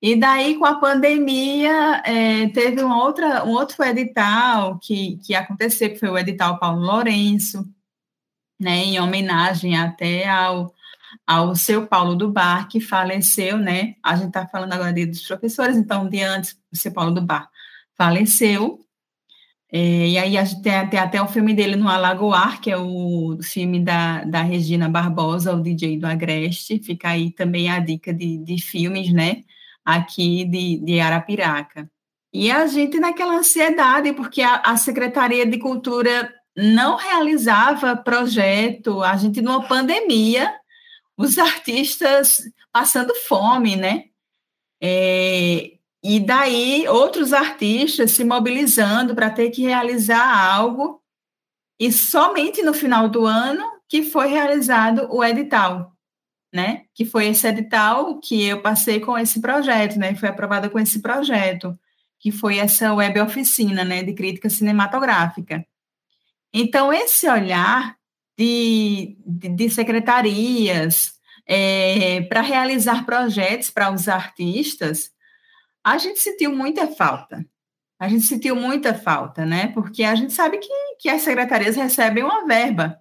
E 0.02 0.16
daí, 0.16 0.56
com 0.56 0.64
a 0.64 0.76
pandemia, 0.76 2.02
é, 2.06 2.48
teve 2.48 2.82
uma 2.82 3.02
outra, 3.02 3.44
um 3.44 3.50
outro 3.50 3.82
edital 3.84 4.78
que, 4.78 5.18
que 5.24 5.34
aconteceu, 5.34 5.90
que 5.90 5.98
foi 5.98 6.08
o 6.08 6.16
edital 6.16 6.58
Paulo 6.58 6.80
Lourenço, 6.80 7.66
né, 8.60 8.84
em 8.84 9.00
homenagem 9.00 9.76
até 9.76 10.28
ao, 10.28 10.74
ao 11.26 11.56
seu 11.56 11.86
Paulo 11.86 12.14
do 12.14 12.30
Bar, 12.30 12.68
que 12.68 12.80
faleceu, 12.80 13.56
né? 13.56 13.94
A 14.02 14.14
gente 14.16 14.28
está 14.28 14.46
falando 14.46 14.72
agora 14.74 14.92
dos 14.92 15.26
professores, 15.26 15.76
então, 15.76 16.08
de 16.08 16.20
antes, 16.20 16.56
o 16.70 16.76
seu 16.76 16.92
Paulo 16.92 17.12
do 17.12 17.22
Bar 17.22 17.48
faleceu. 17.96 18.80
É, 19.72 20.08
e 20.08 20.18
aí 20.18 20.36
a 20.36 20.44
gente 20.44 20.62
tem, 20.62 20.88
tem, 20.88 20.98
até 20.98 21.22
o 21.22 21.28
filme 21.28 21.54
dele 21.54 21.76
no 21.76 21.88
Alagoar, 21.88 22.60
que 22.60 22.70
é 22.70 22.76
o 22.76 23.38
filme 23.42 23.80
da, 23.80 24.24
da 24.24 24.42
Regina 24.42 24.88
Barbosa, 24.88 25.54
o 25.54 25.62
DJ 25.62 25.98
do 25.98 26.06
Agreste. 26.06 26.82
Fica 26.82 27.10
aí 27.10 27.30
também 27.30 27.70
a 27.70 27.78
dica 27.78 28.12
de, 28.12 28.38
de 28.38 28.60
filmes, 28.60 29.12
né? 29.12 29.42
Aqui 29.84 30.44
de, 30.44 30.78
de 30.84 31.00
Arapiraca. 31.00 31.90
E 32.32 32.50
a 32.50 32.66
gente 32.66 32.98
naquela 32.98 33.38
ansiedade, 33.38 34.12
porque 34.12 34.42
a, 34.42 34.56
a 34.64 34.76
Secretaria 34.76 35.46
de 35.46 35.58
Cultura 35.58 36.32
não 36.56 36.96
realizava 36.96 37.96
projeto, 37.96 39.02
a 39.02 39.16
gente 39.16 39.40
numa 39.40 39.66
pandemia, 39.66 40.52
os 41.16 41.38
artistas 41.38 42.42
passando 42.72 43.14
fome, 43.14 43.76
né? 43.76 44.04
É, 44.82 45.72
e 46.02 46.18
daí 46.18 46.88
outros 46.88 47.32
artistas 47.32 48.12
se 48.12 48.24
mobilizando 48.24 49.14
para 49.14 49.30
ter 49.30 49.50
que 49.50 49.62
realizar 49.62 50.54
algo, 50.54 51.02
e 51.78 51.92
somente 51.92 52.62
no 52.62 52.74
final 52.74 53.08
do 53.08 53.26
ano 53.26 53.64
que 53.88 54.02
foi 54.02 54.28
realizado 54.28 55.08
o 55.10 55.24
edital, 55.24 55.92
né? 56.52 56.84
Que 56.94 57.04
foi 57.04 57.26
esse 57.28 57.46
edital 57.46 58.18
que 58.20 58.44
eu 58.44 58.62
passei 58.62 59.00
com 59.00 59.16
esse 59.18 59.40
projeto, 59.40 59.98
né? 59.98 60.14
Foi 60.14 60.28
aprovado 60.28 60.70
com 60.70 60.78
esse 60.78 61.00
projeto, 61.00 61.78
que 62.18 62.30
foi 62.30 62.58
essa 62.58 62.94
web 62.94 63.20
oficina, 63.20 63.84
né? 63.84 64.02
De 64.02 64.12
crítica 64.14 64.48
cinematográfica. 64.48 65.66
Então, 66.52 66.92
esse 66.92 67.28
olhar 67.28 67.96
de, 68.38 69.16
de, 69.24 69.48
de 69.48 69.70
secretarias 69.70 71.12
é, 71.46 72.22
para 72.22 72.40
realizar 72.40 73.04
projetos 73.04 73.70
para 73.70 73.92
os 73.92 74.08
artistas, 74.08 75.10
a 75.84 75.98
gente 75.98 76.18
sentiu 76.20 76.54
muita 76.54 76.86
falta. 76.86 77.44
A 77.98 78.08
gente 78.08 78.24
sentiu 78.24 78.56
muita 78.56 78.94
falta, 78.94 79.44
né? 79.44 79.68
Porque 79.68 80.04
a 80.04 80.14
gente 80.14 80.32
sabe 80.32 80.58
que, 80.58 80.68
que 80.98 81.08
as 81.08 81.22
secretarias 81.22 81.76
recebem 81.76 82.24
uma 82.24 82.46
verba. 82.46 82.98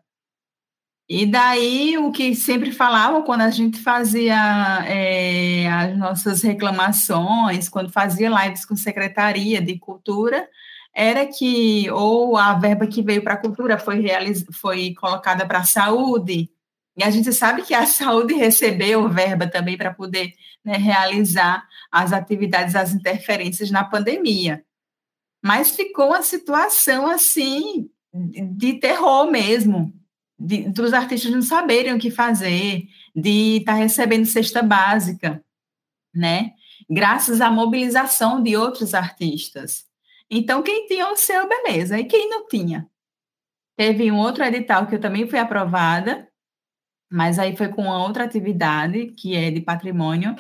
E 1.08 1.26
daí, 1.26 1.97
o 1.97 2.12
que 2.12 2.36
sempre 2.36 2.72
falavam 2.72 3.24
quando 3.24 3.41
a 3.41 3.50
gente 3.50 3.82
fazia 3.82 4.86
é, 4.86 5.68
as 5.68 5.97
nossas 5.97 6.43
reclamações, 6.43 7.68
quando 7.68 7.91
fazia 7.91 8.30
lives 8.30 8.64
com 8.64 8.76
secretaria 8.76 9.60
de 9.60 9.80
cultura, 9.80 10.47
era 10.94 11.26
que 11.26 11.90
ou 11.92 12.36
a 12.36 12.54
verba 12.54 12.88
que 12.88 13.02
veio 13.02 13.24
para 13.24 13.36
a 13.36 13.42
cultura 13.42 13.78
foi, 13.78 14.00
realiz... 14.00 14.46
foi 14.52 14.94
colocada 14.94 15.46
para 15.46 15.60
a 15.60 15.64
saúde, 15.64 16.50
e 17.00 17.04
a 17.04 17.10
gente 17.10 17.32
sabe 17.32 17.62
que 17.62 17.74
a 17.74 17.86
saúde 17.88 18.34
recebeu 18.34 19.08
verba 19.08 19.48
também 19.48 19.78
para 19.78 19.94
poder 19.94 20.34
né, 20.64 20.76
realizar 20.76 21.66
as 21.90 22.12
atividades, 22.12 22.76
as 22.76 22.94
interferências 22.94 23.72
na 23.72 23.86
pandemia. 23.86 24.64
Mas 25.42 25.72
ficou 25.72 26.08
uma 26.08 26.22
situação 26.22 27.08
assim 27.08 27.90
de 28.14 28.74
terror 28.74 29.32
mesmo, 29.32 29.94
de, 30.38 30.70
dos 30.70 30.94
artistas 30.94 31.32
não 31.32 31.42
saberem 31.42 31.94
o 31.94 32.00
que 32.00 32.12
fazer, 32.12 32.84
de 33.16 33.58
estar 33.58 33.74
tá 33.74 33.78
recebendo 33.78 34.26
cesta 34.26 34.62
básica, 34.62 35.42
né? 36.14 36.52
Graças 36.90 37.40
à 37.40 37.50
mobilização 37.50 38.42
de 38.42 38.58
outros 38.58 38.94
artistas. 38.94 39.86
Então, 40.30 40.62
quem 40.62 40.86
tinha 40.86 41.12
o 41.12 41.18
seu, 41.18 41.48
beleza. 41.48 42.00
E 42.00 42.06
quem 42.06 42.30
não 42.30 42.48
tinha? 42.48 42.88
Teve 43.76 44.12
um 44.12 44.18
outro 44.18 44.44
edital 44.44 44.86
que 44.86 44.96
eu 44.96 45.00
também 45.00 45.28
fui 45.28 45.40
aprovada, 45.40 46.28
mas 47.12 47.40
aí 47.40 47.56
foi 47.56 47.70
com 47.70 47.88
outra 47.88 48.26
atividade, 48.26 49.08
que 49.08 49.36
é 49.36 49.50
de 49.50 49.62
patrimônio, 49.62 50.36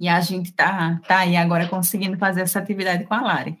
e 0.00 0.08
a 0.08 0.20
gente 0.20 0.46
está 0.46 1.00
tá 1.06 1.20
aí 1.20 1.36
agora 1.36 1.68
conseguindo 1.68 2.18
fazer 2.18 2.40
essa 2.40 2.58
atividade 2.58 3.04
com 3.04 3.14
a 3.14 3.22
Lari. 3.22 3.58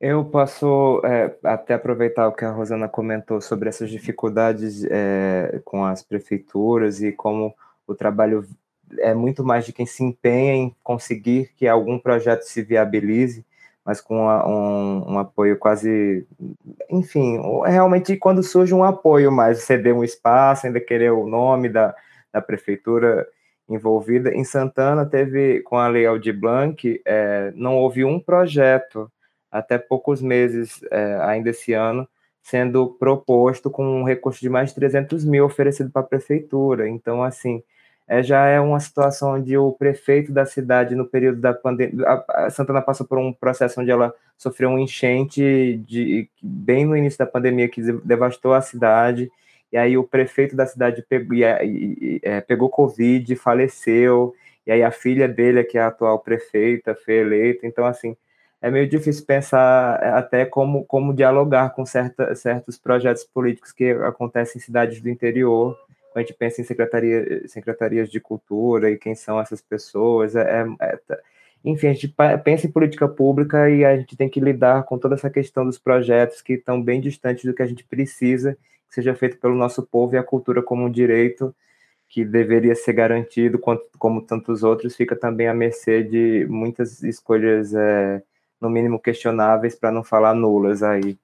Eu 0.00 0.24
posso 0.24 1.02
é, 1.04 1.36
até 1.42 1.74
aproveitar 1.74 2.28
o 2.28 2.32
que 2.32 2.44
a 2.44 2.52
Rosana 2.52 2.88
comentou 2.88 3.40
sobre 3.40 3.68
essas 3.68 3.90
dificuldades 3.90 4.84
é, 4.84 5.60
com 5.64 5.84
as 5.84 6.04
prefeituras 6.04 7.02
e 7.02 7.10
como 7.10 7.52
o 7.84 7.94
trabalho 7.96 8.46
é 9.00 9.12
muito 9.12 9.42
mais 9.42 9.66
de 9.66 9.72
quem 9.72 9.86
se 9.86 10.04
empenha 10.04 10.54
em 10.54 10.76
conseguir 10.84 11.50
que 11.56 11.66
algum 11.66 11.98
projeto 11.98 12.42
se 12.42 12.62
viabilize 12.62 13.44
mas 13.88 14.02
com 14.02 14.20
uma, 14.20 14.46
um, 14.46 15.12
um, 15.14 15.18
apoio 15.18 15.56
quase, 15.56 16.26
enfim, 16.90 17.40
realmente 17.64 18.18
quando 18.18 18.42
surge 18.42 18.74
um 18.74 18.84
apoio 18.84 19.32
mais, 19.32 19.62
ceder 19.62 19.96
um 19.96 20.04
espaço, 20.04 20.66
ainda 20.66 20.78
querer 20.78 21.10
o 21.10 21.26
nome 21.26 21.70
da, 21.70 21.94
da 22.30 22.42
prefeitura 22.42 23.26
envolvida. 23.66 24.30
Em 24.34 24.44
Santana 24.44 25.06
teve, 25.06 25.62
com 25.62 25.78
a 25.78 25.88
Lei 25.88 26.04
Aldir 26.04 26.38
Blanc, 26.38 27.00
é, 27.02 27.50
não 27.56 27.78
houve 27.78 28.04
um 28.04 28.20
projeto, 28.20 29.10
até 29.50 29.78
poucos 29.78 30.20
meses, 30.20 30.84
é, 30.90 31.18
ainda 31.22 31.48
esse 31.48 31.72
ano, 31.72 32.06
sendo 32.42 32.90
proposto 33.00 33.70
com 33.70 34.02
um 34.02 34.04
recurso 34.04 34.38
de 34.38 34.50
mais 34.50 34.68
de 34.68 34.74
300 34.74 35.24
mil 35.24 35.46
oferecido 35.46 35.90
para 35.90 36.02
a 36.02 36.06
prefeitura. 36.06 36.86
Então, 36.86 37.22
assim, 37.22 37.62
é, 38.08 38.22
já 38.22 38.46
é 38.46 38.58
uma 38.58 38.80
situação 38.80 39.34
onde 39.34 39.56
o 39.58 39.72
prefeito 39.72 40.32
da 40.32 40.46
cidade, 40.46 40.94
no 40.94 41.04
período 41.04 41.40
da 41.40 41.52
pandemia, 41.52 42.24
Santana 42.50 42.80
passou 42.80 43.06
por 43.06 43.18
um 43.18 43.32
processo 43.32 43.80
onde 43.80 43.90
ela 43.90 44.14
sofreu 44.36 44.70
um 44.70 44.78
enchente 44.78 45.76
de, 45.86 46.26
bem 46.42 46.86
no 46.86 46.96
início 46.96 47.18
da 47.18 47.26
pandemia 47.26 47.68
que 47.68 47.82
devastou 48.04 48.54
a 48.54 48.62
cidade, 48.62 49.30
e 49.70 49.76
aí 49.76 49.98
o 49.98 50.04
prefeito 50.04 50.56
da 50.56 50.64
cidade 50.64 51.04
pegou, 51.06 51.36
e, 51.36 51.42
e, 51.44 52.20
é, 52.22 52.40
pegou 52.40 52.70
Covid, 52.70 53.36
faleceu, 53.36 54.34
e 54.66 54.72
aí 54.72 54.82
a 54.82 54.90
filha 54.90 55.28
dele, 55.28 55.62
que 55.62 55.76
é 55.76 55.82
a 55.82 55.88
atual 55.88 56.18
prefeita, 56.18 56.94
foi 56.94 57.16
eleita, 57.16 57.66
então, 57.66 57.84
assim, 57.84 58.16
é 58.62 58.70
meio 58.70 58.88
difícil 58.88 59.24
pensar 59.26 59.96
até 60.14 60.46
como, 60.46 60.84
como 60.84 61.14
dialogar 61.14 61.70
com 61.74 61.84
certa, 61.84 62.34
certos 62.34 62.78
projetos 62.78 63.22
políticos 63.24 63.70
que 63.70 63.90
acontecem 63.90 64.58
em 64.58 64.62
cidades 64.64 65.00
do 65.00 65.10
interior, 65.10 65.76
a 66.14 66.20
gente 66.20 66.34
pensa 66.34 66.60
em 66.60 66.64
secretaria, 66.64 67.46
secretarias 67.48 68.10
de 68.10 68.20
cultura 68.20 68.90
e 68.90 68.98
quem 68.98 69.14
são 69.14 69.40
essas 69.40 69.60
pessoas, 69.60 70.34
é, 70.34 70.62
é, 70.62 70.66
é 70.80 70.96
tá, 70.96 71.18
enfim, 71.64 71.88
a 71.88 71.92
gente 71.92 72.14
pensa 72.44 72.66
em 72.66 72.70
política 72.70 73.08
pública 73.08 73.68
e 73.68 73.84
a 73.84 73.96
gente 73.96 74.16
tem 74.16 74.28
que 74.28 74.40
lidar 74.40 74.84
com 74.84 74.98
toda 74.98 75.14
essa 75.16 75.28
questão 75.28 75.64
dos 75.64 75.78
projetos 75.78 76.40
que 76.40 76.54
estão 76.54 76.82
bem 76.82 77.00
distantes 77.00 77.44
do 77.44 77.54
que 77.54 77.62
a 77.62 77.66
gente 77.66 77.84
precisa 77.84 78.56
que 78.88 78.94
seja 78.94 79.14
feito 79.14 79.38
pelo 79.38 79.54
nosso 79.54 79.86
povo 79.86 80.14
e 80.14 80.18
a 80.18 80.22
cultura 80.22 80.62
como 80.62 80.84
um 80.84 80.90
direito 80.90 81.54
que 82.08 82.24
deveria 82.24 82.74
ser 82.74 82.94
garantido, 82.94 83.60
como 83.98 84.22
tantos 84.22 84.62
outros, 84.62 84.96
fica 84.96 85.14
também 85.14 85.46
à 85.46 85.52
mercê 85.52 86.02
de 86.02 86.46
muitas 86.48 87.02
escolhas, 87.02 87.74
é, 87.74 88.22
no 88.58 88.70
mínimo 88.70 88.98
questionáveis, 88.98 89.74
para 89.74 89.92
não 89.92 90.02
falar 90.02 90.34
nulas 90.34 90.82
aí. 90.82 91.18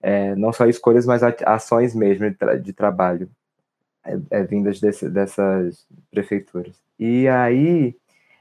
É, 0.00 0.34
não 0.36 0.52
só 0.52 0.66
escolhas, 0.66 1.06
mas 1.06 1.22
ações 1.44 1.94
mesmo 1.94 2.30
de, 2.30 2.36
tra 2.36 2.56
de 2.56 2.72
trabalho 2.72 3.28
é, 4.04 4.18
é, 4.30 4.42
vindas 4.42 4.80
desse, 4.80 5.08
dessas 5.08 5.86
prefeituras. 6.10 6.74
E 6.98 7.28
aí 7.28 7.96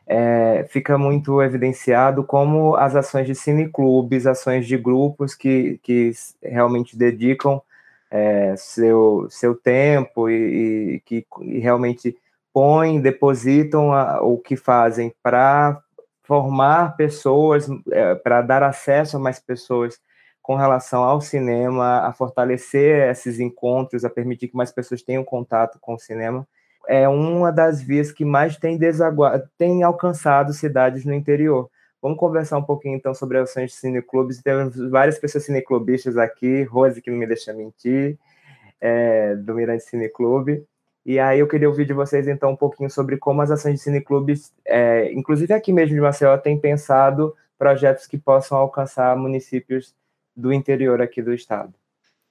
é, 0.07 0.65
fica 0.69 0.97
muito 0.97 1.41
evidenciado 1.41 2.23
como 2.23 2.75
as 2.75 2.95
ações 2.95 3.27
de 3.27 3.35
cineclubes, 3.35 4.27
ações 4.27 4.67
de 4.67 4.77
grupos 4.77 5.35
que, 5.35 5.79
que 5.83 6.11
realmente 6.41 6.97
dedicam 6.97 7.61
é, 8.09 8.55
seu, 8.57 9.27
seu 9.29 9.55
tempo 9.55 10.29
e, 10.29 10.95
e 10.95 10.99
que 11.01 11.25
e 11.41 11.59
realmente 11.59 12.17
põem, 12.53 12.99
depositam 12.99 13.93
a, 13.93 14.21
o 14.21 14.37
que 14.37 14.57
fazem 14.57 15.13
para 15.23 15.81
formar 16.23 16.95
pessoas, 16.97 17.67
é, 17.91 18.15
para 18.15 18.41
dar 18.41 18.63
acesso 18.63 19.17
a 19.17 19.19
mais 19.19 19.39
pessoas 19.39 19.99
com 20.41 20.55
relação 20.55 21.03
ao 21.03 21.21
cinema, 21.21 21.99
a 21.99 22.13
fortalecer 22.13 23.09
esses 23.09 23.39
encontros, 23.39 24.03
a 24.03 24.09
permitir 24.09 24.47
que 24.47 24.55
mais 24.55 24.71
pessoas 24.71 25.01
tenham 25.01 25.23
contato 25.23 25.77
com 25.79 25.93
o 25.93 25.99
cinema, 25.99 26.47
é 26.87 27.07
uma 27.07 27.51
das 27.51 27.81
vias 27.81 28.11
que 28.11 28.25
mais 28.25 28.57
tem, 28.57 28.77
desaguado, 28.77 29.47
tem 29.57 29.83
alcançado 29.83 30.51
cidades 30.53 31.05
no 31.05 31.13
interior. 31.13 31.69
Vamos 32.01 32.17
conversar 32.17 32.57
um 32.57 32.63
pouquinho 32.63 32.95
então 32.95 33.13
sobre 33.13 33.37
ações 33.37 33.71
de 33.71 33.77
cineclubes. 33.77 34.41
Temos 34.41 34.75
várias 34.89 35.19
pessoas 35.19 35.45
cineclubistas 35.45 36.17
aqui, 36.17 36.63
Rose, 36.63 36.99
que 37.01 37.11
não 37.11 37.17
me 37.17 37.27
deixa 37.27 37.53
mentir, 37.53 38.17
é, 38.79 39.35
do 39.35 39.53
Mirante 39.53 39.83
Cineclube. 39.83 40.65
E 41.05 41.19
aí 41.19 41.39
eu 41.39 41.47
queria 41.47 41.69
ouvir 41.69 41.85
de 41.85 41.93
vocês 41.93 42.27
então 42.27 42.51
um 42.51 42.55
pouquinho 42.55 42.89
sobre 42.89 43.17
como 43.17 43.41
as 43.41 43.51
ações 43.51 43.75
de 43.75 43.81
cineclubes, 43.81 44.51
é, 44.65 45.11
inclusive 45.13 45.53
aqui 45.53 45.71
mesmo 45.71 45.95
de 45.95 46.01
Maceió, 46.01 46.35
têm 46.37 46.59
pensado 46.59 47.35
projetos 47.57 48.07
que 48.07 48.17
possam 48.17 48.57
alcançar 48.57 49.15
municípios 49.15 49.95
do 50.35 50.51
interior 50.53 51.01
aqui 51.01 51.21
do 51.21 51.33
estado. 51.33 51.73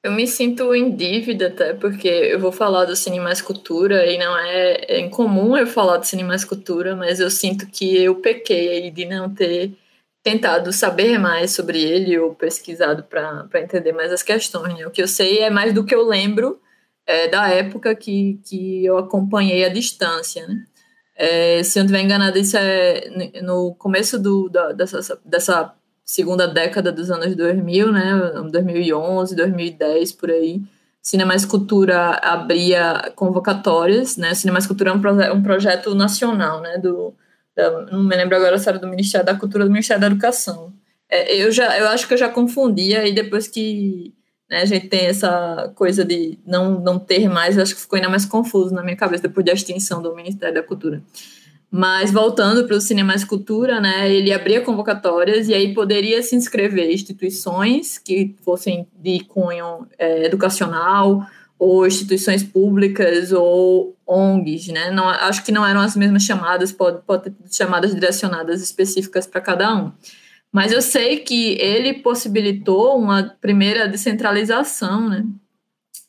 Eu 0.03 0.13
me 0.13 0.27
sinto 0.27 0.75
em 0.75 0.97
dívida 0.97 1.49
até, 1.49 1.75
porque 1.75 2.09
eu 2.09 2.41
vou 2.41 2.51
falar 2.51 2.87
do 2.87 2.97
Cine 2.97 3.21
Mais 3.21 3.43
Cultura 3.43 4.07
e 4.07 4.17
não 4.17 4.35
é, 4.39 4.85
é 4.89 5.01
incomum 5.01 5.57
eu 5.57 5.67
falar 5.67 5.99
do 5.99 6.07
Cine 6.07 6.25
Mais 6.25 6.43
Cultura, 6.43 6.97
mas 6.97 7.21
eu 7.21 7.31
sinto 7.31 7.67
que 7.67 8.03
eu 8.03 8.15
pequei 8.17 8.69
aí 8.69 8.91
de 8.91 9.05
não 9.05 9.33
ter 9.33 9.77
tentado 10.23 10.73
saber 10.73 11.19
mais 11.19 11.53
sobre 11.53 11.83
ele 11.83 12.19
ou 12.19 12.35
pesquisado 12.35 13.03
para 13.05 13.49
entender 13.61 13.93
mais 13.93 14.11
as 14.11 14.23
questões. 14.23 14.75
Né? 14.75 14.87
O 14.87 14.91
que 14.91 15.03
eu 15.03 15.09
sei 15.09 15.41
é 15.41 15.51
mais 15.51 15.75
do 15.75 15.85
que 15.85 15.95
eu 15.95 16.07
lembro 16.07 16.59
é, 17.07 17.29
da 17.29 17.49
época 17.49 17.95
que, 17.95 18.41
que 18.45 18.85
eu 18.85 18.97
acompanhei 18.97 19.65
a 19.65 19.69
distância. 19.69 20.47
Né? 20.47 20.65
É, 21.17 21.63
se 21.63 21.79
eu 21.79 21.83
não 21.83 21.87
estiver 21.87 22.05
enganada, 22.05 22.39
isso 22.39 22.57
é 22.57 23.41
no 23.43 23.75
começo 23.75 24.19
do, 24.19 24.49
da, 24.49 24.73
dessa, 24.73 25.21
dessa 25.25 25.75
segunda 26.11 26.49
década 26.49 26.91
dos 26.91 27.09
anos 27.09 27.37
2000, 27.37 27.93
né, 27.93 28.03
2011, 28.51 29.37
2010, 29.37 30.11
por 30.11 30.29
aí, 30.29 30.61
Cinema 31.01 31.37
Escultura 31.37 32.19
abria 32.21 33.13
convocatórias, 33.15 34.17
né, 34.17 34.35
Cinema 34.35 34.59
Escultura 34.59 34.91
é 34.91 34.93
um, 34.93 35.01
proje 35.01 35.31
um 35.31 35.41
projeto 35.41 35.95
nacional, 35.95 36.61
né, 36.63 36.79
do, 36.79 37.15
da, 37.55 37.83
não 37.93 38.03
me 38.03 38.17
lembro 38.17 38.35
agora 38.35 38.59
se 38.59 38.69
era 38.69 38.77
do 38.77 38.89
Ministério 38.89 39.25
da 39.25 39.37
Cultura 39.37 39.65
do 39.65 39.71
Ministério 39.71 40.01
da 40.01 40.09
Educação. 40.09 40.73
É, 41.09 41.33
eu, 41.37 41.53
já, 41.53 41.79
eu 41.79 41.87
acho 41.87 42.09
que 42.09 42.15
eu 42.15 42.19
já 42.19 42.29
confundia, 42.29 43.07
e 43.07 43.13
depois 43.13 43.47
que 43.47 44.13
né, 44.51 44.63
a 44.63 44.65
gente 44.65 44.89
tem 44.89 45.07
essa 45.07 45.73
coisa 45.77 46.05
de 46.05 46.37
não, 46.45 46.81
não 46.81 46.99
ter 46.99 47.29
mais, 47.29 47.57
acho 47.57 47.77
que 47.77 47.83
ficou 47.83 47.97
ainda 47.97 48.09
mais 48.09 48.25
confuso 48.25 48.75
na 48.75 48.83
minha 48.83 48.97
cabeça, 48.97 49.29
depois 49.29 49.47
da 49.47 49.53
extinção 49.53 50.03
do 50.03 50.17
Ministério 50.17 50.57
da 50.57 50.63
Cultura. 50.65 51.01
Mas 51.71 52.11
voltando 52.11 52.67
para 52.67 52.77
o 52.77 52.81
Cinema 52.81 53.15
Escultura, 53.15 53.81
né, 53.81 54.13
ele 54.13 54.33
abria 54.33 54.61
convocatórias 54.61 55.49
e 55.49 55.55
aí 55.55 55.73
poderia 55.73 56.21
se 56.21 56.35
inscrever 56.35 56.91
instituições 56.91 57.97
que 57.97 58.35
fossem 58.45 58.89
de 58.99 59.21
cunho 59.21 59.87
é, 59.97 60.27
educacional 60.27 61.25
ou 61.57 61.87
instituições 61.87 62.43
públicas 62.43 63.31
ou 63.31 63.95
ONGs, 64.07 64.69
né? 64.69 64.91
Não, 64.91 65.09
acho 65.09 65.45
que 65.45 65.53
não 65.53 65.65
eram 65.65 65.81
as 65.81 65.95
mesmas 65.95 66.23
chamadas, 66.25 66.73
pode, 66.73 67.03
pode 67.03 67.25
ter 67.25 67.35
chamadas 67.53 67.95
direcionadas 67.95 68.63
específicas 68.63 69.27
para 69.27 69.41
cada 69.41 69.77
um. 69.77 69.93
Mas 70.51 70.73
eu 70.73 70.83
sei 70.83 71.21
que 71.21 71.53
ele 71.61 71.95
possibilitou 71.95 72.99
uma 72.99 73.37
primeira 73.41 73.87
descentralização, 73.87 75.09
né? 75.09 75.25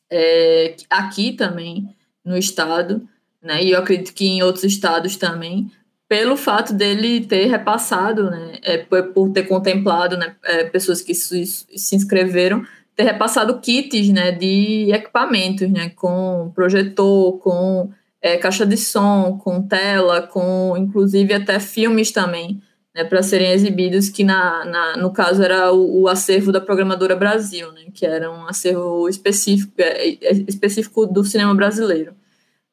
É, 0.09 0.75
aqui 0.89 1.33
também 1.33 1.95
no 2.25 2.37
estado, 2.37 3.07
né? 3.41 3.63
E 3.63 3.71
eu 3.71 3.79
acredito 3.79 4.13
que 4.13 4.25
em 4.25 4.43
outros 4.43 4.63
estados 4.63 5.15
também, 5.15 5.71
pelo 6.07 6.35
fato 6.37 6.73
dele 6.73 7.25
ter 7.25 7.45
repassado, 7.47 8.29
né? 8.29 8.59
É, 8.63 8.77
por 8.77 9.31
ter 9.31 9.43
contemplado, 9.43 10.17
né? 10.17 10.35
É, 10.43 10.65
pessoas 10.65 11.01
que 11.01 11.13
se, 11.13 11.45
se 11.45 11.95
inscreveram, 11.95 12.65
ter 12.95 13.03
repassado 13.03 13.59
kits, 13.59 14.09
né? 14.09 14.31
De 14.31 14.91
equipamentos, 14.91 15.69
né? 15.69 15.89
Com 15.95 16.51
projetor, 16.53 17.39
com 17.39 17.91
é, 18.21 18.37
caixa 18.37 18.65
de 18.65 18.77
som, 18.77 19.39
com 19.43 19.61
tela, 19.61 20.21
com 20.21 20.75
inclusive 20.77 21.33
até 21.33 21.59
filmes 21.59 22.11
também 22.11 22.61
né, 22.93 23.03
para 23.03 23.23
serem 23.23 23.51
exibidos, 23.51 24.09
que 24.09 24.23
na, 24.23 24.65
na, 24.65 24.97
no 24.97 25.11
caso 25.11 25.41
era 25.41 25.71
o, 25.71 26.01
o, 26.01 26.07
acervo 26.07 26.51
da 26.51 26.61
Programadora 26.61 27.15
Brasil, 27.15 27.71
né, 27.71 27.85
que 27.93 28.05
era 28.05 28.29
um 28.31 28.47
acervo 28.47 29.07
específico, 29.07 29.73
é, 29.77 30.09
é, 30.09 30.31
específico 30.47 31.05
do 31.05 31.23
cinema 31.23 31.55
brasileiro, 31.55 32.13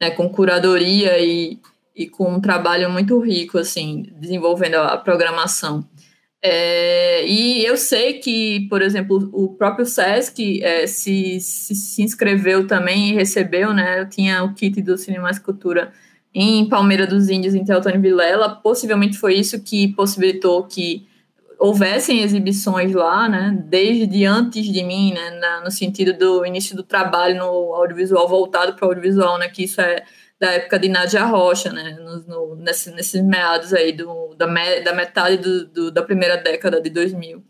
né, 0.00 0.10
com 0.10 0.28
curadoria 0.28 1.18
e, 1.18 1.58
e 1.94 2.08
com 2.08 2.34
um 2.34 2.40
trabalho 2.40 2.90
muito 2.90 3.18
rico, 3.18 3.58
assim, 3.58 4.06
desenvolvendo 4.20 4.76
a, 4.76 4.96
programação. 4.96 5.84
É, 6.40 7.26
e 7.26 7.64
eu 7.64 7.76
sei 7.76 8.14
que, 8.14 8.68
por 8.68 8.80
exemplo, 8.80 9.28
o 9.32 9.54
próprio 9.56 9.84
SESC 9.84 10.62
é, 10.62 10.86
se, 10.86 11.40
se, 11.40 11.74
se, 11.74 12.02
inscreveu 12.02 12.64
também 12.64 13.10
e 13.10 13.14
recebeu, 13.14 13.72
né? 13.74 14.00
Eu 14.00 14.08
tinha 14.08 14.44
o 14.44 14.54
kit 14.54 14.80
do 14.80 14.96
Cinema 14.96 15.30
e 15.32 15.40
Cultura 15.40 15.92
em 16.32 16.68
Palmeira 16.68 17.08
dos 17.08 17.28
Índios, 17.28 17.56
em 17.56 17.64
Teotônio 17.64 18.00
Vilela. 18.00 18.50
Possivelmente 18.50 19.18
foi 19.18 19.34
isso 19.34 19.60
que 19.60 19.88
possibilitou 19.94 20.62
que 20.64 21.07
houvessem 21.59 22.22
exibições 22.22 22.93
lá, 22.93 23.28
né? 23.28 23.59
Desde 23.66 24.24
antes 24.24 24.64
de 24.64 24.82
mim, 24.85 25.12
né? 25.12 25.30
Na, 25.39 25.60
no 25.62 25.70
sentido 25.70 26.12
do 26.12 26.47
início 26.47 26.76
do 26.76 26.82
trabalho 26.82 27.39
no 27.39 27.74
audiovisual 27.74 28.28
voltado 28.28 28.74
para 28.74 28.86
o 28.86 28.89
audiovisual, 28.89 29.39
né? 29.39 29.48
Que 29.48 29.64
isso 29.64 29.80
é 29.80 30.05
da 30.40 30.52
época 30.52 30.78
de 30.78 30.89
Nádia 30.89 31.24
Rocha, 31.24 31.72
né, 31.72 31.98
no, 32.01 32.20
no, 32.20 32.56
nesse, 32.56 32.93
nesses 32.93 33.20
meados 33.22 33.74
aí 33.74 33.93
do, 33.93 34.35
da, 34.36 34.47
me, 34.47 34.80
da 34.80 34.94
metade 34.94 35.36
do, 35.39 35.66
do, 35.66 35.90
da 35.90 36.02
primeira 36.02 36.36
década 36.36 36.80
de 36.80 36.90
2000. 36.90 37.43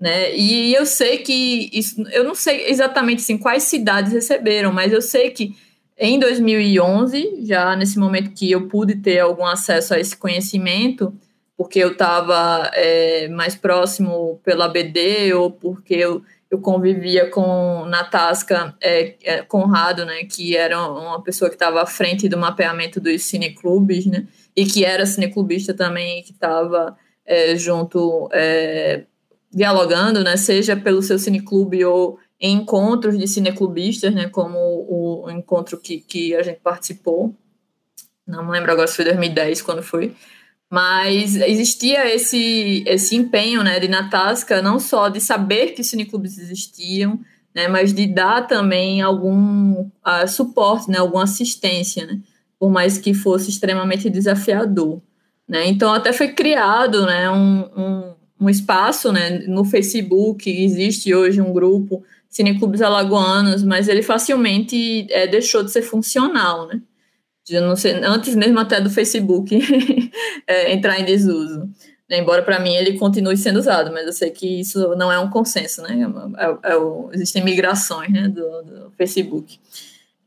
Né? 0.00 0.34
E 0.36 0.74
eu 0.74 0.84
sei 0.84 1.18
que 1.18 1.70
isso, 1.72 2.02
eu 2.10 2.24
não 2.24 2.34
sei 2.34 2.68
exatamente 2.68 3.20
assim, 3.20 3.38
quais 3.38 3.62
cidades 3.62 4.12
receberam, 4.12 4.72
mas 4.72 4.92
eu 4.92 5.00
sei 5.00 5.30
que 5.30 5.56
em 5.96 6.18
2011, 6.18 7.44
já 7.46 7.76
nesse 7.76 7.98
momento 7.98 8.32
que 8.32 8.50
eu 8.50 8.66
pude 8.66 8.96
ter 8.96 9.20
algum 9.20 9.46
acesso 9.46 9.94
a 9.94 10.00
esse 10.00 10.16
conhecimento, 10.16 11.14
porque 11.56 11.78
eu 11.78 11.92
estava 11.92 12.70
é, 12.74 13.28
mais 13.28 13.54
próximo 13.54 14.40
pela 14.44 14.68
BD 14.68 15.32
ou 15.34 15.50
porque 15.50 15.94
eu 15.94 16.22
eu 16.54 16.60
convivia 16.60 17.28
com 17.30 17.84
Natasca 17.86 18.76
é, 18.80 19.16
é, 19.24 19.42
Conrado, 19.42 20.04
né, 20.04 20.24
que 20.24 20.56
era 20.56 20.80
uma 20.80 21.20
pessoa 21.20 21.50
que 21.50 21.56
estava 21.56 21.82
à 21.82 21.86
frente 21.86 22.28
do 22.28 22.38
mapeamento 22.38 23.00
dos 23.00 23.22
cineclubes, 23.24 24.06
né, 24.06 24.28
e 24.54 24.64
que 24.64 24.84
era 24.84 25.04
cineclubista 25.04 25.74
também, 25.74 26.22
que 26.22 26.30
estava 26.30 26.96
é, 27.26 27.56
junto, 27.56 28.28
é, 28.32 29.04
dialogando, 29.52 30.22
né, 30.22 30.36
seja 30.36 30.76
pelo 30.76 31.02
seu 31.02 31.18
cineclube 31.18 31.84
ou 31.84 32.20
em 32.40 32.58
encontros 32.58 33.18
de 33.18 33.26
cineclubistas, 33.26 34.14
né, 34.14 34.28
como 34.28 34.56
o, 34.56 35.24
o 35.26 35.30
encontro 35.32 35.76
que, 35.80 35.98
que 35.98 36.36
a 36.36 36.42
gente 36.42 36.60
participou, 36.60 37.34
não 38.24 38.44
me 38.44 38.52
lembro 38.52 38.70
agora 38.70 38.86
se 38.86 38.94
foi 38.96 39.04
2010, 39.06 39.60
quando 39.60 39.82
foi, 39.82 40.14
mas 40.70 41.36
existia 41.36 42.12
esse, 42.12 42.82
esse 42.86 43.14
empenho 43.14 43.62
né, 43.62 43.78
de 43.78 43.88
Natasca, 43.88 44.60
não 44.60 44.78
só 44.78 45.08
de 45.08 45.20
saber 45.20 45.72
que 45.72 45.84
cineclubes 45.84 46.38
existiam, 46.38 47.20
né, 47.54 47.68
mas 47.68 47.92
de 47.94 48.06
dar 48.06 48.46
também 48.46 49.00
algum 49.00 49.82
uh, 49.82 50.28
suporte, 50.28 50.90
né, 50.90 50.98
alguma 50.98 51.24
assistência, 51.24 52.06
né, 52.06 52.18
por 52.58 52.70
mais 52.70 52.98
que 52.98 53.14
fosse 53.14 53.50
extremamente 53.50 54.10
desafiador. 54.10 55.00
Né. 55.48 55.68
Então, 55.68 55.92
até 55.92 56.12
foi 56.12 56.28
criado 56.28 57.06
né, 57.06 57.30
um, 57.30 57.68
um, 57.76 58.14
um 58.40 58.50
espaço 58.50 59.12
né, 59.12 59.44
no 59.46 59.64
Facebook, 59.64 60.50
existe 60.50 61.14
hoje 61.14 61.40
um 61.40 61.52
grupo 61.52 62.02
Cineclubes 62.34 62.82
Alagoanos, 62.82 63.62
mas 63.62 63.86
ele 63.86 64.02
facilmente 64.02 65.06
é, 65.10 65.24
deixou 65.24 65.62
de 65.62 65.70
ser 65.70 65.82
funcional, 65.82 66.66
né? 66.66 66.80
Não 67.52 67.76
sei, 67.76 67.92
antes 68.02 68.34
mesmo 68.34 68.58
até 68.58 68.80
do 68.80 68.90
Facebook 68.90 69.58
é, 70.46 70.72
entrar 70.72 70.98
em 70.98 71.04
desuso. 71.04 71.68
Embora 72.10 72.42
para 72.42 72.60
mim 72.60 72.74
ele 72.74 72.98
continue 72.98 73.36
sendo 73.36 73.58
usado, 73.58 73.90
mas 73.92 74.06
eu 74.06 74.12
sei 74.12 74.30
que 74.30 74.60
isso 74.60 74.94
não 74.94 75.10
é 75.10 75.18
um 75.18 75.30
consenso, 75.30 75.82
né? 75.82 75.98
É, 76.38 76.44
é, 76.44 76.72
é 76.72 76.76
existem 77.12 77.42
migrações 77.42 78.12
né, 78.12 78.28
do, 78.28 78.62
do, 78.62 78.92
Facebook. 78.96 79.58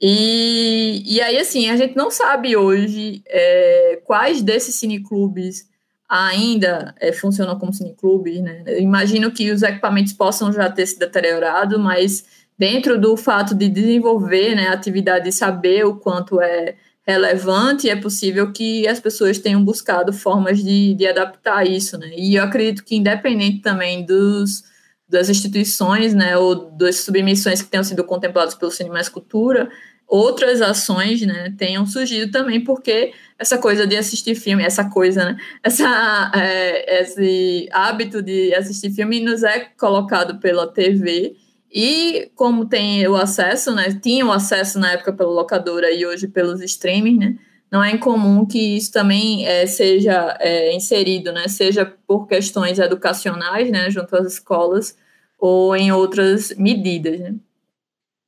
E, 0.01 1.03
e 1.05 1.21
aí, 1.21 1.37
assim, 1.37 1.69
a 1.69 1.77
gente 1.77 1.95
não 1.95 2.11
sabe 2.11 2.55
hoje 2.55 3.21
é, 3.27 3.99
quais 4.05 4.41
desses 4.41 4.75
cineclubes 4.75 5.67
ainda 6.07 6.95
é, 6.99 7.11
funcionam 7.11 7.57
como 7.59 7.73
cineclubes, 7.73 8.41
né? 8.41 8.63
Eu 8.65 8.79
imagino 8.79 9.31
que 9.31 9.51
os 9.51 9.61
equipamentos 9.61 10.13
possam 10.13 10.51
já 10.53 10.69
ter 10.69 10.85
se 10.85 10.97
deteriorado, 10.97 11.79
mas 11.79 12.25
dentro 12.57 12.99
do 12.99 13.15
fato 13.17 13.53
de 13.53 13.69
desenvolver 13.69 14.55
né, 14.55 14.67
a 14.67 14.73
atividade 14.73 15.29
e 15.29 15.33
saber 15.33 15.85
o 15.85 15.95
quanto 15.95 16.41
é 16.41 16.75
relevante, 17.07 17.89
é 17.89 17.95
possível 17.95 18.51
que 18.51 18.85
as 18.85 18.99
pessoas 18.99 19.39
tenham 19.39 19.63
buscado 19.63 20.11
formas 20.11 20.61
de, 20.61 20.93
de 20.93 21.07
adaptar 21.07 21.65
isso, 21.65 21.97
né? 21.97 22.11
E 22.17 22.35
eu 22.35 22.43
acredito 22.43 22.83
que, 22.83 22.97
independente 22.97 23.61
também 23.61 24.05
dos, 24.05 24.63
das 25.07 25.29
instituições, 25.29 26.13
né, 26.13 26.37
ou 26.37 26.69
das 26.71 26.97
submissões 26.99 27.61
que 27.61 27.69
tenham 27.69 27.83
sido 27.83 28.03
contempladas 28.03 28.55
pelo 28.55 28.71
Cine 28.71 28.89
Mais 28.89 29.07
Cultura, 29.07 29.69
outras 30.05 30.61
ações, 30.61 31.21
né, 31.21 31.53
tenham 31.57 31.85
surgido 31.85 32.29
também, 32.29 32.61
porque 32.61 33.13
essa 33.39 33.57
coisa 33.57 33.87
de 33.87 33.95
assistir 33.95 34.35
filme, 34.35 34.63
essa 34.63 34.89
coisa, 34.89 35.25
né, 35.25 35.37
essa, 35.63 36.31
é, 36.35 37.01
esse 37.01 37.69
hábito 37.71 38.21
de 38.21 38.53
assistir 38.53 38.91
filme 38.91 39.21
nos 39.21 39.43
é 39.43 39.59
colocado 39.77 40.39
pela 40.39 40.67
TV, 40.67 41.37
e 41.71 42.31
como 42.35 42.65
tem 42.65 43.07
o 43.07 43.15
acesso, 43.15 43.73
né? 43.73 43.99
Tinha 44.01 44.25
o 44.25 44.31
acesso 44.31 44.79
na 44.79 44.93
época 44.93 45.13
pela 45.13 45.31
locadora 45.31 45.91
e 45.91 46.05
hoje 46.05 46.27
pelos 46.27 46.61
streaming, 46.61 47.17
né? 47.17 47.35
Não 47.69 47.83
é 47.83 47.91
incomum 47.91 48.45
que 48.45 48.77
isso 48.77 48.91
também 48.91 49.45
é, 49.45 49.65
seja 49.67 50.37
é, 50.39 50.73
inserido, 50.73 51.33
né? 51.33 51.47
Seja 51.47 51.85
por 52.07 52.27
questões 52.27 52.79
educacionais, 52.79 53.69
né? 53.69 53.89
Junto 53.89 54.15
às 54.15 54.33
escolas 54.33 54.97
ou 55.37 55.75
em 55.75 55.91
outras 55.91 56.55
medidas, 56.57 57.19
né? 57.19 57.35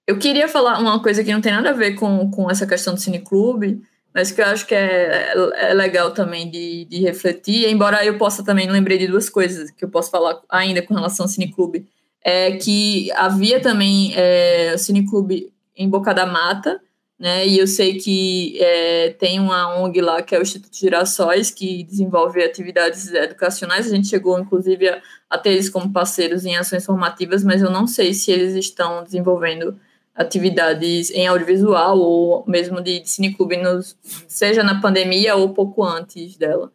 Eu 0.05 0.17
queria 0.17 0.47
falar 0.47 0.79
uma 0.79 1.01
coisa 1.01 1.23
que 1.23 1.31
não 1.31 1.39
tem 1.39 1.53
nada 1.53 1.69
a 1.69 1.73
ver 1.73 1.93
com, 1.93 2.29
com 2.31 2.49
essa 2.49 2.65
questão 2.65 2.95
do 2.95 2.99
cineclube, 2.99 3.81
mas 4.13 4.31
que 4.31 4.41
eu 4.41 4.45
acho 4.45 4.65
que 4.65 4.73
é, 4.73 5.33
é 5.55 5.73
legal 5.73 6.11
também 6.11 6.49
de, 6.49 6.85
de 6.85 6.99
refletir, 6.99 7.69
embora 7.69 8.03
eu 8.03 8.17
possa 8.17 8.43
também, 8.43 8.69
lembrei 8.69 8.97
de 8.97 9.07
duas 9.07 9.29
coisas 9.29 9.69
que 9.69 9.85
eu 9.85 9.89
posso 9.89 10.09
falar 10.09 10.41
ainda 10.49 10.81
com 10.81 10.95
relação 10.95 11.25
ao 11.25 11.29
cineclube, 11.29 11.87
é 12.23 12.57
que 12.57 13.11
havia 13.13 13.61
também 13.61 14.13
é, 14.15 14.73
o 14.75 14.77
Cineclube 14.77 15.51
em 15.75 15.89
Boca 15.89 16.13
da 16.13 16.25
Mata, 16.25 16.81
né? 17.19 17.45
E 17.45 17.59
eu 17.59 17.67
sei 17.67 17.97
que 17.97 18.57
é, 18.61 19.09
tem 19.19 19.39
uma 19.39 19.77
ONG 19.77 19.99
lá 20.01 20.21
que 20.21 20.33
é 20.33 20.39
o 20.39 20.41
Instituto 20.41 20.75
Girassóis, 20.75 21.51
que 21.51 21.83
desenvolve 21.83 22.41
atividades 22.41 23.11
educacionais. 23.13 23.87
A 23.87 23.95
gente 23.95 24.07
chegou, 24.07 24.39
inclusive, 24.39 24.87
a, 24.87 25.01
a 25.29 25.37
ter 25.37 25.51
eles 25.51 25.69
como 25.69 25.91
parceiros 25.91 26.45
em 26.45 26.55
ações 26.55 26.85
formativas, 26.85 27.43
mas 27.43 27.61
eu 27.61 27.69
não 27.69 27.85
sei 27.87 28.13
se 28.13 28.31
eles 28.31 28.55
estão 28.55 29.03
desenvolvendo 29.03 29.77
atividades 30.15 31.11
em 31.11 31.27
audiovisual 31.27 31.97
ou 31.97 32.43
mesmo 32.47 32.81
de, 32.81 32.99
de 33.01 33.09
cineclube, 33.09 33.57
nos, 33.57 33.97
seja 34.27 34.63
na 34.63 34.81
pandemia 34.81 35.35
ou 35.35 35.53
pouco 35.53 35.83
antes 35.83 36.37
dela. 36.37 36.71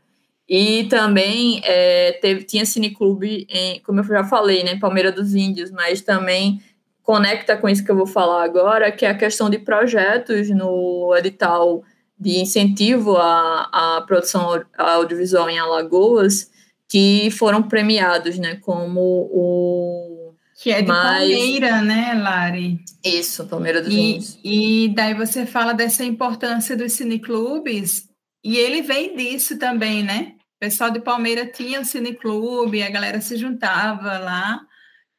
E 0.49 0.85
também 0.85 1.61
é, 1.65 2.19
teve, 2.21 2.45
tinha 2.45 2.66
cineclube, 2.66 3.47
em, 3.49 3.81
como 3.81 4.01
eu 4.01 4.05
já 4.05 4.25
falei, 4.25 4.62
né, 4.62 4.79
Palmeira 4.79 5.11
dos 5.11 5.35
Índios, 5.35 5.71
mas 5.71 6.03
também 6.03 6.61
conecta 7.03 7.57
com 7.57 7.69
isso 7.69 7.85
que 7.85 7.91
eu 7.91 7.97
vou 7.97 8.07
falar 8.07 8.45
agora, 8.45 8.93
que 8.93 9.07
é 9.07 9.11
a 9.11 9.16
questão 9.16 9.49
de 9.49 9.59
projetos 9.59 10.51
no 10.51 11.15
edital 11.16 11.83
de 12.19 12.39
incentivo 12.39 13.16
à, 13.16 13.69
à 13.73 14.03
produção 14.07 14.62
audiovisual 14.77 15.49
em 15.49 15.59
Alagoas, 15.59 16.51
que 16.89 17.31
foram 17.31 17.62
premiados, 17.62 18.39
né, 18.39 18.57
como 18.57 19.01
o... 19.01 20.35
Que 20.62 20.71
é 20.71 20.83
de 20.83 20.89
mais... 20.89 21.29
Palmeira, 21.29 21.81
né, 21.81 22.21
Lari? 22.23 22.79
Isso, 23.05 23.47
Palmeira 23.47 23.83
dos 23.83 23.93
e, 23.93 23.99
Índios. 23.99 24.39
E 24.45 24.93
daí 24.95 25.15
você 25.15 25.47
fala 25.47 25.73
dessa 25.73 26.05
importância 26.05 26.77
dos 26.77 26.93
cineclubes, 26.93 28.09
e 28.45 28.59
ele 28.59 28.83
vem 28.83 29.16
disso 29.16 29.59
também, 29.59 30.03
né? 30.03 30.34
O 30.65 30.66
pessoal 30.66 30.91
de 30.91 30.99
Palmeira 30.99 31.45
tinha 31.45 31.78
um 31.78 31.85
cineclube, 31.85 32.82
a 32.82 32.89
galera 32.89 33.20
se 33.20 33.36
juntava 33.36 34.19
lá, 34.19 34.62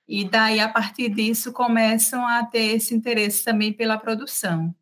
e 0.09 0.27
daí, 0.27 0.59
a 0.59 0.67
partir 0.67 1.07
disso, 1.09 1.53
começam 1.53 2.27
a 2.27 2.43
ter 2.43 2.76
esse 2.76 2.95
interesse 2.95 3.45
também 3.45 3.72
pela 3.72 3.95
produção. 3.95 4.73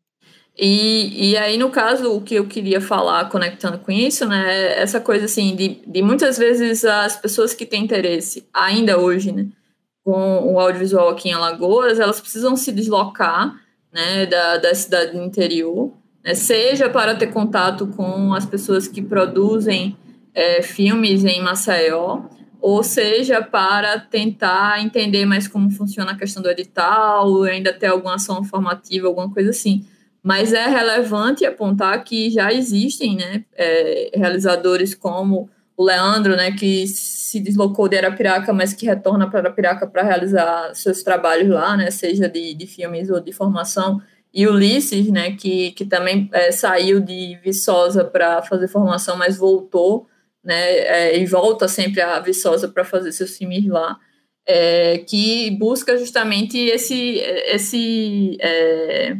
E, 0.58 1.32
e 1.32 1.36
aí, 1.36 1.58
no 1.58 1.68
caso, 1.68 2.16
o 2.16 2.22
que 2.22 2.36
eu 2.36 2.46
queria 2.46 2.80
falar, 2.80 3.28
conectando 3.28 3.78
com 3.78 3.92
isso, 3.92 4.26
né, 4.26 4.42
é 4.54 4.80
essa 4.80 4.98
coisa 5.02 5.26
assim, 5.26 5.54
de, 5.54 5.82
de 5.86 6.00
muitas 6.00 6.38
vezes 6.38 6.82
as 6.82 7.14
pessoas 7.14 7.52
que 7.52 7.66
têm 7.66 7.84
interesse, 7.84 8.48
ainda 8.50 8.98
hoje, 8.98 9.32
né, 9.32 9.46
com 10.02 10.50
o 10.50 10.58
audiovisual 10.58 11.10
aqui 11.10 11.28
em 11.28 11.34
Alagoas, 11.34 12.00
elas 12.00 12.20
precisam 12.20 12.56
se 12.56 12.72
deslocar, 12.72 13.54
né, 13.92 14.24
da, 14.24 14.56
da 14.56 14.74
cidade 14.74 15.12
do 15.12 15.22
interior, 15.22 15.92
né, 16.24 16.32
seja 16.32 16.88
para 16.88 17.14
ter 17.14 17.26
contato 17.26 17.86
com 17.88 18.32
as 18.32 18.46
pessoas 18.46 18.88
que 18.88 19.02
produzem 19.02 19.94
é, 20.34 20.62
filmes 20.62 21.24
em 21.24 21.40
Maceió, 21.42 22.22
ou 22.60 22.82
seja, 22.82 23.42
para 23.42 23.98
tentar 23.98 24.82
entender 24.82 25.26
mais 25.26 25.46
como 25.46 25.70
funciona 25.70 26.12
a 26.12 26.16
questão 26.16 26.42
do 26.42 26.50
edital, 26.50 27.42
ainda 27.42 27.72
ter 27.72 27.88
alguma 27.88 28.14
ação 28.14 28.42
formativa, 28.42 29.06
alguma 29.06 29.30
coisa 29.30 29.50
assim. 29.50 29.86
Mas 30.22 30.54
é 30.54 30.66
relevante 30.66 31.44
apontar 31.44 32.02
que 32.02 32.30
já 32.30 32.50
existem 32.52 33.16
né, 33.16 33.44
é, 33.54 34.10
realizadores 34.14 34.94
como 34.94 35.50
o 35.76 35.84
Leandro, 35.84 36.36
né, 36.36 36.52
que 36.52 36.86
se 36.86 37.40
deslocou 37.40 37.88
de 37.88 37.98
Arapiraca, 37.98 38.52
mas 38.52 38.72
que 38.72 38.86
retorna 38.86 39.28
para 39.28 39.40
Arapiraca 39.40 39.86
para 39.86 40.02
realizar 40.02 40.74
seus 40.74 41.02
trabalhos 41.02 41.50
lá, 41.50 41.76
né, 41.76 41.90
seja 41.90 42.28
de, 42.28 42.54
de 42.54 42.66
filmes 42.66 43.10
ou 43.10 43.20
de 43.20 43.32
formação, 43.32 44.00
e 44.32 44.46
Ulisses, 44.48 45.10
né, 45.10 45.32
que, 45.32 45.72
que 45.72 45.84
também 45.84 46.28
é, 46.32 46.50
saiu 46.50 47.00
de 47.00 47.38
Viçosa 47.44 48.04
para 48.04 48.42
fazer 48.42 48.68
formação, 48.68 49.16
mas 49.16 49.36
voltou, 49.36 50.06
né, 50.44 50.78
é, 50.78 51.18
e 51.18 51.26
volta 51.26 51.66
sempre 51.66 52.00
a 52.00 52.20
Viçosa 52.20 52.68
para 52.68 52.84
fazer 52.84 53.12
seus 53.12 53.36
filmes 53.36 53.66
lá, 53.66 53.98
é, 54.46 54.98
que 54.98 55.50
busca 55.52 55.96
justamente 55.96 56.58
esse, 56.58 57.18
esse, 57.46 58.36
é, 58.40 59.16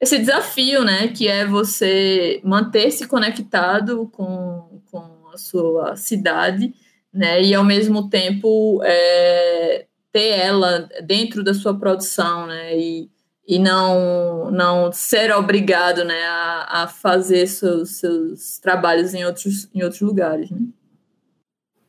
esse 0.00 0.18
desafio, 0.18 0.84
né, 0.84 1.08
que 1.08 1.26
é 1.26 1.44
você 1.44 2.40
manter-se 2.44 3.06
conectado 3.08 4.08
com, 4.12 4.80
com 4.90 5.28
a 5.32 5.36
sua 5.36 5.96
cidade, 5.96 6.72
né, 7.12 7.42
e 7.42 7.54
ao 7.54 7.64
mesmo 7.64 8.08
tempo 8.08 8.80
é, 8.84 9.86
ter 10.12 10.28
ela 10.28 10.88
dentro 11.04 11.42
da 11.42 11.52
sua 11.52 11.76
produção, 11.78 12.46
né, 12.46 12.78
e 12.78 13.10
e 13.46 13.58
não 13.58 14.50
não 14.50 14.92
ser 14.92 15.32
obrigado 15.32 16.04
né, 16.04 16.24
a, 16.24 16.82
a 16.82 16.88
fazer 16.88 17.46
seus, 17.46 17.96
seus 17.98 18.58
trabalhos 18.58 19.14
em 19.14 19.24
outros, 19.24 19.68
em 19.74 19.82
outros 19.82 20.00
lugares. 20.00 20.50
Né? 20.50 20.60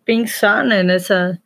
Pensar 0.04 0.64
né, 0.64 0.84
nessa 0.84 1.40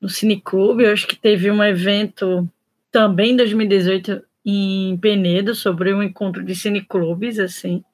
no 0.00 0.08
Cineclube, 0.08 0.84
eu 0.84 0.92
acho 0.92 1.06
que 1.06 1.16
teve 1.16 1.50
um 1.50 1.62
evento 1.62 2.48
também 2.90 3.32
em 3.32 3.36
2018 3.36 4.22
em 4.44 4.96
Penedo 4.96 5.54
sobre 5.54 5.92
um 5.92 6.02
encontro 6.02 6.42
de 6.42 6.54
cineclubes, 6.54 7.38
assim. 7.38 7.84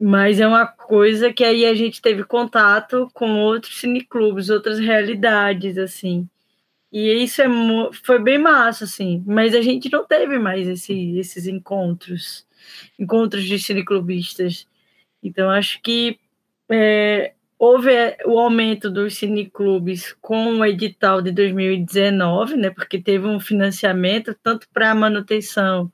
Mas 0.00 0.40
é 0.40 0.46
uma 0.46 0.66
coisa 0.66 1.32
que 1.32 1.44
aí 1.44 1.64
a 1.64 1.74
gente 1.74 2.02
teve 2.02 2.24
contato 2.24 3.08
com 3.14 3.38
outros 3.38 3.78
cineclubes, 3.78 4.50
outras 4.50 4.80
realidades, 4.80 5.78
assim. 5.78 6.28
E 6.94 7.24
isso 7.24 7.42
é, 7.42 7.46
foi 8.04 8.20
bem 8.20 8.38
massa, 8.38 8.84
assim. 8.84 9.20
Mas 9.26 9.52
a 9.52 9.60
gente 9.60 9.90
não 9.90 10.06
teve 10.06 10.38
mais 10.38 10.68
esse, 10.68 11.18
esses 11.18 11.44
encontros, 11.48 12.46
encontros 12.96 13.44
de 13.44 13.58
cineclubistas. 13.58 14.68
Então, 15.20 15.50
acho 15.50 15.82
que 15.82 16.20
é, 16.70 17.34
houve 17.58 17.90
o 18.26 18.38
aumento 18.38 18.88
dos 18.88 19.16
cineclubes 19.16 20.12
com 20.20 20.60
o 20.60 20.64
edital 20.64 21.20
de 21.20 21.32
2019, 21.32 22.56
né? 22.56 22.70
Porque 22.70 23.02
teve 23.02 23.26
um 23.26 23.40
financiamento 23.40 24.32
tanto 24.40 24.68
para 24.72 24.92
a 24.92 24.94
manutenção 24.94 25.92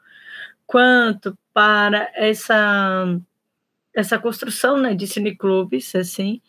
quanto 0.66 1.36
para 1.54 2.10
essa 2.14 3.18
essa 3.94 4.18
construção 4.18 4.78
né, 4.78 4.94
de 4.94 5.06
cineclubes, 5.06 5.94
assim 5.94 6.40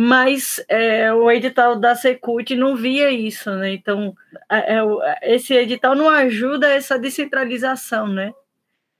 mas 0.00 0.64
é, 0.68 1.12
o 1.12 1.28
edital 1.28 1.74
da 1.74 1.92
Secult 1.96 2.54
não 2.54 2.76
via 2.76 3.10
isso, 3.10 3.50
né? 3.56 3.72
Então, 3.72 4.14
é, 4.48 5.34
esse 5.34 5.52
edital 5.54 5.96
não 5.96 6.08
ajuda 6.08 6.68
essa 6.72 6.96
descentralização, 6.96 8.06
né? 8.06 8.32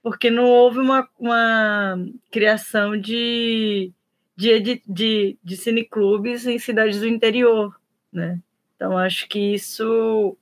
Porque 0.03 0.29
não 0.29 0.47
houve 0.47 0.81
uma, 0.81 1.09
uma 1.17 2.05
criação 2.33 3.01
de, 3.01 3.93
de, 4.37 4.83
de, 4.85 5.39
de 5.41 5.57
cineclubes 5.57 6.49
em 6.49 6.59
cidades 6.59 6.99
do 6.99 7.07
interior, 7.07 7.81
né? 8.13 8.41
Então, 8.75 8.99
acho 8.99 9.29
que 9.29 9.55
isso 9.55 10.37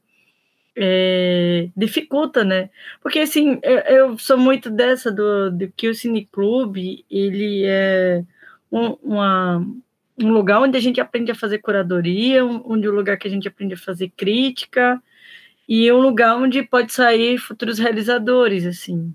é, 0.74 1.68
dificulta, 1.76 2.44
né? 2.44 2.70
Porque, 3.02 3.18
assim, 3.18 3.60
eu, 3.62 3.78
eu, 3.80 4.18
sou 4.18 4.38
muito 4.38 4.70
dessa 4.70 5.12
do, 5.12 5.50
do 5.50 5.70
que 5.70 5.86
o 5.86 5.94
cineclube, 5.94 7.04
ele 7.10 7.64
é 7.66 8.24
um, 8.72 8.96
uma 9.02 9.62
um 10.18 10.30
lugar 10.30 10.60
onde 10.60 10.76
a 10.76 10.80
gente 10.80 11.00
aprende 11.00 11.30
a 11.30 11.34
fazer 11.34 11.58
curadoria, 11.58 12.44
onde 12.44 12.88
um 12.88 12.92
lugar 12.92 13.18
que 13.18 13.28
a 13.28 13.30
gente 13.30 13.46
aprende 13.46 13.74
a 13.74 13.78
fazer 13.78 14.10
crítica 14.16 15.02
e 15.68 15.90
um 15.92 16.00
lugar 16.00 16.36
onde 16.36 16.62
pode 16.62 16.92
sair 16.92 17.38
futuros 17.38 17.78
realizadores, 17.78 18.64
assim. 18.64 19.14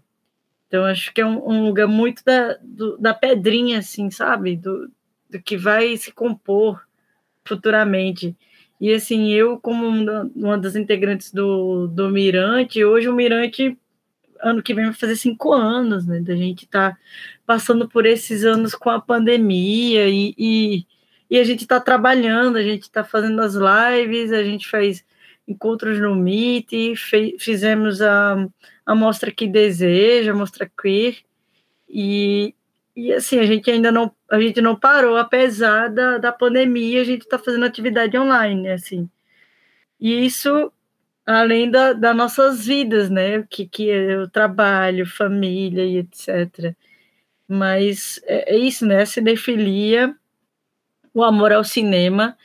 Então 0.68 0.86
acho 0.86 1.14
que 1.14 1.22
é 1.22 1.26
um, 1.26 1.50
um 1.50 1.66
lugar 1.66 1.88
muito 1.88 2.24
da, 2.24 2.58
do, 2.62 2.98
da 2.98 3.14
pedrinha, 3.14 3.80
assim, 3.80 4.10
sabe, 4.10 4.56
do, 4.56 4.90
do 5.30 5.42
que 5.42 5.58
vai 5.58 5.98
se 5.98 6.12
compor 6.12 6.82
futuramente. 7.44 8.36
E 8.80 8.94
assim, 8.94 9.32
eu 9.32 9.60
como 9.60 9.86
uma 10.36 10.58
das 10.58 10.76
integrantes 10.76 11.32
do, 11.32 11.88
do 11.88 12.10
Mirante, 12.10 12.84
hoje 12.84 13.10
o 13.10 13.14
Mirante 13.14 13.78
ano 14.42 14.64
que 14.64 14.74
vem 14.74 14.86
vai 14.86 14.94
fazer 14.94 15.16
cinco 15.16 15.54
anos, 15.54 16.06
né? 16.06 16.20
Da 16.20 16.36
gente 16.36 16.68
tá 16.68 16.98
passando 17.46 17.88
por 17.88 18.06
esses 18.06 18.44
anos 18.44 18.74
com 18.74 18.90
a 18.90 19.00
pandemia 19.00 20.10
e, 20.10 20.34
e, 20.38 20.86
e 21.32 21.40
a 21.40 21.44
gente 21.46 21.62
está 21.62 21.80
trabalhando, 21.80 22.58
a 22.58 22.62
gente 22.62 22.84
está 22.84 23.06
fazendo 23.06 23.42
as 23.42 23.56
lives, 23.56 24.34
a 24.34 24.44
gente 24.44 24.70
faz 24.70 25.06
encontros 25.48 25.98
no 26.00 26.14
Meet, 26.14 26.72
fizemos 27.40 28.02
a, 28.02 28.48
a 28.86 28.94
mostra 28.94 29.32
que 29.32 29.48
deseja, 29.48 30.32
a 30.32 30.36
mostra 30.36 30.70
queer, 30.80 31.18
e, 31.90 32.54
e 32.96 33.14
assim, 33.14 33.40
a 33.40 33.46
gente 33.46 33.72
ainda 33.72 33.92
não, 33.92 34.14
a 34.30 34.42
gente 34.42 34.62
não 34.62 34.76
parou, 34.76 35.16
apesar 35.16 35.90
da, 35.90 36.18
da 36.18 36.34
pandemia, 36.34 37.02
a 37.02 37.06
gente 37.06 37.22
está 37.22 37.40
fazendo 37.40 37.66
atividade 37.66 38.18
online, 38.18 38.70
assim. 38.70 39.10
E 40.00 40.26
isso 40.26 40.72
além 41.26 41.70
da, 41.70 41.94
das 41.94 42.16
nossas 42.16 42.66
vidas, 42.66 43.10
né? 43.10 43.44
Que, 43.50 43.66
que 43.68 43.90
é 43.90 44.18
o 44.18 44.28
trabalho, 44.30 45.06
família 45.06 45.86
e 45.86 45.98
etc. 45.98 46.76
Mas 47.48 48.22
é, 48.26 48.56
é 48.56 48.58
isso, 48.58 48.86
né? 48.86 49.02
A 49.02 49.06
cinefilia, 49.06 50.16
o 51.14 51.24
amor 51.24 51.52
ao 51.52 51.64
cinema 51.64 52.38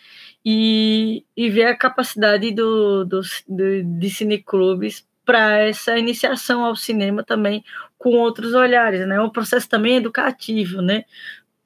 e, 0.44 1.24
e 1.36 1.50
ver 1.50 1.66
a 1.66 1.76
capacidade 1.76 2.52
do, 2.52 3.04
do, 3.04 3.20
do 3.48 3.82
de 3.98 4.10
cineclubes 4.10 5.06
para 5.24 5.58
essa 5.58 5.98
iniciação 5.98 6.64
ao 6.64 6.76
cinema 6.76 7.24
também 7.24 7.64
com 7.98 8.10
outros 8.10 8.54
olhares, 8.54 9.06
né? 9.06 9.16
É 9.16 9.20
um 9.20 9.30
processo 9.30 9.68
também 9.68 9.96
educativo, 9.96 10.80
né? 10.80 11.04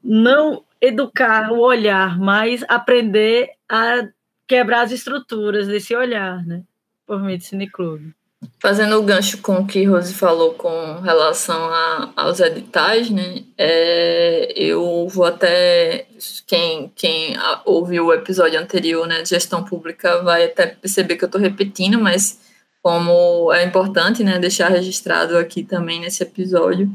Não 0.02 0.64
educar 0.81 1.52
o 1.52 1.60
olhar, 1.60 2.18
mas 2.18 2.64
aprender 2.68 3.51
a 3.68 4.09
quebrar 4.47 4.82
as 4.82 4.93
estruturas 4.93 5.68
desse 5.68 5.94
olhar, 5.94 6.44
né? 6.47 6.64
por 7.10 7.20
meio 7.20 7.39
do 7.39 7.43
cineclube. 7.43 8.14
Fazendo 8.58 8.98
o 8.98 9.02
gancho 9.02 9.38
com 9.38 9.56
o 9.56 9.66
que 9.66 9.84
Rose 9.84 10.14
falou 10.14 10.54
com 10.54 11.00
relação 11.00 11.62
a, 11.62 12.12
aos 12.16 12.40
editais, 12.40 13.10
né? 13.10 13.42
É, 13.56 14.52
eu 14.56 15.06
vou 15.08 15.26
até. 15.26 16.06
Quem, 16.46 16.90
quem 16.94 17.36
ouviu 17.66 18.06
o 18.06 18.14
episódio 18.14 18.58
anterior, 18.58 19.06
né, 19.06 19.22
de 19.22 19.28
gestão 19.28 19.62
pública, 19.62 20.22
vai 20.22 20.44
até 20.44 20.66
perceber 20.68 21.16
que 21.16 21.24
eu 21.24 21.26
estou 21.26 21.40
repetindo, 21.40 21.98
mas 22.00 22.40
como 22.82 23.52
é 23.52 23.62
importante 23.64 24.24
né, 24.24 24.38
deixar 24.38 24.68
registrado 24.68 25.36
aqui 25.36 25.62
também 25.62 26.00
nesse 26.00 26.22
episódio, 26.22 26.90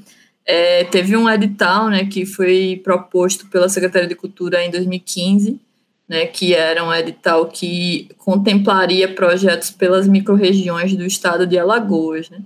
é, 0.46 0.84
teve 0.86 1.16
um 1.16 1.30
edital 1.30 1.90
né, 1.90 2.06
que 2.06 2.26
foi 2.26 2.82
proposto 2.84 3.48
pela 3.48 3.70
Secretaria 3.70 4.08
de 4.08 4.16
Cultura 4.16 4.64
em 4.64 4.72
2015 4.72 5.60
né, 6.08 6.28
que 6.28 6.54
era 6.54 6.84
um 6.84 6.94
edital 6.94 7.48
que 7.48 8.10
contemplaria 8.18 9.14
projetos 9.14 9.72
pelas 9.72 10.08
microrregiões 10.08 10.96
do 10.96 11.06
estado 11.06 11.48
de 11.48 11.58
Alagoas. 11.58 12.30
Né? 12.30 12.40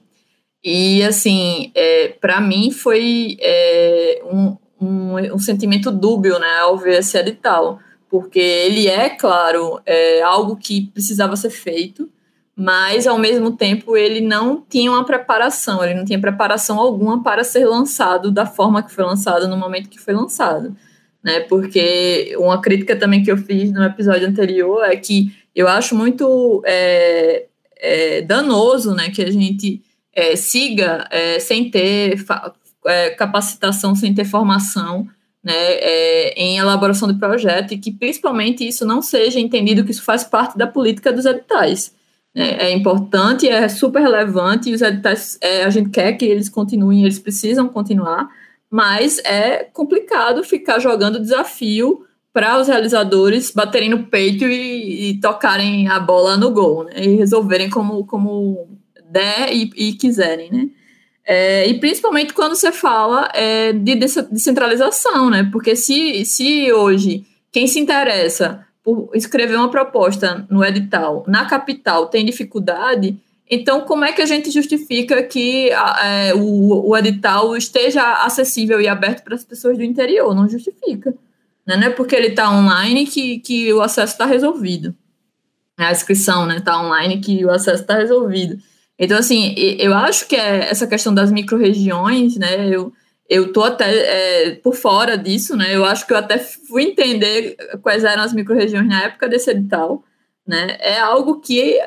E, 0.63 1.03
assim, 1.03 1.71
é, 1.75 2.09
para 2.21 2.39
mim 2.39 2.71
foi 2.71 3.37
é, 3.41 4.21
um, 4.25 4.57
um, 4.81 5.33
um, 5.33 5.39
sentimento 5.39 5.91
dúbio 5.91 6.39
né, 6.39 6.59
ao 6.59 6.77
ver 6.77 6.99
esse 6.99 7.17
edital, 7.17 7.79
porque 8.09 8.39
ele 8.39 8.87
é, 8.87 9.09
claro, 9.09 9.81
é, 9.85 10.21
algo 10.21 10.55
que 10.55 10.87
precisava 10.87 11.35
ser 11.35 11.51
feito, 11.51 12.09
mas, 12.55 13.07
ao 13.07 13.17
mesmo 13.17 13.55
tempo, 13.55 13.95
ele 13.95 14.19
não 14.19 14.61
tinha 14.69 14.91
uma 14.91 15.05
preparação, 15.05 15.81
ele 15.81 15.93
não 15.93 16.03
tinha 16.03 16.19
preparação 16.19 16.77
alguma 16.77 17.23
para 17.23 17.41
ser 17.41 17.65
lançado 17.65 18.31
da 18.31 18.45
forma 18.45 18.83
que 18.83 18.91
foi 18.91 19.05
lançado 19.05 19.47
no 19.47 19.55
momento 19.55 19.89
que 19.89 19.99
foi 19.99 20.13
lançado 20.13 20.75
né? 21.23 21.41
Porque 21.41 22.35
uma 22.37 22.61
crítica 22.61 22.95
também 22.95 23.23
que 23.23 23.31
eu 23.31 23.37
fiz 23.37 23.71
no 23.71 23.83
episódio 23.83 24.27
anterior 24.27 24.83
é 24.83 24.95
que 24.95 25.33
eu 25.55 25.67
acho 25.67 25.95
muito 25.95 26.61
é, 26.65 27.45
é, 27.79 28.21
danoso, 28.21 28.93
né, 28.93 29.09
que 29.09 29.21
a 29.21 29.31
gente 29.31 29.81
é, 30.13 30.35
siga 30.35 31.07
é, 31.09 31.39
sem 31.39 31.69
ter 31.69 32.23
é, 32.85 33.09
capacitação, 33.11 33.95
sem 33.95 34.13
ter 34.13 34.25
formação, 34.25 35.07
né, 35.43 35.53
é, 35.53 36.33
em 36.41 36.57
elaboração 36.57 37.11
de 37.11 37.17
projeto 37.17 37.73
e 37.73 37.77
que 37.77 37.91
principalmente 37.91 38.67
isso 38.67 38.85
não 38.85 39.01
seja 39.01 39.39
entendido 39.39 39.83
que 39.83 39.91
isso 39.91 40.03
faz 40.03 40.23
parte 40.23 40.57
da 40.57 40.67
política 40.67 41.11
dos 41.11 41.25
editais. 41.25 41.93
Né? 42.35 42.57
É 42.59 42.71
importante, 42.71 43.47
é 43.47 43.67
super 43.67 44.01
relevante 44.01 44.69
e 44.69 44.73
os 44.73 44.81
editais, 44.81 45.39
a 45.65 45.69
gente 45.69 45.89
quer 45.89 46.13
que 46.13 46.25
eles 46.25 46.49
continuem, 46.49 47.03
eles 47.03 47.19
precisam 47.19 47.67
continuar, 47.67 48.29
mas 48.69 49.19
é 49.19 49.63
complicado 49.63 50.43
ficar 50.43 50.79
jogando 50.79 51.19
desafio 51.19 52.05
para 52.31 52.59
os 52.59 52.67
realizadores 52.67 53.51
baterem 53.51 53.89
no 53.89 54.05
peito 54.05 54.45
e, 54.45 55.09
e, 55.09 55.19
tocarem 55.19 55.87
a 55.87 55.99
bola 55.99 56.37
no 56.37 56.51
gol, 56.51 56.83
né? 56.83 56.93
E 56.97 57.15
resolverem 57.15 57.69
como, 57.69 58.05
como 58.05 58.69
der 59.09 59.51
e, 59.51 59.71
e 59.75 59.93
quiserem, 59.93 60.51
né? 60.51 60.69
É, 61.25 61.67
e 61.67 61.79
principalmente 61.79 62.33
quando 62.33 62.55
você 62.55 62.71
fala 62.71 63.29
é, 63.33 63.73
de 63.73 63.95
descentralização, 63.95 65.29
né? 65.29 65.47
Porque 65.51 65.75
se, 65.75 66.23
se 66.25 66.71
hoje 66.71 67.25
quem 67.51 67.67
se 67.67 67.79
interessa 67.79 68.65
por 68.83 69.09
escrever 69.13 69.55
uma 69.55 69.69
proposta 69.69 70.47
no 70.49 70.63
edital 70.63 71.23
na 71.27 71.45
capital 71.45 72.07
tem 72.07 72.25
dificuldade, 72.25 73.19
então 73.49 73.81
como 73.81 74.05
é 74.05 74.11
que 74.11 74.21
a 74.21 74.25
gente 74.25 74.51
justifica 74.51 75.23
que 75.23 75.69
é, 75.71 76.33
o, 76.35 76.89
o 76.89 76.97
edital 76.97 77.57
esteja 77.57 78.23
acessível 78.23 78.79
e 78.79 78.87
aberto 78.87 79.23
para 79.23 79.35
as 79.35 79.43
pessoas 79.43 79.77
do 79.77 79.83
interior? 79.83 80.35
Não 80.35 80.47
justifica. 80.47 81.13
Né? 81.65 81.77
Não 81.77 81.87
é 81.87 81.89
porque 81.89 82.15
ele 82.15 82.27
está 82.27 82.51
online 82.51 83.05
que, 83.05 83.39
que 83.39 83.73
o 83.73 83.81
acesso 83.81 84.13
está 84.13 84.25
resolvido. 84.25 84.95
A 85.77 85.91
inscrição 85.91 86.43
está 86.43 86.53
né, 86.53 86.61
tá 86.61 86.81
online 86.81 87.21
que 87.21 87.45
o 87.45 87.49
acesso 87.49 87.83
está 87.83 87.95
resolvido. 87.95 88.61
Então, 88.97 89.17
assim, 89.17 89.55
eu 89.57 89.93
acho 89.93 90.27
que 90.27 90.35
é 90.35 90.69
essa 90.69 90.85
questão 90.85 91.13
das 91.13 91.31
micro-regiões, 91.31 92.35
né? 92.35 92.67
Eu, 92.67 92.91
eu 93.29 93.53
tô 93.53 93.63
até 93.63 94.47
é, 94.47 94.55
por 94.55 94.75
fora 94.75 95.17
disso, 95.17 95.55
né? 95.55 95.73
Eu 95.73 95.85
acho 95.85 96.05
que 96.05 96.11
eu 96.11 96.17
até 96.17 96.37
fui 96.37 96.83
entender 96.83 97.55
quais 97.81 98.03
eram 98.03 98.23
as 98.23 98.33
micro-regiões 98.33 98.87
na 98.87 99.03
época 99.03 99.29
desse 99.29 99.51
edital, 99.51 100.03
né? 100.45 100.75
É 100.81 100.99
algo 100.99 101.39
que 101.39 101.79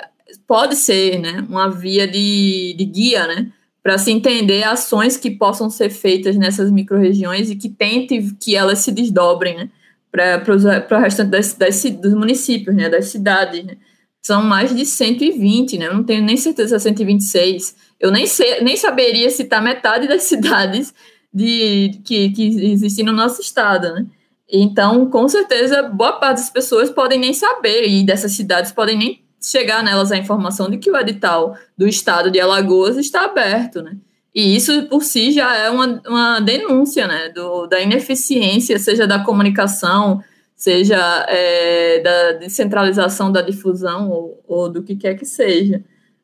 pode 0.46 0.76
ser, 0.76 1.18
né? 1.18 1.44
Uma 1.48 1.68
via 1.68 2.06
de, 2.06 2.74
de 2.76 2.84
guia, 2.84 3.26
né? 3.26 3.50
Para 3.82 3.98
se 3.98 4.10
entender 4.10 4.62
ações 4.62 5.16
que 5.16 5.30
possam 5.30 5.68
ser 5.68 5.90
feitas 5.90 6.36
nessas 6.36 6.70
micro-regiões 6.70 7.50
e 7.50 7.56
que 7.56 7.68
tente 7.68 8.34
que 8.40 8.56
elas 8.56 8.78
se 8.80 8.92
desdobrem, 8.92 9.56
né? 9.56 9.70
Para 10.10 10.98
o 10.98 11.00
restante 11.00 11.30
das, 11.30 11.54
das, 11.54 11.82
dos 11.82 12.14
municípios, 12.14 12.76
né? 12.76 12.88
Das 12.88 13.06
cidades, 13.06 13.64
né? 13.64 13.76
são 14.22 14.40
mais 14.40 14.74
de 14.74 14.86
120, 14.86 15.78
né? 15.78 15.88
Eu 15.88 15.94
não 15.94 16.04
tenho 16.04 16.22
nem 16.22 16.36
certeza 16.36 16.78
se 16.78 16.86
é 16.86 16.90
126. 16.90 17.74
Eu 17.98 18.12
nem, 18.12 18.26
sei, 18.26 18.60
nem 18.62 18.76
saberia 18.76 19.28
citar 19.28 19.60
metade 19.60 20.06
das 20.06 20.22
cidades 20.24 20.94
de, 21.34 22.00
que, 22.04 22.30
que 22.30 22.72
existem 22.72 23.04
no 23.04 23.12
nosso 23.12 23.40
estado, 23.40 23.92
né? 23.92 24.06
Então, 24.48 25.06
com 25.06 25.26
certeza, 25.28 25.82
boa 25.82 26.12
parte 26.12 26.38
das 26.38 26.50
pessoas 26.50 26.90
podem 26.90 27.18
nem 27.18 27.32
saber, 27.32 27.88
e 27.88 28.04
dessas 28.04 28.32
cidades 28.32 28.70
podem 28.70 28.98
nem 28.98 29.21
chegar 29.42 29.82
nelas 29.82 30.12
a 30.12 30.16
informação 30.16 30.70
de 30.70 30.78
que 30.78 30.90
o 30.90 30.96
edital 30.96 31.56
do 31.76 31.88
estado 31.88 32.30
de 32.30 32.40
Alagoas 32.40 32.96
está 32.96 33.24
aberto, 33.24 33.82
né? 33.82 33.96
E 34.34 34.56
isso 34.56 34.86
por 34.88 35.02
si 35.02 35.30
já 35.30 35.54
é 35.54 35.68
uma, 35.68 36.00
uma 36.06 36.40
denúncia, 36.40 37.06
né? 37.06 37.28
Do, 37.28 37.66
da 37.66 37.80
ineficiência, 37.80 38.78
seja 38.78 39.06
da 39.06 39.22
comunicação, 39.22 40.22
seja 40.56 41.26
é, 41.28 42.00
da 42.00 42.32
descentralização 42.38 43.30
da 43.30 43.42
difusão 43.42 44.08
ou, 44.10 44.42
ou, 44.46 44.68
do 44.68 44.82
que 44.82 44.96
quer 44.96 45.16
que 45.18 45.26
seja, 45.26 45.82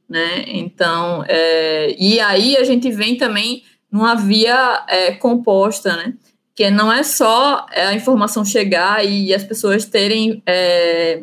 né? 0.09 0.45
Então, 0.47 1.24
é, 1.28 1.95
e 1.99 2.19
aí 2.20 2.57
a 2.57 2.65
gente 2.65 2.90
vem 2.90 3.16
também 3.16 3.62
numa 3.90 4.15
via 4.15 4.85
é, 4.89 5.12
composta, 5.12 5.97
né? 5.97 6.15
Que 6.55 6.70
não 6.70 6.93
é 6.93 7.03
só 7.03 7.66
a 7.70 7.95
informação 7.95 8.45
chegar 8.45 9.05
e 9.05 9.35
as 9.35 9.45
pessoas 9.45 9.85
terem 9.85 10.43
é, 10.47 11.23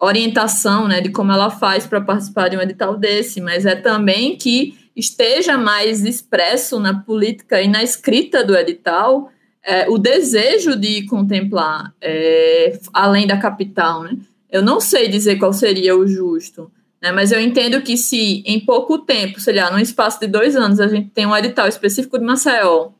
orientação, 0.00 0.86
né, 0.86 1.00
de 1.00 1.10
como 1.10 1.32
ela 1.32 1.50
faz 1.50 1.86
para 1.86 2.00
participar 2.00 2.48
de 2.48 2.56
um 2.56 2.60
edital 2.60 2.96
desse, 2.96 3.40
mas 3.40 3.64
é 3.64 3.74
também 3.74 4.36
que 4.36 4.74
esteja 4.94 5.56
mais 5.56 6.04
expresso 6.04 6.78
na 6.78 7.00
política 7.00 7.60
e 7.60 7.68
na 7.68 7.82
escrita 7.82 8.44
do 8.44 8.56
edital 8.56 9.30
é, 9.62 9.88
o 9.88 9.98
desejo 9.98 10.76
de 10.76 11.04
contemplar 11.06 11.92
é, 12.00 12.78
além 12.92 13.26
da 13.26 13.36
capital, 13.36 14.04
né? 14.04 14.16
Eu 14.48 14.62
não 14.62 14.80
sei 14.80 15.08
dizer 15.08 15.36
qual 15.36 15.52
seria 15.52 15.96
o 15.96 16.06
justo, 16.06 16.70
né? 17.02 17.10
mas 17.10 17.32
eu 17.32 17.40
entendo 17.40 17.82
que 17.82 17.96
se 17.96 18.42
em 18.46 18.60
pouco 18.60 18.98
tempo, 18.98 19.40
sei 19.40 19.56
lá, 19.56 19.70
num 19.70 19.78
espaço 19.78 20.20
de 20.20 20.28
dois 20.28 20.54
anos, 20.54 20.78
a 20.78 20.86
gente 20.86 21.10
tem 21.10 21.26
um 21.26 21.36
edital 21.36 21.66
específico 21.66 22.16
de 22.16 22.24
Maceió, 22.24 22.90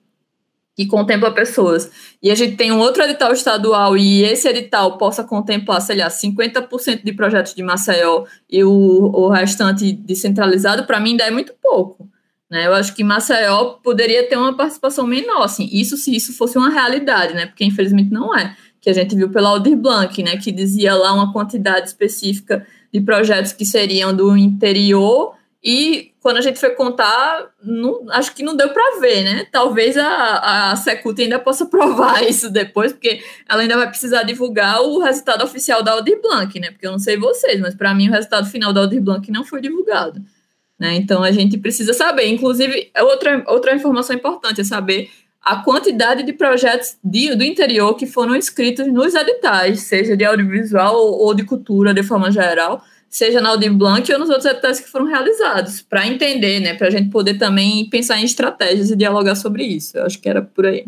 que 0.76 0.86
contempla 0.86 1.32
pessoas, 1.32 1.90
e 2.22 2.30
a 2.30 2.34
gente 2.34 2.54
tem 2.54 2.70
um 2.70 2.78
outro 2.78 3.02
edital 3.02 3.32
estadual 3.32 3.96
e 3.96 4.22
esse 4.22 4.46
edital 4.46 4.98
possa 4.98 5.24
contemplar, 5.24 5.80
sei 5.80 5.96
lá, 5.96 6.08
50% 6.08 7.02
de 7.02 7.12
projetos 7.14 7.54
de 7.54 7.62
Maceió 7.62 8.26
e 8.48 8.62
o, 8.62 8.70
o 8.70 9.28
restante 9.30 9.90
descentralizado, 9.90 10.84
para 10.84 11.00
mim 11.00 11.12
ainda 11.12 11.24
é 11.24 11.30
muito 11.30 11.54
pouco. 11.62 12.06
Né? 12.50 12.66
Eu 12.66 12.74
acho 12.74 12.94
que 12.94 13.02
Maceió 13.02 13.78
poderia 13.82 14.28
ter 14.28 14.36
uma 14.36 14.54
participação 14.54 15.06
menor, 15.06 15.44
assim, 15.44 15.66
isso 15.72 15.96
se 15.96 16.14
isso 16.14 16.34
fosse 16.34 16.58
uma 16.58 16.68
realidade, 16.68 17.32
né? 17.34 17.46
Porque 17.46 17.64
infelizmente 17.64 18.10
não 18.12 18.36
é. 18.36 18.54
Que 18.80 18.90
a 18.90 18.92
gente 18.92 19.16
viu 19.16 19.30
pela 19.30 19.48
Aldir 19.48 19.76
Blanc, 19.76 20.22
né? 20.22 20.36
Que 20.36 20.52
dizia 20.52 20.94
lá 20.94 21.12
uma 21.12 21.32
quantidade 21.32 21.88
específica 21.88 22.64
de 22.92 23.00
projetos 23.00 23.52
que 23.52 23.64
seriam 23.64 24.14
do 24.14 24.36
interior 24.36 25.34
e 25.64 26.12
quando 26.26 26.38
a 26.38 26.40
gente 26.40 26.58
foi 26.58 26.70
contar, 26.70 27.52
não, 27.62 28.04
acho 28.10 28.34
que 28.34 28.42
não 28.42 28.56
deu 28.56 28.70
para 28.70 28.98
ver, 28.98 29.22
né? 29.22 29.46
Talvez 29.52 29.96
a, 29.96 30.72
a 30.72 30.74
Secult 30.74 31.22
ainda 31.22 31.38
possa 31.38 31.66
provar 31.70 32.20
isso 32.28 32.50
depois, 32.50 32.92
porque 32.92 33.22
ela 33.48 33.62
ainda 33.62 33.76
vai 33.76 33.88
precisar 33.88 34.24
divulgar 34.24 34.82
o 34.82 34.98
resultado 34.98 35.44
oficial 35.44 35.84
da 35.84 35.92
Aldir 35.92 36.20
Blanc, 36.20 36.58
né? 36.58 36.72
Porque 36.72 36.84
eu 36.84 36.90
não 36.90 36.98
sei 36.98 37.16
vocês, 37.16 37.60
mas 37.60 37.76
para 37.76 37.94
mim 37.94 38.08
o 38.08 38.10
resultado 38.10 38.44
final 38.48 38.72
da 38.72 38.80
Aldir 38.80 39.00
Blanc 39.00 39.30
não 39.30 39.44
foi 39.44 39.60
divulgado. 39.60 40.20
Né? 40.76 40.96
Então 40.96 41.22
a 41.22 41.30
gente 41.30 41.58
precisa 41.58 41.94
saber. 41.94 42.26
Inclusive, 42.26 42.90
outra, 43.02 43.44
outra 43.46 43.76
informação 43.76 44.16
importante 44.16 44.60
é 44.60 44.64
saber 44.64 45.08
a 45.40 45.62
quantidade 45.62 46.24
de 46.24 46.32
projetos 46.32 46.96
de, 47.04 47.36
do 47.36 47.44
interior 47.44 47.94
que 47.94 48.04
foram 48.04 48.34
inscritos 48.34 48.88
nos 48.88 49.14
editais, 49.14 49.82
seja 49.82 50.16
de 50.16 50.24
audiovisual 50.24 50.96
ou 50.96 51.32
de 51.32 51.44
cultura 51.44 51.94
de 51.94 52.02
forma 52.02 52.32
geral, 52.32 52.82
seja 53.16 53.40
na 53.40 53.50
Audi 53.50 53.70
Blanc 53.70 54.12
ou 54.12 54.18
nos 54.18 54.28
outros 54.28 54.46
editais 54.46 54.78
que 54.78 54.90
foram 54.90 55.06
realizados, 55.06 55.80
para 55.80 56.06
entender, 56.06 56.60
né, 56.60 56.74
para 56.74 56.88
a 56.88 56.90
gente 56.90 57.10
poder 57.10 57.38
também 57.38 57.88
pensar 57.88 58.18
em 58.18 58.24
estratégias 58.24 58.90
e 58.90 58.96
dialogar 58.96 59.34
sobre 59.34 59.64
isso. 59.64 59.96
Eu 59.96 60.04
acho 60.04 60.20
que 60.20 60.28
era 60.28 60.42
por 60.42 60.66
aí. 60.66 60.86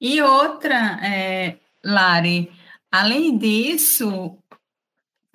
E 0.00 0.20
outra, 0.20 0.98
é, 1.04 1.56
Lari, 1.84 2.50
além 2.90 3.38
disso, 3.38 4.36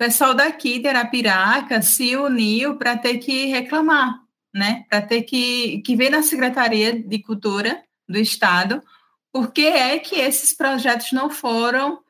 pessoal 0.00 0.32
daqui 0.32 0.78
de 0.78 0.88
Arapiraca 0.88 1.82
se 1.82 2.16
uniu 2.16 2.76
para 2.76 2.96
ter 2.96 3.18
que 3.18 3.44
reclamar, 3.46 4.22
né? 4.54 4.84
Para 4.88 5.02
ter 5.02 5.22
que, 5.24 5.82
que 5.82 5.94
ver 5.94 6.08
na 6.08 6.22
Secretaria 6.22 6.98
de 6.98 7.18
Cultura 7.18 7.82
do 8.08 8.18
Estado 8.18 8.82
por 9.30 9.52
que 9.52 9.66
é 9.66 9.98
que 9.98 10.16
esses 10.16 10.54
projetos 10.54 11.12
não 11.12 11.28
foram 11.28 12.00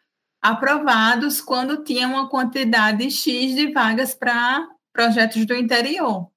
aprovados 0.41 1.41
quando 1.41 1.85
tinha 1.85 2.09
uma 2.09 2.29
quantidade 2.29 3.11
X 3.11 3.55
de 3.55 3.73
vagas 3.73 4.15
para 4.15 4.67
projetos 4.93 5.45
do 5.45 5.55
interior. 5.55 6.31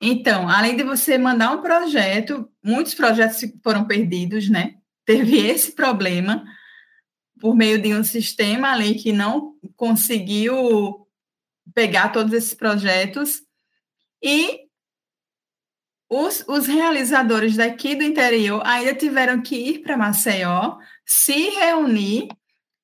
Então, 0.00 0.48
além 0.48 0.76
de 0.76 0.84
você 0.84 1.18
mandar 1.18 1.52
um 1.52 1.62
projeto, 1.62 2.48
muitos 2.62 2.94
projetos 2.94 3.40
foram 3.62 3.86
perdidos, 3.86 4.48
né? 4.48 4.76
Teve 5.04 5.38
esse 5.46 5.72
problema 5.72 6.44
por 7.40 7.54
meio 7.54 7.80
de 7.80 7.94
um 7.94 8.02
sistema 8.02 8.72
ali 8.72 8.94
que 8.94 9.12
não 9.12 9.54
conseguiu 9.76 11.06
pegar 11.74 12.08
todos 12.10 12.32
esses 12.32 12.54
projetos 12.54 13.42
e 14.22 14.68
os, 16.10 16.44
os 16.48 16.66
realizadores 16.66 17.56
daqui 17.56 17.94
do 17.94 18.02
interior 18.02 18.62
ainda 18.64 18.94
tiveram 18.94 19.42
que 19.42 19.56
ir 19.56 19.82
para 19.82 19.96
Maceió, 19.96 20.78
se 21.04 21.50
reunir 21.50 22.28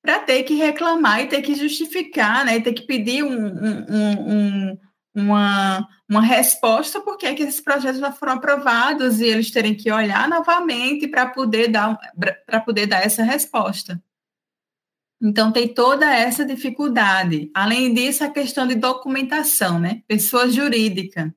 para 0.05 0.19
ter 0.19 0.43
que 0.43 0.53
reclamar 0.53 1.21
e 1.21 1.27
ter 1.27 1.41
que 1.41 1.55
justificar, 1.55 2.45
né, 2.45 2.57
e 2.57 2.61
ter 2.61 2.73
que 2.73 2.83
pedir 2.83 3.23
um, 3.23 3.47
um, 3.47 4.69
um, 4.69 4.77
uma, 5.15 5.87
uma 6.07 6.21
resposta 6.21 7.01
porque 7.01 7.33
que 7.33 7.41
esses 7.41 7.59
projetos 7.59 7.99
já 7.99 8.11
foram 8.11 8.33
aprovados 8.33 9.19
e 9.19 9.25
eles 9.25 9.49
terem 9.49 9.73
que 9.73 9.91
olhar 9.91 10.29
novamente 10.29 11.07
para 11.07 11.25
poder 11.25 11.69
dar 11.69 11.97
para 12.45 12.61
poder 12.61 12.85
dar 12.85 13.03
essa 13.03 13.23
resposta. 13.23 13.99
Então, 15.19 15.51
tem 15.51 15.67
toda 15.73 16.05
essa 16.13 16.45
dificuldade. 16.45 17.49
Além 17.53 17.93
disso, 17.93 18.23
a 18.23 18.29
questão 18.29 18.67
de 18.67 18.75
documentação, 18.75 19.79
né? 19.79 20.03
Pessoa 20.07 20.47
jurídica, 20.49 21.33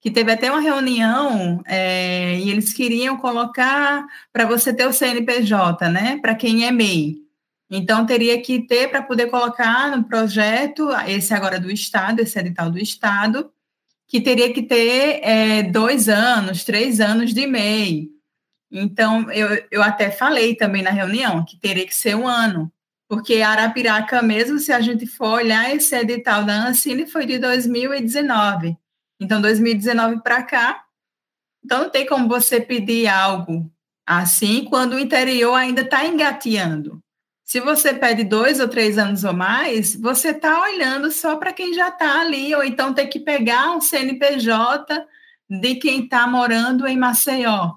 que 0.00 0.10
teve 0.10 0.32
até 0.32 0.50
uma 0.50 0.60
reunião 0.60 1.62
é, 1.64 2.38
e 2.40 2.50
eles 2.50 2.74
queriam 2.74 3.16
colocar 3.16 4.04
para 4.32 4.44
você 4.44 4.74
ter 4.74 4.86
o 4.86 4.92
CNPJ, 4.92 5.88
né? 5.88 6.18
Para 6.20 6.34
quem 6.34 6.66
é 6.66 6.72
MEI. 6.72 7.25
Então, 7.70 8.06
teria 8.06 8.40
que 8.40 8.66
ter 8.66 8.88
para 8.88 9.02
poder 9.02 9.28
colocar 9.28 9.96
no 9.96 10.04
projeto, 10.04 10.88
esse 11.08 11.34
agora 11.34 11.58
do 11.58 11.70
Estado, 11.70 12.20
esse 12.20 12.38
edital 12.38 12.70
do 12.70 12.78
Estado, 12.78 13.50
que 14.06 14.20
teria 14.20 14.52
que 14.52 14.62
ter 14.62 15.20
é, 15.22 15.62
dois 15.64 16.08
anos, 16.08 16.62
três 16.62 17.00
anos 17.00 17.34
de 17.34 17.46
MEI. 17.46 18.08
Então, 18.70 19.30
eu, 19.32 19.64
eu 19.70 19.82
até 19.82 20.10
falei 20.10 20.54
também 20.54 20.82
na 20.82 20.90
reunião 20.90 21.44
que 21.44 21.56
teria 21.58 21.86
que 21.86 21.94
ser 21.94 22.14
um 22.14 22.26
ano, 22.26 22.72
porque 23.08 23.42
Arapiraca 23.42 24.22
mesmo, 24.22 24.58
se 24.58 24.72
a 24.72 24.80
gente 24.80 25.06
for 25.06 25.34
olhar 25.34 25.74
esse 25.74 25.94
edital 25.96 26.44
da 26.44 26.68
Ancine, 26.68 27.06
foi 27.06 27.26
de 27.26 27.38
2019. 27.38 28.76
Então, 29.20 29.40
2019 29.40 30.22
para 30.22 30.42
cá, 30.42 30.84
então 31.64 31.82
não 31.82 31.90
tem 31.90 32.06
como 32.06 32.28
você 32.28 32.60
pedir 32.60 33.08
algo 33.08 33.68
assim 34.06 34.64
quando 34.64 34.92
o 34.92 34.98
interior 35.00 35.54
ainda 35.54 35.80
está 35.80 36.06
engateando. 36.06 37.02
Se 37.46 37.60
você 37.60 37.94
pede 37.94 38.24
dois 38.24 38.58
ou 38.58 38.66
três 38.66 38.98
anos 38.98 39.22
ou 39.22 39.32
mais, 39.32 39.94
você 39.94 40.30
está 40.30 40.62
olhando 40.62 41.12
só 41.12 41.36
para 41.36 41.52
quem 41.52 41.72
já 41.72 41.90
está 41.90 42.20
ali, 42.20 42.52
ou 42.52 42.64
então 42.64 42.92
tem 42.92 43.08
que 43.08 43.20
pegar 43.20 43.70
um 43.70 43.80
CNPJ 43.80 45.06
de 45.48 45.76
quem 45.76 46.02
está 46.02 46.26
morando 46.26 46.88
em 46.88 46.98
Maceió, 46.98 47.76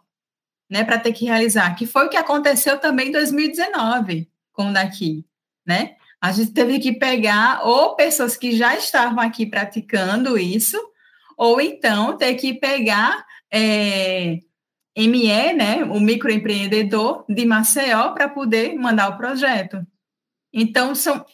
né, 0.68 0.84
para 0.84 0.98
ter 0.98 1.14
que 1.14 1.26
realizar, 1.26 1.76
que 1.76 1.86
foi 1.86 2.08
o 2.08 2.10
que 2.10 2.18
aconteceu 2.18 2.80
também 2.80 3.10
em 3.10 3.12
2019 3.12 4.28
com 4.52 4.72
o 4.72 4.74
daqui, 4.74 5.24
né? 5.64 5.96
A 6.20 6.32
gente 6.32 6.52
teve 6.52 6.80
que 6.80 6.94
pegar 6.94 7.62
ou 7.64 7.96
pessoas 7.96 8.36
que 8.36 8.58
já 8.58 8.76
estavam 8.76 9.20
aqui 9.20 9.46
praticando 9.46 10.36
isso, 10.36 10.78
ou 11.38 11.62
então 11.62 12.18
ter 12.18 12.34
que 12.34 12.56
pegar 12.56 13.24
é, 13.54 14.40
ME, 14.98 15.54
né, 15.54 15.84
o 15.84 16.00
microempreendedor 16.00 17.26
de 17.30 17.46
Maceió, 17.46 18.12
para 18.14 18.28
poder 18.28 18.76
mandar 18.76 19.10
o 19.10 19.18
projeto. 19.18 19.86
Então, 20.52 20.96
são, 20.96 21.26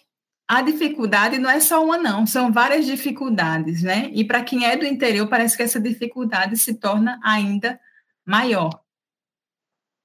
a 0.48 0.62
dificuldade 0.62 1.38
não 1.40 1.50
é 1.50 1.60
só 1.60 1.84
uma, 1.84 1.98
não, 1.98 2.28
são 2.28 2.52
várias 2.52 2.86
dificuldades, 2.86 3.82
né? 3.82 4.10
E 4.14 4.24
para 4.24 4.44
quem 4.44 4.66
é 4.66 4.76
do 4.76 4.86
interior, 4.86 5.28
parece 5.28 5.58
que 5.58 5.64
essa 5.64 5.80
dificuldade 5.80 6.58
se 6.58 6.76
torna 6.76 7.20
ainda 7.24 7.80
maior. 8.26 8.70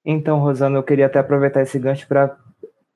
Então, 0.05 0.39
Rosana, 0.39 0.79
eu 0.79 0.83
queria 0.83 1.07
até 1.07 1.19
aproveitar 1.19 1.63
esse 1.63 1.79
gancho 1.79 2.07
para 2.09 2.39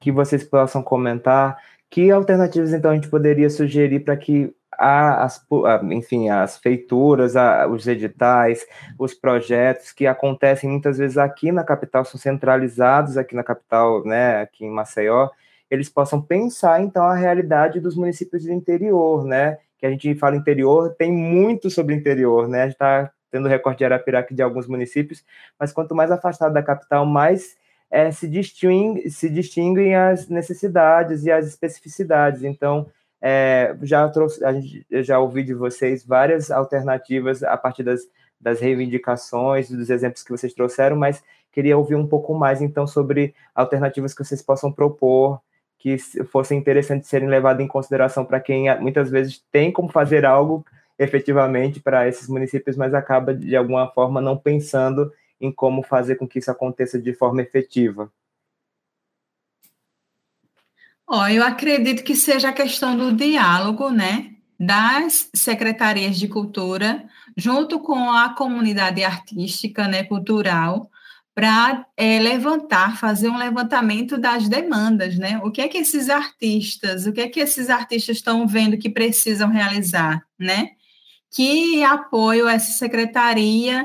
que 0.00 0.10
vocês 0.10 0.42
possam 0.42 0.82
comentar 0.82 1.58
que 1.90 2.10
alternativas, 2.10 2.72
então, 2.72 2.90
a 2.90 2.94
gente 2.94 3.08
poderia 3.08 3.48
sugerir 3.50 4.00
para 4.00 4.16
que 4.16 4.52
as, 4.78 5.44
enfim, 5.90 6.28
as 6.28 6.58
feituras, 6.58 7.34
os 7.70 7.86
editais, 7.86 8.66
os 8.98 9.14
projetos 9.14 9.92
que 9.92 10.06
acontecem 10.06 10.70
muitas 10.70 10.98
vezes 10.98 11.18
aqui 11.18 11.52
na 11.52 11.64
capital, 11.64 12.04
são 12.04 12.18
centralizados 12.18 13.16
aqui 13.16 13.34
na 13.34 13.42
capital, 13.42 14.04
né, 14.04 14.42
aqui 14.42 14.64
em 14.64 14.70
Maceió, 14.70 15.28
eles 15.70 15.88
possam 15.88 16.20
pensar, 16.20 16.80
então, 16.80 17.04
a 17.04 17.14
realidade 17.14 17.80
dos 17.80 17.96
municípios 17.96 18.44
do 18.44 18.52
interior, 18.52 19.24
né, 19.24 19.58
que 19.78 19.86
a 19.86 19.90
gente 19.90 20.14
fala 20.14 20.36
interior, 20.36 20.94
tem 20.96 21.12
muito 21.12 21.70
sobre 21.70 21.94
interior, 21.94 22.48
né, 22.48 22.62
a 22.62 22.64
gente 22.64 22.74
está 22.74 23.10
tendo 23.30 23.48
recorte 23.48 23.78
de 23.78 23.84
Arapiraca 23.84 24.32
de 24.32 24.42
alguns 24.42 24.68
municípios, 24.68 25.24
mas 25.58 25.72
quanto 25.72 25.94
mais 25.94 26.10
afastado 26.10 26.52
da 26.52 26.62
capital, 26.62 27.04
mais 27.04 27.56
é, 27.90 28.10
se, 28.10 28.28
distingue, 28.28 29.10
se 29.10 29.28
distinguem 29.28 29.94
as 29.94 30.28
necessidades 30.28 31.24
e 31.24 31.32
as 31.32 31.46
especificidades, 31.46 32.44
então, 32.44 32.86
é, 33.26 33.74
já 33.80 34.06
trouxe, 34.10 34.44
a 34.44 34.52
gente 34.52 34.84
já 35.02 35.18
ouvi 35.18 35.42
de 35.42 35.54
vocês 35.54 36.04
várias 36.04 36.50
alternativas 36.50 37.42
a 37.42 37.56
partir 37.56 37.82
das, 37.82 38.02
das 38.38 38.60
reivindicações, 38.60 39.70
dos 39.70 39.88
exemplos 39.88 40.22
que 40.22 40.30
vocês 40.30 40.52
trouxeram, 40.52 40.94
mas 40.94 41.24
queria 41.50 41.78
ouvir 41.78 41.94
um 41.94 42.06
pouco 42.06 42.34
mais 42.34 42.60
então 42.60 42.86
sobre 42.86 43.34
alternativas 43.54 44.12
que 44.12 44.22
vocês 44.22 44.42
possam 44.42 44.70
propor 44.70 45.40
que 45.78 45.96
fossem 46.24 46.58
interessantes 46.58 47.08
serem 47.08 47.28
levadas 47.28 47.64
em 47.64 47.68
consideração 47.68 48.24
para 48.24 48.40
quem 48.40 48.74
muitas 48.80 49.10
vezes 49.10 49.42
tem 49.50 49.72
como 49.72 49.90
fazer 49.90 50.26
algo 50.26 50.64
efetivamente 50.98 51.80
para 51.80 52.06
esses 52.06 52.28
municípios, 52.28 52.76
mas 52.76 52.92
acaba 52.92 53.34
de 53.34 53.56
alguma 53.56 53.90
forma 53.90 54.20
não 54.20 54.36
pensando 54.36 55.10
em 55.40 55.50
como 55.50 55.82
fazer 55.82 56.16
com 56.16 56.28
que 56.28 56.38
isso 56.38 56.50
aconteça 56.50 56.98
de 56.98 57.12
forma 57.12 57.40
efetiva. 57.40 58.10
Ó, 61.06 61.26
eu 61.28 61.44
acredito 61.44 62.02
que 62.02 62.16
seja 62.16 62.48
a 62.48 62.52
questão 62.52 62.96
do 62.96 63.12
diálogo, 63.12 63.90
né, 63.90 64.30
das 64.58 65.28
secretarias 65.34 66.18
de 66.18 66.28
cultura, 66.28 67.04
junto 67.36 67.78
com 67.80 68.10
a 68.10 68.30
comunidade 68.30 69.04
artística, 69.04 69.86
né, 69.86 70.04
cultural, 70.04 70.90
para 71.34 71.84
é, 71.96 72.20
levantar, 72.20 72.96
fazer 72.96 73.28
um 73.28 73.36
levantamento 73.36 74.16
das 74.16 74.48
demandas, 74.48 75.18
né? 75.18 75.40
O 75.42 75.50
que 75.50 75.60
é 75.60 75.68
que 75.68 75.78
esses 75.78 76.08
artistas, 76.08 77.06
o 77.06 77.12
que 77.12 77.22
é 77.22 77.28
que 77.28 77.40
esses 77.40 77.68
artistas 77.68 78.18
estão 78.18 78.46
vendo 78.46 78.78
que 78.78 78.88
precisam 78.88 79.50
realizar, 79.50 80.24
né? 80.38 80.70
Que 81.34 81.82
apoio 81.82 82.46
essa 82.46 82.70
secretaria 82.72 83.84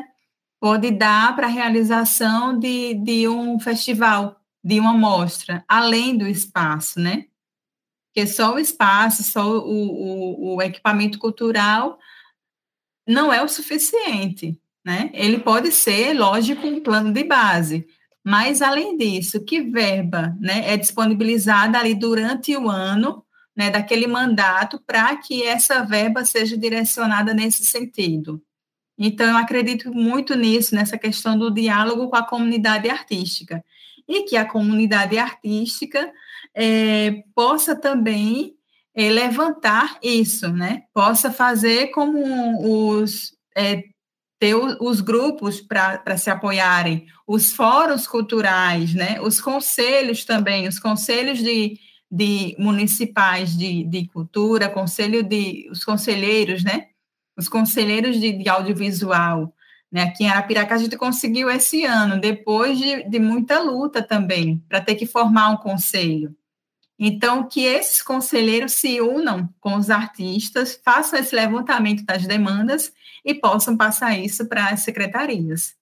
pode 0.59 0.91
dar 0.91 1.35
para 1.35 1.47
a 1.47 1.49
realização 1.49 2.59
de, 2.59 2.93
de 2.93 3.27
um 3.27 3.59
festival 3.59 4.38
de 4.69 4.79
uma 4.79 4.93
mostra, 4.93 5.65
além 5.67 6.15
do 6.15 6.27
espaço, 6.27 6.99
né? 6.99 7.25
Porque 8.05 8.27
só 8.27 8.53
o 8.53 8.59
espaço, 8.59 9.23
só 9.23 9.43
o, 9.49 10.53
o, 10.53 10.55
o 10.57 10.61
equipamento 10.61 11.17
cultural 11.17 11.97
não 13.07 13.33
é 13.33 13.41
o 13.41 13.47
suficiente, 13.47 14.55
né? 14.85 15.09
Ele 15.11 15.39
pode 15.39 15.71
ser, 15.71 16.13
lógico, 16.13 16.67
um 16.67 16.81
plano 16.81 17.11
de 17.11 17.23
base, 17.23 17.87
mas 18.23 18.61
além 18.61 18.95
disso, 18.95 19.43
que 19.43 19.59
verba, 19.59 20.37
né, 20.39 20.71
é 20.71 20.77
disponibilizada 20.77 21.79
ali 21.79 21.95
durante 21.95 22.55
o 22.55 22.69
ano, 22.69 23.25
né, 23.55 23.71
daquele 23.71 24.05
mandato 24.05 24.79
para 24.85 25.15
que 25.15 25.41
essa 25.41 25.83
verba 25.83 26.23
seja 26.25 26.55
direcionada 26.55 27.33
nesse 27.33 27.65
sentido. 27.65 28.39
Então, 28.95 29.25
eu 29.25 29.37
acredito 29.37 29.91
muito 29.91 30.35
nisso, 30.35 30.75
nessa 30.75 30.97
questão 30.97 31.35
do 31.39 31.49
diálogo 31.49 32.07
com 32.07 32.15
a 32.15 32.27
comunidade 32.27 32.87
artística 32.87 33.63
e 34.09 34.23
que 34.23 34.35
a 34.35 34.43
comunidade 34.43 35.19
artística 35.19 36.11
é, 36.55 37.23
possa 37.35 37.75
também 37.75 38.55
é, 38.95 39.09
levantar 39.11 39.99
isso, 40.01 40.51
né? 40.51 40.81
Possa 40.91 41.31
fazer 41.31 41.91
como 41.91 42.91
os 42.97 43.31
é, 43.55 43.83
ter 44.39 44.55
os 44.55 45.01
grupos 45.01 45.61
para 45.61 46.17
se 46.17 46.29
apoiarem, 46.29 47.05
os 47.27 47.51
fóruns 47.51 48.07
culturais, 48.07 48.95
né? 48.95 49.21
Os 49.21 49.39
conselhos 49.39 50.25
também, 50.25 50.67
os 50.67 50.79
conselhos 50.79 51.39
de, 51.39 51.77
de 52.09 52.55
municipais 52.57 53.55
de, 53.55 53.83
de 53.83 54.07
cultura, 54.07 54.69
conselho 54.69 55.21
de 55.21 55.67
os 55.69 55.83
conselheiros, 55.83 56.63
né? 56.63 56.87
Os 57.37 57.47
conselheiros 57.47 58.19
de, 58.19 58.31
de 58.31 58.49
audiovisual, 58.49 59.53
né, 59.91 60.03
aqui 60.03 60.23
em 60.23 60.29
Arapiraca, 60.29 60.75
a 60.75 60.77
gente 60.77 60.95
conseguiu 60.95 61.49
esse 61.49 61.83
ano, 61.83 62.19
depois 62.19 62.77
de, 62.77 63.03
de 63.03 63.19
muita 63.19 63.59
luta 63.59 64.03
também, 64.03 64.63
para 64.69 64.81
ter 64.81 64.95
que 64.95 65.05
formar 65.05 65.49
um 65.49 65.57
conselho. 65.57 66.35
Então, 66.97 67.47
que 67.47 67.65
esses 67.65 68.01
conselheiros 68.01 68.73
se 68.73 68.99
unam 69.01 69.49
com 69.59 69.75
os 69.75 69.89
artistas, 69.89 70.79
façam 70.83 71.17
esse 71.17 71.33
levantamento 71.33 72.05
das 72.05 72.27
demandas 72.27 72.91
e 73.23 73.33
possam 73.33 73.77
passar 73.77 74.17
isso 74.17 74.45
para 74.47 74.67
as 74.67 74.81
secretarias. 74.81 75.75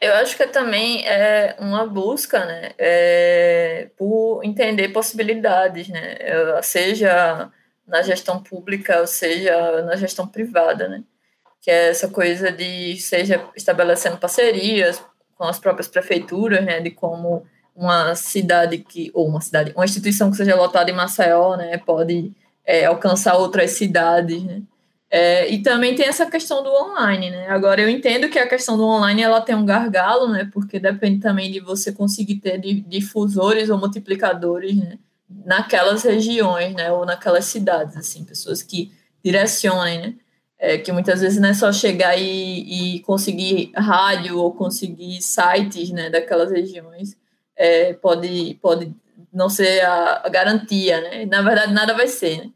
Eu 0.00 0.14
acho 0.14 0.36
que 0.36 0.46
também 0.46 1.06
é 1.06 1.56
uma 1.58 1.86
busca, 1.86 2.44
né, 2.44 2.72
é, 2.78 3.90
por 3.96 4.42
entender 4.42 4.88
possibilidades, 4.88 5.88
né, 5.88 6.16
seja 6.62 7.50
na 7.86 8.02
gestão 8.02 8.42
pública, 8.42 9.00
ou 9.00 9.06
seja 9.06 9.82
na 9.82 9.96
gestão 9.96 10.26
privada, 10.26 10.88
né 10.88 11.04
que 11.60 11.70
é 11.70 11.90
essa 11.90 12.08
coisa 12.08 12.50
de 12.50 12.96
seja 12.98 13.44
estabelecendo 13.54 14.16
parcerias 14.16 15.02
com 15.36 15.44
as 15.44 15.58
próprias 15.58 15.88
prefeituras, 15.88 16.64
né, 16.64 16.80
de 16.80 16.90
como 16.90 17.44
uma 17.74 18.14
cidade 18.14 18.78
que 18.78 19.10
ou 19.14 19.26
uma 19.28 19.40
cidade, 19.40 19.72
uma 19.74 19.84
instituição 19.84 20.30
que 20.30 20.36
seja 20.36 20.56
lotada 20.56 20.90
em 20.90 20.94
Maceió, 20.94 21.56
né, 21.56 21.78
pode 21.78 22.32
é, 22.64 22.84
alcançar 22.86 23.36
outras 23.36 23.72
cidades, 23.72 24.42
né. 24.42 24.62
É, 25.12 25.50
e 25.50 25.60
também 25.60 25.96
tem 25.96 26.06
essa 26.06 26.24
questão 26.30 26.62
do 26.62 26.70
online, 26.70 27.30
né? 27.30 27.48
Agora 27.48 27.80
eu 27.80 27.88
entendo 27.88 28.28
que 28.28 28.38
a 28.38 28.48
questão 28.48 28.76
do 28.76 28.84
online 28.84 29.20
ela 29.20 29.40
tem 29.40 29.56
um 29.56 29.66
gargalo, 29.66 30.28
né? 30.28 30.48
Porque 30.52 30.78
depende 30.78 31.20
também 31.20 31.50
de 31.50 31.58
você 31.58 31.90
conseguir 31.90 32.36
ter 32.36 32.58
difusores 32.58 33.70
ou 33.70 33.76
multiplicadores, 33.76 34.76
né? 34.76 34.98
Naquelas 35.44 36.04
regiões, 36.04 36.74
né? 36.76 36.92
Ou 36.92 37.04
naquelas 37.04 37.46
cidades, 37.46 37.96
assim, 37.96 38.24
pessoas 38.24 38.62
que 38.62 38.92
direcionem, 39.24 40.00
né? 40.00 40.14
É, 40.62 40.76
que 40.76 40.92
muitas 40.92 41.22
vezes 41.22 41.40
não 41.40 41.48
é 41.48 41.54
só 41.54 41.72
chegar 41.72 42.18
e, 42.18 42.96
e 42.96 43.00
conseguir 43.00 43.72
rádio 43.74 44.38
ou 44.38 44.52
conseguir 44.52 45.22
sites 45.22 45.90
né, 45.90 46.10
daquelas 46.10 46.50
regiões, 46.52 47.16
é, 47.56 47.94
pode, 47.94 48.58
pode 48.60 48.94
não 49.32 49.48
ser 49.48 49.80
a, 49.80 50.22
a, 50.24 50.28
garantia, 50.28 51.00
né? 51.00 51.24
Na 51.24 51.40
verdade, 51.40 51.72
nada 51.72 51.94
vai 51.94 52.06
ser, 52.06 52.44
né? 52.44 52.50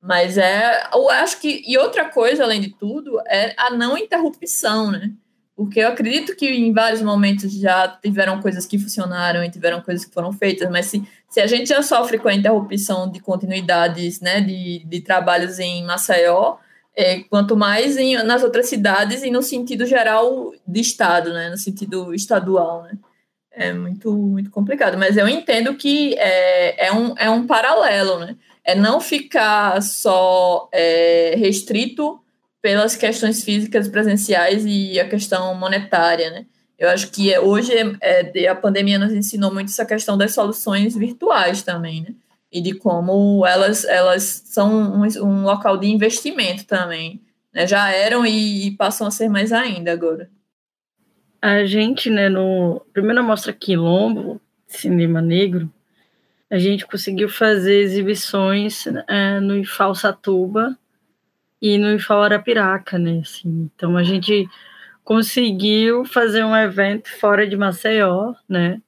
Mas 0.00 0.38
é, 0.38 0.88
eu 0.94 1.10
acho 1.10 1.38
que, 1.38 1.62
e 1.66 1.76
outra 1.76 2.06
coisa, 2.06 2.42
além 2.42 2.60
de 2.60 2.70
tudo, 2.70 3.20
é 3.26 3.54
a 3.58 3.70
não 3.70 3.98
interrupção, 3.98 4.90
né? 4.90 5.12
Porque 5.54 5.80
eu 5.80 5.88
acredito 5.88 6.34
que 6.34 6.48
em 6.48 6.72
vários 6.72 7.02
momentos 7.02 7.52
já 7.52 7.86
tiveram 8.02 8.40
coisas 8.40 8.64
que 8.64 8.78
funcionaram 8.78 9.44
e 9.44 9.50
tiveram 9.50 9.82
coisas 9.82 10.06
que 10.06 10.14
foram 10.14 10.32
feitas, 10.32 10.70
mas 10.70 10.86
se, 10.86 11.06
se 11.28 11.38
a 11.38 11.46
gente 11.46 11.68
já 11.68 11.82
sofre 11.82 12.18
com 12.18 12.28
a 12.28 12.34
interrupção 12.34 13.10
de 13.10 13.20
continuidades, 13.20 14.20
né, 14.20 14.40
de, 14.40 14.82
de 14.86 15.00
trabalhos 15.02 15.58
em 15.58 15.84
Maceió, 15.84 16.56
é, 16.96 17.20
quanto 17.20 17.56
mais 17.56 17.96
em, 17.96 18.16
nas 18.22 18.42
outras 18.42 18.66
cidades 18.66 19.22
e 19.22 19.30
no 19.30 19.42
sentido 19.42 19.86
geral 19.86 20.52
de 20.66 20.80
estado, 20.80 21.32
né, 21.32 21.50
no 21.50 21.56
sentido 21.56 22.14
estadual, 22.14 22.82
né. 22.84 22.92
É 23.52 23.72
muito, 23.72 24.12
muito 24.12 24.48
complicado, 24.48 24.96
mas 24.96 25.16
eu 25.16 25.28
entendo 25.28 25.74
que 25.74 26.14
é, 26.16 26.86
é, 26.86 26.92
um, 26.92 27.14
é 27.18 27.28
um 27.28 27.46
paralelo, 27.46 28.20
né, 28.20 28.36
é 28.64 28.74
não 28.74 29.00
ficar 29.00 29.82
só 29.82 30.68
é, 30.72 31.34
restrito 31.36 32.20
pelas 32.62 32.94
questões 32.94 33.42
físicas 33.42 33.88
presenciais 33.88 34.64
e 34.64 35.00
a 35.00 35.08
questão 35.08 35.54
monetária, 35.54 36.30
né. 36.30 36.46
Eu 36.78 36.88
acho 36.88 37.10
que 37.10 37.36
hoje 37.38 37.72
é, 38.00 38.48
a 38.48 38.54
pandemia 38.54 38.98
nos 38.98 39.12
ensinou 39.12 39.52
muito 39.52 39.68
essa 39.68 39.84
questão 39.84 40.16
das 40.16 40.32
soluções 40.32 40.96
virtuais 40.96 41.62
também, 41.62 42.02
né 42.02 42.14
e 42.52 42.60
de 42.60 42.74
como 42.74 43.46
elas, 43.46 43.84
elas 43.84 44.22
são 44.46 44.72
um, 44.72 45.02
um 45.22 45.42
local 45.44 45.76
de 45.76 45.86
investimento 45.86 46.66
também. 46.66 47.20
Né? 47.52 47.66
Já 47.66 47.90
eram 47.90 48.26
e, 48.26 48.66
e, 48.66 48.76
passam 48.76 49.06
a 49.06 49.10
ser 49.10 49.28
mais 49.28 49.52
ainda 49.52 49.92
agora. 49.92 50.28
A 51.40 51.64
gente, 51.64 52.10
né, 52.10 52.28
no 52.28 52.84
primeira 52.92 53.22
mostra 53.22 53.52
Quilombo, 53.52 54.40
Cinema 54.66 55.22
Negro, 55.22 55.72
a 56.50 56.58
gente 56.58 56.86
conseguiu 56.86 57.28
fazer 57.28 57.80
exibições 57.80 58.84
é, 59.08 59.40
no 59.40 59.56
IFAL 59.56 59.94
Satuba 59.94 60.76
e 61.62 61.78
no 61.78 61.94
IFAL 61.94 62.24
Arapiraca, 62.24 62.98
né? 62.98 63.20
Assim, 63.22 63.70
então 63.74 63.96
a 63.96 64.02
gente 64.02 64.48
conseguiu 65.04 66.04
fazer 66.04 66.44
um 66.44 66.56
evento 66.56 67.08
fora 67.18 67.46
de 67.46 67.56
Maceió, 67.56 68.34
né? 68.48 68.82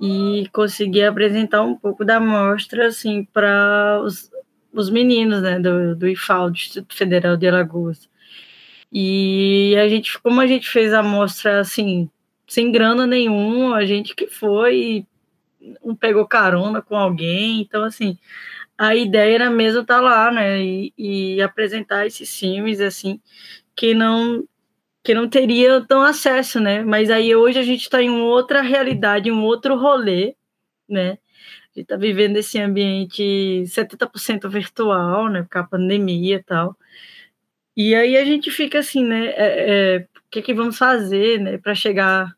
E 0.00 0.48
conseguir 0.52 1.04
apresentar 1.04 1.62
um 1.62 1.76
pouco 1.76 2.04
da 2.04 2.18
mostra, 2.18 2.86
assim, 2.86 3.24
para 3.24 4.00
os, 4.02 4.30
os 4.72 4.88
meninos, 4.88 5.42
né? 5.42 5.58
Do, 5.58 5.94
do 5.94 6.08
IFAL, 6.08 6.50
do 6.50 6.56
Instituto 6.56 6.96
Federal 6.96 7.36
de 7.36 7.46
Alagoas. 7.48 8.08
E 8.92 9.76
a 9.78 9.88
gente, 9.88 10.18
como 10.20 10.40
a 10.40 10.46
gente 10.46 10.68
fez 10.68 10.92
a 10.92 11.02
mostra, 11.02 11.60
assim, 11.60 12.10
sem 12.46 12.72
grana 12.72 13.06
nenhuma, 13.06 13.76
a 13.76 13.86
gente 13.86 14.14
que 14.16 14.26
foi 14.26 15.06
um 15.82 15.94
pegou 15.94 16.26
carona 16.26 16.82
com 16.82 16.96
alguém, 16.96 17.60
então 17.60 17.84
assim, 17.84 18.18
a 18.76 18.96
ideia 18.96 19.34
era 19.34 19.50
mesmo 19.50 19.82
estar 19.82 19.96
tá 19.96 20.00
lá, 20.00 20.32
né, 20.32 20.60
e, 20.60 20.92
e, 20.96 21.42
apresentar 21.42 22.06
esses 22.06 22.34
filmes, 22.38 22.80
assim, 22.80 23.20
que 23.76 23.94
não 23.94 24.44
que 25.02 25.14
não 25.14 25.28
teria 25.28 25.80
tão 25.86 26.02
acesso, 26.02 26.60
né, 26.60 26.82
mas 26.82 27.10
aí 27.10 27.34
hoje 27.34 27.58
a 27.58 27.62
gente 27.62 27.82
está 27.82 28.02
em 28.02 28.10
uma 28.10 28.24
outra 28.24 28.60
realidade, 28.62 29.30
um 29.30 29.44
outro 29.44 29.76
rolê, 29.76 30.34
né, 30.88 31.12
a 31.12 31.78
gente 31.78 31.82
está 31.82 31.96
vivendo 31.96 32.36
esse 32.36 32.58
ambiente 32.60 33.64
70% 33.66 34.48
virtual, 34.48 35.28
né, 35.28 35.46
com 35.50 35.58
a 35.58 35.64
pandemia 35.64 36.36
e 36.36 36.42
tal, 36.42 36.76
e 37.76 37.94
aí 37.94 38.16
a 38.16 38.24
gente 38.24 38.50
fica 38.50 38.80
assim, 38.80 39.04
né, 39.04 39.28
é, 39.28 39.96
é, 39.96 39.98
o 39.98 40.30
que, 40.30 40.42
que 40.42 40.54
vamos 40.54 40.76
fazer, 40.76 41.40
né, 41.40 41.58
para 41.58 41.74
chegar 41.74 42.34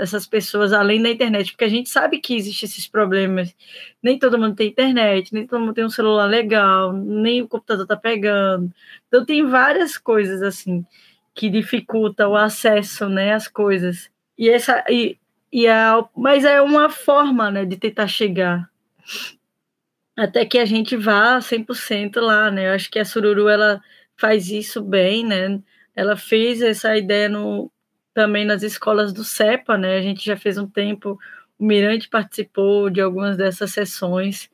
essas 0.00 0.26
pessoas 0.26 0.72
além 0.72 1.00
da 1.00 1.08
internet, 1.08 1.52
porque 1.52 1.64
a 1.64 1.68
gente 1.68 1.88
sabe 1.88 2.18
que 2.18 2.34
existem 2.34 2.66
esses 2.68 2.88
problemas. 2.88 3.54
Nem 4.02 4.18
todo 4.18 4.38
mundo 4.38 4.56
tem 4.56 4.68
internet, 4.68 5.32
nem 5.32 5.46
todo 5.46 5.60
mundo 5.60 5.74
tem 5.74 5.84
um 5.84 5.90
celular 5.90 6.26
legal, 6.26 6.92
nem 6.92 7.42
o 7.42 7.48
computador 7.48 7.84
está 7.84 7.96
pegando. 7.96 8.72
Então 9.06 9.24
tem 9.24 9.46
várias 9.46 9.96
coisas 9.96 10.42
assim 10.42 10.84
que 11.34 11.48
dificultam 11.50 12.32
o 12.32 12.36
acesso, 12.36 13.08
né, 13.08 13.32
às 13.34 13.48
coisas. 13.48 14.10
E 14.38 14.48
essa 14.48 14.84
e, 14.88 15.18
e 15.52 15.66
a, 15.68 16.04
mas 16.16 16.44
é 16.44 16.60
uma 16.60 16.90
forma, 16.90 17.50
né, 17.50 17.64
de 17.64 17.76
tentar 17.76 18.08
chegar 18.08 18.70
até 20.16 20.44
que 20.44 20.58
a 20.58 20.64
gente 20.64 20.96
vá 20.96 21.40
100% 21.40 22.20
lá, 22.20 22.50
né? 22.50 22.68
Eu 22.68 22.74
acho 22.74 22.90
que 22.90 22.98
a 22.98 23.04
Sururu 23.04 23.48
ela 23.48 23.80
faz 24.16 24.50
isso 24.50 24.82
bem, 24.82 25.24
né? 25.24 25.60
Ela 25.94 26.16
fez 26.16 26.62
essa 26.62 26.96
ideia 26.96 27.28
no 27.28 27.70
também 28.14 28.44
nas 28.44 28.62
escolas 28.62 29.12
do 29.12 29.24
CEPA, 29.24 29.78
né? 29.78 29.96
A 29.96 30.02
gente 30.02 30.24
já 30.24 30.36
fez 30.36 30.58
um 30.58 30.66
tempo, 30.68 31.18
o 31.58 31.64
Mirante 31.64 32.08
participou 32.08 32.90
de 32.90 33.00
algumas 33.00 33.36
dessas 33.38 33.72
sessões 33.72 34.50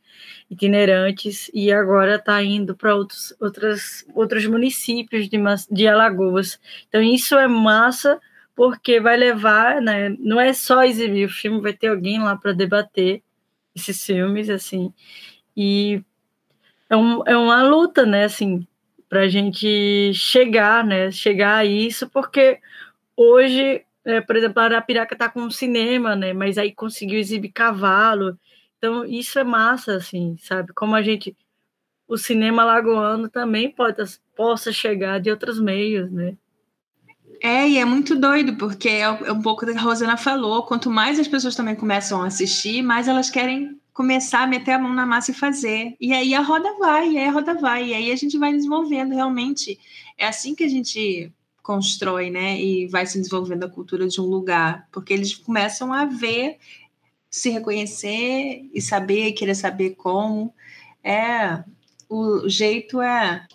itinerantes 0.51 1.51
e 1.53 1.73
agora 1.73 2.16
está 2.16 2.43
indo 2.43 2.77
para 2.77 2.95
outros, 2.95 3.35
outros, 3.40 4.07
outros 4.15 4.47
municípios 4.47 5.28
de, 5.28 5.39
de 5.70 5.89
Alagoas. 5.89 6.61
Então, 6.89 7.03
isso 7.03 7.36
é 7.36 7.47
massa, 7.47 8.20
porque 8.55 9.01
vai 9.01 9.16
levar, 9.16 9.81
né? 9.81 10.11
Não 10.19 10.40
é 10.40 10.53
só 10.53 10.85
exibir 10.85 11.27
o 11.27 11.32
filme, 11.32 11.61
vai 11.61 11.73
ter 11.73 11.89
alguém 11.89 12.20
lá 12.20 12.36
para 12.36 12.53
debater 12.53 13.23
esses 13.74 14.05
filmes, 14.05 14.51
assim. 14.51 14.93
E 15.57 16.03
é, 16.90 16.97
um, 16.97 17.23
é 17.27 17.36
uma 17.36 17.62
luta, 17.62 18.07
né? 18.07 18.24
Assim, 18.24 18.66
para 19.09 19.20
a 19.23 19.28
gente 19.28 20.12
chegar, 20.15 20.85
né? 20.85 21.11
Chegar 21.11 21.57
a 21.59 21.65
isso, 21.65 22.09
porque 22.11 22.59
Hoje, 23.20 23.85
é, 24.05 24.20
por 24.20 24.36
exemplo, 24.36 24.62
a 24.62 24.66
Arapiraca 24.66 25.12
está 25.12 25.28
com 25.28 25.40
um 25.40 25.51
cinema, 25.51 26.15
né? 26.15 26.32
Mas 26.32 26.57
aí 26.57 26.73
conseguiu 26.73 27.19
exibir 27.19 27.51
cavalo. 27.51 28.39
Então, 28.78 29.05
isso 29.05 29.38
é 29.38 29.44
massa, 29.44 29.96
assim, 29.96 30.36
sabe? 30.40 30.72
Como 30.72 30.94
a 30.94 31.02
gente. 31.02 31.36
O 32.06 32.16
cinema 32.16 32.64
lagoano 32.64 33.28
também 33.28 33.70
pode, 33.70 34.02
possa 34.34 34.72
chegar 34.72 35.20
de 35.20 35.30
outros 35.30 35.60
meios, 35.60 36.10
né? 36.10 36.36
É, 37.42 37.68
e 37.68 37.78
é 37.78 37.84
muito 37.84 38.16
doido, 38.16 38.56
porque 38.56 38.88
é, 38.88 39.02
é 39.02 39.32
um 39.32 39.42
pouco 39.42 39.66
do 39.66 39.72
que 39.72 39.78
a 39.78 39.82
Rosana 39.82 40.16
falou. 40.16 40.62
Quanto 40.62 40.90
mais 40.90 41.18
as 41.18 41.28
pessoas 41.28 41.55
também 41.55 41.76
começam 41.76 42.22
a 42.22 42.26
assistir, 42.26 42.82
mais 42.82 43.09
elas 43.09 43.28
querem 43.28 43.78
começar 43.92 44.44
a 44.44 44.46
meter 44.46 44.72
a 44.72 44.78
mão 44.78 44.94
na 44.94 45.05
massa 45.05 45.32
e 45.32 45.34
fazer. 45.34 45.96
E 46.00 46.12
aí 46.12 46.32
a 46.32 46.40
roda 46.40 46.72
vai, 46.78 47.10
e 47.10 47.18
aí 47.18 47.24
a 47.26 47.32
roda 47.32 47.55
vai, 47.55 47.88
e 47.88 47.94
aí 47.94 48.12
a 48.12 48.16
gente 48.16 48.38
vai 48.38 48.52
desenvolvendo 48.52 49.12
realmente. 49.12 49.78
É 50.16 50.26
assim 50.26 50.55
que 50.55 50.64
a 50.64 50.68
gente 50.68 51.32
constrói, 51.62 52.30
né, 52.30 52.60
e 52.60 52.86
vai 52.86 53.05
se 53.06 53.18
desenvolvendo 53.18 53.64
a 53.64 53.68
cultura 53.68 54.09
de 54.09 54.20
um 54.20 54.24
lugar, 54.24 54.88
porque 54.90 55.12
eles 55.12 55.34
começam 55.34 55.92
a 55.92 56.06
ver, 56.06 56.59
se 57.30 57.50
reconhecer 57.50 58.68
e 58.72 58.80
saber, 58.80 59.32
querer 59.32 59.55
saber 59.55 59.94
como. 59.96 60.55
É, 61.02 61.62
o 62.09 62.48
jeito 62.48 63.00
é 63.00 63.46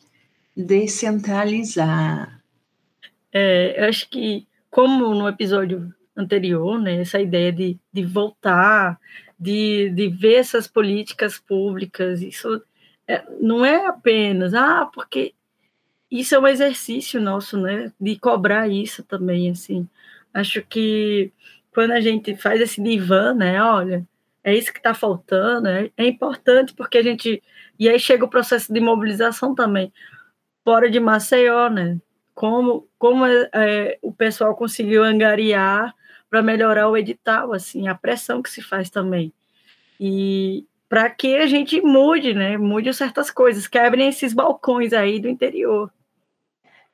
descentralizar. 0.56 2.42
É, 3.32 3.82
eu 3.82 3.90
acho 3.90 4.10
que, 4.10 4.48
como 4.70 5.14
no 5.16 5.28
episódio 5.28 5.94
anterior, 6.16 6.80
né, 6.80 7.02
essa 7.02 7.20
ideia 7.20 7.52
de, 7.52 7.78
de 7.92 8.06
voltar, 8.06 9.00
de, 9.40 9.90
de 9.90 10.08
ver 10.10 10.36
essas 10.36 10.68
políticas 10.68 11.40
públicas, 11.40 12.22
isso 12.22 12.62
é, 13.08 13.24
não 13.40 13.66
é 13.66 13.88
apenas, 13.88 14.54
ah, 14.54 14.90
porque 14.94 15.34
isso 16.10 16.36
é 16.36 16.40
um 16.40 16.48
exercício 16.48 17.20
nosso, 17.20 17.58
né? 17.58 17.92
De 18.00 18.18
cobrar 18.20 18.68
isso 18.68 19.04
também, 19.04 19.50
assim. 19.50 19.88
Acho 20.32 20.62
que 20.62 21.32
quando 21.74 21.92
a 21.92 22.02
gente 22.02 22.36
faz 22.36 22.62
esse 22.62 22.82
divã, 22.82 23.34
né? 23.34 23.62
Olha, 23.62 24.08
é 24.44 24.56
isso 24.56 24.72
que 24.72 24.80
está 24.80 24.94
faltando, 24.94 25.68
é, 25.68 25.90
é, 25.98 26.06
importante 26.06 26.74
porque 26.74 26.98
a 26.98 27.04
gente. 27.04 27.42
E 27.80 27.90
aí 27.90 28.00
chega 28.00 28.26
o 28.26 28.30
processo 28.30 28.72
de 28.72 28.80
mobilização 28.80 29.56
também, 29.56 29.92
fora 30.64 30.90
de 30.90 31.00
Maceió, 31.00 31.70
né? 31.70 32.00
Como, 32.36 32.88
como 32.98 33.26
é, 33.26 33.50
é, 33.54 34.00
o 34.02 34.12
pessoal 34.12 34.56
conseguiu 34.56 35.04
angariar 35.04 35.94
para 36.30 36.42
melhorar 36.42 36.90
o 36.90 36.98
edital, 36.98 37.54
assim, 37.54 37.88
a 37.88 37.96
pressão 37.96 38.42
que 38.42 38.50
se 38.50 38.62
faz 38.62 38.90
também. 38.90 39.32
E 40.00 40.66
para 40.90 41.10
que 41.10 41.38
a 41.38 41.48
gente 41.48 41.82
mude, 41.82 42.34
né? 42.34 42.58
Mude 42.58 42.94
certas 42.94 43.32
coisas, 43.32 43.68
quebrem 43.68 44.10
esses 44.10 44.34
balcões 44.34 44.94
aí 44.94 45.20
do 45.20 45.30
interior. 45.30 45.92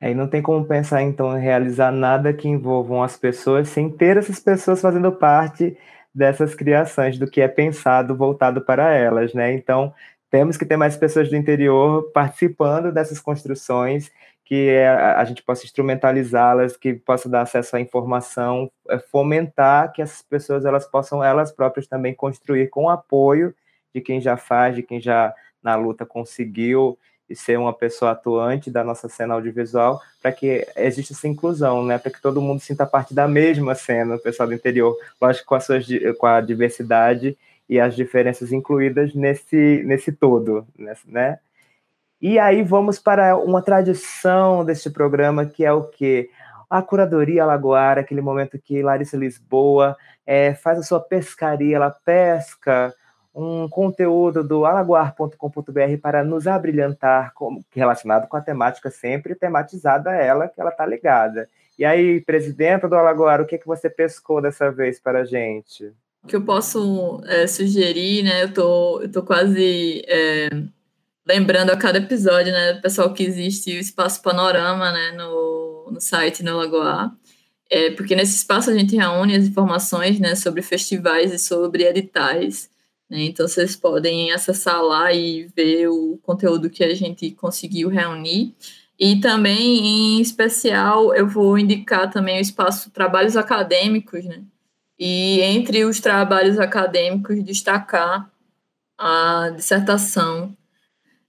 Aí 0.00 0.14
não 0.14 0.26
tem 0.28 0.40
como 0.40 0.64
pensar, 0.64 1.02
então, 1.02 1.36
em 1.36 1.42
realizar 1.42 1.92
nada 1.92 2.32
que 2.32 2.48
envolvam 2.48 3.02
as 3.02 3.16
pessoas 3.16 3.68
sem 3.68 3.90
ter 3.90 4.16
essas 4.16 4.40
pessoas 4.40 4.80
fazendo 4.80 5.12
parte 5.12 5.76
dessas 6.14 6.54
criações, 6.54 7.18
do 7.18 7.30
que 7.30 7.40
é 7.40 7.48
pensado 7.48 8.16
voltado 8.16 8.62
para 8.62 8.92
elas, 8.94 9.34
né? 9.34 9.52
Então, 9.52 9.92
temos 10.30 10.56
que 10.56 10.64
ter 10.64 10.76
mais 10.76 10.96
pessoas 10.96 11.28
do 11.28 11.36
interior 11.36 12.10
participando 12.12 12.92
dessas 12.92 13.20
construções, 13.20 14.10
que 14.44 14.70
a, 14.80 15.24
gente 15.24 15.44
possa 15.44 15.64
instrumentalizá-las, 15.64 16.76
que 16.76 16.94
possa 16.94 17.28
dar 17.28 17.42
acesso 17.42 17.76
à 17.76 17.80
informação, 17.80 18.68
é, 18.88 18.98
fomentar 18.98 19.92
que 19.92 20.02
essas 20.02 20.22
pessoas 20.22 20.64
elas 20.64 20.84
possam 20.84 21.22
elas 21.22 21.52
próprias 21.52 21.86
também 21.86 22.12
construir 22.12 22.68
com 22.68 22.88
apoio 22.88 23.54
de 23.94 24.00
quem 24.00 24.20
já 24.20 24.36
faz, 24.36 24.74
de 24.74 24.82
quem 24.82 25.00
já 25.00 25.32
na 25.62 25.76
luta 25.76 26.04
conseguiu 26.04 26.98
e 27.30 27.36
ser 27.36 27.56
uma 27.56 27.72
pessoa 27.72 28.10
atuante 28.10 28.70
da 28.70 28.82
nossa 28.82 29.08
cena 29.08 29.34
audiovisual, 29.34 30.02
para 30.20 30.32
que 30.32 30.66
exista 30.76 31.14
essa 31.14 31.28
inclusão, 31.28 31.84
né? 31.84 31.96
Para 31.96 32.10
que 32.10 32.20
todo 32.20 32.42
mundo 32.42 32.60
sinta 32.60 32.84
parte 32.84 33.14
da 33.14 33.28
mesma 33.28 33.74
cena, 33.76 34.16
o 34.16 34.18
pessoal 34.18 34.48
do 34.48 34.54
interior, 34.54 34.96
lógico 35.20 35.46
com 35.46 35.54
a, 35.54 35.60
sua, 35.60 35.78
com 36.18 36.26
a 36.26 36.40
diversidade 36.40 37.38
e 37.68 37.78
as 37.78 37.94
diferenças 37.94 38.52
incluídas 38.52 39.14
nesse, 39.14 39.82
nesse 39.86 40.10
todo, 40.10 40.66
né? 41.06 41.38
E 42.20 42.38
aí 42.38 42.62
vamos 42.62 42.98
para 42.98 43.36
uma 43.36 43.62
tradição 43.62 44.64
deste 44.64 44.90
programa, 44.90 45.46
que 45.46 45.64
é 45.64 45.72
o 45.72 45.84
quê? 45.84 46.28
A 46.68 46.82
curadoria 46.82 47.44
alagoara, 47.44 48.00
aquele 48.00 48.20
momento 48.20 48.58
que 48.58 48.82
Larissa 48.82 49.16
Lisboa 49.16 49.96
é, 50.26 50.52
faz 50.52 50.78
a 50.78 50.82
sua 50.82 51.00
pescaria, 51.00 51.76
ela 51.76 51.90
pesca 51.90 52.92
um 53.34 53.68
conteúdo 53.68 54.42
do 54.42 54.64
alagoar.com.br 54.64 55.98
para 56.02 56.24
nos 56.24 56.46
abrilhantar 56.46 57.32
com, 57.34 57.62
relacionado 57.70 58.28
com 58.28 58.36
a 58.36 58.40
temática 58.40 58.90
sempre 58.90 59.34
tematizada 59.34 60.12
ela, 60.12 60.48
que 60.48 60.60
ela 60.60 60.70
está 60.70 60.84
ligada. 60.84 61.48
E 61.78 61.84
aí, 61.84 62.20
presidenta 62.20 62.86
do 62.86 62.94
Alagoar, 62.94 63.40
o 63.40 63.46
que, 63.46 63.56
que 63.56 63.66
você 63.66 63.88
pescou 63.88 64.42
dessa 64.42 64.70
vez 64.70 65.00
para 65.00 65.20
a 65.20 65.24
gente? 65.24 65.86
O 66.22 66.26
que 66.28 66.36
eu 66.36 66.44
posso 66.44 67.22
é, 67.26 67.46
sugerir, 67.46 68.22
né? 68.22 68.42
Eu 68.42 68.52
tô, 68.52 69.00
eu 69.00 69.10
tô 69.10 69.22
quase 69.22 70.04
é, 70.06 70.50
lembrando 71.26 71.70
a 71.70 71.76
cada 71.78 71.96
episódio, 71.96 72.52
né, 72.52 72.74
pessoal, 72.74 73.14
que 73.14 73.22
existe 73.22 73.70
o 73.70 73.80
Espaço 73.80 74.20
Panorama, 74.20 74.92
né, 74.92 75.12
no, 75.12 75.90
no 75.92 76.00
site 76.00 76.42
no 76.42 76.50
Alagoar. 76.50 77.16
É, 77.70 77.92
porque 77.92 78.14
nesse 78.14 78.36
espaço 78.36 78.68
a 78.68 78.74
gente 78.74 78.96
reúne 78.96 79.36
as 79.36 79.44
informações, 79.44 80.20
né, 80.20 80.34
sobre 80.34 80.60
festivais 80.60 81.32
e 81.32 81.38
sobre 81.38 81.84
editais. 81.84 82.68
Né? 83.10 83.24
Então, 83.24 83.48
vocês 83.48 83.74
podem 83.74 84.30
acessar 84.30 84.80
lá 84.82 85.12
e 85.12 85.48
ver 85.56 85.88
o 85.88 86.18
conteúdo 86.22 86.70
que 86.70 86.84
a 86.84 86.94
gente 86.94 87.32
conseguiu 87.32 87.88
reunir. 87.88 88.54
E 88.98 89.18
também, 89.18 90.18
em 90.18 90.20
especial, 90.20 91.14
eu 91.14 91.26
vou 91.26 91.58
indicar 91.58 92.10
também 92.10 92.38
o 92.38 92.42
espaço 92.42 92.90
Trabalhos 92.90 93.36
Acadêmicos, 93.36 94.24
né? 94.24 94.42
E 94.98 95.40
entre 95.40 95.84
os 95.86 95.98
trabalhos 95.98 96.58
acadêmicos, 96.58 97.42
destacar 97.42 98.30
a 98.98 99.50
dissertação 99.56 100.54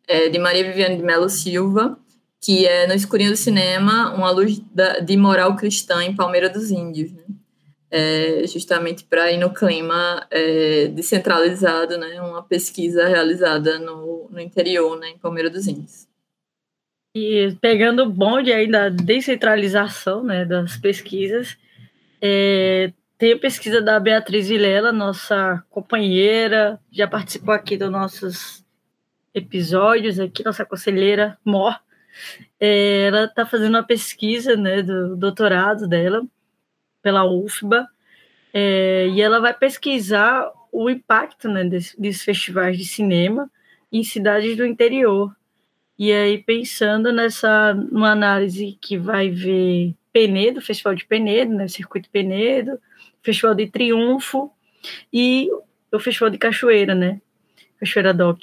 é, 0.05 0.27
de 0.27 0.37
Maria 0.37 0.65
Viviane 0.65 0.97
de 0.97 1.03
Mello 1.03 1.29
Silva, 1.29 1.97
que 2.41 2.65
é 2.65 2.85
No 2.85 2.93
Escurinho 2.93 3.31
do 3.31 3.37
Cinema, 3.37 4.13
uma 4.13 4.29
luz 4.29 4.61
de 5.05 5.15
moral 5.15 5.55
cristã 5.55 6.03
em 6.03 6.13
Palmeira 6.13 6.49
dos 6.49 6.69
Índios, 6.69 7.13
né? 7.13 7.23
É, 7.93 8.47
justamente 8.47 9.03
para 9.03 9.29
ir 9.33 9.37
no 9.37 9.53
clima 9.53 10.25
é, 10.31 10.87
descentralizado, 10.87 11.97
né? 11.97 12.21
Uma 12.21 12.41
pesquisa 12.41 13.05
realizada 13.05 13.77
no, 13.79 14.29
no 14.31 14.39
interior, 14.39 14.97
né? 14.97 15.09
Em 15.09 15.17
Palmeira 15.17 15.49
dos 15.49 15.67
Índios. 15.67 16.07
E 17.13 17.57
pegando 17.59 18.03
o 18.03 18.09
bonde 18.09 18.53
aí 18.53 18.71
da 18.71 18.87
descentralização 18.87 20.23
né, 20.23 20.45
das 20.45 20.77
pesquisas, 20.77 21.57
é, 22.21 22.93
tem 23.17 23.33
a 23.33 23.37
pesquisa 23.39 23.81
da 23.81 23.99
Beatriz 23.99 24.47
Vilela, 24.47 24.93
nossa 24.93 25.61
companheira, 25.69 26.79
já 26.89 27.07
participou 27.07 27.53
aqui 27.53 27.75
dos 27.75 27.91
nossos 27.91 28.65
episódios, 29.33 30.19
aqui, 30.19 30.43
nossa 30.43 30.65
conselheira 30.65 31.37
Mor. 31.43 31.77
É, 32.59 33.07
ela 33.07 33.25
está 33.25 33.45
fazendo 33.45 33.75
uma 33.75 33.83
pesquisa 33.83 34.55
né, 34.55 34.81
do 34.81 35.15
doutorado 35.17 35.87
dela 35.87 36.23
pela 37.01 37.25
UFBA, 37.25 37.87
é, 38.53 39.07
e 39.09 39.21
ela 39.21 39.39
vai 39.39 39.53
pesquisar 39.53 40.51
o 40.71 40.89
impacto 40.89 41.49
né, 41.49 41.63
desses, 41.63 41.95
desses 41.97 42.23
festivais 42.23 42.77
de 42.77 42.85
cinema 42.85 43.49
em 43.91 44.03
cidades 44.03 44.55
do 44.55 44.65
interior. 44.65 45.35
E 45.97 46.11
aí, 46.11 46.37
pensando 46.37 47.11
nessa 47.11 47.73
uma 47.91 48.11
análise 48.11 48.77
que 48.81 48.97
vai 48.97 49.29
ver 49.29 49.93
Penedo, 50.11 50.61
Festival 50.61 50.95
de 50.95 51.05
Penedo, 51.05 51.53
né, 51.53 51.67
Circuito 51.67 52.09
Penedo, 52.09 52.79
Festival 53.21 53.53
de 53.53 53.67
Triunfo 53.67 54.51
e 55.11 55.49
o 55.91 55.99
Festival 55.99 56.29
de 56.29 56.37
Cachoeira, 56.37 56.95
né, 56.95 57.21
Cachoeira 57.79 58.13
Doc, 58.13 58.41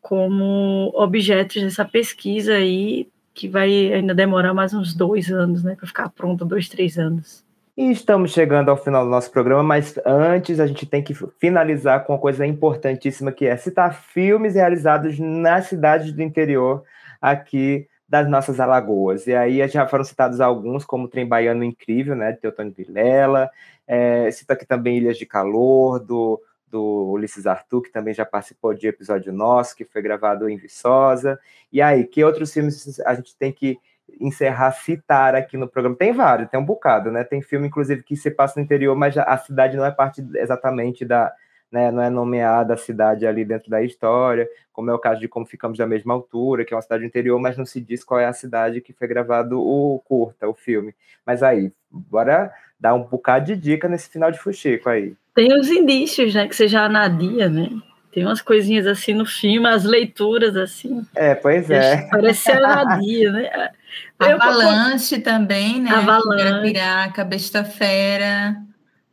como 0.00 0.92
objetos 0.94 1.62
dessa 1.62 1.84
pesquisa 1.84 2.54
aí, 2.54 3.08
que 3.32 3.48
vai 3.48 3.92
ainda 3.92 4.14
demorar 4.14 4.52
mais 4.52 4.74
uns 4.74 4.92
dois 4.94 5.30
anos, 5.30 5.62
né, 5.62 5.74
para 5.76 5.86
ficar 5.86 6.08
pronto, 6.10 6.44
dois, 6.44 6.68
três 6.68 6.98
anos. 6.98 7.44
E 7.74 7.90
estamos 7.90 8.32
chegando 8.32 8.70
ao 8.70 8.76
final 8.76 9.02
do 9.02 9.10
nosso 9.10 9.30
programa, 9.30 9.62
mas 9.62 9.98
antes 10.04 10.60
a 10.60 10.66
gente 10.66 10.84
tem 10.84 11.02
que 11.02 11.14
finalizar 11.38 12.04
com 12.04 12.12
uma 12.12 12.18
coisa 12.18 12.44
importantíssima 12.44 13.32
que 13.32 13.46
é 13.46 13.56
citar 13.56 13.94
filmes 13.94 14.54
realizados 14.54 15.18
nas 15.18 15.68
cidades 15.68 16.12
do 16.12 16.20
interior 16.20 16.84
aqui 17.18 17.88
das 18.06 18.28
nossas 18.28 18.60
Alagoas. 18.60 19.26
E 19.26 19.34
aí 19.34 19.66
já 19.68 19.88
foram 19.88 20.04
citados 20.04 20.38
alguns, 20.38 20.84
como 20.84 21.08
Trem 21.08 21.26
Baiano 21.26 21.64
Incrível, 21.64 22.14
né, 22.14 22.32
de 22.32 22.40
Teotônio 22.40 22.74
Vilela, 22.76 23.50
é, 23.86 24.30
cita 24.30 24.52
aqui 24.52 24.66
também 24.66 24.98
Ilhas 24.98 25.16
de 25.16 25.24
Calor, 25.24 25.98
do, 25.98 26.42
do 26.68 27.10
Ulisses 27.12 27.46
Arthur, 27.46 27.84
que 27.84 27.90
também 27.90 28.12
já 28.12 28.26
participou 28.26 28.74
de 28.74 28.86
episódio 28.86 29.32
nosso, 29.32 29.74
que 29.74 29.86
foi 29.86 30.02
gravado 30.02 30.46
em 30.46 30.58
Viçosa. 30.58 31.40
E 31.72 31.80
aí, 31.80 32.04
que 32.04 32.22
outros 32.22 32.52
filmes 32.52 33.00
a 33.00 33.14
gente 33.14 33.34
tem 33.34 33.50
que 33.50 33.78
encerrar, 34.20 34.72
citar 34.72 35.34
aqui 35.34 35.56
no 35.56 35.68
programa. 35.68 35.96
Tem 35.96 36.12
vários, 36.12 36.48
tem 36.48 36.58
um 36.58 36.64
bocado, 36.64 37.10
né? 37.10 37.24
Tem 37.24 37.42
filme, 37.42 37.66
inclusive, 37.66 38.02
que 38.02 38.16
se 38.16 38.30
passa 38.30 38.58
no 38.58 38.64
interior, 38.64 38.94
mas 38.96 39.16
a 39.16 39.36
cidade 39.38 39.76
não 39.76 39.84
é 39.84 39.90
parte 39.90 40.24
exatamente 40.36 41.04
da. 41.04 41.32
Né, 41.70 41.90
não 41.90 42.02
é 42.02 42.10
nomeada 42.10 42.74
a 42.74 42.76
cidade 42.76 43.26
ali 43.26 43.46
dentro 43.46 43.70
da 43.70 43.82
história, 43.82 44.46
como 44.74 44.90
é 44.90 44.94
o 44.94 44.98
caso 44.98 45.20
de 45.20 45.26
Como 45.26 45.46
Ficamos 45.46 45.78
da 45.78 45.86
Mesma 45.86 46.12
Altura, 46.12 46.66
que 46.66 46.74
é 46.74 46.76
uma 46.76 46.82
cidade 46.82 47.02
interior, 47.06 47.40
mas 47.40 47.56
não 47.56 47.64
se 47.64 47.80
diz 47.80 48.04
qual 48.04 48.20
é 48.20 48.26
a 48.26 48.32
cidade 48.34 48.82
que 48.82 48.92
foi 48.92 49.08
gravado 49.08 49.58
o 49.58 49.98
curta, 50.04 50.46
o 50.46 50.52
filme. 50.52 50.94
Mas 51.24 51.42
aí, 51.42 51.72
bora 51.90 52.52
dar 52.78 52.92
um 52.92 53.04
bocado 53.04 53.46
de 53.46 53.56
dica 53.56 53.88
nesse 53.88 54.10
final 54.10 54.30
de 54.30 54.38
Fuxico 54.38 54.90
aí. 54.90 55.14
Tem 55.34 55.50
os 55.58 55.70
indícios, 55.70 56.34
né, 56.34 56.46
que 56.46 56.54
seja 56.54 56.82
a 56.82 56.90
Nadia, 56.90 57.48
né? 57.48 57.70
Tem 58.12 58.22
umas 58.22 58.42
coisinhas 58.42 58.86
assim 58.86 59.14
no 59.14 59.24
filme, 59.24 59.66
as 59.66 59.84
leituras 59.84 60.54
assim. 60.54 61.06
É, 61.14 61.34
pois 61.34 61.70
é. 61.70 62.06
Parece 62.10 62.52
a 62.52 62.60
Nadia, 62.60 63.32
né? 63.32 63.70
Avalanche 64.18 65.16
eu, 65.16 65.22
também, 65.22 65.80
né? 65.80 65.90
Avalanche. 65.90 66.62
Piraca, 66.62 67.24
Besta 67.24 67.64
Fera. 67.64 68.56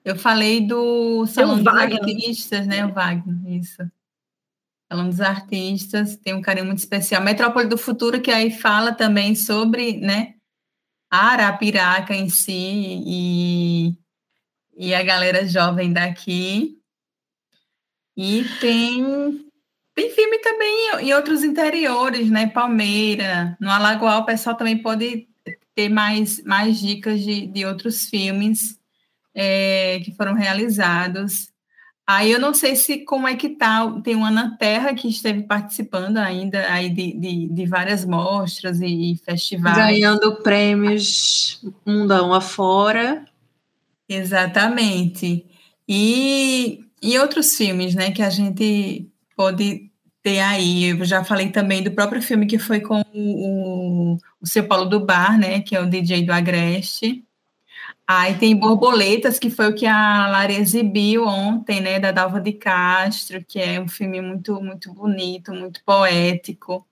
Eu 0.04 0.16
falei 0.16 0.66
do 0.66 1.26
Salão 1.28 1.62
dos 1.62 1.68
Artistas, 1.68 2.66
né? 2.66 2.86
O 2.86 2.94
Wagner, 2.94 3.60
isso. 3.60 3.78
Salão 4.92 5.10
dos 5.10 5.22
Artistas, 5.22 6.16
tem 6.16 6.34
um 6.34 6.42
carinho 6.42 6.66
muito 6.66 6.80
especial. 6.80 7.22
Metrópole 7.22 7.68
do 7.68 7.78
Futuro, 7.78 8.22
que 8.22 8.32
aí 8.32 8.50
fala 8.50 8.92
também 8.92 9.36
sobre, 9.36 9.98
né? 9.98 10.34
A 11.12 11.32
Arapiraca 11.32 12.16
em 12.16 12.30
si 12.30 13.04
e, 13.06 13.98
e 14.78 14.94
a 14.94 15.04
galera 15.04 15.48
jovem 15.48 15.94
daqui. 15.94 16.80
E 18.18 18.46
tem 18.60 19.49
tem 20.00 20.10
filme 20.12 20.40
também 20.40 20.92
em 21.02 21.14
outros 21.14 21.44
interiores, 21.44 22.30
né? 22.30 22.48
Palmeira, 22.48 23.58
no 23.60 23.70
Alagoal, 23.70 24.22
o 24.22 24.26
pessoal 24.26 24.56
também 24.56 24.78
pode 24.78 25.28
ter 25.76 25.90
mais, 25.90 26.42
mais 26.46 26.80
dicas 26.80 27.22
de, 27.22 27.46
de 27.48 27.66
outros 27.66 28.06
filmes 28.06 28.80
é, 29.36 30.00
que 30.04 30.16
foram 30.16 30.34
realizados. 30.34 31.50
Aí 32.08 32.32
eu 32.32 32.40
não 32.40 32.54
sei 32.54 32.78
se 32.78 33.00
como 33.00 33.28
é 33.28 33.36
que 33.36 33.50
tá, 33.50 33.92
tem 34.02 34.16
uma 34.16 34.32
na 34.32 34.56
Terra 34.56 34.96
que 34.96 35.10
esteve 35.10 35.44
participando 35.44 36.18
ainda 36.18 36.72
aí 36.72 36.90
de, 36.90 37.14
de, 37.14 37.48
de 37.50 37.66
várias 37.66 38.06
mostras 38.06 38.80
e, 38.80 39.12
e, 39.12 39.18
festivais. 39.18 39.76
Ganhando 39.76 40.38
prêmios 40.38 41.62
mundão 41.86 42.34
afora. 42.34 43.26
Exatamente. 44.08 45.46
E, 45.88 46.86
e 47.02 47.20
outros 47.20 47.56
filmes, 47.56 47.94
né, 47.94 48.12
que 48.12 48.24
a 48.24 48.30
gente 48.30 49.08
pode 49.36 49.89
ter 50.30 50.40
aí. 50.40 50.90
Eu 50.90 51.04
já 51.04 51.24
falei 51.24 51.50
também 51.50 51.82
do 51.82 51.92
próprio 51.92 52.22
filme 52.22 52.46
que 52.46 52.60
foi 52.60 52.80
com 52.80 53.02
o, 53.14 54.18
o 54.40 54.48
seu 54.48 54.68
Paulo 54.68 54.86
do 54.86 55.00
Bar, 55.00 55.38
né? 55.40 55.62
Que 55.62 55.76
é 55.76 55.82
o 55.82 55.90
DJ 55.90 56.24
do 56.24 56.32
Agreste. 56.32 57.26
Aí 58.08 58.36
tem 58.36 58.56
Borboletas, 58.56 59.38
que 59.38 59.50
foi 59.50 59.70
o 59.70 59.76
que 59.76 59.86
a 59.86 60.28
Lara 60.28 60.52
exibiu 60.52 61.26
ontem, 61.26 61.82
né? 61.82 62.00
Da 62.00 62.12
Dalva 62.12 62.40
de 62.40 62.54
Castro, 62.54 63.44
que 63.44 63.60
é 63.60 63.80
um 63.80 63.88
filme 63.88 64.22
muito, 64.22 64.62
muito 64.62 64.94
bonito, 64.94 65.52
muito 65.52 65.84
poético. 65.84 66.88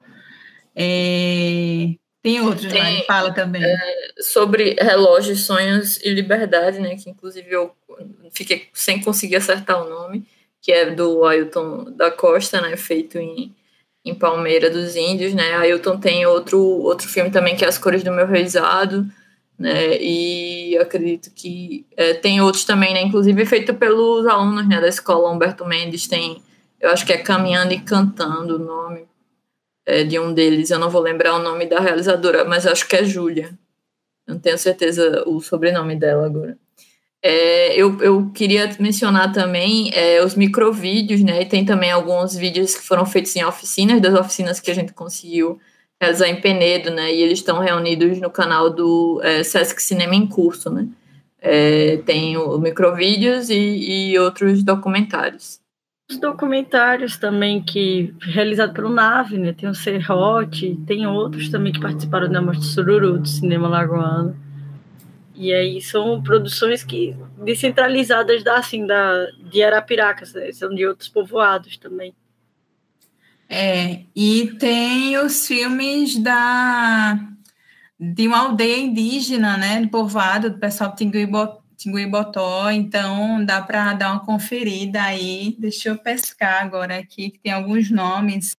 É... 0.75 1.95
Tem 2.21 2.41
outros, 2.41 2.71
tem, 2.71 3.05
fala 3.05 3.31
também. 3.33 3.63
É, 3.63 3.77
sobre 4.19 4.75
relógios, 4.79 5.45
sonhos 5.45 5.97
e 6.03 6.09
liberdade, 6.09 6.79
né? 6.79 6.95
Que 6.95 7.09
inclusive 7.09 7.47
eu 7.49 7.71
fiquei 8.33 8.67
sem 8.73 8.99
conseguir 9.01 9.37
acertar 9.37 9.81
o 9.81 9.89
nome 9.89 10.27
que 10.61 10.71
é 10.71 10.89
do 10.89 11.23
Ailton 11.25 11.91
da 11.91 12.11
Costa, 12.11 12.59
né, 12.61 12.75
feito 12.75 13.17
em, 13.17 13.55
em 14.03 14.13
Palmeira 14.13 14.69
dos 14.69 14.95
Índios, 14.95 15.33
né, 15.33 15.55
Ailton 15.55 15.99
tem 15.99 16.25
outro, 16.25 16.59
outro 16.59 17.07
filme 17.07 17.29
também 17.31 17.55
que 17.55 17.63
é 17.63 17.67
As 17.67 17.77
Cores 17.77 18.03
do 18.03 18.11
Meu 18.11 18.27
Reisado, 18.27 19.05
né, 19.57 19.97
e 19.99 20.77
acredito 20.77 21.31
que 21.33 21.85
é, 21.95 22.13
tem 22.13 22.41
outros 22.41 22.63
também, 22.63 22.93
né, 22.93 23.01
inclusive 23.01 23.45
feito 23.45 23.73
pelos 23.73 24.27
alunos, 24.27 24.67
né, 24.67 24.79
da 24.79 24.87
escola. 24.87 25.31
Humberto 25.31 25.65
Mendes, 25.65 26.07
tem, 26.07 26.41
eu 26.79 26.89
acho 26.91 27.05
que 27.05 27.13
é 27.13 27.17
Caminhando 27.17 27.73
e 27.73 27.79
Cantando 27.79 28.55
o 28.57 28.59
nome 28.59 29.07
é, 29.85 30.03
de 30.03 30.19
um 30.19 30.33
deles, 30.33 30.69
eu 30.69 30.79
não 30.79 30.89
vou 30.89 31.01
lembrar 31.01 31.35
o 31.35 31.41
nome 31.41 31.65
da 31.65 31.79
realizadora, 31.79 32.43
mas 32.45 32.67
acho 32.67 32.87
que 32.87 32.95
é 32.95 33.03
Júlia, 33.03 33.57
não 34.27 34.37
tenho 34.37 34.57
certeza 34.57 35.23
o 35.25 35.39
sobrenome 35.39 35.95
dela 35.95 36.25
agora. 36.25 36.57
É, 37.23 37.75
eu, 37.75 37.99
eu 38.01 38.29
queria 38.31 38.69
mencionar 38.79 39.31
também 39.31 39.91
é, 39.93 40.23
os 40.23 40.35
microvídeos, 40.35 41.21
né? 41.23 41.41
E 41.41 41.45
tem 41.45 41.65
também 41.65 41.91
alguns 41.91 42.35
vídeos 42.35 42.75
que 42.75 42.85
foram 42.85 43.05
feitos 43.05 43.35
em 43.35 43.43
oficinas, 43.43 44.01
das 44.01 44.13
oficinas 44.13 44.59
que 44.59 44.69
a 44.69 44.75
gente 44.75 44.93
conseguiu 44.93 45.59
realizar 45.99 46.27
em 46.27 46.39
Penedo, 46.39 46.91
né? 46.91 47.13
E 47.13 47.21
eles 47.21 47.39
estão 47.39 47.59
reunidos 47.59 48.19
no 48.19 48.29
canal 48.29 48.69
do 48.69 49.19
é, 49.23 49.43
Sesc 49.43 49.81
Cinema 49.81 50.15
em 50.15 50.27
Curso, 50.27 50.69
né? 50.69 50.87
É, 51.39 51.97
tem 52.05 52.37
o, 52.37 52.55
o 52.55 52.59
microvídeos 52.59 53.49
e, 53.49 54.11
e 54.11 54.19
outros 54.19 54.63
documentários. 54.63 55.59
Os 56.09 56.17
documentários 56.19 57.17
também 57.17 57.61
que 57.61 58.13
realizado 58.21 58.73
pelo 58.73 58.89
Nave, 58.89 59.37
né? 59.37 59.53
Tem 59.53 59.67
o 59.67 59.75
Serrote, 59.75 60.79
tem 60.87 61.05
outros 61.05 61.49
também 61.49 61.73
que 61.73 61.81
participaram 61.81 62.29
da 62.29 62.41
Mostra 62.41 62.63
Sururu 62.63 63.19
do 63.19 63.27
cinema 63.27 63.67
lagoano. 63.67 64.46
E 65.37 65.53
aí 65.53 65.79
são 65.81 66.21
produções 66.21 66.83
que 66.83 67.15
descentralizadas 67.37 68.43
da 68.43 68.57
assim 68.57 68.87
da 68.87 69.27
de 69.51 69.63
Arapiracas, 69.63 70.33
né? 70.33 70.51
são 70.51 70.73
de 70.73 70.85
outros 70.85 71.07
povoados 71.07 71.77
também. 71.77 72.13
É, 73.47 74.01
e 74.15 74.55
tem 74.59 75.15
os 75.17 75.47
filmes 75.47 76.17
da 76.17 77.17
de 77.99 78.27
uma 78.27 78.39
aldeia 78.39 78.77
indígena, 78.77 79.57
né, 79.57 79.81
do 79.81 79.89
povoado 79.89 80.51
do 80.51 80.59
pessoal 80.59 80.93
de 80.93 81.09
Tinguibotó, 81.77 82.69
então 82.69 83.43
dá 83.43 83.61
para 83.61 83.93
dar 83.93 84.11
uma 84.11 84.25
conferida 84.25 85.01
aí. 85.01 85.55
Deixa 85.59 85.89
eu 85.89 85.97
pescar 85.97 86.63
agora 86.63 86.97
aqui, 86.97 87.31
que 87.31 87.39
tem 87.39 87.51
alguns 87.51 87.89
nomes. 87.89 88.55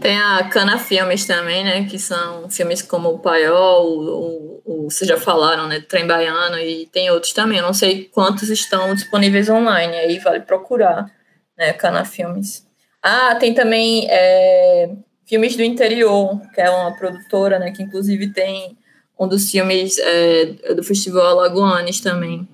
Tem 0.00 0.18
a 0.18 0.48
Cana 0.48 0.78
Filmes 0.78 1.26
também, 1.26 1.64
né? 1.64 1.84
Que 1.84 1.98
são 1.98 2.48
filmes 2.50 2.82
como 2.82 3.10
o 3.10 3.18
Paiol, 3.18 3.86
o, 3.86 4.08
o, 4.08 4.62
o, 4.64 4.90
vocês 4.90 5.08
já 5.08 5.16
falaram, 5.16 5.66
né? 5.66 5.80
Trem 5.80 6.06
Baiano, 6.06 6.58
e 6.58 6.86
tem 6.86 7.10
outros 7.10 7.32
também. 7.32 7.58
Eu 7.58 7.64
não 7.64 7.74
sei 7.74 8.04
quantos 8.04 8.48
estão 8.48 8.94
disponíveis 8.94 9.48
online, 9.48 9.96
aí 9.96 10.18
vale 10.18 10.40
procurar, 10.40 11.10
né? 11.56 11.72
Cana 11.72 12.04
Filmes. 12.04 12.66
Ah, 13.02 13.36
tem 13.36 13.54
também 13.54 14.06
é, 14.10 14.90
Filmes 15.28 15.56
do 15.56 15.62
Interior, 15.62 16.40
que 16.54 16.60
é 16.60 16.70
uma 16.70 16.96
produtora, 16.96 17.58
né, 17.58 17.70
que 17.70 17.82
inclusive 17.82 18.32
tem 18.32 18.78
um 19.18 19.28
dos 19.28 19.50
filmes 19.50 19.98
é, 19.98 20.74
do 20.74 20.82
Festival 20.82 21.26
Alagoanes 21.26 22.00
também. 22.00 22.48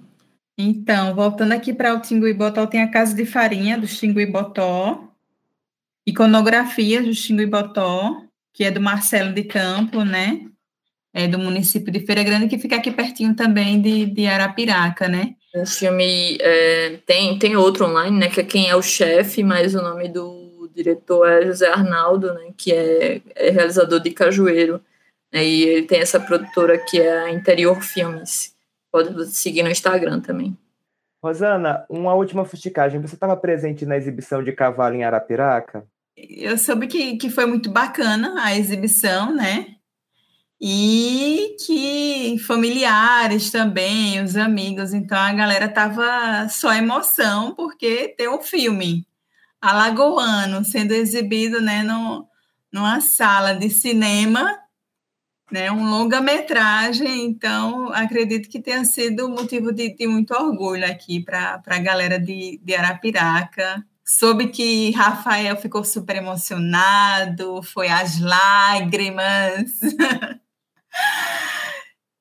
Então, 0.58 1.14
voltando 1.14 1.52
aqui 1.52 1.72
para 1.72 1.94
o 1.94 2.00
Tinguí 2.00 2.32
Botó, 2.32 2.66
tem 2.66 2.82
a 2.82 2.90
Casa 2.90 3.14
de 3.14 3.24
Farinha 3.24 3.78
do 3.78 3.86
Tinguí 3.86 4.26
Botó, 4.26 5.04
Iconografia 6.06 7.02
do 7.02 7.12
Tinguí 7.12 7.46
Botó, 7.46 8.22
que 8.52 8.64
é 8.64 8.70
do 8.70 8.80
Marcelo 8.80 9.32
de 9.32 9.44
Campo, 9.44 10.04
né? 10.04 10.46
É 11.12 11.28
do 11.28 11.38
município 11.38 11.92
de 11.92 12.00
Feira 12.00 12.22
Grande, 12.22 12.48
que 12.48 12.58
fica 12.58 12.76
aqui 12.76 12.90
pertinho 12.90 13.34
também 13.34 13.80
de, 13.80 14.06
de 14.06 14.26
Arapiraca, 14.26 15.08
né? 15.08 15.34
O 15.54 15.64
filme 15.64 16.36
é, 16.40 16.98
tem, 17.06 17.38
tem 17.38 17.56
outro 17.56 17.86
online, 17.86 18.18
né? 18.18 18.28
Que 18.28 18.40
é 18.40 18.44
Quem 18.44 18.68
é 18.68 18.76
o 18.76 18.82
Chefe, 18.82 19.42
mas 19.42 19.74
o 19.74 19.82
nome 19.82 20.08
do 20.08 20.70
diretor 20.74 21.28
é 21.28 21.46
José 21.46 21.68
Arnaldo, 21.68 22.34
né? 22.34 22.52
Que 22.56 22.72
é, 22.72 23.22
é 23.36 23.50
realizador 23.50 24.00
de 24.00 24.10
Cajueiro. 24.10 24.80
Né, 25.32 25.44
e 25.44 25.62
ele 25.64 25.86
tem 25.86 26.00
essa 26.00 26.20
produtora 26.20 26.78
que 26.78 27.00
é 27.00 27.22
a 27.22 27.30
Interior 27.30 27.82
Filmes. 27.82 28.54
Pode 28.92 29.26
seguir 29.26 29.64
no 29.64 29.70
Instagram 29.70 30.20
também. 30.20 30.56
Rosana, 31.20 31.84
uma 31.88 32.14
última 32.14 32.44
fusticagem. 32.44 33.00
Você 33.00 33.16
estava 33.16 33.36
presente 33.36 33.84
na 33.84 33.96
exibição 33.96 34.44
de 34.44 34.52
cavalo 34.52 34.94
em 34.94 35.02
Arapiraca? 35.02 35.84
Eu 36.16 36.56
soube 36.56 36.86
que, 36.86 37.16
que 37.16 37.28
foi 37.28 37.46
muito 37.46 37.70
bacana 37.70 38.34
a 38.42 38.56
exibição, 38.56 39.34
né? 39.34 39.74
E 40.60 41.56
que 41.66 42.38
familiares 42.46 43.50
também, 43.50 44.22
os 44.22 44.36
amigos, 44.36 44.94
então 44.94 45.18
a 45.18 45.32
galera 45.32 45.68
tava 45.68 46.48
só 46.48 46.72
emoção 46.72 47.54
porque 47.54 48.14
tem 48.16 48.28
um 48.28 48.40
filme 48.40 49.06
alagoano 49.60 50.64
sendo 50.64 50.92
exibido, 50.92 51.60
né, 51.60 51.82
no, 51.82 52.26
numa 52.72 53.00
sala 53.00 53.54
de 53.54 53.68
cinema, 53.70 54.58
né, 55.50 55.70
um 55.70 55.88
longa-metragem, 55.88 57.24
então 57.26 57.88
acredito 57.92 58.48
que 58.48 58.60
tenha 58.60 58.84
sido 58.84 59.28
motivo 59.28 59.72
de, 59.72 59.94
de 59.94 60.06
muito 60.06 60.34
orgulho 60.34 60.86
aqui 60.86 61.20
para 61.22 61.62
a 61.66 61.78
galera 61.78 62.18
de, 62.18 62.60
de 62.62 62.74
Arapiraca, 62.74 63.84
Soube 64.06 64.48
que 64.48 64.90
Rafael 64.90 65.56
ficou 65.56 65.82
super 65.82 66.16
emocionado, 66.16 67.62
foi 67.62 67.88
às 67.88 68.20
lágrimas. 68.20 69.80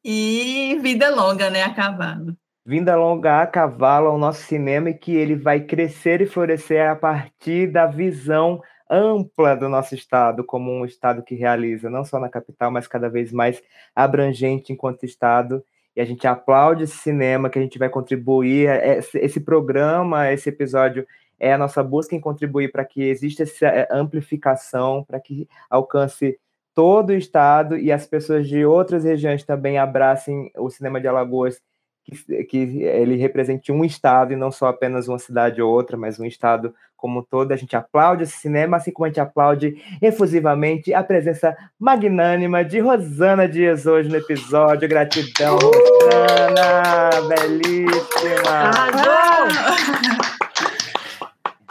e 0.01 0.79
vida 0.81 1.13
longa, 1.13 1.49
né, 1.49 1.61
a 1.61 1.73
cavalo. 1.73 2.37
Vida 2.65 2.95
longa 2.95 3.41
a 3.41 3.47
cavalo 3.47 4.07
ao 4.07 4.17
nosso 4.17 4.43
cinema 4.43 4.91
e 4.91 4.93
que 4.93 5.13
ele 5.13 5.35
vai 5.35 5.59
crescer 5.59 6.21
e 6.21 6.25
florescer 6.25 6.89
a 6.89 6.95
partir 6.95 7.67
da 7.67 7.85
visão 7.85 8.61
ampla 8.89 9.53
do 9.53 9.67
nosso 9.67 9.93
estado, 9.93 10.41
como 10.45 10.71
um 10.71 10.85
estado 10.85 11.21
que 11.21 11.35
realiza, 11.35 11.89
não 11.89 12.05
só 12.05 12.17
na 12.17 12.29
capital, 12.29 12.71
mas 12.71 12.87
cada 12.87 13.09
vez 13.09 13.33
mais 13.33 13.61
abrangente 13.93 14.71
enquanto 14.71 15.05
estado. 15.05 15.61
E 15.93 15.99
a 15.99 16.05
gente 16.05 16.25
aplaude 16.25 16.83
esse 16.85 16.97
cinema 16.97 17.49
que 17.49 17.59
a 17.59 17.61
gente 17.61 17.77
vai 17.77 17.89
contribuir. 17.89 18.69
Esse 19.15 19.41
programa, 19.41 20.31
esse 20.31 20.47
episódio 20.47 21.05
é 21.39 21.53
a 21.53 21.57
nossa 21.57 21.83
busca 21.83 22.15
em 22.15 22.21
contribuir 22.21 22.71
para 22.71 22.85
que 22.85 23.03
exista 23.03 23.43
essa 23.43 23.67
é, 23.67 23.87
amplificação, 23.91 25.03
para 25.03 25.19
que 25.19 25.47
alcance 25.69 26.39
todo 26.73 27.11
o 27.11 27.17
estado 27.17 27.77
e 27.77 27.91
as 27.91 28.07
pessoas 28.07 28.47
de 28.47 28.65
outras 28.65 29.03
regiões 29.03 29.43
também 29.43 29.77
abracem 29.77 30.51
o 30.57 30.69
cinema 30.69 30.99
de 30.99 31.07
Alagoas, 31.07 31.61
que, 32.03 32.43
que 32.45 32.57
ele 32.83 33.15
represente 33.15 33.71
um 33.71 33.85
estado 33.85 34.33
e 34.33 34.35
não 34.35 34.51
só 34.51 34.67
apenas 34.67 35.07
uma 35.07 35.19
cidade 35.19 35.61
ou 35.61 35.71
outra, 35.71 35.95
mas 35.95 36.19
um 36.19 36.25
estado 36.25 36.73
como 36.97 37.19
um 37.19 37.23
todo. 37.23 37.51
A 37.51 37.55
gente 37.55 37.75
aplaude 37.75 38.23
esse 38.23 38.37
cinema, 38.37 38.77
assim 38.77 38.91
como 38.91 39.05
a 39.05 39.09
gente 39.09 39.19
aplaude 39.19 39.75
efusivamente 40.01 40.93
a 40.93 41.03
presença 41.03 41.55
magnânima 41.79 42.63
de 42.63 42.79
Rosana 42.79 43.47
Dias 43.47 43.85
hoje 43.85 44.09
no 44.09 44.17
episódio. 44.17 44.87
Gratidão, 44.87 45.57
Rosana! 45.57 47.09
Belíssima! 47.27 48.71
Ah, 48.73 50.29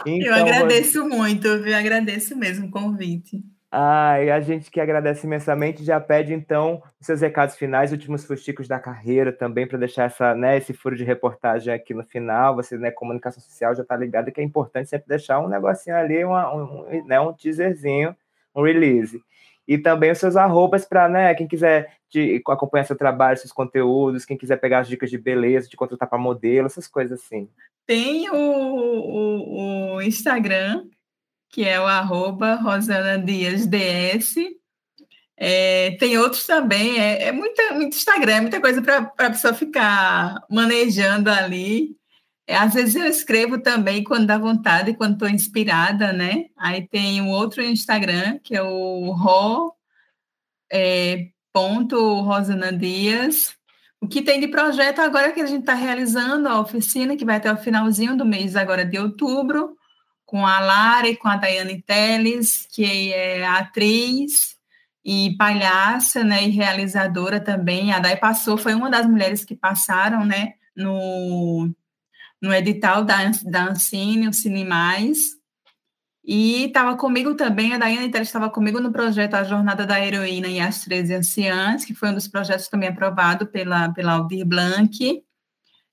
então, 0.05 0.37
eu 0.37 0.45
agradeço 0.45 1.07
muito, 1.07 1.47
eu 1.47 1.75
agradeço 1.75 2.37
mesmo 2.37 2.67
o 2.67 2.71
convite. 2.71 3.43
Ah, 3.75 4.21
e 4.21 4.29
a 4.29 4.39
gente 4.39 4.69
que 4.69 4.79
agradece 4.79 5.25
imensamente 5.25 5.83
já 5.83 5.99
pede 5.99 6.31
então 6.31 6.79
os 7.01 7.07
seus 7.07 7.21
recados 7.21 7.55
finais, 7.55 7.91
últimos 7.91 8.23
fusticos 8.23 8.67
da 8.67 8.79
carreira 8.79 9.33
também 9.33 9.65
para 9.65 9.79
deixar 9.79 10.03
essa, 10.03 10.35
né, 10.35 10.57
esse 10.57 10.73
furo 10.73 10.95
de 10.95 11.03
reportagem 11.03 11.73
aqui 11.73 11.91
no 11.91 12.03
final. 12.03 12.55
Você, 12.55 12.77
né, 12.77 12.91
comunicação 12.91 13.41
social 13.41 13.73
já 13.73 13.81
está 13.81 13.97
ligado 13.97 14.31
que 14.31 14.39
é 14.39 14.43
importante 14.43 14.89
sempre 14.89 15.07
deixar 15.07 15.39
um 15.39 15.47
negocinho 15.47 15.95
ali, 15.95 16.23
uma, 16.23 16.53
um, 16.53 17.03
né, 17.07 17.19
um 17.19 17.33
teaserzinho, 17.33 18.15
um 18.55 18.61
release. 18.61 19.19
E 19.67 19.77
também 19.77 20.11
os 20.11 20.17
seus 20.17 20.35
arrobas 20.35 20.85
para, 20.85 21.07
né, 21.07 21.33
quem 21.33 21.47
quiser 21.47 21.93
te, 22.09 22.41
acompanhar 22.47 22.85
seu 22.85 22.97
trabalho, 22.97 23.37
seus 23.37 23.51
conteúdos, 23.51 24.25
quem 24.25 24.37
quiser 24.37 24.57
pegar 24.57 24.79
as 24.79 24.87
dicas 24.87 25.09
de 25.09 25.17
beleza, 25.17 25.69
de 25.69 25.77
contratar 25.77 26.09
para 26.09 26.17
modelo, 26.17 26.67
essas 26.67 26.87
coisas 26.87 27.21
assim. 27.21 27.49
Tem 27.85 28.29
o, 28.29 28.35
o, 28.35 29.95
o 29.95 30.01
Instagram, 30.01 30.85
que 31.49 31.67
é 31.67 31.79
o 31.79 31.85
arroba. 31.85 32.59
É, 35.35 35.91
tem 35.99 36.17
outros 36.17 36.45
também, 36.45 36.99
é, 36.99 37.23
é 37.23 37.31
muita, 37.31 37.73
muito 37.73 37.95
Instagram, 37.95 38.41
muita 38.41 38.61
coisa 38.61 38.81
para 38.81 39.11
a 39.17 39.29
pessoa 39.29 39.53
ficar 39.53 40.41
manejando 40.49 41.29
ali. 41.29 41.97
É, 42.53 42.57
às 42.57 42.75
vezes 42.75 42.93
eu 42.93 43.07
escrevo 43.07 43.57
também 43.59 44.03
quando 44.03 44.27
dá 44.27 44.37
vontade, 44.37 44.93
quando 44.93 45.13
estou 45.13 45.27
inspirada, 45.27 46.13
né? 46.13 46.45
Aí 46.55 46.87
tem 46.87 47.19
um 47.19 47.29
outro 47.31 47.63
Instagram, 47.63 48.37
que 48.43 48.55
é 48.55 48.61
o 48.61 49.11
ro, 49.11 49.73
é, 50.71 51.29
ponto 51.51 52.21
Rosana 52.21 52.71
Dias, 52.71 53.55
o 53.99 54.07
que 54.07 54.21
tem 54.21 54.39
de 54.39 54.47
projeto 54.47 54.99
agora 54.99 55.31
que 55.31 55.41
a 55.41 55.47
gente 55.47 55.61
está 55.61 55.73
realizando 55.73 56.47
a 56.47 56.59
oficina, 56.59 57.17
que 57.17 57.25
vai 57.25 57.37
até 57.37 57.51
o 57.51 57.57
finalzinho 57.57 58.15
do 58.15 58.23
mês 58.23 58.55
agora 58.55 58.85
de 58.85 58.99
outubro, 58.99 59.75
com 60.23 60.45
a 60.45 60.59
Lara 60.59 61.07
e 61.07 61.15
com 61.15 61.27
a 61.27 61.37
Daiane 61.37 61.81
Teles, 61.81 62.67
que 62.71 63.11
é 63.13 63.47
atriz 63.47 64.57
e 65.03 65.35
palhaça, 65.37 66.23
né, 66.23 66.43
e 66.43 66.51
realizadora 66.51 67.39
também. 67.39 67.91
A 67.91 67.99
Dai 67.99 68.15
passou, 68.15 68.57
foi 68.57 68.75
uma 68.75 68.91
das 68.91 69.07
mulheres 69.07 69.43
que 69.43 69.55
passaram, 69.55 70.23
né, 70.23 70.53
no, 70.75 71.73
no 72.43 72.53
edital 72.53 73.05
da, 73.05 73.31
da 73.45 73.69
Ancine, 73.69 74.27
o 74.27 74.33
Cine 74.33 74.65
Mais, 74.65 75.17
e 76.25 76.65
estava 76.65 76.95
comigo 76.95 77.35
também, 77.35 77.73
a 77.73 77.77
Daiane 77.77 78.09
Teles 78.09 78.27
estava 78.27 78.49
comigo 78.49 78.79
no 78.79 78.91
projeto 78.91 79.33
A 79.33 79.43
Jornada 79.43 79.85
da 79.85 79.99
Heroína 79.99 80.47
e 80.47 80.59
as 80.59 80.81
13 80.81 81.15
Anciãs, 81.15 81.85
que 81.85 81.93
foi 81.93 82.09
um 82.09 82.13
dos 82.13 82.27
projetos 82.27 82.67
também 82.67 82.89
aprovado 82.89 83.47
pela, 83.47 83.93
pela 83.93 84.13
Aldir 84.13 84.45
Blanc. 84.45 85.21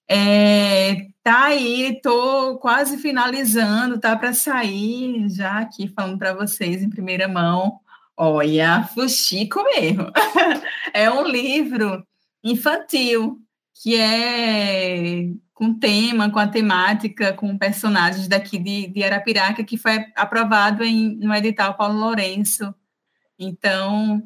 É, 0.08 1.06
tá 1.22 1.46
aí, 1.46 1.94
estou 1.94 2.58
quase 2.58 2.98
finalizando, 2.98 3.98
tá 3.98 4.16
para 4.16 4.32
sair, 4.32 5.28
já 5.28 5.58
aqui 5.58 5.88
falando 5.88 6.18
para 6.18 6.32
vocês 6.32 6.82
em 6.82 6.90
primeira 6.90 7.28
mão. 7.28 7.80
Olha, 8.16 8.88
fuxico 8.94 9.62
mesmo. 9.64 10.12
é 10.94 11.10
um 11.10 11.26
livro 11.26 12.04
infantil 12.44 13.38
que 13.82 13.96
é 13.96 15.28
com 15.60 15.74
tema, 15.74 16.30
com 16.30 16.38
a 16.38 16.48
temática, 16.48 17.34
com 17.34 17.58
personagens 17.58 18.26
daqui 18.26 18.58
de, 18.58 18.86
de 18.86 19.04
Arapiraca, 19.04 19.62
que 19.62 19.76
foi 19.76 20.06
aprovado 20.16 20.82
em, 20.82 21.16
no 21.16 21.34
edital 21.34 21.76
Paulo 21.76 22.00
Lourenço. 22.00 22.74
Então, 23.38 24.22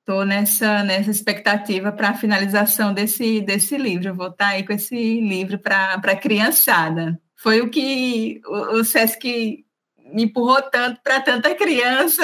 estou 0.00 0.24
nessa, 0.24 0.82
nessa 0.82 1.12
expectativa 1.12 1.92
para 1.92 2.08
a 2.08 2.14
finalização 2.14 2.92
desse, 2.92 3.40
desse 3.42 3.78
livro. 3.78 4.12
vou 4.12 4.26
estar 4.26 4.46
tá 4.46 4.50
aí 4.50 4.66
com 4.66 4.72
esse 4.72 5.20
livro 5.20 5.56
para 5.56 5.94
a 5.94 6.16
criançada. 6.16 7.16
Foi 7.36 7.60
o 7.60 7.70
que 7.70 8.40
o, 8.44 8.78
o 8.78 8.84
SESC 8.84 9.64
me 10.12 10.24
empurrou 10.24 10.60
tanto 10.62 11.00
para 11.00 11.20
tanta 11.20 11.54
criança 11.54 12.22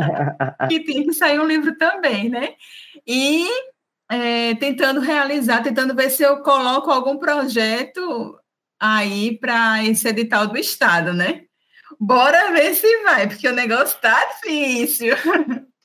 que 0.66 0.80
tem 0.80 1.04
que 1.04 1.12
sair 1.12 1.38
um 1.38 1.46
livro 1.46 1.76
também, 1.76 2.30
né? 2.30 2.54
E 3.06 3.46
é, 4.10 4.54
tentando 4.54 5.00
realizar, 5.00 5.62
tentando 5.62 5.94
ver 5.94 6.10
se 6.10 6.22
eu 6.22 6.42
coloco 6.42 6.90
algum 6.90 7.18
projeto 7.18 8.38
aí 8.78 9.38
para 9.38 9.84
esse 9.84 10.08
edital 10.08 10.46
do 10.46 10.56
Estado, 10.56 11.12
né? 11.12 11.42
Bora 11.98 12.52
ver 12.52 12.74
se 12.74 13.02
vai, 13.02 13.26
porque 13.26 13.48
o 13.48 13.54
negócio 13.54 14.00
tá 14.00 14.24
difícil. 14.34 15.14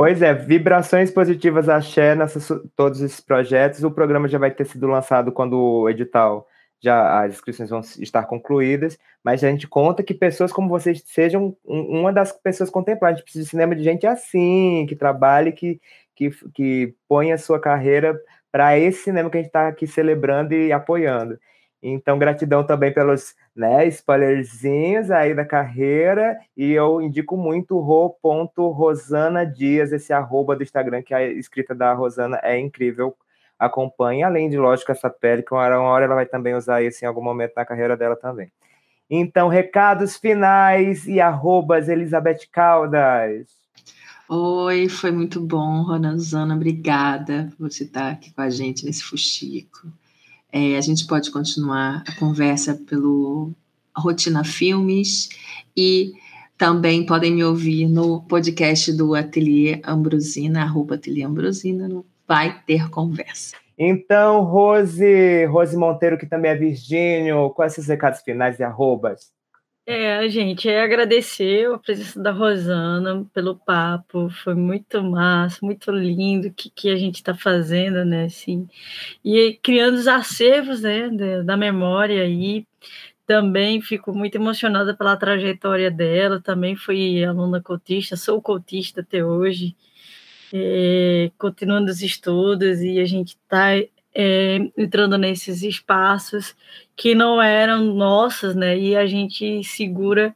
Pois 0.00 0.22
é, 0.22 0.32
vibrações 0.32 1.10
positivas 1.10 1.68
axé 1.68 2.14
nessas 2.14 2.46
todos 2.76 3.00
esses 3.00 3.18
projetos. 3.18 3.82
O 3.82 3.90
programa 3.90 4.28
já 4.28 4.38
vai 4.38 4.48
ter 4.48 4.64
sido 4.64 4.86
lançado 4.86 5.32
quando 5.32 5.58
o 5.58 5.90
edital 5.90 6.46
já 6.80 7.24
as 7.24 7.34
inscrições 7.34 7.68
vão 7.68 7.80
estar 7.80 8.24
concluídas, 8.26 8.96
mas 9.24 9.42
a 9.42 9.50
gente 9.50 9.66
conta 9.66 10.04
que 10.04 10.14
pessoas 10.14 10.52
como 10.52 10.68
vocês 10.68 11.02
sejam 11.04 11.56
uma 11.64 12.12
das 12.12 12.30
pessoas 12.30 12.70
contempladas. 12.70 13.14
A 13.14 13.16
gente 13.16 13.24
precisa 13.24 13.44
de 13.44 13.50
cinema 13.50 13.74
de 13.74 13.82
gente 13.82 14.06
assim, 14.06 14.86
que 14.88 14.94
trabalhe, 14.94 15.50
que, 15.50 15.80
que, 16.18 16.30
que 16.52 16.94
põe 17.08 17.30
a 17.30 17.38
sua 17.38 17.60
carreira 17.60 18.20
para 18.50 18.76
esse 18.76 19.04
cinema 19.04 19.30
que 19.30 19.36
a 19.36 19.40
gente 19.40 19.46
está 19.46 19.68
aqui 19.68 19.86
celebrando 19.86 20.52
e 20.52 20.72
apoiando. 20.72 21.38
Então, 21.80 22.18
gratidão 22.18 22.64
também 22.64 22.92
pelos 22.92 23.36
né, 23.54 23.86
spoilerzinhos 23.86 25.12
aí 25.12 25.32
da 25.32 25.44
carreira. 25.44 26.36
E 26.56 26.72
eu 26.72 27.00
indico 27.00 27.36
muito 27.36 27.78
ro.rosana 27.78 29.46
Dias, 29.46 29.92
esse 29.92 30.12
arroba 30.12 30.56
do 30.56 30.64
Instagram, 30.64 31.02
que 31.02 31.14
a 31.14 31.22
escrita 31.22 31.72
da 31.72 31.92
Rosana 31.92 32.40
é 32.42 32.58
incrível. 32.58 33.16
Acompanhe, 33.56 34.24
além 34.24 34.48
de, 34.48 34.58
lógico, 34.58 34.90
essa 34.90 35.08
pele, 35.08 35.42
que 35.44 35.54
uma 35.54 35.60
hora, 35.60 35.80
uma 35.80 35.88
hora 35.88 36.04
ela 36.06 36.16
vai 36.16 36.26
também 36.26 36.54
usar 36.54 36.82
isso 36.82 37.04
em 37.04 37.08
algum 37.08 37.22
momento 37.22 37.52
na 37.56 37.64
carreira 37.64 37.96
dela 37.96 38.16
também. 38.16 38.50
Então, 39.08 39.46
recados 39.46 40.16
finais 40.16 41.06
e 41.06 41.20
arrobas 41.20 41.88
Elizabeth 41.88 42.48
Caldas. 42.50 43.67
Oi, 44.30 44.90
foi 44.90 45.10
muito 45.10 45.40
bom, 45.40 45.82
Ronazana. 45.82 46.54
Obrigada 46.54 47.50
por 47.56 47.70
você 47.70 47.84
estar 47.84 48.10
aqui 48.10 48.30
com 48.30 48.42
a 48.42 48.50
gente 48.50 48.84
nesse 48.84 49.02
fuxico. 49.02 49.90
É, 50.52 50.76
a 50.76 50.80
gente 50.82 51.06
pode 51.06 51.30
continuar 51.30 52.04
a 52.06 52.14
conversa 52.14 52.74
pelo 52.74 53.52
Rotina 53.96 54.44
Filmes 54.44 55.30
e 55.74 56.12
também 56.58 57.06
podem 57.06 57.32
me 57.32 57.42
ouvir 57.42 57.88
no 57.88 58.20
podcast 58.22 58.92
do 58.92 59.14
Ateliê 59.14 59.80
Ambrosina, 59.82 60.62
arroba 60.62 60.96
Ateliê 60.96 61.24
Ambrosina, 61.24 61.88
no 61.88 62.04
Vai 62.26 62.62
Ter 62.66 62.90
Conversa. 62.90 63.56
Então, 63.78 64.42
Rose, 64.42 65.46
Rose 65.46 65.74
Monteiro, 65.74 66.18
que 66.18 66.26
também 66.26 66.50
é 66.50 66.54
Virgínio, 66.54 67.48
quais 67.50 67.72
seus 67.72 67.86
recados 67.86 68.20
finais 68.20 68.58
e 68.58 68.62
arrobas? 68.62 69.32
É, 69.90 70.28
gente, 70.28 70.68
é 70.68 70.82
agradecer 70.82 71.66
a 71.72 71.78
presença 71.78 72.20
da 72.22 72.30
Rosana 72.30 73.24
pelo 73.32 73.56
papo, 73.56 74.28
foi 74.28 74.54
muito 74.54 75.02
massa, 75.02 75.60
muito 75.62 75.90
lindo 75.90 76.48
o 76.48 76.52
que, 76.52 76.68
que 76.68 76.90
a 76.90 76.96
gente 76.96 77.14
está 77.14 77.34
fazendo, 77.34 78.04
né, 78.04 78.24
assim, 78.24 78.68
e 79.24 79.58
criando 79.62 79.94
os 79.94 80.06
acervos, 80.06 80.82
né, 80.82 81.08
da 81.42 81.56
memória 81.56 82.22
aí, 82.22 82.66
também 83.26 83.80
fico 83.80 84.12
muito 84.14 84.34
emocionada 84.34 84.94
pela 84.94 85.16
trajetória 85.16 85.90
dela, 85.90 86.38
também 86.38 86.76
fui 86.76 87.24
aluna 87.24 87.62
cotista, 87.62 88.14
sou 88.14 88.42
cotista 88.42 89.00
até 89.00 89.24
hoje, 89.24 89.74
é, 90.52 91.30
continuando 91.38 91.90
os 91.90 92.02
estudos, 92.02 92.82
e 92.82 93.00
a 93.00 93.06
gente 93.06 93.38
está 93.42 93.70
é, 94.20 94.58
entrando 94.76 95.16
nesses 95.16 95.62
espaços 95.62 96.56
que 96.96 97.14
não 97.14 97.40
eram 97.40 97.84
nossas, 97.94 98.56
né? 98.56 98.76
E 98.76 98.96
a 98.96 99.06
gente 99.06 99.62
segura 99.62 100.34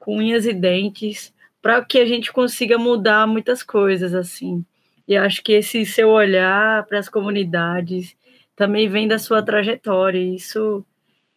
com 0.00 0.16
unhas 0.16 0.44
e 0.46 0.52
dentes 0.52 1.32
para 1.62 1.84
que 1.84 2.00
a 2.00 2.04
gente 2.04 2.32
consiga 2.32 2.76
mudar 2.76 3.24
muitas 3.28 3.62
coisas 3.62 4.14
assim. 4.14 4.64
E 5.06 5.16
acho 5.16 5.44
que 5.44 5.52
esse 5.52 5.86
seu 5.86 6.08
olhar 6.08 6.84
para 6.86 6.98
as 6.98 7.08
comunidades 7.08 8.16
também 8.56 8.88
vem 8.88 9.06
da 9.06 9.20
sua 9.20 9.40
trajetória. 9.40 10.18
Isso 10.18 10.84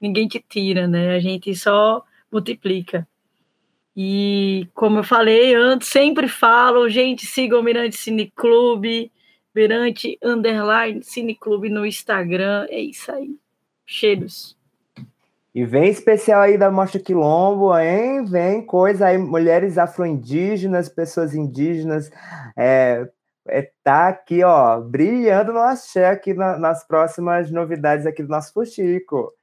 ninguém 0.01 0.27
te 0.27 0.43
tira, 0.49 0.87
né? 0.87 1.15
A 1.15 1.19
gente 1.19 1.53
só 1.53 2.03
multiplica. 2.31 3.07
E 3.95 4.67
como 4.73 4.97
eu 4.99 5.03
falei 5.03 5.53
antes, 5.53 5.89
sempre 5.89 6.27
falo, 6.27 6.89
gente, 6.89 7.27
sigam 7.27 7.59
o 7.59 7.63
Mirante 7.63 7.97
Cine 7.97 8.31
Clube, 8.35 9.11
Mirante 9.57 10.19
Underline 10.23 11.01
Cineclube 11.01 11.67
no 11.67 11.83
Instagram. 11.83 12.67
É 12.69 12.79
isso 12.79 13.11
aí. 13.11 13.35
Cheiros. 13.87 14.55
E 15.53 15.65
vem 15.65 15.89
especial 15.89 16.41
aí 16.41 16.59
da 16.59 16.69
Mostra 16.69 17.01
Quilombo, 17.01 17.75
hein? 17.75 18.23
Vem 18.23 18.63
coisa 18.63 19.07
aí, 19.07 19.17
mulheres 19.17 19.79
afro-indígenas, 19.79 20.87
pessoas 20.87 21.33
indígenas, 21.33 22.11
é, 22.55 23.09
é, 23.47 23.71
tá 23.83 24.09
aqui, 24.09 24.43
ó, 24.43 24.79
brilhando 24.79 25.53
no 25.53 25.59
axé 25.59 26.07
aqui 26.09 26.35
na, 26.35 26.59
nas 26.59 26.85
próximas 26.85 27.49
novidades 27.49 28.05
aqui 28.05 28.21
do 28.21 28.29
nosso 28.29 28.53
Fuxico. 28.53 29.33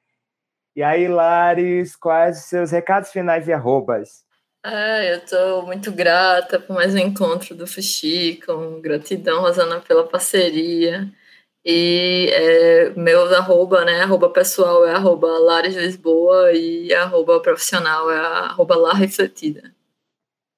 E 0.77 0.83
aí, 0.85 1.09
Lares, 1.09 1.97
quais 1.97 2.39
os 2.39 2.45
seus 2.45 2.71
recados 2.71 3.11
finais 3.11 3.49
e 3.49 3.53
arrobas? 3.53 4.25
Ah, 4.67 5.05
eu 5.05 5.19
estou 5.19 5.67
muito 5.67 5.93
grata 5.93 6.59
por 6.59 6.73
mais 6.75 6.95
um 6.95 6.99
encontro 6.99 7.55
do 7.55 7.67
Fuxico. 7.67 8.81
Gratidão, 8.81 9.43
Rosana, 9.43 9.79
pela 9.81 10.09
parceria. 10.09 11.07
E 11.63 12.31
é, 12.33 12.91
meu 12.97 13.23
arroba, 13.35 13.85
né? 13.85 14.01
Arroba 14.01 14.31
pessoal 14.31 14.87
é 14.87 14.95
arroba 14.95 15.27
Lares 15.39 15.77
Lisboa 15.77 16.51
e 16.53 16.95
arroba 16.95 17.41
profissional 17.41 18.11
é 18.11 18.19
arroba 18.19 18.75
La 18.75 18.95
Refletida. 18.95 19.71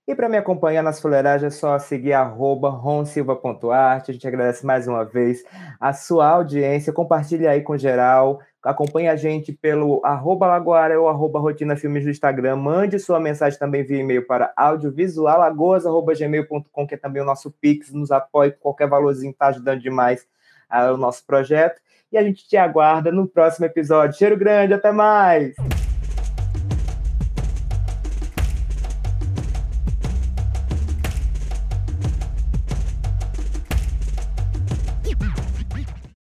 E 0.06 0.14
para 0.14 0.28
me 0.28 0.38
acompanhar 0.38 0.84
nas 0.84 1.00
fuleiragens 1.00 1.52
é 1.52 1.56
só 1.58 1.76
seguir 1.80 2.12
arroba 2.12 2.70
ronsilva.arte. 2.70 4.12
A 4.12 4.14
gente 4.14 4.28
agradece 4.28 4.64
mais 4.64 4.86
uma 4.86 5.04
vez 5.04 5.44
a 5.80 5.92
sua 5.92 6.28
audiência. 6.28 6.92
Compartilhe 6.92 7.48
aí 7.48 7.60
com 7.60 7.76
geral. 7.76 8.40
Acompanhe 8.66 9.08
a 9.08 9.14
gente 9.14 9.52
pelo 9.52 10.04
arroba 10.04 10.48
Lagoara 10.48 11.00
ou 11.00 11.08
arroba 11.08 11.38
Rotina 11.38 11.76
Filmes 11.76 12.04
no 12.04 12.10
Instagram. 12.10 12.56
Mande 12.56 12.98
sua 12.98 13.20
mensagem 13.20 13.56
também 13.56 13.84
via 13.84 14.00
e-mail 14.00 14.26
para 14.26 14.52
audiovisualagoas.gmail.com, 14.56 16.86
que 16.86 16.94
é 16.94 16.98
também 16.98 17.22
o 17.22 17.24
nosso 17.24 17.48
Pix. 17.50 17.92
Nos 17.92 18.10
apoie 18.10 18.50
com 18.50 18.58
qualquer 18.58 18.88
valorzinho, 18.88 19.30
está 19.30 19.46
ajudando 19.46 19.80
demais 19.80 20.26
ao 20.68 20.96
nosso 20.96 21.24
projeto. 21.24 21.80
E 22.10 22.18
a 22.18 22.22
gente 22.22 22.48
te 22.48 22.56
aguarda 22.56 23.12
no 23.12 23.28
próximo 23.28 23.66
episódio. 23.66 24.18
Cheiro 24.18 24.36
grande, 24.36 24.74
até 24.74 24.90
mais! 24.90 25.54